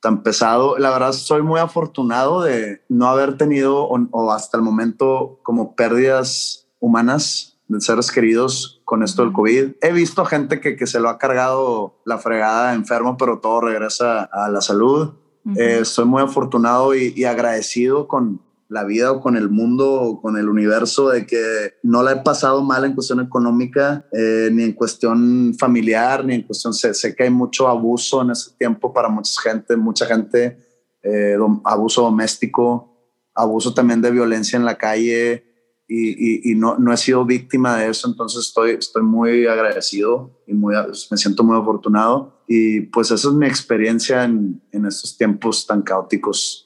tan 0.01 0.21
pesado. 0.21 0.77
La 0.77 0.89
verdad, 0.89 1.13
soy 1.13 1.41
muy 1.41 1.61
afortunado 1.61 2.41
de 2.41 2.83
no 2.89 3.07
haber 3.07 3.37
tenido 3.37 3.87
o, 3.87 4.31
hasta 4.33 4.57
el 4.57 4.63
momento 4.63 5.39
como 5.43 5.75
pérdidas 5.77 6.67
humanas 6.79 7.57
de 7.69 7.79
seres 7.79 8.11
queridos 8.11 8.81
con 8.83 9.01
esto 9.01 9.23
del 9.23 9.31
COVID. 9.31 9.75
He 9.81 9.93
visto 9.93 10.25
gente 10.25 10.59
que, 10.59 10.75
que 10.75 10.87
se 10.87 10.99
lo 10.99 11.07
ha 11.07 11.17
cargado 11.17 12.01
la 12.03 12.17
fregada 12.17 12.73
enfermo, 12.73 13.15
pero 13.15 13.39
todo 13.39 13.61
regresa 13.61 14.23
a 14.25 14.49
la 14.49 14.59
salud. 14.59 15.13
Eh, 15.55 15.85
soy 15.85 16.05
muy 16.05 16.23
afortunado 16.23 16.95
y 16.95 17.23
agradecido 17.23 18.07
con, 18.07 18.41
la 18.67 18.83
vida 18.83 19.11
o 19.11 19.21
con 19.21 19.37
el 19.37 19.49
mundo 19.49 19.93
o 19.93 20.21
con 20.21 20.37
el 20.37 20.49
universo 20.49 21.09
de 21.09 21.25
que 21.25 21.75
no 21.83 22.01
la 22.01 22.13
he 22.13 22.15
pasado 22.17 22.63
mal 22.63 22.83
en 22.83 22.93
cuestión 22.93 23.19
económica, 23.19 24.05
eh, 24.11 24.49
ni 24.51 24.63
en 24.63 24.73
cuestión 24.73 25.55
familiar, 25.57 26.25
ni 26.25 26.35
en 26.35 26.41
cuestión, 26.43 26.73
sé, 26.73 26.93
sé, 26.93 27.15
que 27.15 27.23
hay 27.23 27.29
mucho 27.29 27.67
abuso 27.67 28.23
en 28.23 28.31
ese 28.31 28.51
tiempo 28.57 28.91
para 28.91 29.07
mucha 29.07 29.39
gente, 29.41 29.75
mucha 29.75 30.05
gente, 30.05 30.57
eh, 31.03 31.37
abuso 31.63 32.01
doméstico, 32.01 32.91
abuso 33.35 33.73
también 33.73 34.01
de 34.01 34.11
violencia 34.11 34.57
en 34.57 34.65
la 34.65 34.77
calle 34.77 35.45
y, 35.87 36.51
y, 36.51 36.55
no, 36.55 36.79
no, 36.79 36.91
he 36.91 36.97
sido 36.97 37.23
víctima 37.25 37.77
de 37.77 37.89
eso, 37.89 38.07
entonces 38.07 38.47
estoy, 38.47 38.71
estoy 38.71 39.03
muy 39.03 39.45
agradecido 39.45 40.41
y 40.47 40.53
muy, 40.55 40.73
me 41.11 41.17
siento 41.17 41.43
muy 41.43 41.55
afortunado 41.55 42.34
y 42.47 42.81
pues 42.81 43.11
esa 43.11 43.29
es 43.29 43.33
mi 43.33 43.47
experiencia 43.47 44.23
en, 44.23 44.61
en 44.71 44.85
estos 44.85 45.17
tiempos 45.17 45.65
tan 45.65 45.81
caóticos 45.81 46.65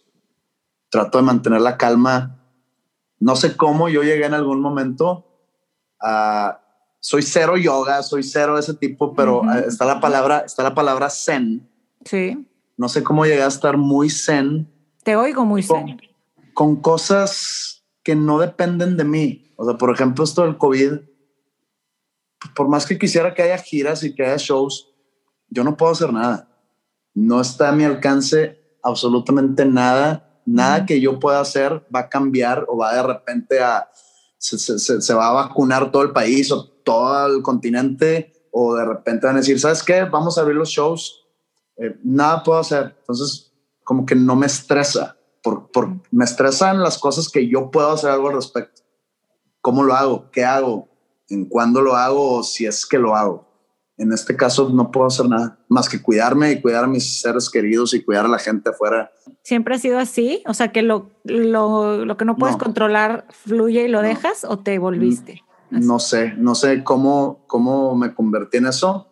trato 0.89 1.19
de 1.19 1.23
mantener 1.23 1.61
la 1.61 1.77
calma. 1.77 2.43
No 3.19 3.36
sé 3.36 3.55
cómo 3.55 3.89
yo 3.89 4.03
llegué 4.03 4.25
en 4.25 4.34
algún 4.34 4.61
momento 4.61 5.25
a... 6.01 6.61
Soy 7.01 7.21
cero 7.21 7.55
yoga, 7.55 8.03
soy 8.03 8.23
cero 8.23 8.55
de 8.55 8.59
ese 8.59 8.73
tipo, 8.73 9.13
pero 9.15 9.41
está 9.53 9.86
la 9.86 10.01
palabra, 10.01 10.39
está 10.39 10.63
la 10.63 10.75
palabra 10.75 11.09
zen. 11.09 11.69
Sí. 12.03 12.45
No 12.75 12.89
sé 12.89 13.03
cómo 13.03 13.25
llegué 13.25 13.41
a 13.41 13.47
estar 13.47 13.77
muy 13.77 14.09
zen. 14.09 14.69
Te 15.03 15.15
oigo 15.15 15.45
muy 15.45 15.63
zen. 15.63 16.01
Con 16.53 16.75
cosas 16.82 17.86
que 18.03 18.15
no 18.15 18.38
dependen 18.39 18.97
de 18.97 19.05
mí. 19.05 19.53
O 19.55 19.63
sea, 19.63 19.77
por 19.77 19.93
ejemplo, 19.93 20.25
esto 20.25 20.41
del 20.43 20.57
COVID, 20.57 20.99
por 22.53 22.67
más 22.67 22.86
que 22.86 22.99
quisiera 22.99 23.34
que 23.34 23.43
haya 23.43 23.57
giras 23.57 24.03
y 24.03 24.13
que 24.13 24.25
haya 24.25 24.36
shows, 24.36 24.93
yo 25.50 25.64
no 25.64 25.78
puedo 25.78 25.91
hacer 25.91 26.14
nada. 26.14 26.47
No 27.14 27.41
está 27.41 27.70
a 27.70 27.74
mi 27.74 27.84
alcance 27.84 28.60
absolutamente 28.82 29.66
nada 29.66 30.30
Nada 30.52 30.88
que 30.88 31.00
yo 31.00 31.20
pueda 31.20 31.41
hacer 31.41 31.86
va 31.93 32.02
a 32.02 32.10
cambiar 32.10 32.66
o 32.68 32.76
va 32.76 32.95
de 32.95 33.04
repente 33.04 33.60
a, 33.60 33.88
se, 34.39 34.58
se, 34.58 34.80
se, 34.80 35.14
va 35.14 35.28
a 35.28 35.34
vacunar 35.34 35.91
todo 35.91 36.02
el 36.02 36.12
país 36.12 36.52
o 36.52 36.66
todo 36.66 37.28
el 37.28 37.43
continente 37.43 38.34
o 38.52 38.74
de 38.74 38.84
repente 38.84 39.28
van 39.28 39.36
a 39.36 39.39
decir, 39.39 39.60
¿sabes 39.60 39.84
qué? 39.84 40.06
Vamos 40.06 40.38
a 40.38 40.41
abrir 40.41 40.58
los 40.58 40.70
shows. 40.70 41.24
Eh, 41.78 41.95
nada 42.04 42.41
puedo 42.41 42.58
hacer. 42.58 42.95
Entonces, 43.00 43.54
como 43.84 44.08
que 44.08 44.16
no 44.16 44.36
me 44.36 44.47
estresa. 44.47 45.18
Por, 45.43 45.70
por, 45.70 45.88
me 46.10 46.26
estresan 46.26 46.82
las 46.82 46.97
cosas 46.97 47.30
que 47.30 47.47
yo 47.47 47.70
puedo 47.70 47.91
hacer 47.91 48.10
algo 48.10 48.30
al 48.30 48.36
respecto. 48.36 48.82
¿Cómo 49.62 49.84
lo 49.84 49.93
hago? 49.93 50.32
¿Qué 50.32 50.43
hago? 50.43 50.89
¿En 51.30 51.45
cuándo 51.45 51.82
lo 51.82 51.95
hago? 51.95 52.38
O 52.38 52.43
si 52.43 52.66
es 52.66 52.88
que 52.88 52.97
lo 52.97 53.16
hago 53.16 53.49
en 54.00 54.14
este 54.14 54.36
caso 54.38 54.70
no 54.70 54.91
puedo 54.91 55.08
hacer 55.08 55.28
nada 55.28 55.60
más 55.68 55.89
que 55.89 56.02
cuidarme 56.02 56.54
y 56.54 56.62
cuidar 56.62 56.86
a 56.86 56.88
mis 56.88 57.20
seres 57.22 57.50
queridos 57.50 57.93
y 57.93 58.02
cuidar 58.02 58.26
a 58.26 58.30
la 58.30 58.39
gente 58.39 58.70
afuera. 58.70 59.12
¿Siempre 59.43 59.76
ha 59.76 59.78
sido 59.78 60.00
así? 60.00 60.41
O 60.47 60.54
sea, 60.54 60.72
que 60.72 60.82
lo, 60.82 61.12
lo, 61.26 62.06
lo 62.06 62.18
que 62.18 62.24
no 62.24 62.38
puedes 62.38 62.56
controlar 62.56 63.28
fluye 63.30 63.84
y 63.84 63.88
lo 63.89 64.02
dejas 64.02 64.45
o 64.45 64.60
te 64.60 64.80
volviste? 64.80 65.43
Así? 65.72 65.86
No 65.86 66.00
sé, 66.00 66.34
no 66.38 66.56
sé 66.56 66.84
cómo, 66.84 67.43
cómo 67.45 67.93
me 67.95 68.14
convertí 68.14 68.58
en 68.58 68.68
eso. 68.68 69.08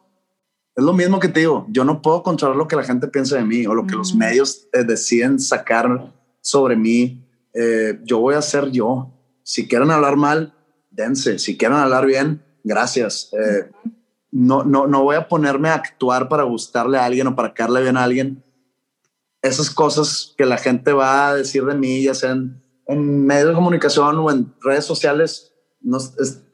Es 0.74 0.84
lo 0.84 0.94
mismo 0.94 1.20
que 1.20 1.28
te 1.28 1.42
digo, 1.42 1.66
yo 1.70 1.84
no 1.84 2.02
puedo 2.02 2.24
controlar 2.24 2.56
lo 2.56 2.68
que 2.68 2.78
la 2.78 2.84
gente 2.84 3.08
piensa 3.08 3.36
de 3.36 3.44
mí 3.44 3.68
o 3.68 3.76
lo 3.76 3.86
que 3.86 3.96
los 3.96 4.16
medios 4.16 4.68
eh, 4.72 4.86
deciden 4.86 5.40
sacar 5.40 6.14
sobre 6.40 6.78
mí. 6.78 7.28
Eh, 7.54 8.00
yo 8.06 8.20
voy 8.20 8.36
a 8.36 8.42
ser 8.42 8.72
yo. 8.72 9.12
Si 9.44 9.68
quieren 9.68 9.92
hablar 9.92 10.16
mal, 10.16 10.54
dense. 10.92 11.40
Si 11.40 11.58
quieren 11.58 11.78
hablar 11.78 12.06
bien, 12.06 12.42
gracias. 12.64 13.32
Eh, 13.34 13.70
no, 14.32 14.64
no, 14.64 14.88
no 14.88 15.04
voy 15.04 15.16
a 15.16 15.28
ponerme 15.28 15.70
a 15.70 15.76
actuar 15.76 16.28
para 16.28 16.44
gustarle 16.44 16.98
a 16.98 17.06
alguien 17.06 17.28
o 17.28 17.36
para 17.36 17.54
caerle 17.54 17.82
bien 17.82 17.98
a 17.98 18.04
alguien. 18.04 18.44
Esas 19.42 19.70
cosas 19.70 20.34
que 20.38 20.46
la 20.46 20.58
gente 20.58 20.94
va 20.94 21.30
a 21.30 21.36
decir 21.36 21.64
de 21.66 21.76
mí, 21.76 22.04
ya 22.04 22.14
sean 22.14 22.62
en 22.88 23.26
medios 23.26 23.50
de 23.50 23.56
comunicación 23.56 24.18
o 24.18 24.32
en 24.32 24.54
redes 24.62 24.86
sociales, 24.86 25.54
no, 25.82 25.98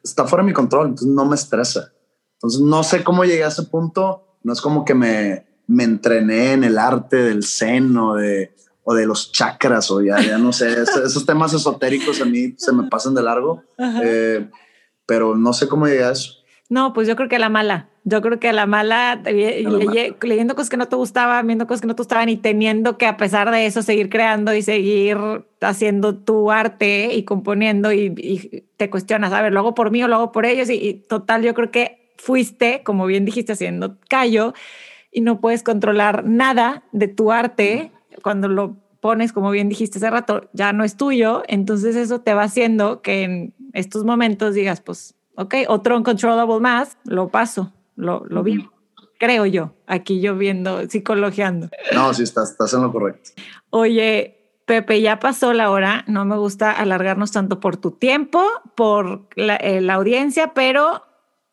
está 0.04 0.26
fuera 0.26 0.44
de 0.44 0.48
mi 0.48 0.54
control, 0.54 0.88
entonces 0.88 1.08
no 1.08 1.26
me 1.26 1.36
estresa. 1.36 1.94
Entonces 2.36 2.62
no 2.62 2.84
sé 2.84 3.04
cómo 3.04 3.24
llegué 3.24 3.44
a 3.44 3.48
ese 3.48 3.64
punto, 3.64 4.38
no 4.44 4.54
es 4.54 4.62
como 4.62 4.84
que 4.84 4.94
me, 4.94 5.46
me 5.68 5.84
entrené 5.84 6.54
en 6.54 6.64
el 6.64 6.78
arte 6.78 7.18
del 7.18 7.44
zen 7.44 7.96
o 7.98 8.16
de, 8.16 8.54
o 8.84 8.94
de 8.94 9.06
los 9.06 9.32
chakras 9.32 9.90
o 9.92 10.02
ya, 10.02 10.22
ya 10.22 10.38
no 10.38 10.52
sé, 10.52 10.74
esos, 10.82 11.26
temas 11.26 11.54
esotéricos 11.54 12.22
a 12.22 12.26
mí 12.26 12.54
se 12.58 12.74
me 12.74 12.90
pasan 12.90 13.14
de 13.14 13.24
largo, 13.24 13.64
eh, 13.78 14.50
pero 15.06 15.36
no 15.36 15.54
sé 15.54 15.68
cómo 15.68 15.88
llegué 15.88 16.04
a 16.04 16.12
eso. 16.12 16.43
No, 16.70 16.94
pues 16.94 17.08
yo 17.08 17.16
creo 17.16 17.30
que 17.30 17.36
a 17.36 17.40
la 17.40 17.50
mala. 17.50 17.90
Yo 18.06 18.22
creo 18.22 18.40
que 18.40 18.50
a 18.50 18.54
la 18.54 18.66
mala, 18.66 19.22
leyendo 19.24 20.56
cosas 20.56 20.70
que 20.70 20.76
no 20.76 20.88
te 20.88 20.96
gustaban, 20.96 21.48
viendo 21.48 21.68
cosas 21.68 21.82
que 21.82 21.88
no 21.88 21.96
te 21.96 22.02
gustaban 22.02 22.28
y 22.28 22.36
teniendo 22.36 22.98
que 22.98 23.06
a 23.06 23.16
pesar 23.16 23.50
de 23.50 23.66
eso 23.66 23.82
seguir 23.82 24.10
creando 24.10 24.54
y 24.54 24.62
seguir 24.62 25.18
haciendo 25.62 26.18
tu 26.18 26.52
arte 26.52 27.14
y 27.14 27.24
componiendo 27.24 27.94
y, 27.94 28.66
te 28.76 28.90
cuestionas, 28.90 29.32
a 29.32 29.42
ver, 29.42 29.54
lo 29.54 29.60
hago 29.60 29.74
por 29.74 29.92
mí 29.92 30.04
o 30.04 30.08
lo 30.10 30.16
hago 30.16 30.32
por 30.34 30.46
ellos 30.46 30.70
y, 30.70 30.96
total, 31.08 31.44
yo 31.44 31.54
creo 31.54 31.72
que 31.72 32.12
fuiste, 32.18 32.84
como 32.84 33.06
bien 33.06 33.24
dijiste, 33.24 33.54
haciendo 33.54 33.98
callo 34.10 34.54
y 35.12 35.22
no 35.22 35.40
puedes 35.40 35.64
controlar 35.64 36.26
nada 36.26 36.84
de 36.92 37.08
tu 37.08 37.32
arte 37.32 37.92
cuando 38.22 38.50
lo 38.50 38.76
pones, 39.00 39.32
como 39.32 39.52
bien 39.52 39.70
dijiste 39.70 39.98
hace 40.00 40.10
rato, 40.10 40.50
ya 40.54 40.74
no 40.74 40.84
es 40.84 40.98
tuyo, 40.98 41.44
entonces 41.48 41.96
eso 41.96 42.22
te 42.22 42.34
va 42.34 42.44
haciendo 42.44 43.02
que 43.02 43.24
en 43.24 43.54
estos 43.74 44.04
momentos 44.06 44.56
digas, 44.56 44.82
pues 44.82 45.16
ok, 45.36 45.56
otro 45.68 45.98
uncontrollable 45.98 46.60
más, 46.60 46.98
lo 47.06 47.30
paso, 47.30 47.74
lo, 47.96 48.24
lo 48.28 48.44
vivo. 48.44 48.72
Creo 49.20 49.46
yo, 49.46 49.74
aquí 49.88 50.20
yo 50.20 50.36
viendo, 50.36 50.90
psicologiando. 50.90 51.70
No, 51.94 52.14
sí, 52.14 52.24
estás, 52.24 52.52
estás 52.52 52.74
en 52.74 52.82
lo 52.82 52.92
correcto. 52.92 53.32
Oye, 53.70 54.60
Pepe, 54.66 55.02
ya 55.02 55.20
pasó 55.20 55.54
la 55.54 55.72
hora, 55.72 56.04
no 56.08 56.26
me 56.26 56.38
gusta 56.38 56.72
alargarnos 56.72 57.32
tanto 57.32 57.60
por 57.60 57.78
tu 57.78 57.92
tiempo, 57.92 58.44
por 58.76 59.28
la, 59.36 59.56
eh, 59.56 59.82
la 59.82 59.96
audiencia, 59.96 60.54
pero 60.54 61.04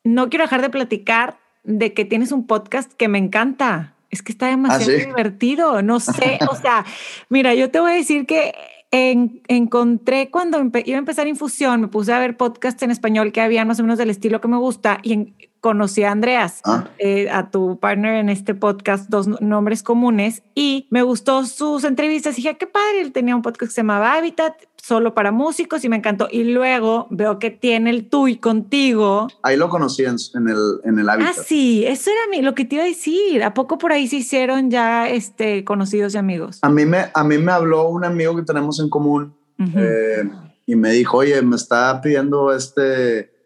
no 0.05 0.29
quiero 0.31 0.45
dejar 0.45 0.63
de 0.63 0.71
platicar 0.71 1.39
de 1.63 1.93
que 1.93 2.05
tienes 2.05 2.33
un 2.33 2.47
podcast 2.47 2.93
que 2.93 3.09
me 3.09 3.19
encanta. 3.19 3.95
Es 4.11 4.23
que 4.23 4.33
está 4.33 4.47
demasiado 4.47 4.91
¿Ah, 4.93 5.07
divertido, 5.07 5.83
no 5.83 6.01
sé, 6.01 6.39
o 6.51 6.57
sea, 6.57 6.85
mira, 7.29 7.55
yo 7.55 7.71
te 7.71 7.79
voy 7.79 7.93
a 7.93 7.95
decir 7.95 8.27
que 8.27 8.53
encontré 8.93 10.31
cuando 10.31 10.59
iba 10.59 10.97
a 10.97 10.99
empezar 10.99 11.29
Infusión, 11.29 11.81
me 11.81 11.89
puse 11.89 12.13
a 12.13 12.19
ver 12.19 12.37
podcasts 12.37 12.83
en 12.83 12.91
español 12.91 13.33
que 13.33 13.41
había 13.41 13.65
más 13.65 13.79
o 13.79 13.83
menos 13.83 13.99
del 13.99 14.11
estilo 14.11 14.41
que 14.41 14.49
me 14.49 14.57
gusta 14.57 14.99
y 15.03 15.13
en, 15.13 15.35
conocí 15.61 16.03
a 16.03 16.13
Andreas, 16.13 16.61
ah. 16.65 16.89
eh, 16.99 17.29
a 17.31 17.51
tu 17.51 17.79
partner 17.79 18.15
en 18.15 18.29
este 18.29 18.55
podcast, 18.55 19.09
dos 19.09 19.29
nombres 19.41 19.83
comunes, 19.83 20.43
y 20.55 20.87
me 20.91 21.03
gustó 21.03 21.45
sus 21.45 21.85
entrevistas. 21.85 22.35
Y 22.35 22.43
dije, 22.43 22.57
qué 22.57 22.67
padre, 22.67 23.03
él 23.03 23.13
tenía 23.13 23.37
un 23.37 23.43
podcast 23.43 23.71
que 23.71 23.75
se 23.75 23.81
llamaba 23.81 24.15
Habitat, 24.15 24.55
solo 24.77 25.15
para 25.15 25.31
músicos, 25.33 25.85
y 25.85 25.89
me 25.89 25.97
encantó. 25.97 26.29
Y 26.31 26.45
luego 26.45 27.07
veo 27.11 27.39
que 27.39 27.51
tiene 27.51 27.91
el 27.91 28.09
tú 28.09 28.27
y 28.27 28.37
contigo. 28.37 29.29
Ahí 29.43 29.57
lo 29.57 29.69
conocí 29.69 30.05
en, 30.05 30.17
el, 30.49 30.81
en 30.85 30.99
el 30.99 31.09
Habitat. 31.09 31.37
Ah, 31.39 31.43
sí, 31.47 31.85
eso 31.87 32.11
era 32.11 32.43
lo 32.43 32.55
que 32.55 32.65
te 32.65 32.77
iba 32.77 32.85
a 32.85 32.89
decir. 32.89 33.45
¿A 33.45 33.53
poco 33.53 33.77
por 33.77 33.93
ahí 33.93 34.09
se 34.09 34.17
hicieron 34.17 34.71
ya 34.71 35.09
este, 35.09 35.65
conocidos 35.65 36.15
y 36.15 36.19
amigos? 36.19 36.59
A 36.63 36.71
mí, 36.71 36.87
me, 36.87 37.07
a 37.13 37.23
mí 37.25 37.37
me 37.37 37.53
habló 37.53 37.89
un 37.89 38.05
amigo 38.05 38.35
que 38.35 38.43
tenemos 38.43 38.81
en 38.81 38.89
común 38.89 39.35
eh, 39.77 40.29
y 40.65 40.75
me 40.75 40.91
dijo, 40.93 41.19
oye, 41.19 41.43
me 41.43 41.57
está 41.57 42.01
pidiendo 42.01 42.55
este 42.55 43.40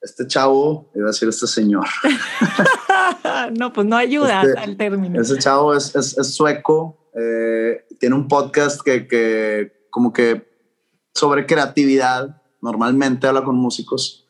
este 0.00 0.26
chavo, 0.26 0.90
iba 0.94 1.06
a 1.06 1.12
decir 1.12 1.28
este 1.28 1.46
señor. 1.46 1.86
no, 3.58 3.72
pues 3.72 3.86
no 3.86 3.96
ayuda 3.96 4.42
este, 4.42 4.58
al 4.58 4.76
término. 4.76 5.20
Ese 5.20 5.38
chavo 5.38 5.74
es, 5.74 5.94
es, 5.94 6.34
sueco, 6.34 7.10
eh, 7.14 7.84
tiene 7.98 8.14
un 8.14 8.28
podcast 8.28 8.80
que, 8.80 9.06
que, 9.06 9.86
como 9.90 10.12
que 10.12 10.48
sobre 11.14 11.46
creatividad, 11.46 12.42
normalmente 12.62 13.26
habla 13.26 13.44
con 13.44 13.56
músicos, 13.56 14.28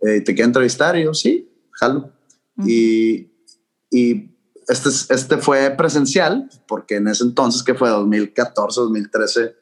eh, 0.00 0.20
te 0.20 0.34
quiere 0.34 0.46
entrevistar 0.46 0.96
y 0.96 1.04
yo, 1.04 1.14
sí, 1.14 1.50
jalo. 1.72 2.12
y, 2.64 3.30
y 3.90 4.32
este, 4.68 4.88
este 4.88 5.38
fue 5.38 5.70
presencial, 5.70 6.48
porque 6.66 6.96
en 6.96 7.08
ese 7.08 7.24
entonces, 7.24 7.62
que 7.62 7.74
fue 7.74 7.90
2014, 7.90 8.80
2013, 8.80 9.56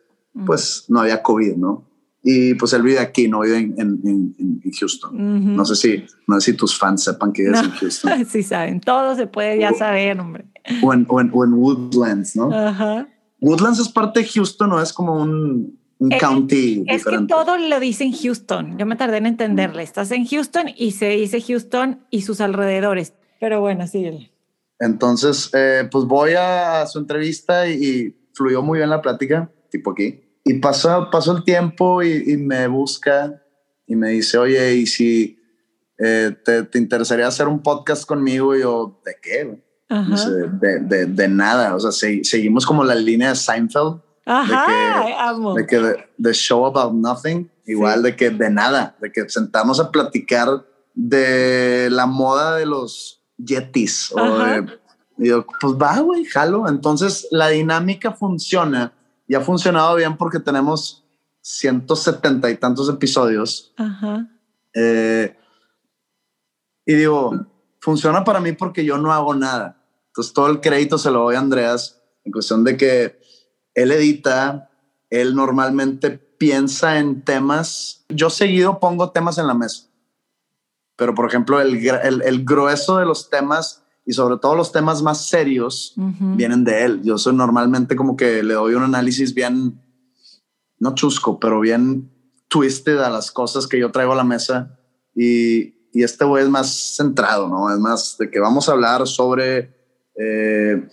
pues 0.47 0.85
no 0.89 1.01
había 1.01 1.23
COVID, 1.23 1.57
¿no? 1.57 1.90
Y 2.23 2.55
pues 2.55 2.73
él 2.75 2.83
vive 2.83 2.99
aquí, 2.99 3.29
no 3.29 3.41
vive 3.41 3.57
en, 3.57 3.75
en, 3.79 4.35
en 4.39 4.73
Houston. 4.79 5.57
No 5.57 5.65
sé 5.65 5.75
si 5.75 6.05
no 6.27 6.39
sé 6.41 6.53
si 6.53 6.57
tus 6.57 6.79
fans 6.79 7.05
sepan 7.05 7.33
que 7.33 7.45
es 7.45 7.59
en 7.59 7.71
Houston. 7.71 8.27
sí 8.29 8.43
saben, 8.43 8.81
todo 8.81 9.17
se 9.17 9.27
puede 9.27 9.59
ya 9.59 9.73
saber, 9.73 10.21
hombre. 10.21 10.45
O 10.83 10.93
en, 10.93 11.07
o 11.09 11.21
en, 11.21 11.55
Woodlands, 11.55 12.37
¿no? 12.37 12.53
Ajá. 12.53 13.09
Woodlands 13.41 13.79
es 13.79 13.89
parte 13.89 14.21
de 14.21 14.27
Houston, 14.27 14.69
no 14.69 14.83
es 14.83 14.93
como 14.93 15.15
un, 15.15 15.79
un 15.99 16.11
county. 16.11 16.85
Es 16.87 17.05
que 17.07 17.19
todo 17.27 17.57
lo 17.57 17.81
dice 17.81 18.05
en 18.05 18.13
Houston. 18.13 18.77
Yo 18.77 18.85
me 18.85 18.97
tardé 18.97 19.17
en 19.17 19.27
entenderle. 19.27 19.83
Estás 19.83 20.11
en 20.11 20.27
Houston 20.27 20.67
y 20.77 20.93
se 20.93 21.09
dice 21.09 21.41
Houston 21.41 22.01
y 22.11 22.23
sus 22.23 22.43
alrededores. 22.43 23.15
Pero 23.41 23.63
bueno, 23.63 23.87
síguele. 23.87 24.31
Entonces, 24.79 25.51
eh, 25.55 25.89
pues 25.91 26.05
voy 26.05 26.33
a 26.39 26.85
su 26.87 26.99
entrevista 26.99 27.67
y, 27.67 27.73
y 27.83 28.17
fluyó 28.35 28.63
muy 28.63 28.79
bien 28.79 28.91
la 28.91 29.01
plática, 29.01 29.51
tipo 29.71 29.93
aquí 29.93 30.21
y 30.51 30.55
pasó, 30.55 31.09
pasó 31.13 31.37
el 31.37 31.45
tiempo 31.45 32.03
y, 32.03 32.37
me 32.37 32.67
busca 32.67 33.41
y 33.87 33.95
me 33.95 34.09
dice, 34.11 34.37
oye, 34.37 34.75
¿y 34.75 34.87
si 34.87 35.39
eh, 35.97 36.37
te, 36.45 36.65
te, 36.65 36.79
interesaría 36.79 37.29
hacer 37.29 37.47
un 37.47 37.63
podcast 37.63 38.05
conmigo? 38.05 38.57
Y 38.57 38.63
yo, 38.63 39.01
¿de 39.05 39.17
qué? 39.23 39.63
de, 39.89 40.81
de, 40.81 41.07
de, 41.07 41.29
nada. 41.29 41.77
O 41.77 41.79
sea, 41.79 41.93
seguimos 41.93 42.67
como 42.67 42.83
la 42.83 42.97
línea 42.97 43.29
de 43.29 43.37
Seinfeld. 43.37 44.01
Ajá, 44.27 44.67
de 44.67 45.07
que, 45.07 45.15
amo. 45.19 45.55
De 45.55 45.67
que 45.67 46.07
the 46.21 46.33
show 46.33 46.67
about 46.67 46.95
nothing, 46.95 47.49
igual 47.67 48.03
de 48.03 48.17
que 48.17 48.31
de 48.31 48.51
nada, 48.51 48.97
de 49.01 49.13
que 49.13 49.29
sentamos 49.29 49.79
a 49.79 49.93
platicar 49.93 50.67
de 50.95 51.89
la 51.93 52.07
moda 52.07 52.57
de 52.57 52.67
los 52.67 53.23
yetis. 53.37 54.11
O 54.13 54.21
y 55.17 55.29
yo, 55.29 55.47
pues 55.61 55.75
va, 55.75 56.01
güey, 56.01 56.25
jalo. 56.25 56.67
Entonces 56.67 57.29
la 57.31 57.51
dinámica 57.51 58.11
funciona 58.11 58.95
y 59.31 59.37
ha 59.37 59.41
funcionado 59.41 59.95
bien 59.95 60.17
porque 60.17 60.41
tenemos 60.41 61.05
170 61.43 62.51
y 62.51 62.57
tantos 62.57 62.89
episodios. 62.89 63.73
Ajá. 63.77 64.29
Eh, 64.75 65.39
y 66.85 66.95
digo, 66.95 67.47
funciona 67.79 68.25
para 68.25 68.41
mí 68.41 68.51
porque 68.55 68.85
yo 68.85 68.99
no 68.99 69.13
hago 69.13 69.33
nada. 69.37 69.87
Entonces 70.09 70.33
todo 70.33 70.49
el 70.49 70.61
crédito 70.61 70.99
se 70.99 71.13
lo 71.13 71.21
doy 71.21 71.37
a 71.37 71.39
Andreas 71.39 72.03
en 72.25 72.33
cuestión 72.33 72.65
de 72.65 72.77
que 72.77 73.21
él 73.75 73.93
edita, 73.93 74.69
él 75.11 75.37
normalmente 75.37 76.11
piensa 76.11 76.99
en 76.99 77.23
temas. 77.23 78.05
Yo 78.09 78.31
seguido 78.31 78.81
pongo 78.81 79.13
temas 79.13 79.39
en 79.39 79.47
la 79.47 79.55
mesa. 79.55 79.87
Pero 80.97 81.15
por 81.15 81.29
ejemplo, 81.29 81.61
el, 81.61 81.77
el, 81.87 82.23
el 82.23 82.45
grueso 82.45 82.97
de 82.97 83.07
los 83.07 83.31
temas 83.31 83.85
y 84.11 84.13
sobre 84.13 84.39
todo 84.39 84.57
los 84.57 84.73
temas 84.73 85.03
más 85.03 85.29
serios 85.29 85.95
vienen 86.37 86.65
de 86.65 86.85
él. 86.85 87.01
Yo 87.05 87.17
soy 87.17 87.33
normalmente 87.33 87.95
como 87.95 88.17
que 88.17 88.43
le 88.43 88.55
doy 88.55 88.75
un 88.75 88.83
análisis 88.83 89.35
bien, 89.35 89.81
no 90.81 90.97
chusco, 90.97 91.39
pero 91.39 91.61
bien 91.61 92.11
twisted 92.49 92.99
a 92.99 93.09
las 93.09 93.31
cosas 93.31 93.69
que 93.69 93.79
yo 93.79 93.93
traigo 93.93 94.13
a 94.13 94.17
la 94.17 94.25
mesa 94.25 94.77
y, 95.15 95.77
y 95.93 96.03
este 96.03 96.25
güey 96.25 96.43
es 96.43 96.51
más 96.51 96.97
centrado, 96.97 97.49
¿no? 97.49 97.73
Es 97.73 97.79
más 97.79 98.17
de 98.19 98.29
que 98.29 98.41
vamos 98.41 98.69
a 98.69 98.73
hablar 98.73 99.07
sobre 99.07 99.73
eh, 100.19 100.89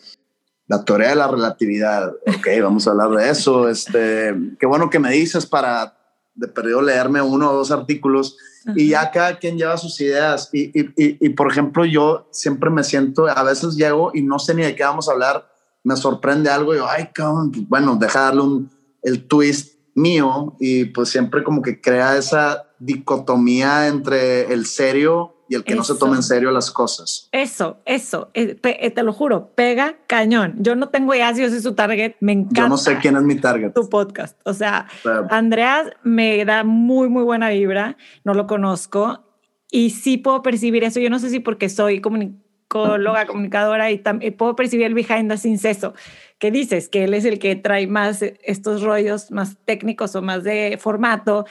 La 0.68 0.86
teoría 0.86 1.10
de 1.10 1.16
la 1.16 1.28
relatividad. 1.28 2.14
Ok, 2.28 2.50
vamos 2.62 2.88
a 2.88 2.92
hablar 2.92 3.10
de 3.10 3.32
eso. 3.32 3.68
Este, 3.68 4.36
qué 4.60 4.68
bueno 4.68 4.92
que 4.92 5.00
me 5.00 5.10
dices 5.10 5.48
para 5.48 5.98
de 6.36 6.48
perdido 6.48 6.84
leerme 6.84 7.20
uno 7.24 7.50
o 7.50 7.56
dos 7.56 7.72
artículos 7.72 8.38
y 8.76 8.90
ya 8.90 9.12
cada 9.12 9.38
quien 9.38 9.58
lleva 9.58 9.78
sus 9.78 10.00
ideas. 10.02 10.50
Y, 10.52 10.72
y, 10.80 10.94
y, 10.96 11.30
por 11.30 11.52
ejemplo, 11.52 11.86
yo 11.86 12.28
siempre 12.32 12.70
me 12.70 12.84
siento, 12.84 13.28
a 13.28 13.44
veces 13.44 13.76
llego 13.76 14.12
y 14.14 14.22
no 14.22 14.40
sé 14.40 14.54
ni 14.54 14.64
de 14.64 14.76
qué 14.76 14.84
vamos 14.84 15.08
a 15.08 15.14
hablar, 15.14 15.48
me 15.84 15.96
sorprende 15.96 16.50
algo 16.50 16.74
y 16.74 16.78
yo, 16.78 16.88
ay, 16.88 17.10
cabrón, 17.14 17.52
pues, 17.52 17.68
bueno, 17.68 17.96
deja 17.96 18.22
darle 18.22 18.42
un, 18.42 18.72
el 19.04 19.28
twist 19.28 19.78
mío 19.96 20.56
y 20.60 20.86
pues 20.86 21.10
siempre 21.10 21.44
como 21.44 21.62
que 21.62 21.82
crea 21.82 22.18
esa 22.18 22.68
dicotomía 22.80 23.88
entre 23.88 24.54
el 24.54 24.66
serio 24.66 25.37
y 25.50 25.56
el 25.56 25.64
que 25.64 25.76
no 25.76 25.84
se 25.84 25.96
tome 25.96 26.18
en 26.18 26.24
serio 26.24 26.52
las 26.52 26.72
cosas. 26.72 27.30
Eso, 27.32 27.78
eso, 27.86 28.30
eh, 28.34 28.58
eh, 28.64 28.92
te 28.92 29.04
lo 29.04 29.14
juro, 29.14 29.52
pega 29.56 29.98
cañón. 30.08 30.56
Yo 30.60 30.76
no 30.76 30.90
tengo 30.90 31.14
idea 31.14 31.34
si 31.34 31.42
yo 31.42 31.50
soy 31.50 31.62
su 31.62 31.74
target, 31.74 32.16
me 32.20 32.34
encanta. 32.34 32.62
Yo 32.62 32.70
no 32.70 32.78
sé 32.78 32.98
quién 32.98 33.16
es 33.16 33.24
mi 33.24 33.36
target. 33.36 33.74
Tu 33.74 33.90
podcast, 33.90 34.40
o 34.46 34.54
sea, 34.54 34.88
Andreas 35.30 35.88
me 36.04 36.44
da 36.46 36.64
muy, 36.64 37.10
muy 37.10 37.24
buena 37.24 37.50
vibra, 37.50 37.98
no 38.24 38.34
lo 38.34 38.48
conozco 38.48 39.24
y 39.72 39.92
sí 39.92 40.18
puedo 40.18 40.42
percibir 40.42 40.84
eso. 40.84 41.00
Yo 41.00 41.10
no 41.10 41.20
sé 41.20 41.30
si 41.30 41.40
porque 41.40 41.70
soy 41.70 42.02
comunicóloga, 42.02 43.26
comunicadora 43.28 43.92
y 43.92 44.00
también 44.00 44.36
puedo 44.36 44.56
percibir 44.56 44.86
el 44.86 44.94
behind 44.94 45.30
the 45.30 45.38
scenes 45.38 45.66
eso 45.66 45.94
que 46.40 46.52
dices, 46.52 46.88
que 46.90 47.06
él 47.06 47.14
es 47.14 47.26
el 47.26 47.40
que 47.40 47.56
trae 47.56 47.88
más 47.88 48.22
estos 48.22 48.84
rollos 48.84 49.32
más 49.32 49.58
técnicos 49.66 50.16
o 50.16 50.22
más 50.22 50.44
de 50.44 50.78
formato 50.80 51.46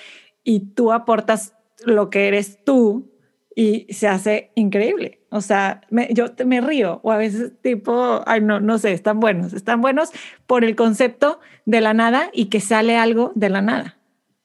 y 0.45 0.61
tú 0.75 0.93
aportas 0.93 1.55
lo 1.85 2.09
que 2.09 2.29
eres 2.29 2.65
tú 2.65 3.16
y 3.59 3.87
se 3.93 4.07
hace 4.07 4.53
increíble. 4.55 5.27
O 5.31 5.41
sea, 5.41 5.81
yo 6.11 6.27
me 6.45 6.61
río 6.61 7.01
o 7.03 7.11
a 7.11 7.17
veces 7.17 7.53
tipo, 7.63 8.23
ay, 8.27 8.43
no, 8.43 8.61
no 8.61 8.79
sé, 8.79 8.93
están 8.93 9.19
buenos, 9.19 9.55
están 9.55 9.81
buenos 9.81 10.11
por 10.47 10.63
el 10.63 10.77
concepto 10.77 11.41
de 11.65 11.81
la 11.81 11.95
nada 11.95 12.31
y 12.35 12.47
que 12.47 12.61
sale 12.61 12.99
algo 12.99 13.33
de 13.35 13.49
la 13.49 13.63
nada. 13.63 13.97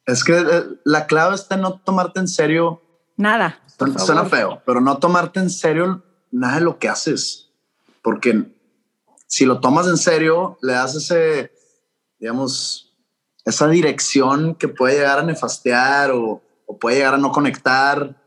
Es 0.05 0.23
que 0.23 0.39
eh, 0.39 0.63
la 0.85 1.07
clave 1.07 1.35
está 1.35 1.55
en 1.55 1.61
no 1.61 1.79
tomarte 1.79 2.21
en 2.21 2.29
serio. 2.29 2.81
Nada. 3.17 3.59
Suena 3.97 4.25
feo, 4.25 4.61
pero 4.65 4.79
no 4.79 4.97
tomarte 4.97 5.41
en 5.41 5.49
serio 5.49 6.03
nada 6.31 6.55
de 6.55 6.61
lo 6.61 6.79
que 6.79 6.87
haces. 6.87 7.51
Porque 8.01 8.45
si 9.27 9.45
lo 9.45 9.59
tomas 9.59 9.87
en 9.87 9.97
serio, 9.97 10.57
le 10.61 10.71
das 10.71 10.95
ese, 10.95 11.51
digamos, 12.17 12.95
esa 13.43 13.67
dirección 13.67 14.55
que 14.55 14.69
puede 14.69 14.99
llegar 14.99 15.19
a 15.19 15.23
nefastear 15.23 16.11
o, 16.11 16.41
o 16.65 16.79
puede 16.79 16.97
llegar 16.97 17.15
a 17.15 17.17
no 17.17 17.31
conectar 17.31 18.20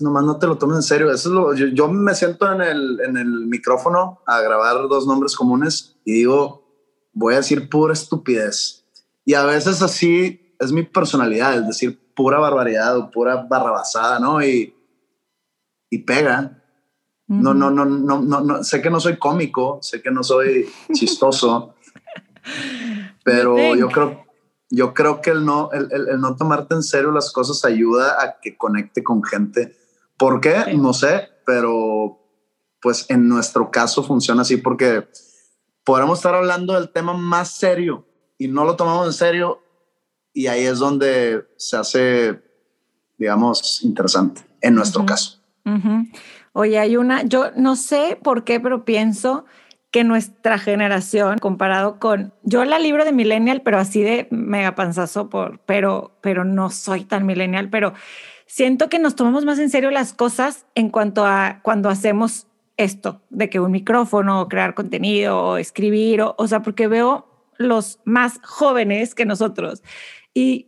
nomás 0.00 0.24
no 0.24 0.38
te 0.38 0.46
lo 0.46 0.56
tomes 0.56 0.76
en 0.76 0.82
serio. 0.82 1.10
Eso 1.10 1.28
es 1.28 1.34
lo, 1.34 1.54
yo, 1.54 1.88
me 1.88 2.14
siento 2.14 2.50
en 2.50 2.62
el, 2.62 3.00
en 3.00 3.16
el 3.16 3.46
micrófono 3.46 4.20
a 4.26 4.40
grabar 4.40 4.88
dos 4.88 5.06
nombres 5.06 5.36
comunes 5.36 5.96
y 6.04 6.12
digo, 6.12 6.62
voy 7.12 7.34
a 7.34 7.38
decir 7.38 7.68
pura 7.68 7.92
estupidez. 7.92 8.86
Y 9.24 9.34
a 9.34 9.44
veces 9.44 9.82
así 9.82 10.54
es 10.58 10.72
mi 10.72 10.82
personalidad, 10.82 11.54
es 11.54 11.66
decir, 11.66 12.00
pura 12.14 12.38
barbaridad 12.38 12.96
o 12.96 13.10
pura 13.10 13.46
barrabasada, 13.48 14.18
¿no? 14.18 14.42
Y, 14.42 14.74
y 15.90 15.98
pega. 15.98 16.58
No, 17.28 17.54
no, 17.54 17.70
no, 17.70 17.86
no, 17.86 18.20
no, 18.20 18.40
no, 18.40 18.62
sé 18.62 18.82
que 18.82 18.90
no 18.90 19.00
soy 19.00 19.16
cómico, 19.16 19.78
sé 19.80 20.02
que 20.02 20.10
no 20.10 20.22
soy 20.22 20.68
chistoso, 20.92 21.76
pero 23.24 23.74
yo 23.74 23.88
creo, 23.88 24.24
yo 24.68 24.92
creo 24.92 25.22
que 25.22 25.30
el 25.30 25.44
no, 25.44 25.70
el, 25.72 25.88
el, 25.92 26.20
no 26.20 26.36
tomarte 26.36 26.74
en 26.74 26.82
serio 26.82 27.10
las 27.10 27.32
cosas 27.32 27.64
ayuda 27.64 28.22
a 28.22 28.38
que 28.40 28.58
conecte 28.58 29.02
con 29.02 29.22
gente 29.22 29.81
¿Por 30.22 30.40
qué? 30.40 30.72
No 30.76 30.92
sé, 30.92 31.30
pero 31.44 32.20
pues 32.80 33.06
en 33.08 33.28
nuestro 33.28 33.72
caso 33.72 34.04
funciona 34.04 34.42
así 34.42 34.56
porque 34.56 35.08
podemos 35.82 36.20
estar 36.20 36.32
hablando 36.32 36.74
del 36.74 36.90
tema 36.90 37.12
más 37.12 37.50
serio 37.50 38.06
y 38.38 38.46
no 38.46 38.64
lo 38.64 38.76
tomamos 38.76 39.08
en 39.08 39.14
serio 39.14 39.60
y 40.32 40.46
ahí 40.46 40.62
es 40.64 40.78
donde 40.78 41.44
se 41.56 41.76
hace, 41.76 42.40
digamos, 43.18 43.82
interesante 43.82 44.42
en 44.60 44.76
nuestro 44.76 45.04
caso. 45.04 45.40
Oye, 46.52 46.78
hay 46.78 46.96
una, 46.96 47.24
yo 47.24 47.50
no 47.56 47.74
sé 47.74 48.16
por 48.22 48.44
qué, 48.44 48.60
pero 48.60 48.84
pienso 48.84 49.44
que 49.90 50.04
nuestra 50.04 50.56
generación, 50.56 51.38
comparado 51.38 51.98
con, 51.98 52.32
yo 52.44 52.64
la 52.64 52.78
libro 52.78 53.04
de 53.04 53.12
millennial, 53.12 53.62
pero 53.62 53.78
así 53.78 54.02
de 54.02 54.28
mega 54.30 54.76
panzazo, 54.76 55.28
por, 55.28 55.58
pero, 55.66 56.16
pero 56.20 56.44
no 56.44 56.70
soy 56.70 57.04
tan 57.04 57.26
millennial, 57.26 57.70
pero 57.70 57.92
siento 58.52 58.90
que 58.90 58.98
nos 58.98 59.16
tomamos 59.16 59.46
más 59.46 59.58
en 59.58 59.70
serio 59.70 59.90
las 59.90 60.12
cosas 60.12 60.66
en 60.74 60.90
cuanto 60.90 61.24
a 61.24 61.60
cuando 61.62 61.88
hacemos 61.88 62.48
esto, 62.76 63.22
de 63.30 63.48
que 63.48 63.60
un 63.60 63.70
micrófono, 63.70 64.46
crear 64.46 64.74
contenido, 64.74 65.40
o 65.40 65.56
escribir, 65.56 66.20
o, 66.20 66.34
o 66.36 66.46
sea, 66.46 66.60
porque 66.60 66.86
veo 66.86 67.26
los 67.56 68.00
más 68.04 68.40
jóvenes 68.44 69.14
que 69.14 69.24
nosotros. 69.24 69.82
Y 70.34 70.66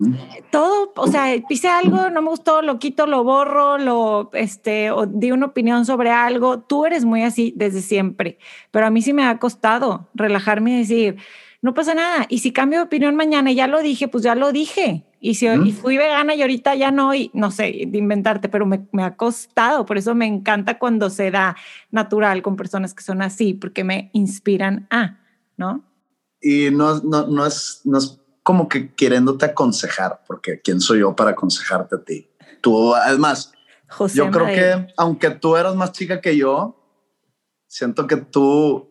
todo, 0.50 0.94
o 0.96 1.08
sea, 1.08 1.26
pise 1.46 1.68
algo, 1.68 2.08
no 2.08 2.22
me 2.22 2.30
gustó, 2.30 2.62
lo 2.62 2.78
quito, 2.78 3.06
lo 3.06 3.22
borro, 3.22 3.76
lo, 3.76 4.30
este, 4.32 4.90
o 4.90 5.04
di 5.04 5.30
una 5.30 5.46
opinión 5.46 5.84
sobre 5.84 6.10
algo. 6.10 6.60
Tú 6.60 6.86
eres 6.86 7.04
muy 7.04 7.22
así 7.22 7.52
desde 7.54 7.82
siempre, 7.82 8.38
pero 8.70 8.86
a 8.86 8.90
mí 8.90 9.02
sí 9.02 9.12
me 9.12 9.26
ha 9.26 9.38
costado 9.38 10.08
relajarme 10.14 10.70
y 10.70 10.78
decir, 10.78 11.16
no 11.60 11.74
pasa 11.74 11.92
nada. 11.92 12.24
Y 12.30 12.38
si 12.38 12.50
cambio 12.50 12.78
de 12.78 12.84
opinión 12.86 13.14
mañana 13.14 13.50
y 13.50 13.56
ya 13.56 13.66
lo 13.66 13.82
dije, 13.82 14.08
pues 14.08 14.24
ya 14.24 14.34
lo 14.34 14.52
dije. 14.52 15.04
Y 15.24 15.36
si 15.36 15.72
fui 15.72 15.96
vegana 15.96 16.34
y 16.34 16.42
ahorita 16.42 16.74
ya 16.74 16.90
no, 16.90 17.14
y 17.14 17.30
no 17.32 17.50
sé, 17.50 17.84
de 17.88 17.96
inventarte, 17.96 18.50
pero 18.50 18.66
me, 18.66 18.86
me, 18.92 19.04
ha 19.04 19.16
costado. 19.16 19.86
Por 19.86 19.96
eso 19.96 20.14
me 20.14 20.26
encanta 20.26 20.78
cuando 20.78 21.08
se 21.08 21.30
da 21.30 21.56
natural 21.90 22.42
con 22.42 22.56
personas 22.56 22.92
que 22.92 23.02
son 23.02 23.22
así, 23.22 23.54
porque 23.54 23.84
me 23.84 24.10
inspiran 24.12 24.86
a, 24.90 25.18
¿no? 25.56 25.82
Y 26.42 26.70
no, 26.70 27.00
no, 27.00 27.26
no, 27.26 27.46
es, 27.46 27.80
no 27.84 27.96
es 27.96 28.20
como 28.42 28.68
que 28.68 28.92
queriéndote 28.92 29.46
aconsejar, 29.46 30.20
porque 30.26 30.60
¿quién 30.60 30.78
soy 30.78 31.00
yo 31.00 31.16
para 31.16 31.30
aconsejarte 31.30 31.96
a 31.96 32.04
ti? 32.04 32.28
Tú, 32.60 32.94
además, 32.94 33.54
José 33.88 34.18
yo 34.18 34.30
creo 34.30 34.44
que 34.44 34.92
aunque 34.98 35.30
tú 35.30 35.56
eras 35.56 35.74
más 35.74 35.92
chica 35.92 36.20
que 36.20 36.36
yo, 36.36 36.78
siento 37.66 38.06
que 38.06 38.16
tú 38.16 38.90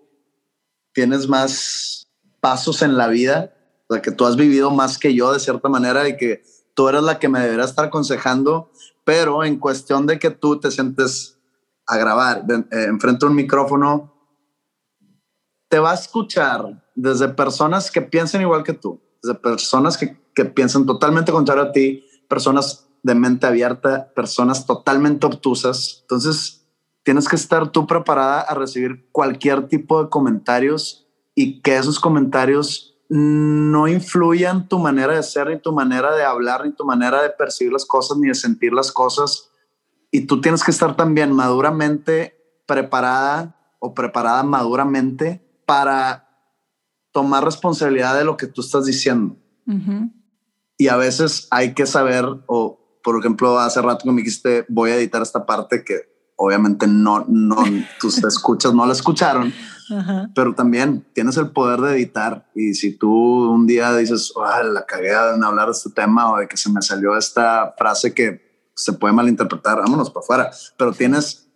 tienes 0.94 1.28
más 1.28 2.08
pasos 2.40 2.82
en 2.82 2.98
la 2.98 3.08
vida 3.08 3.54
que 4.02 4.12
tú 4.12 4.26
has 4.26 4.36
vivido 4.36 4.72
más 4.72 4.98
que 4.98 5.14
yo 5.14 5.34
de 5.34 5.40
cierta 5.40 5.70
manera 5.70 6.08
y 6.08 6.18
que 6.18 6.44
tú 6.74 6.90
eres 6.90 7.04
la 7.04 7.20
que 7.20 7.30
me 7.30 7.40
debería 7.40 7.66
estar 7.66 7.86
aconsejando, 7.86 8.72
pero 9.04 9.44
en 9.44 9.60
cuestión 9.60 10.08
de 10.08 10.20
que 10.20 10.30
tú 10.30 10.60
te 10.60 10.72
sientes 10.72 11.38
a 11.86 11.98
grabar 11.98 12.46
eh, 12.50 12.86
enfrente 12.86 13.26
de 13.26 13.30
un 13.30 13.36
micrófono, 13.36 14.14
te 15.70 15.80
va 15.80 15.92
a 15.92 15.96
escuchar 15.96 16.84
desde 16.96 17.30
personas 17.30 17.92
que 17.92 18.02
piensen 18.02 18.42
igual 18.42 18.64
que 18.64 18.74
tú, 18.74 19.02
desde 19.22 19.40
personas 19.40 19.98
que, 19.98 20.18
que 20.34 20.46
piensan 20.46 20.86
totalmente 20.86 21.32
contrario 21.32 21.64
a 21.64 21.72
ti, 21.72 22.06
personas 22.30 22.88
de 23.04 23.16
mente 23.16 23.46
abierta, 23.46 24.14
personas 24.14 24.66
totalmente 24.66 25.26
obtusas. 25.26 26.00
Entonces, 26.02 26.66
tienes 27.04 27.28
que 27.28 27.36
estar 27.36 27.72
tú 27.72 27.86
preparada 27.86 28.42
a 28.42 28.56
recibir 28.56 29.10
cualquier 29.12 29.68
tipo 29.68 30.02
de 30.02 30.10
comentarios 30.10 31.06
y 31.36 31.62
que 31.62 31.76
esos 31.76 32.00
comentarios 32.00 32.93
no 33.16 33.88
influyan 33.88 34.68
tu 34.68 34.80
manera 34.80 35.14
de 35.16 35.22
ser, 35.22 35.48
ni 35.48 35.60
tu 35.60 35.72
manera 35.72 36.16
de 36.16 36.24
hablar, 36.24 36.66
ni 36.66 36.72
tu 36.72 36.84
manera 36.84 37.22
de 37.22 37.30
percibir 37.30 37.72
las 37.72 37.86
cosas, 37.86 38.18
ni 38.18 38.28
de 38.28 38.34
sentir 38.34 38.74
las 38.74 38.92
cosas. 38.92 39.52
Y 40.10 40.22
tú 40.22 40.42
tienes 40.42 40.64
que 40.64 40.72
estar 40.72 40.96
también 40.96 41.32
maduramente 41.32 42.36
preparada 42.66 43.56
o 43.78 43.94
preparada 43.94 44.42
maduramente 44.42 45.48
para 45.68 46.28
tomar 47.12 47.46
responsabilidad 47.46 48.18
de 48.18 48.26
lo 48.26 48.36
que 48.36 48.48
tú 48.48 48.62
estás 48.62 48.86
diciendo. 48.86 49.38
Y 50.76 50.88
a 50.88 50.98
veces 50.98 51.48
hay 51.52 51.76
que 51.76 51.86
saber, 51.86 52.26
o 52.48 53.00
por 53.04 53.20
ejemplo, 53.20 53.60
hace 53.60 53.80
rato 53.80 54.06
que 54.06 54.12
me 54.12 54.22
dijiste, 54.24 54.66
voy 54.70 54.90
a 54.90 54.96
editar 54.96 55.22
esta 55.22 55.46
parte 55.46 55.84
que 55.84 56.13
obviamente 56.36 56.88
no, 56.88 57.26
no, 57.28 57.64
tus 58.00 58.24
escuchas 58.24 58.74
no 58.74 58.86
la 58.86 58.94
escucharon, 58.94 59.54
pero 60.34 60.54
también 60.56 61.06
tienes 61.14 61.38
el 61.38 61.52
poder 61.52 61.82
de 61.82 61.96
editar. 61.96 62.50
Y 62.56 62.74
si 62.74 62.98
tú 62.98 63.12
un 63.52 63.68
día 63.68 63.96
dices, 63.96 64.34
la 64.36 64.86
cagué 64.86 65.12
en 65.12 65.44
hablar 65.44 65.68
de 65.68 65.74
este 65.74 65.92
tema 65.92 66.32
o 66.32 66.38
de 66.38 66.48
que 66.48 66.58
se 66.58 66.72
me 66.72 66.82
salió 66.82 67.18
esta 67.18 67.74
frase 67.78 68.14
que 68.14 68.72
se 68.76 68.94
puede 68.94 69.14
malinterpretar, 69.14 69.80
vámonos 69.80 70.10
para 70.10 70.24
afuera, 70.24 70.52
pero 70.78 70.94
tienes, 70.94 71.48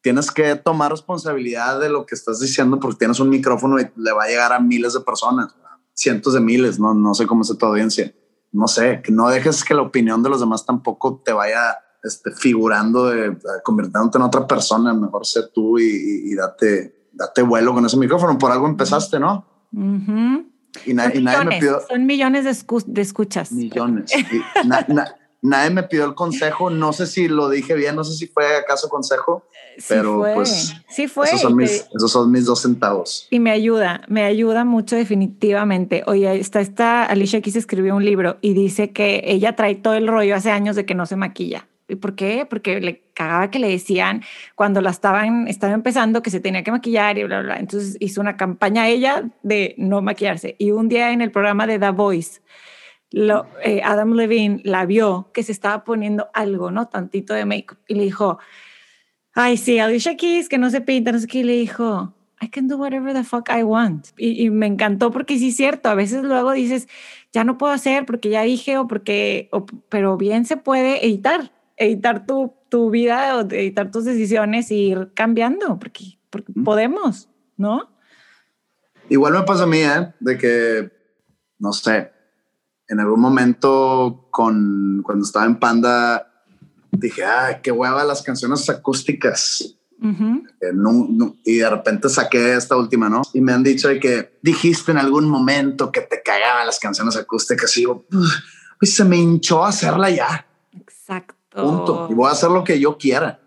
tienes 0.00 0.30
que 0.30 0.56
tomar 0.56 0.90
responsabilidad 0.90 1.78
de 1.80 1.90
lo 1.90 2.06
que 2.06 2.14
estás 2.14 2.40
diciendo 2.40 2.80
porque 2.80 2.98
tienes 2.98 3.20
un 3.20 3.28
micrófono 3.28 3.78
y 3.78 3.90
le 3.96 4.12
va 4.12 4.24
a 4.24 4.28
llegar 4.28 4.52
a 4.52 4.60
miles 4.60 4.94
de 4.94 5.00
personas, 5.00 5.54
cientos 5.92 6.32
de 6.32 6.40
miles, 6.40 6.78
no, 6.80 6.94
no 6.94 7.14
sé 7.14 7.26
cómo 7.26 7.42
es 7.42 7.56
tu 7.56 7.66
audiencia. 7.66 8.14
No 8.52 8.66
sé, 8.66 9.00
que 9.04 9.12
no 9.12 9.28
dejes 9.28 9.62
que 9.62 9.74
la 9.74 9.82
opinión 9.82 10.24
de 10.24 10.28
los 10.28 10.40
demás 10.40 10.66
tampoco 10.66 11.22
te 11.24 11.32
vaya 11.32 11.78
este, 12.02 12.32
figurando, 12.32 13.06
de, 13.06 13.36
convirtiéndote 13.62 14.18
en 14.18 14.22
otra 14.22 14.46
persona, 14.46 14.94
mejor 14.94 15.26
sé 15.26 15.42
tú 15.52 15.78
y, 15.78 16.34
date, 16.34 17.08
date 17.12 17.42
vuelo 17.42 17.74
con 17.74 17.84
ese 17.84 17.96
micrófono. 17.96 18.38
Por 18.38 18.50
algo 18.50 18.66
empezaste, 18.66 19.18
¿no? 19.20 19.46
y, 20.86 20.94
nadie 20.94 21.20
me 21.44 21.58
pidió. 21.58 21.80
Son 21.88 22.06
millones 22.06 22.44
de, 22.44 23.00
escuchas. 23.02 23.52
Millones. 23.52 24.12
nadie 25.42 25.70
me 25.70 25.82
pidió 25.82 26.04
el 26.04 26.14
consejo. 26.14 26.70
No 26.70 26.92
sé 26.92 27.06
si 27.06 27.28
lo 27.28 27.48
dije 27.48 27.74
bien, 27.74 27.96
no 27.96 28.04
sé 28.04 28.14
si 28.14 28.26
fue 28.26 28.56
acaso 28.56 28.88
consejo, 28.88 29.44
pero 29.88 30.24
pues 30.34 30.74
sí 30.88 31.08
fue. 31.08 31.26
Esos 31.26 31.42
son, 31.42 31.56
mis, 31.56 31.86
esos 31.94 32.10
son 32.10 32.30
mis 32.30 32.44
dos 32.44 32.62
centavos. 32.62 33.26
Y 33.30 33.40
me 33.40 33.50
ayuda, 33.50 34.02
me 34.08 34.24
ayuda 34.24 34.64
mucho 34.64 34.96
definitivamente. 34.96 36.02
Oye, 36.06 36.38
está 36.38 36.60
esta 36.60 37.04
Alicia 37.04 37.38
aquí 37.38 37.50
se 37.50 37.58
escribió 37.58 37.94
un 37.94 38.04
libro 38.04 38.38
y 38.40 38.54
dice 38.54 38.92
que 38.92 39.22
ella 39.24 39.56
trae 39.56 39.74
todo 39.74 39.94
el 39.94 40.06
rollo 40.06 40.34
hace 40.34 40.50
años 40.50 40.76
de 40.76 40.86
que 40.86 40.94
no 40.94 41.06
se 41.06 41.16
maquilla. 41.16 41.66
¿Y 41.90 41.96
por 41.96 42.14
qué? 42.14 42.46
Porque 42.48 42.80
le 42.80 43.02
cagaba 43.14 43.50
que 43.50 43.58
le 43.58 43.68
decían 43.68 44.22
cuando 44.54 44.80
la 44.80 44.90
estaban, 44.90 45.48
estaba 45.48 45.72
empezando 45.74 46.22
que 46.22 46.30
se 46.30 46.40
tenía 46.40 46.62
que 46.62 46.70
maquillar 46.70 47.18
y 47.18 47.24
bla, 47.24 47.42
bla. 47.42 47.56
Entonces 47.58 47.96
hizo 48.00 48.20
una 48.20 48.36
campaña 48.36 48.88
ella 48.88 49.24
de 49.42 49.74
no 49.78 50.02
maquillarse. 50.02 50.56
Y 50.58 50.70
un 50.70 50.88
día 50.88 51.12
en 51.12 51.20
el 51.20 51.30
programa 51.30 51.66
de 51.66 51.78
The 51.78 51.90
Voice, 51.90 52.40
lo, 53.10 53.46
eh, 53.64 53.80
Adam 53.84 54.12
Levine 54.12 54.60
la 54.64 54.86
vio 54.86 55.30
que 55.34 55.42
se 55.42 55.52
estaba 55.52 55.84
poniendo 55.84 56.28
algo, 56.32 56.70
¿no? 56.70 56.88
Tantito 56.88 57.34
de 57.34 57.44
make 57.44 57.74
y 57.88 57.94
le 57.94 58.04
dijo, 58.04 58.38
ay, 59.34 59.56
sí, 59.56 59.78
Alicia 59.78 60.16
Keys, 60.16 60.48
que 60.48 60.58
no 60.58 60.70
se 60.70 60.80
pinta, 60.80 61.12
no 61.12 61.18
sé 61.18 61.26
qué, 61.26 61.38
y 61.38 61.44
le 61.44 61.54
dijo, 61.54 62.14
I 62.40 62.48
can 62.48 62.68
do 62.68 62.76
whatever 62.76 63.12
the 63.12 63.24
fuck 63.24 63.50
I 63.50 63.62
want. 63.62 64.08
Y, 64.16 64.48
me 64.50 64.66
encantó 64.66 65.10
porque 65.10 65.38
sí 65.38 65.48
es 65.48 65.56
cierto, 65.56 65.88
a 65.88 65.94
veces 65.94 66.22
luego 66.22 66.52
dices, 66.52 66.88
ya 67.32 67.44
no 67.44 67.58
puedo 67.58 67.72
hacer 67.72 68.06
porque 68.06 68.30
ya 68.30 68.42
dije 68.42 68.78
o 68.78 68.86
porque, 68.86 69.50
pero 69.88 70.16
bien 70.16 70.46
se 70.46 70.56
puede 70.56 71.04
editar, 71.04 71.52
editar 71.80 72.26
tu, 72.26 72.52
tu 72.68 72.90
vida 72.90 73.38
o 73.38 73.40
editar 73.40 73.90
tus 73.90 74.04
decisiones 74.04 74.70
e 74.70 74.74
ir 74.74 75.10
cambiando, 75.14 75.78
porque, 75.78 76.18
porque 76.28 76.52
podemos, 76.52 77.28
¿no? 77.56 77.90
Igual 79.08 79.32
me 79.32 79.42
pasa 79.42 79.64
a 79.64 79.66
mí, 79.66 79.78
¿eh? 79.78 80.12
De 80.20 80.38
que, 80.38 80.92
no 81.58 81.72
sé, 81.72 82.12
en 82.86 83.00
algún 83.00 83.20
momento 83.20 84.28
con, 84.30 85.02
cuando 85.02 85.24
estaba 85.24 85.46
en 85.46 85.58
Panda, 85.58 86.44
dije, 86.92 87.24
ah, 87.24 87.60
qué 87.62 87.72
hueva 87.72 88.04
las 88.04 88.22
canciones 88.22 88.68
acústicas. 88.68 89.76
Eh, 90.02 90.72
y 91.44 91.58
de 91.58 91.70
repente 91.70 92.08
saqué 92.08 92.54
esta 92.54 92.76
última, 92.76 93.08
¿no? 93.08 93.22
Y 93.32 93.40
me 93.40 93.52
han 93.52 93.62
dicho 93.62 93.88
de 93.88 93.98
que 93.98 94.38
dijiste 94.42 94.92
en 94.92 94.98
algún 94.98 95.28
momento 95.28 95.90
que 95.90 96.02
te 96.02 96.22
cagaban 96.22 96.66
las 96.66 96.78
canciones 96.78 97.16
acústicas 97.16 97.74
y 97.76 97.80
digo, 97.80 98.06
pues 98.78 98.94
se 98.94 99.04
me 99.04 99.16
hinchó 99.16 99.64
hacerla 99.64 100.10
ya. 100.10 100.46
Punto. 101.50 102.08
Y 102.10 102.14
voy 102.14 102.28
a 102.28 102.32
hacer 102.32 102.50
lo 102.50 102.64
que 102.64 102.78
yo 102.78 102.96
quiera. 102.96 103.40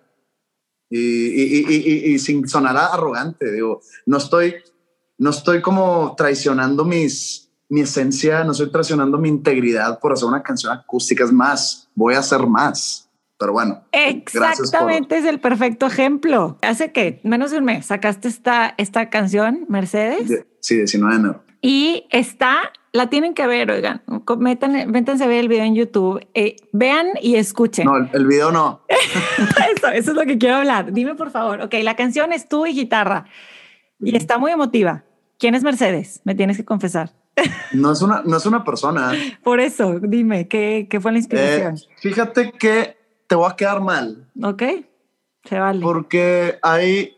Y, 0.90 1.00
y, 1.00 1.66
y, 1.68 2.14
y, 2.14 2.20
sin 2.20 2.48
sonar 2.48 2.78
arrogante, 2.78 3.52
digo, 3.52 3.82
no 4.06 4.18
estoy, 4.18 4.56
no 5.18 5.32
estoy 5.32 5.62
como 5.62 6.14
traicionando 6.16 6.86
mis, 6.86 7.52
mi 7.70 7.82
esencia, 7.82 8.44
no 8.44 8.52
estoy 8.52 8.70
traicionando 8.70 9.18
mi 9.18 9.30
integridad 9.30 10.00
por 10.00 10.14
hacer 10.14 10.28
una 10.28 10.44
canción 10.44 10.72
acústica, 10.72 11.24
es 11.24 11.32
más, 11.32 11.90
voy 11.96 12.14
a 12.14 12.20
hacer 12.20 12.46
más. 12.46 13.10
Pero 13.40 13.54
bueno. 13.54 13.84
Exactamente, 13.92 15.18
es 15.18 15.26
el 15.26 15.40
perfecto 15.40 15.88
ejemplo. 15.88 16.58
Hace 16.62 16.92
que 16.92 17.20
menos 17.24 17.52
de 17.52 17.58
un 17.58 17.66
mes 17.66 17.88
sacaste 17.88 18.28
esta, 18.28 18.76
esta 18.78 19.10
canción, 19.10 19.66
Mercedes. 19.68 20.46
sí, 20.60 20.76
19 20.78 21.14
de 21.14 21.20
enero. 21.20 21.44
Y 21.62 22.06
está, 22.12 22.72
la 22.94 23.10
tienen 23.10 23.34
que 23.34 23.48
ver, 23.48 23.72
oigan, 23.72 24.04
metan, 24.38 24.92
métanse 24.92 25.24
a 25.24 25.28
ver 25.28 25.40
el 25.40 25.48
video 25.48 25.66
en 25.66 25.74
YouTube, 25.74 26.26
eh, 26.36 26.56
vean 26.72 27.08
y 27.20 27.36
escuchen. 27.36 27.86
No, 27.86 27.98
el 27.98 28.28
video 28.28 28.52
no. 28.52 28.82
eso, 29.76 29.88
eso 29.88 30.12
es 30.12 30.16
lo 30.16 30.26
que 30.26 30.38
quiero 30.38 30.58
hablar. 30.58 30.94
Dime 30.94 31.16
por 31.16 31.32
favor, 31.32 31.62
ok, 31.62 31.74
la 31.82 31.96
canción 31.96 32.32
es 32.32 32.48
tú 32.48 32.68
y 32.68 32.74
guitarra 32.74 33.26
y 34.00 34.16
está 34.16 34.38
muy 34.38 34.52
emotiva. 34.52 35.04
¿Quién 35.40 35.56
es 35.56 35.64
Mercedes? 35.64 36.22
Me 36.24 36.36
tienes 36.36 36.56
que 36.56 36.66
confesar. 36.66 37.12
No 37.72 37.92
es 37.92 38.04
una, 38.04 38.22
no 38.24 38.38
es 38.38 38.46
una 38.46 38.64
persona. 38.64 39.12
Por 39.44 39.60
eso, 39.60 40.00
dime, 40.00 40.48
¿qué, 40.48 40.88
qué 40.88 41.02
fue 41.02 41.12
la 41.12 41.18
inspiración? 41.18 41.76
Eh, 41.76 41.96
fíjate 42.00 42.52
que 42.52 42.96
te 43.26 43.34
voy 43.34 43.50
a 43.52 43.56
quedar 43.56 43.82
mal. 43.82 44.30
Ok, 44.44 44.62
se 45.44 45.58
vale. 45.58 45.82
Porque 45.82 46.60
hay, 46.62 47.18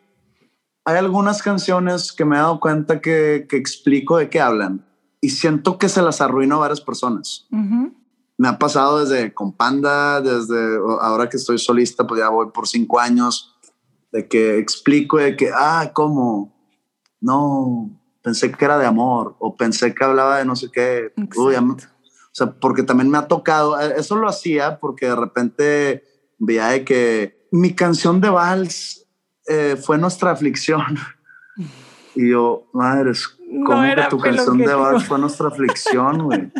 hay 0.86 0.96
algunas 0.96 1.44
canciones 1.44 2.14
que 2.14 2.24
me 2.24 2.38
he 2.38 2.40
dado 2.40 2.62
cuenta 2.62 3.02
que, 3.02 3.46
que 3.50 3.58
explico 3.58 4.18
de 4.18 4.30
qué 4.30 4.40
hablan 4.40 4.86
y 5.26 5.30
siento 5.30 5.80
que 5.80 5.90
se 5.90 6.04
las 6.04 6.22
arruino 6.22 6.58
a 6.58 6.60
varias 6.60 6.82
personas. 6.82 7.48
Me 8.38 8.48
ha 8.48 8.60
pasado 8.60 9.04
desde 9.04 9.34
con 9.34 9.54
Panda, 9.54 10.22
desde 10.22 10.78
ahora 11.02 11.30
que 11.30 11.38
estoy 11.38 11.58
solista, 11.58 12.06
pues 12.06 12.20
ya 12.20 12.30
voy 12.30 12.52
por 12.54 12.68
cinco 12.68 13.00
años, 13.00 13.58
de 14.12 14.28
que 14.28 14.60
explico 14.60 15.18
de 15.18 15.36
que, 15.36 15.50
ah, 15.52 15.90
¿cómo? 15.96 16.54
No, 17.20 17.90
pensé 18.22 18.52
que 18.52 18.66
era 18.66 18.78
de 18.78 18.86
amor 18.86 19.36
o 19.40 19.56
pensé 19.56 19.96
que 19.96 20.04
hablaba 20.04 20.38
de 20.38 20.46
no 20.46 20.56
sé 20.56 20.70
qué. 20.72 21.12
o 21.36 21.52
sea, 22.32 22.52
porque 22.52 22.84
también 22.84 23.10
me 23.10 23.18
ha 23.18 23.28
tocado, 23.28 23.82
eh, 23.82 23.96
eso 23.98 24.18
lo 24.18 24.30
hacía 24.30 24.80
porque 24.80 25.08
de 25.08 25.16
repente 25.16 26.04
veía 26.38 26.68
de 26.68 26.86
que 26.86 27.48
mi 27.52 27.74
canción 27.74 28.22
de 28.22 28.30
vals 28.30 29.08
eh, 29.48 29.76
fue 29.76 29.98
nuestra 29.98 30.30
aflicción. 30.30 31.00
Y 32.14 32.30
yo, 32.30 32.68
madre, 33.60 33.95
¿cómo 33.95 34.03
que 34.03 34.10
tu 34.10 34.19
canción 34.19 34.57
de 34.57 34.73
vals 34.73 35.03
fue 35.06 35.19
nuestra 35.19 35.48
aflicción, 35.48 36.23
güey? 36.23 36.52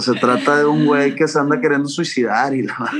se 0.00 0.14
trata 0.14 0.58
de 0.58 0.66
un 0.66 0.86
güey 0.86 1.14
que 1.14 1.26
se 1.26 1.38
anda 1.38 1.60
queriendo 1.60 1.88
suicidar 1.88 2.54
y 2.54 2.62
la, 2.62 2.90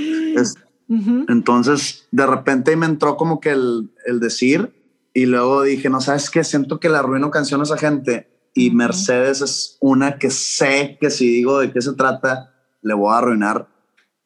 Entonces, 1.29 2.09
de 2.11 2.27
repente 2.27 2.77
me 2.77 2.87
entró 2.87 3.17
como 3.17 3.41
que 3.41 3.51
el, 3.51 3.91
el 4.07 4.21
decir, 4.21 4.73
y 5.15 5.27
luego 5.27 5.63
dije, 5.63 5.91
no 5.91 6.01
sabes 6.01 6.31
qué, 6.31 6.45
siento 6.45 6.81
que 6.81 6.89
le 6.89 6.97
arruino 6.97 7.31
canciones 7.31 7.71
a 7.71 7.79
gente. 7.79 8.29
Y 8.55 8.71
Mercedes 8.71 9.41
es 9.41 9.77
una 9.81 10.19
que 10.19 10.31
sé 10.31 10.99
que 11.01 11.11
si 11.11 11.29
digo 11.29 11.61
de 11.61 11.73
qué 11.73 11.81
se 11.81 11.93
trata, 11.95 12.55
le 12.83 12.95
voy 12.95 13.13
a 13.13 13.19
arruinar 13.19 13.69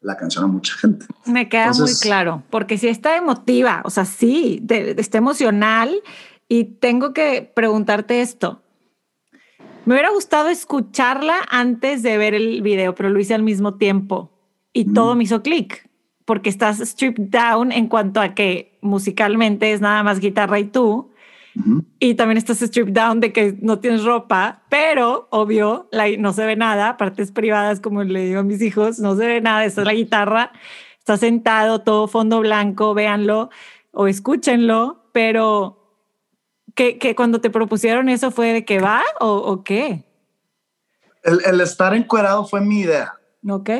la 0.00 0.16
canción 0.16 0.44
a 0.44 0.48
mucha 0.48 0.74
gente. 0.74 1.06
Me 1.26 1.48
queda 1.48 1.72
muy 1.72 1.94
claro, 2.00 2.42
porque 2.50 2.76
si 2.78 2.88
está 2.88 3.16
emotiva, 3.16 3.82
o 3.84 3.90
sea, 3.90 4.04
sí, 4.04 4.64
está 4.68 5.18
emocional. 5.18 6.02
Y 6.48 6.64
tengo 6.64 7.14
que 7.14 7.50
preguntarte 7.54 8.20
esto. 8.20 8.61
Me 9.84 9.94
hubiera 9.94 10.10
gustado 10.10 10.48
escucharla 10.48 11.40
antes 11.48 12.02
de 12.02 12.16
ver 12.16 12.34
el 12.34 12.62
video, 12.62 12.94
pero 12.94 13.10
lo 13.10 13.18
hice 13.18 13.34
al 13.34 13.42
mismo 13.42 13.74
tiempo 13.74 14.30
y 14.72 14.92
todo 14.92 15.14
me 15.14 15.24
hizo 15.24 15.42
clic 15.42 15.88
porque 16.24 16.50
estás 16.50 16.78
stripped 16.78 17.30
down 17.30 17.72
en 17.72 17.88
cuanto 17.88 18.20
a 18.20 18.34
que 18.34 18.78
musicalmente 18.80 19.72
es 19.72 19.80
nada 19.80 20.02
más 20.02 20.20
guitarra 20.20 20.60
y 20.60 20.64
tú. 20.64 21.10
Y 21.98 22.14
también 22.14 22.38
estás 22.38 22.60
stripped 22.60 22.94
down 22.94 23.20
de 23.20 23.32
que 23.32 23.58
no 23.60 23.80
tienes 23.80 24.04
ropa, 24.04 24.62
pero 24.70 25.28
obvio, 25.30 25.90
no 26.18 26.32
se 26.32 26.46
ve 26.46 26.56
nada, 26.56 26.96
partes 26.96 27.30
privadas, 27.30 27.80
como 27.80 28.04
le 28.04 28.24
digo 28.24 28.40
a 28.40 28.44
mis 28.44 28.62
hijos, 28.62 29.00
no 29.00 29.16
se 29.16 29.26
ve 29.26 29.40
nada, 29.40 29.64
esta 29.64 29.82
es 29.82 29.86
la 29.86 29.92
guitarra, 29.92 30.52
está 30.98 31.18
sentado, 31.18 31.80
todo 31.80 32.08
fondo 32.08 32.40
blanco, 32.40 32.94
véanlo 32.94 33.50
o 33.90 34.06
escúchenlo, 34.06 35.04
pero 35.12 35.81
que, 36.74 36.98
que 36.98 37.14
cuando 37.14 37.40
te 37.40 37.50
propusieron 37.50 38.08
eso 38.08 38.30
fue 38.30 38.52
de 38.52 38.64
que 38.64 38.80
va 38.80 39.02
o, 39.20 39.36
o 39.36 39.64
qué? 39.64 40.04
El, 41.22 41.40
el, 41.44 41.60
estar 41.60 41.94
encuerado 41.94 42.44
fue 42.44 42.60
mi 42.60 42.80
idea. 42.80 43.14
Ok. 43.48 43.70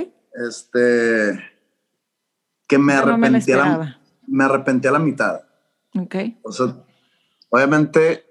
Este, 0.48 1.40
que 2.68 2.78
me 2.78 2.94
arrepentí, 2.94 3.52
a 3.52 3.56
la, 3.56 4.00
me 4.26 4.44
arrepentí 4.44 4.88
a 4.88 4.92
la 4.92 4.98
mitad. 4.98 5.40
Ok. 5.98 6.16
O 6.42 6.52
sea, 6.52 6.74
obviamente 7.50 8.24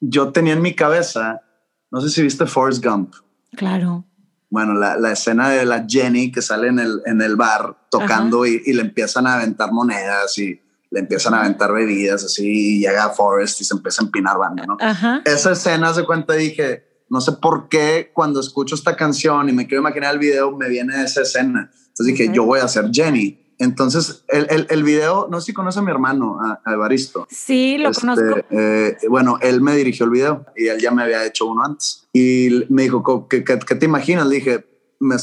yo 0.00 0.32
tenía 0.32 0.54
en 0.54 0.62
mi 0.62 0.74
cabeza, 0.74 1.42
no 1.90 2.00
sé 2.00 2.10
si 2.10 2.22
viste 2.22 2.46
Forrest 2.46 2.84
Gump. 2.84 3.14
Claro. 3.56 4.04
Bueno, 4.48 4.74
la, 4.74 4.96
la 4.96 5.12
escena 5.12 5.50
de 5.50 5.66
la 5.66 5.84
Jenny 5.88 6.30
que 6.30 6.40
sale 6.40 6.68
en 6.68 6.78
el, 6.78 7.02
en 7.04 7.20
el 7.20 7.36
bar 7.36 7.76
tocando 7.90 8.46
y, 8.46 8.62
y, 8.64 8.72
le 8.72 8.82
empiezan 8.82 9.26
a 9.26 9.34
aventar 9.34 9.72
monedas 9.72 10.38
y 10.38 10.60
le 10.90 11.00
empiezan 11.00 11.34
a 11.34 11.40
aventar 11.40 11.72
bebidas 11.72 12.24
así 12.24 12.76
y 12.76 12.80
llega 12.80 13.10
Forrest 13.10 13.60
y 13.60 13.64
se 13.64 13.74
empieza 13.74 14.02
a 14.02 14.06
empinar 14.06 14.38
banda, 14.38 14.64
¿no? 14.66 14.76
Ajá. 14.80 15.22
Esa 15.24 15.52
escena 15.52 15.92
se 15.92 16.04
cuenta 16.04 16.34
dije, 16.34 16.84
no 17.08 17.20
sé 17.20 17.32
por 17.32 17.68
qué 17.68 18.10
cuando 18.12 18.40
escucho 18.40 18.74
esta 18.74 18.96
canción 18.96 19.48
y 19.48 19.52
me 19.52 19.66
quiero 19.66 19.80
imaginar 19.80 20.14
el 20.14 20.20
video 20.20 20.50
me 20.56 20.68
viene 20.68 21.02
esa 21.02 21.22
escena 21.22 21.70
entonces 21.96 22.14
dije, 22.14 22.30
yo 22.34 22.44
voy 22.44 22.60
a 22.60 22.68
ser 22.68 22.90
Jenny. 22.92 23.54
Entonces, 23.58 24.22
el, 24.28 24.46
el, 24.50 24.66
el, 24.68 24.82
video, 24.82 25.28
no 25.30 25.40
sé 25.40 25.46
si 25.46 25.52
conoce 25.54 25.78
a 25.78 25.82
mi 25.82 25.90
hermano, 25.90 26.38
a, 26.42 26.60
Evaristo. 26.70 27.26
Sí, 27.30 27.78
lo 27.78 27.88
este, 27.88 28.00
conozco. 28.02 28.44
Eh, 28.50 28.98
bueno, 29.08 29.38
él 29.40 29.62
me 29.62 29.74
dirigió 29.74 30.04
el 30.04 30.10
video 30.10 30.44
y 30.54 30.66
él 30.66 30.78
ya 30.78 30.90
me 30.90 31.02
había 31.02 31.24
hecho 31.24 31.46
uno 31.46 31.64
antes. 31.64 32.06
Y 32.12 32.66
me 32.68 32.82
dijo, 32.82 33.26
¿qué, 33.28 33.42
qué, 33.44 33.56
te 33.56 33.86
imaginas? 33.86 34.26
Le 34.26 34.34
dije, 34.34 34.66
me, 35.00 35.16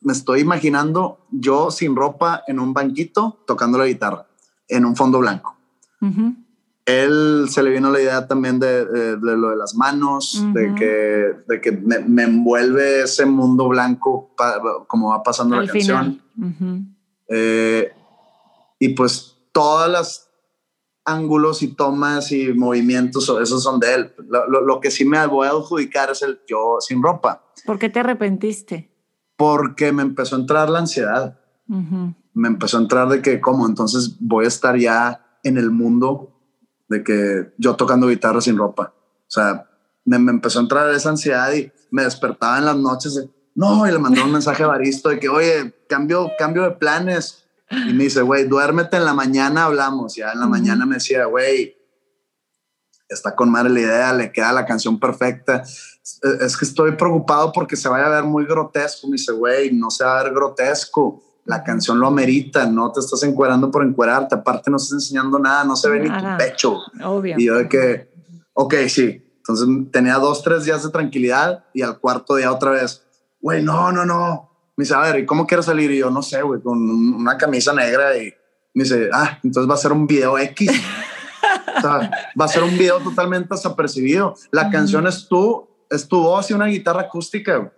me 0.00 0.12
estoy 0.14 0.40
imaginando 0.40 1.26
yo 1.30 1.70
sin 1.70 1.94
ropa 1.94 2.44
en 2.46 2.60
un 2.60 2.72
banquito 2.72 3.44
tocando 3.46 3.76
la 3.76 3.84
guitarra 3.84 4.26
en 4.68 4.84
un 4.84 4.96
fondo 4.96 5.18
blanco. 5.18 5.56
Uh 6.00 6.32
él 6.86 7.46
se 7.48 7.62
le 7.62 7.70
vino 7.70 7.90
la 7.90 7.98
idea 7.98 8.28
también 8.28 8.60
de, 8.60 9.16
lo 9.18 9.48
de 9.48 9.56
las 9.56 9.74
manos, 9.74 10.44
de 10.52 10.74
que, 10.74 11.34
de 11.48 11.58
que 11.58 11.72
me, 11.72 12.24
envuelve 12.24 13.04
ese 13.04 13.24
mundo 13.24 13.68
blanco 13.68 14.34
como 14.86 15.08
va 15.08 15.22
pasando 15.22 15.58
la 15.58 15.66
canción. 15.66 16.22
Eh, 17.26 17.90
y 18.78 18.90
pues 18.90 19.34
todas 19.52 19.90
las 19.90 20.30
ángulos 21.06 21.62
y 21.62 21.68
tomas 21.68 22.30
y 22.32 22.52
movimientos, 22.52 23.32
esos 23.40 23.62
son 23.62 23.80
de 23.80 23.94
él. 23.94 24.12
Lo, 24.28 24.60
lo, 24.60 24.78
que 24.78 24.90
sí 24.90 25.06
me 25.06 25.26
voy 25.26 25.46
a 25.46 25.52
adjudicar 25.52 26.10
es 26.10 26.20
el 26.20 26.40
yo 26.46 26.76
sin 26.80 27.02
ropa. 27.02 27.46
¿Por 27.64 27.78
qué 27.78 27.88
te 27.88 28.00
arrepentiste? 28.00 28.90
porque 29.36 29.92
me 29.92 30.02
empezó 30.02 30.36
a 30.36 30.40
entrar 30.40 30.70
la 30.70 30.80
ansiedad. 30.80 31.38
Me 32.34 32.48
empezó 32.48 32.76
a 32.78 32.80
entrar 32.80 33.08
de 33.08 33.22
que, 33.22 33.40
¿cómo? 33.40 33.66
Entonces 33.66 34.16
voy 34.20 34.44
a 34.44 34.48
estar 34.48 34.76
ya 34.76 35.38
en 35.42 35.56
el 35.56 35.70
mundo 35.70 36.34
de 36.88 37.02
que 37.02 37.54
yo 37.58 37.76
tocando 37.76 38.08
guitarra 38.08 38.40
sin 38.40 38.56
ropa. 38.56 38.92
O 39.26 39.30
sea, 39.30 39.68
me, 40.04 40.16
empezó 40.16 40.58
a 40.58 40.62
entrar 40.62 40.90
esa 40.90 41.10
ansiedad 41.10 41.52
y 41.52 41.72
me 41.90 42.04
despertaba 42.04 42.58
en 42.58 42.66
las 42.66 42.76
noches 42.76 43.14
de, 43.14 43.28
no, 43.54 43.86
y 43.86 43.92
le 43.92 43.98
mandó 43.98 44.24
un 44.24 44.32
mensaje 44.32 44.62
a 44.62 44.66
Baristo 44.66 45.08
de 45.08 45.18
que, 45.18 45.28
oye, 45.28 45.74
cambio, 45.88 46.30
cambio 46.38 46.62
de 46.62 46.72
planes. 46.72 47.44
Y 47.70 47.92
me 47.92 48.04
dice, 48.04 48.22
güey, 48.22 48.46
duérmete 48.46 48.96
en 48.96 49.04
la 49.04 49.14
mañana, 49.14 49.64
hablamos. 49.64 50.14
Ya 50.14 50.32
en 50.32 50.40
la 50.40 50.46
mañana 50.46 50.86
me 50.86 50.96
decía, 50.96 51.24
güey, 51.24 51.76
está 53.08 53.34
con 53.34 53.50
madre 53.50 53.70
la 53.70 53.80
idea, 53.80 54.12
le 54.12 54.32
queda 54.32 54.52
la 54.52 54.66
canción 54.66 55.00
perfecta. 55.00 55.62
Es 56.40 56.56
que 56.56 56.64
estoy 56.64 56.92
preocupado 56.92 57.52
porque 57.52 57.76
se 57.76 57.88
vaya 57.88 58.06
a 58.06 58.10
ver 58.10 58.24
muy 58.24 58.44
grotesco. 58.44 59.08
Me 59.08 59.12
dice, 59.12 59.32
güey, 59.32 59.72
no 59.72 59.90
se 59.90 60.04
va 60.04 60.20
a 60.20 60.22
ver 60.24 60.34
grotesco. 60.34 61.22
La 61.44 61.62
canción 61.62 61.98
lo 62.00 62.06
amerita, 62.06 62.66
no 62.66 62.90
te 62.90 63.00
estás 63.00 63.22
encuerando 63.22 63.70
por 63.70 63.84
encuerarte. 63.84 64.34
Aparte, 64.34 64.70
no 64.70 64.76
estás 64.78 64.92
enseñando 64.92 65.38
nada, 65.38 65.64
no 65.64 65.76
se 65.76 65.90
ve 65.90 66.00
ni 66.00 66.08
tu 66.08 66.36
pecho. 66.38 66.80
Obvio. 67.02 67.36
Y 67.38 67.46
yo 67.46 67.56
de 67.56 67.68
que, 67.68 68.08
ok, 68.54 68.74
sí. 68.88 69.24
Entonces 69.36 69.68
tenía 69.92 70.14
dos, 70.14 70.42
tres 70.42 70.64
días 70.64 70.82
de 70.82 70.90
tranquilidad 70.90 71.64
y 71.74 71.82
al 71.82 71.98
cuarto 71.98 72.36
día 72.36 72.50
otra 72.50 72.70
vez, 72.70 73.04
güey, 73.42 73.62
no, 73.62 73.92
no, 73.92 74.06
no. 74.06 74.50
Me 74.76 74.84
dice, 74.84 74.94
a 74.94 75.00
ver, 75.00 75.18
¿y 75.18 75.26
cómo 75.26 75.46
quiero 75.46 75.62
salir? 75.62 75.90
Y 75.90 75.98
yo, 75.98 76.10
no 76.10 76.22
sé, 76.22 76.40
güey, 76.40 76.62
con 76.62 76.78
una 76.78 77.36
camisa 77.36 77.74
negra 77.74 78.16
y 78.16 78.32
me 78.72 78.84
dice, 78.84 79.10
ah, 79.12 79.38
entonces 79.44 79.70
va 79.70 79.74
a 79.74 79.78
ser 79.78 79.92
un 79.92 80.06
video 80.06 80.38
X. 80.38 80.70
o 81.76 81.80
sea, 81.80 82.10
va 82.40 82.44
a 82.46 82.48
ser 82.48 82.62
un 82.62 82.76
video 82.76 83.00
totalmente 83.00 83.54
desapercibido. 83.54 84.34
La 84.50 84.70
canción 84.70 85.06
es 85.06 85.28
tú, 85.28 85.68
es 85.90 86.08
tu 86.08 86.22
voz 86.22 86.50
y 86.50 86.54
una 86.54 86.66
guitarra 86.66 87.02
acústica, 87.02 87.70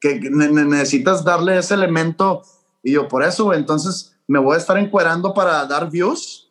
que 0.00 0.18
necesitas 0.30 1.22
darle 1.22 1.58
ese 1.58 1.74
elemento. 1.74 2.42
Y 2.88 2.92
yo, 2.92 3.06
por 3.06 3.22
eso, 3.22 3.52
entonces 3.52 4.16
me 4.26 4.38
voy 4.38 4.54
a 4.54 4.58
estar 4.58 4.78
encuerando 4.78 5.34
para 5.34 5.66
dar 5.66 5.90
views, 5.90 6.50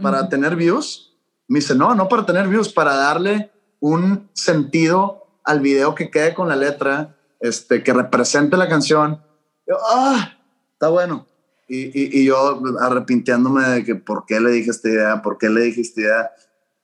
para 0.00 0.26
tener 0.26 0.56
views. 0.56 1.14
Me 1.48 1.58
dice, 1.58 1.74
no, 1.74 1.94
no 1.94 2.08
para 2.08 2.24
tener 2.24 2.48
views, 2.48 2.72
para 2.72 2.94
darle 2.96 3.52
un 3.78 4.26
sentido 4.32 5.26
al 5.44 5.60
video 5.60 5.94
que 5.94 6.10
quede 6.10 6.32
con 6.32 6.48
la 6.48 6.56
letra, 6.56 7.14
este, 7.40 7.82
que 7.82 7.92
represente 7.92 8.56
la 8.56 8.70
canción. 8.70 9.20
Yo, 9.68 9.76
ah, 9.86 10.38
está 10.72 10.88
bueno. 10.88 11.26
Y, 11.68 12.20
y, 12.20 12.24
yo 12.24 12.62
arrepintiéndome 12.80 13.68
de 13.68 13.84
que 13.84 13.96
por 13.96 14.24
qué 14.24 14.40
le 14.40 14.52
dije 14.52 14.70
esta 14.70 14.88
idea, 14.88 15.20
por 15.20 15.36
qué 15.36 15.50
le 15.50 15.60
dije 15.60 15.82
esta 15.82 16.00
idea. 16.00 16.30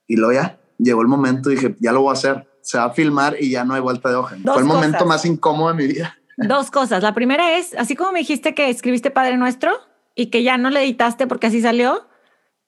Y 0.05 0.17
luego 0.17 0.33
ya 0.33 0.59
llegó 0.77 1.01
el 1.01 1.07
momento, 1.07 1.49
dije, 1.49 1.75
ya 1.79 1.91
lo 1.91 2.01
voy 2.01 2.11
a 2.11 2.13
hacer. 2.13 2.47
Se 2.61 2.77
va 2.77 2.83
a 2.83 2.89
filmar 2.91 3.37
y 3.39 3.49
ya 3.49 3.65
no 3.65 3.73
hay 3.73 3.81
vuelta 3.81 4.09
de 4.09 4.15
hoja. 4.17 4.37
Fue 4.43 4.59
el 4.59 4.65
momento 4.65 5.03
más 5.07 5.25
incómodo 5.25 5.69
de 5.69 5.73
mi 5.73 5.87
vida. 5.87 6.15
Dos 6.37 6.71
cosas. 6.71 7.03
La 7.03 7.13
primera 7.13 7.57
es, 7.57 7.75
así 7.75 7.95
como 7.95 8.11
me 8.11 8.19
dijiste 8.19 8.53
que 8.53 8.69
escribiste 8.69 9.11
Padre 9.11 9.37
Nuestro 9.37 9.71
y 10.15 10.27
que 10.27 10.43
ya 10.43 10.57
no 10.57 10.69
le 10.69 10.83
editaste 10.83 11.27
porque 11.27 11.47
así 11.47 11.61
salió, 11.61 12.07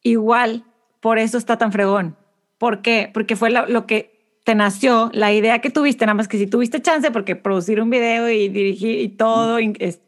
igual, 0.02 0.66
por 1.00 1.20
eso 1.20 1.38
está 1.38 1.58
tan 1.58 1.72
fregón. 1.72 2.18
¿Por 2.58 2.82
qué? 2.82 3.10
Porque 3.14 3.36
fue 3.36 3.50
lo 3.50 3.86
que 3.86 4.16
te 4.46 4.54
nació 4.54 5.10
la 5.12 5.34
idea 5.34 5.60
que 5.60 5.72
tuviste, 5.72 6.06
nada 6.06 6.14
más 6.14 6.28
que 6.28 6.38
si 6.38 6.46
tuviste 6.46 6.80
chance, 6.80 7.10
porque 7.10 7.36
producir 7.36 7.82
un 7.82 7.90
video 7.90 8.30
y 8.30 8.48
dirigir 8.48 9.00
y 9.00 9.10
todo 9.10 9.58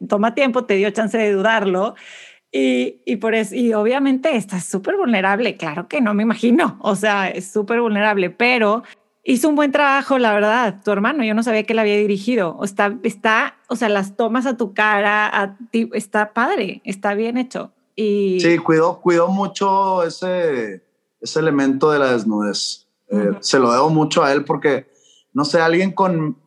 toma 0.08 0.34
tiempo, 0.34 0.64
te 0.64 0.74
dio 0.74 0.90
chance 0.90 1.18
de 1.18 1.32
dudarlo. 1.32 1.96
Y, 2.52 3.02
y 3.04 3.16
por 3.16 3.34
eso, 3.34 3.56
y 3.56 3.74
obviamente 3.74 4.36
estás 4.36 4.64
súper 4.64 4.96
vulnerable, 4.96 5.56
claro 5.56 5.88
que 5.88 6.00
no 6.00 6.14
me 6.14 6.22
imagino, 6.22 6.78
o 6.80 6.94
sea, 6.94 7.28
es 7.28 7.50
súper 7.50 7.80
vulnerable, 7.80 8.30
pero 8.30 8.84
hizo 9.28 9.48
un 9.50 9.56
buen 9.56 9.72
trabajo, 9.72 10.18
la 10.18 10.32
verdad, 10.32 10.80
tu 10.82 10.90
hermano, 10.90 11.22
yo 11.22 11.34
no 11.34 11.42
sabía 11.42 11.64
que 11.64 11.74
la 11.74 11.82
había 11.82 11.98
dirigido, 11.98 12.56
o 12.56 12.64
está, 12.64 12.98
está, 13.02 13.58
o 13.68 13.76
sea, 13.76 13.90
las 13.90 14.16
tomas 14.16 14.46
a 14.46 14.56
tu 14.56 14.72
cara, 14.72 15.28
a 15.28 15.58
ti, 15.70 15.90
está 15.92 16.32
padre, 16.32 16.80
está 16.84 17.12
bien 17.12 17.36
hecho. 17.36 17.70
Y... 17.94 18.40
Sí, 18.40 18.56
cuidó, 18.56 19.00
cuidó 19.00 19.28
mucho 19.28 20.02
ese, 20.02 20.82
ese 21.20 21.40
elemento 21.40 21.90
de 21.90 21.98
la 21.98 22.12
desnudez. 22.12 22.86
Eh, 23.10 23.32
se 23.40 23.58
lo 23.58 23.70
debo 23.70 23.90
mucho 23.90 24.24
a 24.24 24.32
él 24.32 24.44
porque, 24.44 24.90
no 25.34 25.44
sé, 25.44 25.60
alguien 25.60 25.92
con, 25.92 26.38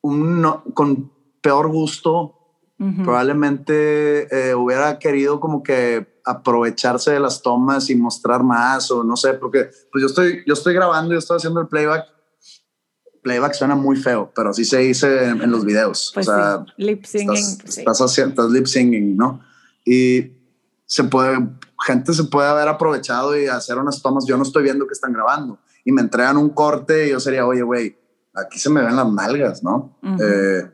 un, 0.00 0.42
con 0.74 1.12
peor 1.40 1.68
gusto 1.68 2.39
probablemente 3.04 4.28
eh, 4.30 4.54
hubiera 4.54 4.98
querido 4.98 5.38
como 5.38 5.62
que 5.62 6.06
aprovecharse 6.24 7.10
de 7.10 7.20
las 7.20 7.42
tomas 7.42 7.90
y 7.90 7.94
mostrar 7.94 8.42
más 8.42 8.90
o 8.90 9.04
no 9.04 9.16
sé, 9.16 9.34
porque 9.34 9.70
pues 9.92 10.00
yo 10.00 10.06
estoy, 10.06 10.42
yo 10.46 10.54
estoy 10.54 10.72
grabando, 10.72 11.12
yo 11.12 11.18
estoy 11.18 11.36
haciendo 11.36 11.60
el 11.60 11.68
playback. 11.68 12.06
Playback 13.22 13.52
suena 13.52 13.74
muy 13.74 13.96
feo, 13.96 14.32
pero 14.34 14.50
así 14.50 14.64
se 14.64 14.78
dice 14.78 15.26
en, 15.26 15.50
los 15.50 15.66
videos. 15.66 16.10
Pues 16.14 16.26
o 16.26 16.32
sea, 16.32 16.64
lip 16.78 17.04
singing. 17.04 17.36
Estás, 17.36 17.78
estás, 17.78 18.00
haciendo, 18.00 18.30
estás 18.30 18.50
lip 18.50 18.64
singing, 18.64 19.14
¿no? 19.14 19.42
Y 19.84 20.32
se 20.86 21.04
puede, 21.04 21.38
gente 21.86 22.14
se 22.14 22.24
puede 22.24 22.48
haber 22.48 22.68
aprovechado 22.68 23.38
y 23.38 23.46
hacer 23.46 23.76
unas 23.76 24.00
tomas. 24.00 24.24
Yo 24.26 24.38
no 24.38 24.42
estoy 24.42 24.62
viendo 24.62 24.86
que 24.86 24.94
están 24.94 25.12
grabando 25.12 25.58
y 25.84 25.92
me 25.92 26.00
entregan 26.00 26.38
un 26.38 26.48
corte 26.48 27.08
y 27.08 27.10
yo 27.10 27.20
sería, 27.20 27.46
oye, 27.46 27.62
güey, 27.62 27.98
aquí 28.34 28.58
se 28.58 28.70
me 28.70 28.82
ven 28.82 28.96
las 28.96 29.12
nalgas, 29.12 29.62
¿no? 29.62 29.98
Eh, 30.18 30.70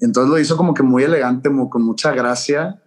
entonces 0.00 0.30
lo 0.30 0.38
hizo 0.38 0.56
como 0.56 0.74
que 0.74 0.82
muy 0.82 1.02
elegante, 1.02 1.50
con 1.70 1.82
mucha 1.82 2.12
gracia 2.12 2.82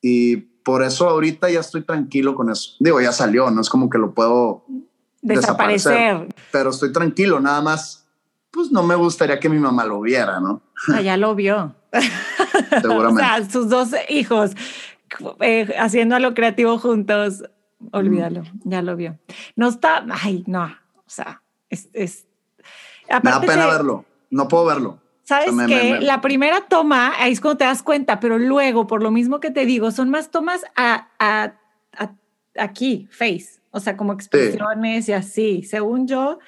y 0.00 0.36
por 0.36 0.82
eso 0.82 1.08
ahorita 1.08 1.50
ya 1.50 1.60
estoy 1.60 1.82
tranquilo 1.82 2.34
con 2.34 2.50
eso. 2.50 2.76
Digo, 2.80 3.00
ya 3.00 3.12
salió, 3.12 3.50
no 3.50 3.60
es 3.60 3.68
como 3.68 3.90
que 3.90 3.98
lo 3.98 4.12
puedo 4.14 4.64
desaparecer, 5.20 6.28
pero 6.50 6.70
estoy 6.70 6.92
tranquilo, 6.92 7.40
nada 7.40 7.60
más, 7.60 8.06
pues 8.50 8.70
no 8.70 8.82
me 8.82 8.94
gustaría 8.94 9.38
que 9.38 9.48
mi 9.48 9.58
mamá 9.58 9.84
lo 9.84 10.00
viera, 10.00 10.40
¿no? 10.40 10.62
Ah, 10.92 11.00
ya 11.00 11.16
lo 11.16 11.34
vio. 11.34 11.74
Seguramente. 12.80 13.22
o 13.22 13.26
sea, 13.26 13.50
sus 13.50 13.68
dos 13.68 13.90
hijos 14.08 14.52
eh, 15.40 15.74
haciendo 15.78 16.18
lo 16.18 16.32
creativo 16.34 16.78
juntos 16.78 17.42
olvídalo, 17.90 18.44
ya 18.64 18.82
lo 18.82 18.96
vio. 18.96 19.18
No 19.56 19.68
está, 19.68 20.04
ay, 20.10 20.44
no, 20.46 20.64
o 20.64 21.02
sea, 21.06 21.42
es... 21.68 21.88
es 21.92 22.26
me 23.22 23.30
da 23.30 23.40
pena 23.40 23.66
verlo, 23.66 24.04
no 24.30 24.48
puedo 24.48 24.64
verlo. 24.64 25.01
¿Sabes 25.24 25.52
que 25.66 26.00
La 26.00 26.20
primera 26.20 26.62
toma, 26.62 27.12
ahí 27.18 27.32
es 27.32 27.40
cuando 27.40 27.58
te 27.58 27.64
das 27.64 27.82
cuenta, 27.82 28.20
pero 28.20 28.38
luego, 28.38 28.86
por 28.86 29.02
lo 29.02 29.10
mismo 29.10 29.40
que 29.40 29.50
te 29.50 29.66
digo, 29.66 29.90
son 29.90 30.10
más 30.10 30.30
tomas 30.30 30.64
a, 30.74 31.08
a, 31.18 31.54
aquí, 32.58 33.08
face, 33.10 33.60
o 33.70 33.80
sea, 33.80 33.96
como 33.96 34.12
expresiones 34.12 35.08
y 35.08 35.12
así. 35.12 35.62
Según 35.62 36.08
yo, 36.08 36.38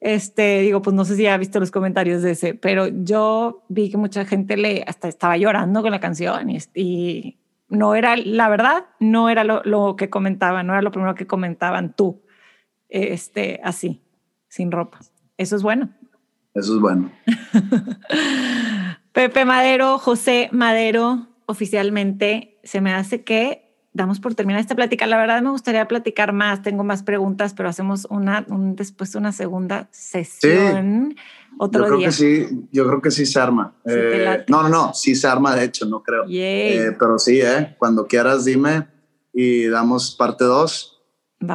este, 0.00 0.60
digo, 0.60 0.82
pues 0.82 0.94
no 0.94 1.04
sé 1.04 1.16
si 1.16 1.26
ha 1.26 1.36
visto 1.36 1.58
los 1.58 1.70
comentarios 1.70 2.22
de 2.22 2.32
ese, 2.32 2.54
pero 2.54 2.88
yo 2.88 3.64
vi 3.68 3.90
que 3.90 3.96
mucha 3.96 4.24
gente 4.24 4.56
le 4.56 4.84
hasta 4.86 5.08
estaba 5.08 5.36
llorando 5.36 5.80
con 5.82 5.90
la 5.90 6.00
canción 6.00 6.50
y, 6.50 6.58
y 6.74 7.38
no 7.72 7.94
era, 7.94 8.16
la 8.16 8.48
verdad, 8.50 8.84
no 9.00 9.30
era 9.30 9.44
lo, 9.44 9.96
que 9.96 10.10
comentaban, 10.10 10.66
no 10.66 10.74
era 10.74 10.82
lo 10.82 10.90
primero 10.90 11.14
que 11.14 11.26
comentaban 11.26 11.94
tú, 11.94 12.22
este, 12.88 13.60
así, 13.64 14.02
sin 14.48 14.70
ropa. 14.70 15.00
Eso 15.38 15.56
es 15.56 15.62
bueno. 15.62 15.88
Eso 16.54 16.74
es 16.74 16.80
bueno. 16.80 17.10
Pepe 19.12 19.44
Madero, 19.44 19.98
José 19.98 20.48
Madero, 20.52 21.28
oficialmente 21.46 22.58
se 22.64 22.80
me 22.80 22.94
hace 22.94 23.22
que 23.22 23.70
damos 23.92 24.20
por 24.20 24.34
terminar 24.34 24.60
esta 24.60 24.74
plática. 24.74 25.06
La 25.06 25.18
verdad 25.18 25.42
me 25.42 25.50
gustaría 25.50 25.86
platicar 25.86 26.32
más, 26.32 26.62
tengo 26.62 26.84
más 26.84 27.02
preguntas, 27.02 27.52
pero 27.54 27.68
hacemos 27.68 28.06
una 28.10 28.44
después 28.48 29.14
una 29.14 29.32
segunda 29.32 29.88
sesión 29.90 31.14
otro 31.58 31.82
yo 31.82 31.86
creo 31.88 31.98
Que 32.00 32.12
sí, 32.12 32.46
yo 32.72 32.86
creo 32.86 33.02
que 33.02 33.10
sí 33.10 33.26
se 33.26 33.38
arma. 33.38 33.74
Eh, 33.84 34.44
no, 34.48 34.62
no, 34.62 34.68
no, 34.68 34.94
sí 34.94 35.14
se 35.14 35.26
arma, 35.26 35.54
de 35.54 35.64
hecho, 35.64 35.86
no 35.86 36.02
creo. 36.02 36.24
Eh, 36.28 36.96
pero 36.98 37.18
sí, 37.18 37.40
eh, 37.40 37.74
cuando 37.78 38.06
quieras 38.06 38.44
dime 38.44 38.88
y 39.32 39.66
damos 39.66 40.14
parte 40.14 40.44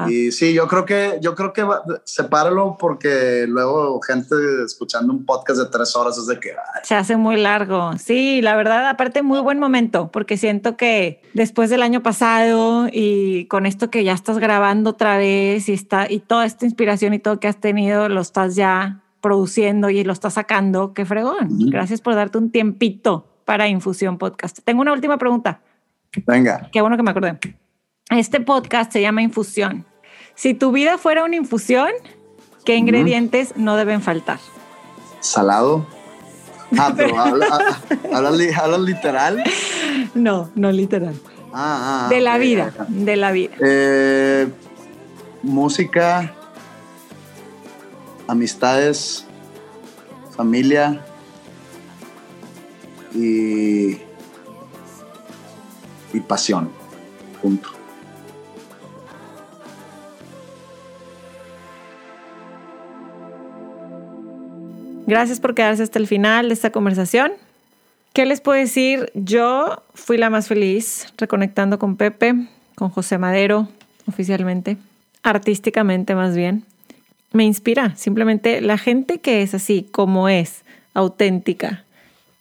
Y 0.09 0.31
sí, 0.31 0.53
yo 0.53 0.67
creo 0.67 0.85
que, 0.85 1.19
yo 1.21 1.35
creo 1.35 1.53
que 1.53 1.65
sepáralo 2.03 2.77
porque 2.79 3.45
luego 3.47 3.99
gente 4.01 4.35
escuchando 4.65 5.13
un 5.13 5.25
podcast 5.25 5.59
de 5.59 5.65
tres 5.67 5.95
horas 5.95 6.17
es 6.17 6.27
de 6.27 6.39
que... 6.39 6.53
Se 6.83 6.95
hace 6.95 7.17
muy 7.17 7.37
largo. 7.37 7.91
Sí, 7.97 8.41
la 8.41 8.55
verdad, 8.55 8.87
aparte 8.87 9.21
muy 9.21 9.39
buen 9.39 9.59
momento 9.59 10.09
porque 10.11 10.37
siento 10.37 10.77
que 10.77 11.21
después 11.33 11.69
del 11.69 11.83
año 11.83 12.03
pasado 12.03 12.87
y 12.91 13.45
con 13.45 13.65
esto 13.65 13.89
que 13.89 14.03
ya 14.03 14.13
estás 14.13 14.39
grabando 14.39 14.91
otra 14.91 15.17
vez 15.17 15.69
y, 15.69 15.73
está, 15.73 16.11
y 16.11 16.19
toda 16.19 16.45
esta 16.45 16.65
inspiración 16.65 17.13
y 17.13 17.19
todo 17.19 17.39
que 17.39 17.47
has 17.47 17.59
tenido, 17.59 18.09
lo 18.09 18.21
estás 18.21 18.55
ya 18.55 19.01
produciendo 19.21 19.89
y 19.89 20.03
lo 20.03 20.13
está 20.13 20.29
sacando, 20.29 20.93
qué 20.93 21.05
fregón. 21.05 21.69
Gracias 21.69 22.01
por 22.01 22.15
darte 22.15 22.37
un 22.37 22.51
tiempito 22.51 23.27
para 23.45 23.67
Infusión 23.67 24.17
Podcast. 24.17 24.59
Tengo 24.63 24.81
una 24.81 24.93
última 24.93 25.17
pregunta. 25.17 25.61
Venga. 26.25 26.69
Qué 26.71 26.81
bueno 26.81 26.97
que 26.97 27.03
me 27.03 27.11
acordé. 27.11 27.39
Este 28.09 28.39
podcast 28.39 28.93
se 28.93 29.01
llama 29.01 29.21
Infusión. 29.21 29.85
Si 30.33 30.53
tu 30.53 30.71
vida 30.71 30.97
fuera 30.97 31.25
una 31.25 31.35
infusión, 31.35 31.89
¿qué 32.63 32.77
ingredientes 32.77 33.57
no 33.57 33.75
deben 33.75 34.01
faltar? 34.01 34.39
Salado. 35.19 35.85
Ah, 36.77 36.93
pero 36.97 37.19
¿hablas 37.19 38.79
literal? 38.79 39.43
No, 40.13 40.49
no 40.55 40.71
literal. 40.71 41.15
Ah, 41.53 42.05
ah, 42.05 42.09
de 42.09 42.21
la 42.21 42.37
vida, 42.37 42.73
de 42.87 43.15
la 43.17 43.31
vida. 43.31 43.55
Eh, 43.59 44.47
música, 45.43 46.33
amistades, 48.27 49.25
familia, 50.35 51.01
y, 53.13 53.97
y 56.13 56.19
pasión. 56.25 56.69
Punto. 57.41 57.76
Gracias 65.07 65.39
por 65.39 65.55
quedarse 65.55 65.83
hasta 65.83 65.99
el 65.99 66.05
final 66.05 66.49
de 66.49 66.53
esta 66.53 66.71
conversación. 66.71 67.31
¿Qué 68.11 68.25
les 68.25 68.41
puedo 68.41 68.59
decir? 68.59 69.09
Yo 69.15 69.81
fui 69.93 70.17
la 70.17 70.29
más 70.29 70.49
feliz 70.49 71.07
reconectando 71.17 71.79
con 71.79 71.95
Pepe, 71.95 72.35
con 72.75 72.89
José 72.89 73.17
Madero, 73.17 73.69
oficialmente, 74.05 74.75
artísticamente 75.23 76.13
más 76.13 76.35
bien. 76.35 76.65
Me 77.31 77.45
inspira 77.45 77.95
simplemente 77.95 78.59
la 78.59 78.77
gente 78.77 79.19
que 79.19 79.43
es 79.43 79.53
así, 79.53 79.87
como 79.89 80.27
es, 80.27 80.63
auténtica 80.93 81.85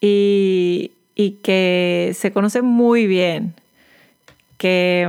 y, 0.01 0.91
y 1.15 1.39
que 1.45 2.17
se 2.19 2.33
conoce 2.33 2.63
muy 2.63 3.07
bien, 3.07 3.55
que 4.59 5.09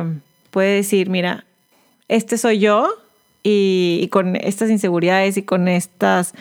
puede 0.52 0.76
decir, 0.76 1.10
mira, 1.10 1.44
este 2.08 2.38
soy 2.38 2.60
yo 2.60 2.88
y, 3.42 4.00
y 4.04 4.10
con 4.10 4.36
estas 4.36 4.70
inseguridades 4.70 5.38
y 5.38 5.42
con 5.42 5.68
estas 5.68 6.36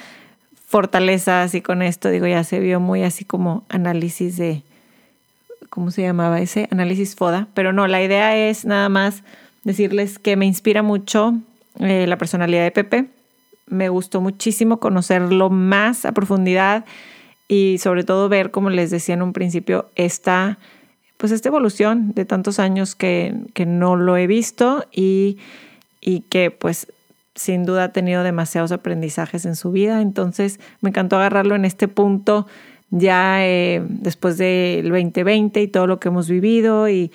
fortalezas 0.66 1.54
y 1.54 1.62
con 1.62 1.80
esto, 1.80 2.10
digo, 2.10 2.26
ya 2.26 2.44
se 2.44 2.58
vio 2.58 2.80
muy 2.80 3.04
así 3.04 3.24
como 3.24 3.64
análisis 3.68 4.36
de, 4.36 4.62
¿cómo 5.70 5.90
se 5.92 6.02
llamaba 6.02 6.40
ese? 6.40 6.68
Análisis 6.70 7.14
FODA, 7.14 7.48
pero 7.54 7.72
no, 7.72 7.86
la 7.86 8.02
idea 8.02 8.36
es 8.36 8.64
nada 8.64 8.88
más 8.88 9.22
decirles 9.62 10.18
que 10.18 10.36
me 10.36 10.44
inspira 10.44 10.82
mucho 10.82 11.34
eh, 11.78 12.06
la 12.06 12.18
personalidad 12.18 12.64
de 12.64 12.72
Pepe, 12.72 13.06
me 13.66 13.88
gustó 13.88 14.20
muchísimo 14.20 14.78
conocerlo 14.78 15.50
más 15.50 16.04
a 16.04 16.12
profundidad 16.12 16.84
y 17.48 17.78
sobre 17.78 18.02
todo 18.02 18.28
ver, 18.28 18.50
como 18.50 18.70
les 18.70 18.90
decía 18.90 19.14
en 19.14 19.22
un 19.22 19.32
principio, 19.32 19.88
esta, 19.94 20.58
pues 21.16 21.30
esta 21.30 21.48
evolución 21.48 22.12
de 22.14 22.24
tantos 22.24 22.58
años 22.58 22.96
que, 22.96 23.34
que 23.54 23.66
no 23.66 23.94
lo 23.94 24.16
he 24.16 24.26
visto 24.26 24.84
y, 24.92 25.38
y 26.00 26.20
que 26.20 26.50
pues 26.50 26.88
sin 27.36 27.64
duda 27.64 27.84
ha 27.84 27.92
tenido 27.92 28.22
demasiados 28.22 28.72
aprendizajes 28.72 29.44
en 29.46 29.54
su 29.54 29.70
vida, 29.70 30.00
entonces 30.00 30.58
me 30.80 30.88
encantó 30.88 31.16
agarrarlo 31.16 31.54
en 31.54 31.64
este 31.64 31.86
punto 31.86 32.46
ya 32.90 33.44
eh, 33.46 33.82
después 33.88 34.38
del 34.38 34.88
2020 34.88 35.62
y 35.62 35.68
todo 35.68 35.86
lo 35.86 36.00
que 36.00 36.08
hemos 36.08 36.28
vivido. 36.28 36.88
Y, 36.88 37.12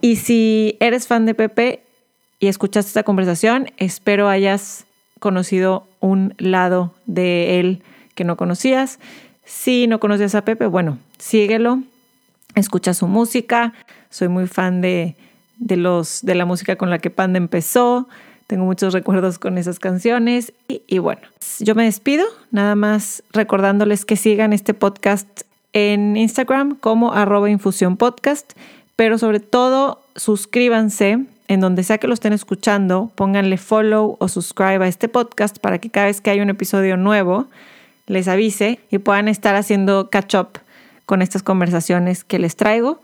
y 0.00 0.16
si 0.16 0.76
eres 0.80 1.06
fan 1.06 1.26
de 1.26 1.34
Pepe 1.34 1.82
y 2.38 2.46
escuchaste 2.46 2.88
esta 2.88 3.02
conversación, 3.02 3.70
espero 3.76 4.28
hayas 4.28 4.86
conocido 5.20 5.86
un 6.00 6.34
lado 6.38 6.94
de 7.06 7.60
él 7.60 7.82
que 8.14 8.24
no 8.24 8.36
conocías. 8.36 8.98
Si 9.44 9.86
no 9.86 10.00
conocías 10.00 10.34
a 10.34 10.44
Pepe, 10.44 10.66
bueno, 10.66 10.98
síguelo, 11.18 11.82
escucha 12.54 12.94
su 12.94 13.06
música. 13.06 13.72
Soy 14.10 14.28
muy 14.28 14.46
fan 14.46 14.80
de, 14.80 15.16
de, 15.58 15.76
los, 15.76 16.20
de 16.22 16.34
la 16.34 16.44
música 16.44 16.76
con 16.76 16.90
la 16.90 16.98
que 16.98 17.10
Panda 17.10 17.38
empezó. 17.38 18.08
Tengo 18.46 18.64
muchos 18.64 18.92
recuerdos 18.92 19.38
con 19.38 19.56
esas 19.58 19.78
canciones 19.78 20.52
y, 20.68 20.98
bueno, 20.98 21.22
yo 21.60 21.74
me 21.74 21.84
despido, 21.84 22.24
nada 22.50 22.74
más 22.74 23.22
recordándoles 23.32 24.04
que 24.04 24.16
sigan 24.16 24.52
este 24.52 24.74
podcast 24.74 25.42
en 25.72 26.16
Instagram 26.16 26.76
como 26.76 27.12
arroba 27.12 27.50
infusión 27.50 27.98
pero 28.96 29.18
sobre 29.18 29.40
todo 29.40 30.00
suscríbanse 30.14 31.24
en 31.48 31.60
donde 31.60 31.82
sea 31.82 31.98
que 31.98 32.06
lo 32.06 32.14
estén 32.14 32.32
escuchando, 32.32 33.10
pónganle 33.14 33.58
follow 33.58 34.16
o 34.18 34.28
subscribe 34.28 34.84
a 34.84 34.88
este 34.88 35.08
podcast 35.08 35.58
para 35.58 35.78
que 35.78 35.90
cada 35.90 36.06
vez 36.06 36.20
que 36.20 36.30
haya 36.30 36.42
un 36.42 36.50
episodio 36.50 36.96
nuevo 36.96 37.46
les 38.06 38.28
avise 38.28 38.80
y 38.90 38.98
puedan 38.98 39.28
estar 39.28 39.54
haciendo 39.54 40.10
catch 40.10 40.34
up 40.34 40.48
con 41.06 41.22
estas 41.22 41.42
conversaciones 41.42 42.24
que 42.24 42.38
les 42.38 42.56
traigo. 42.56 43.00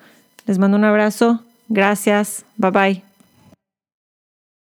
Les 0.46 0.58
mando 0.58 0.76
un 0.76 0.84
abrazo, 0.84 1.42
gracias, 1.68 2.44
bye 2.56 2.70
bye. 2.70 3.09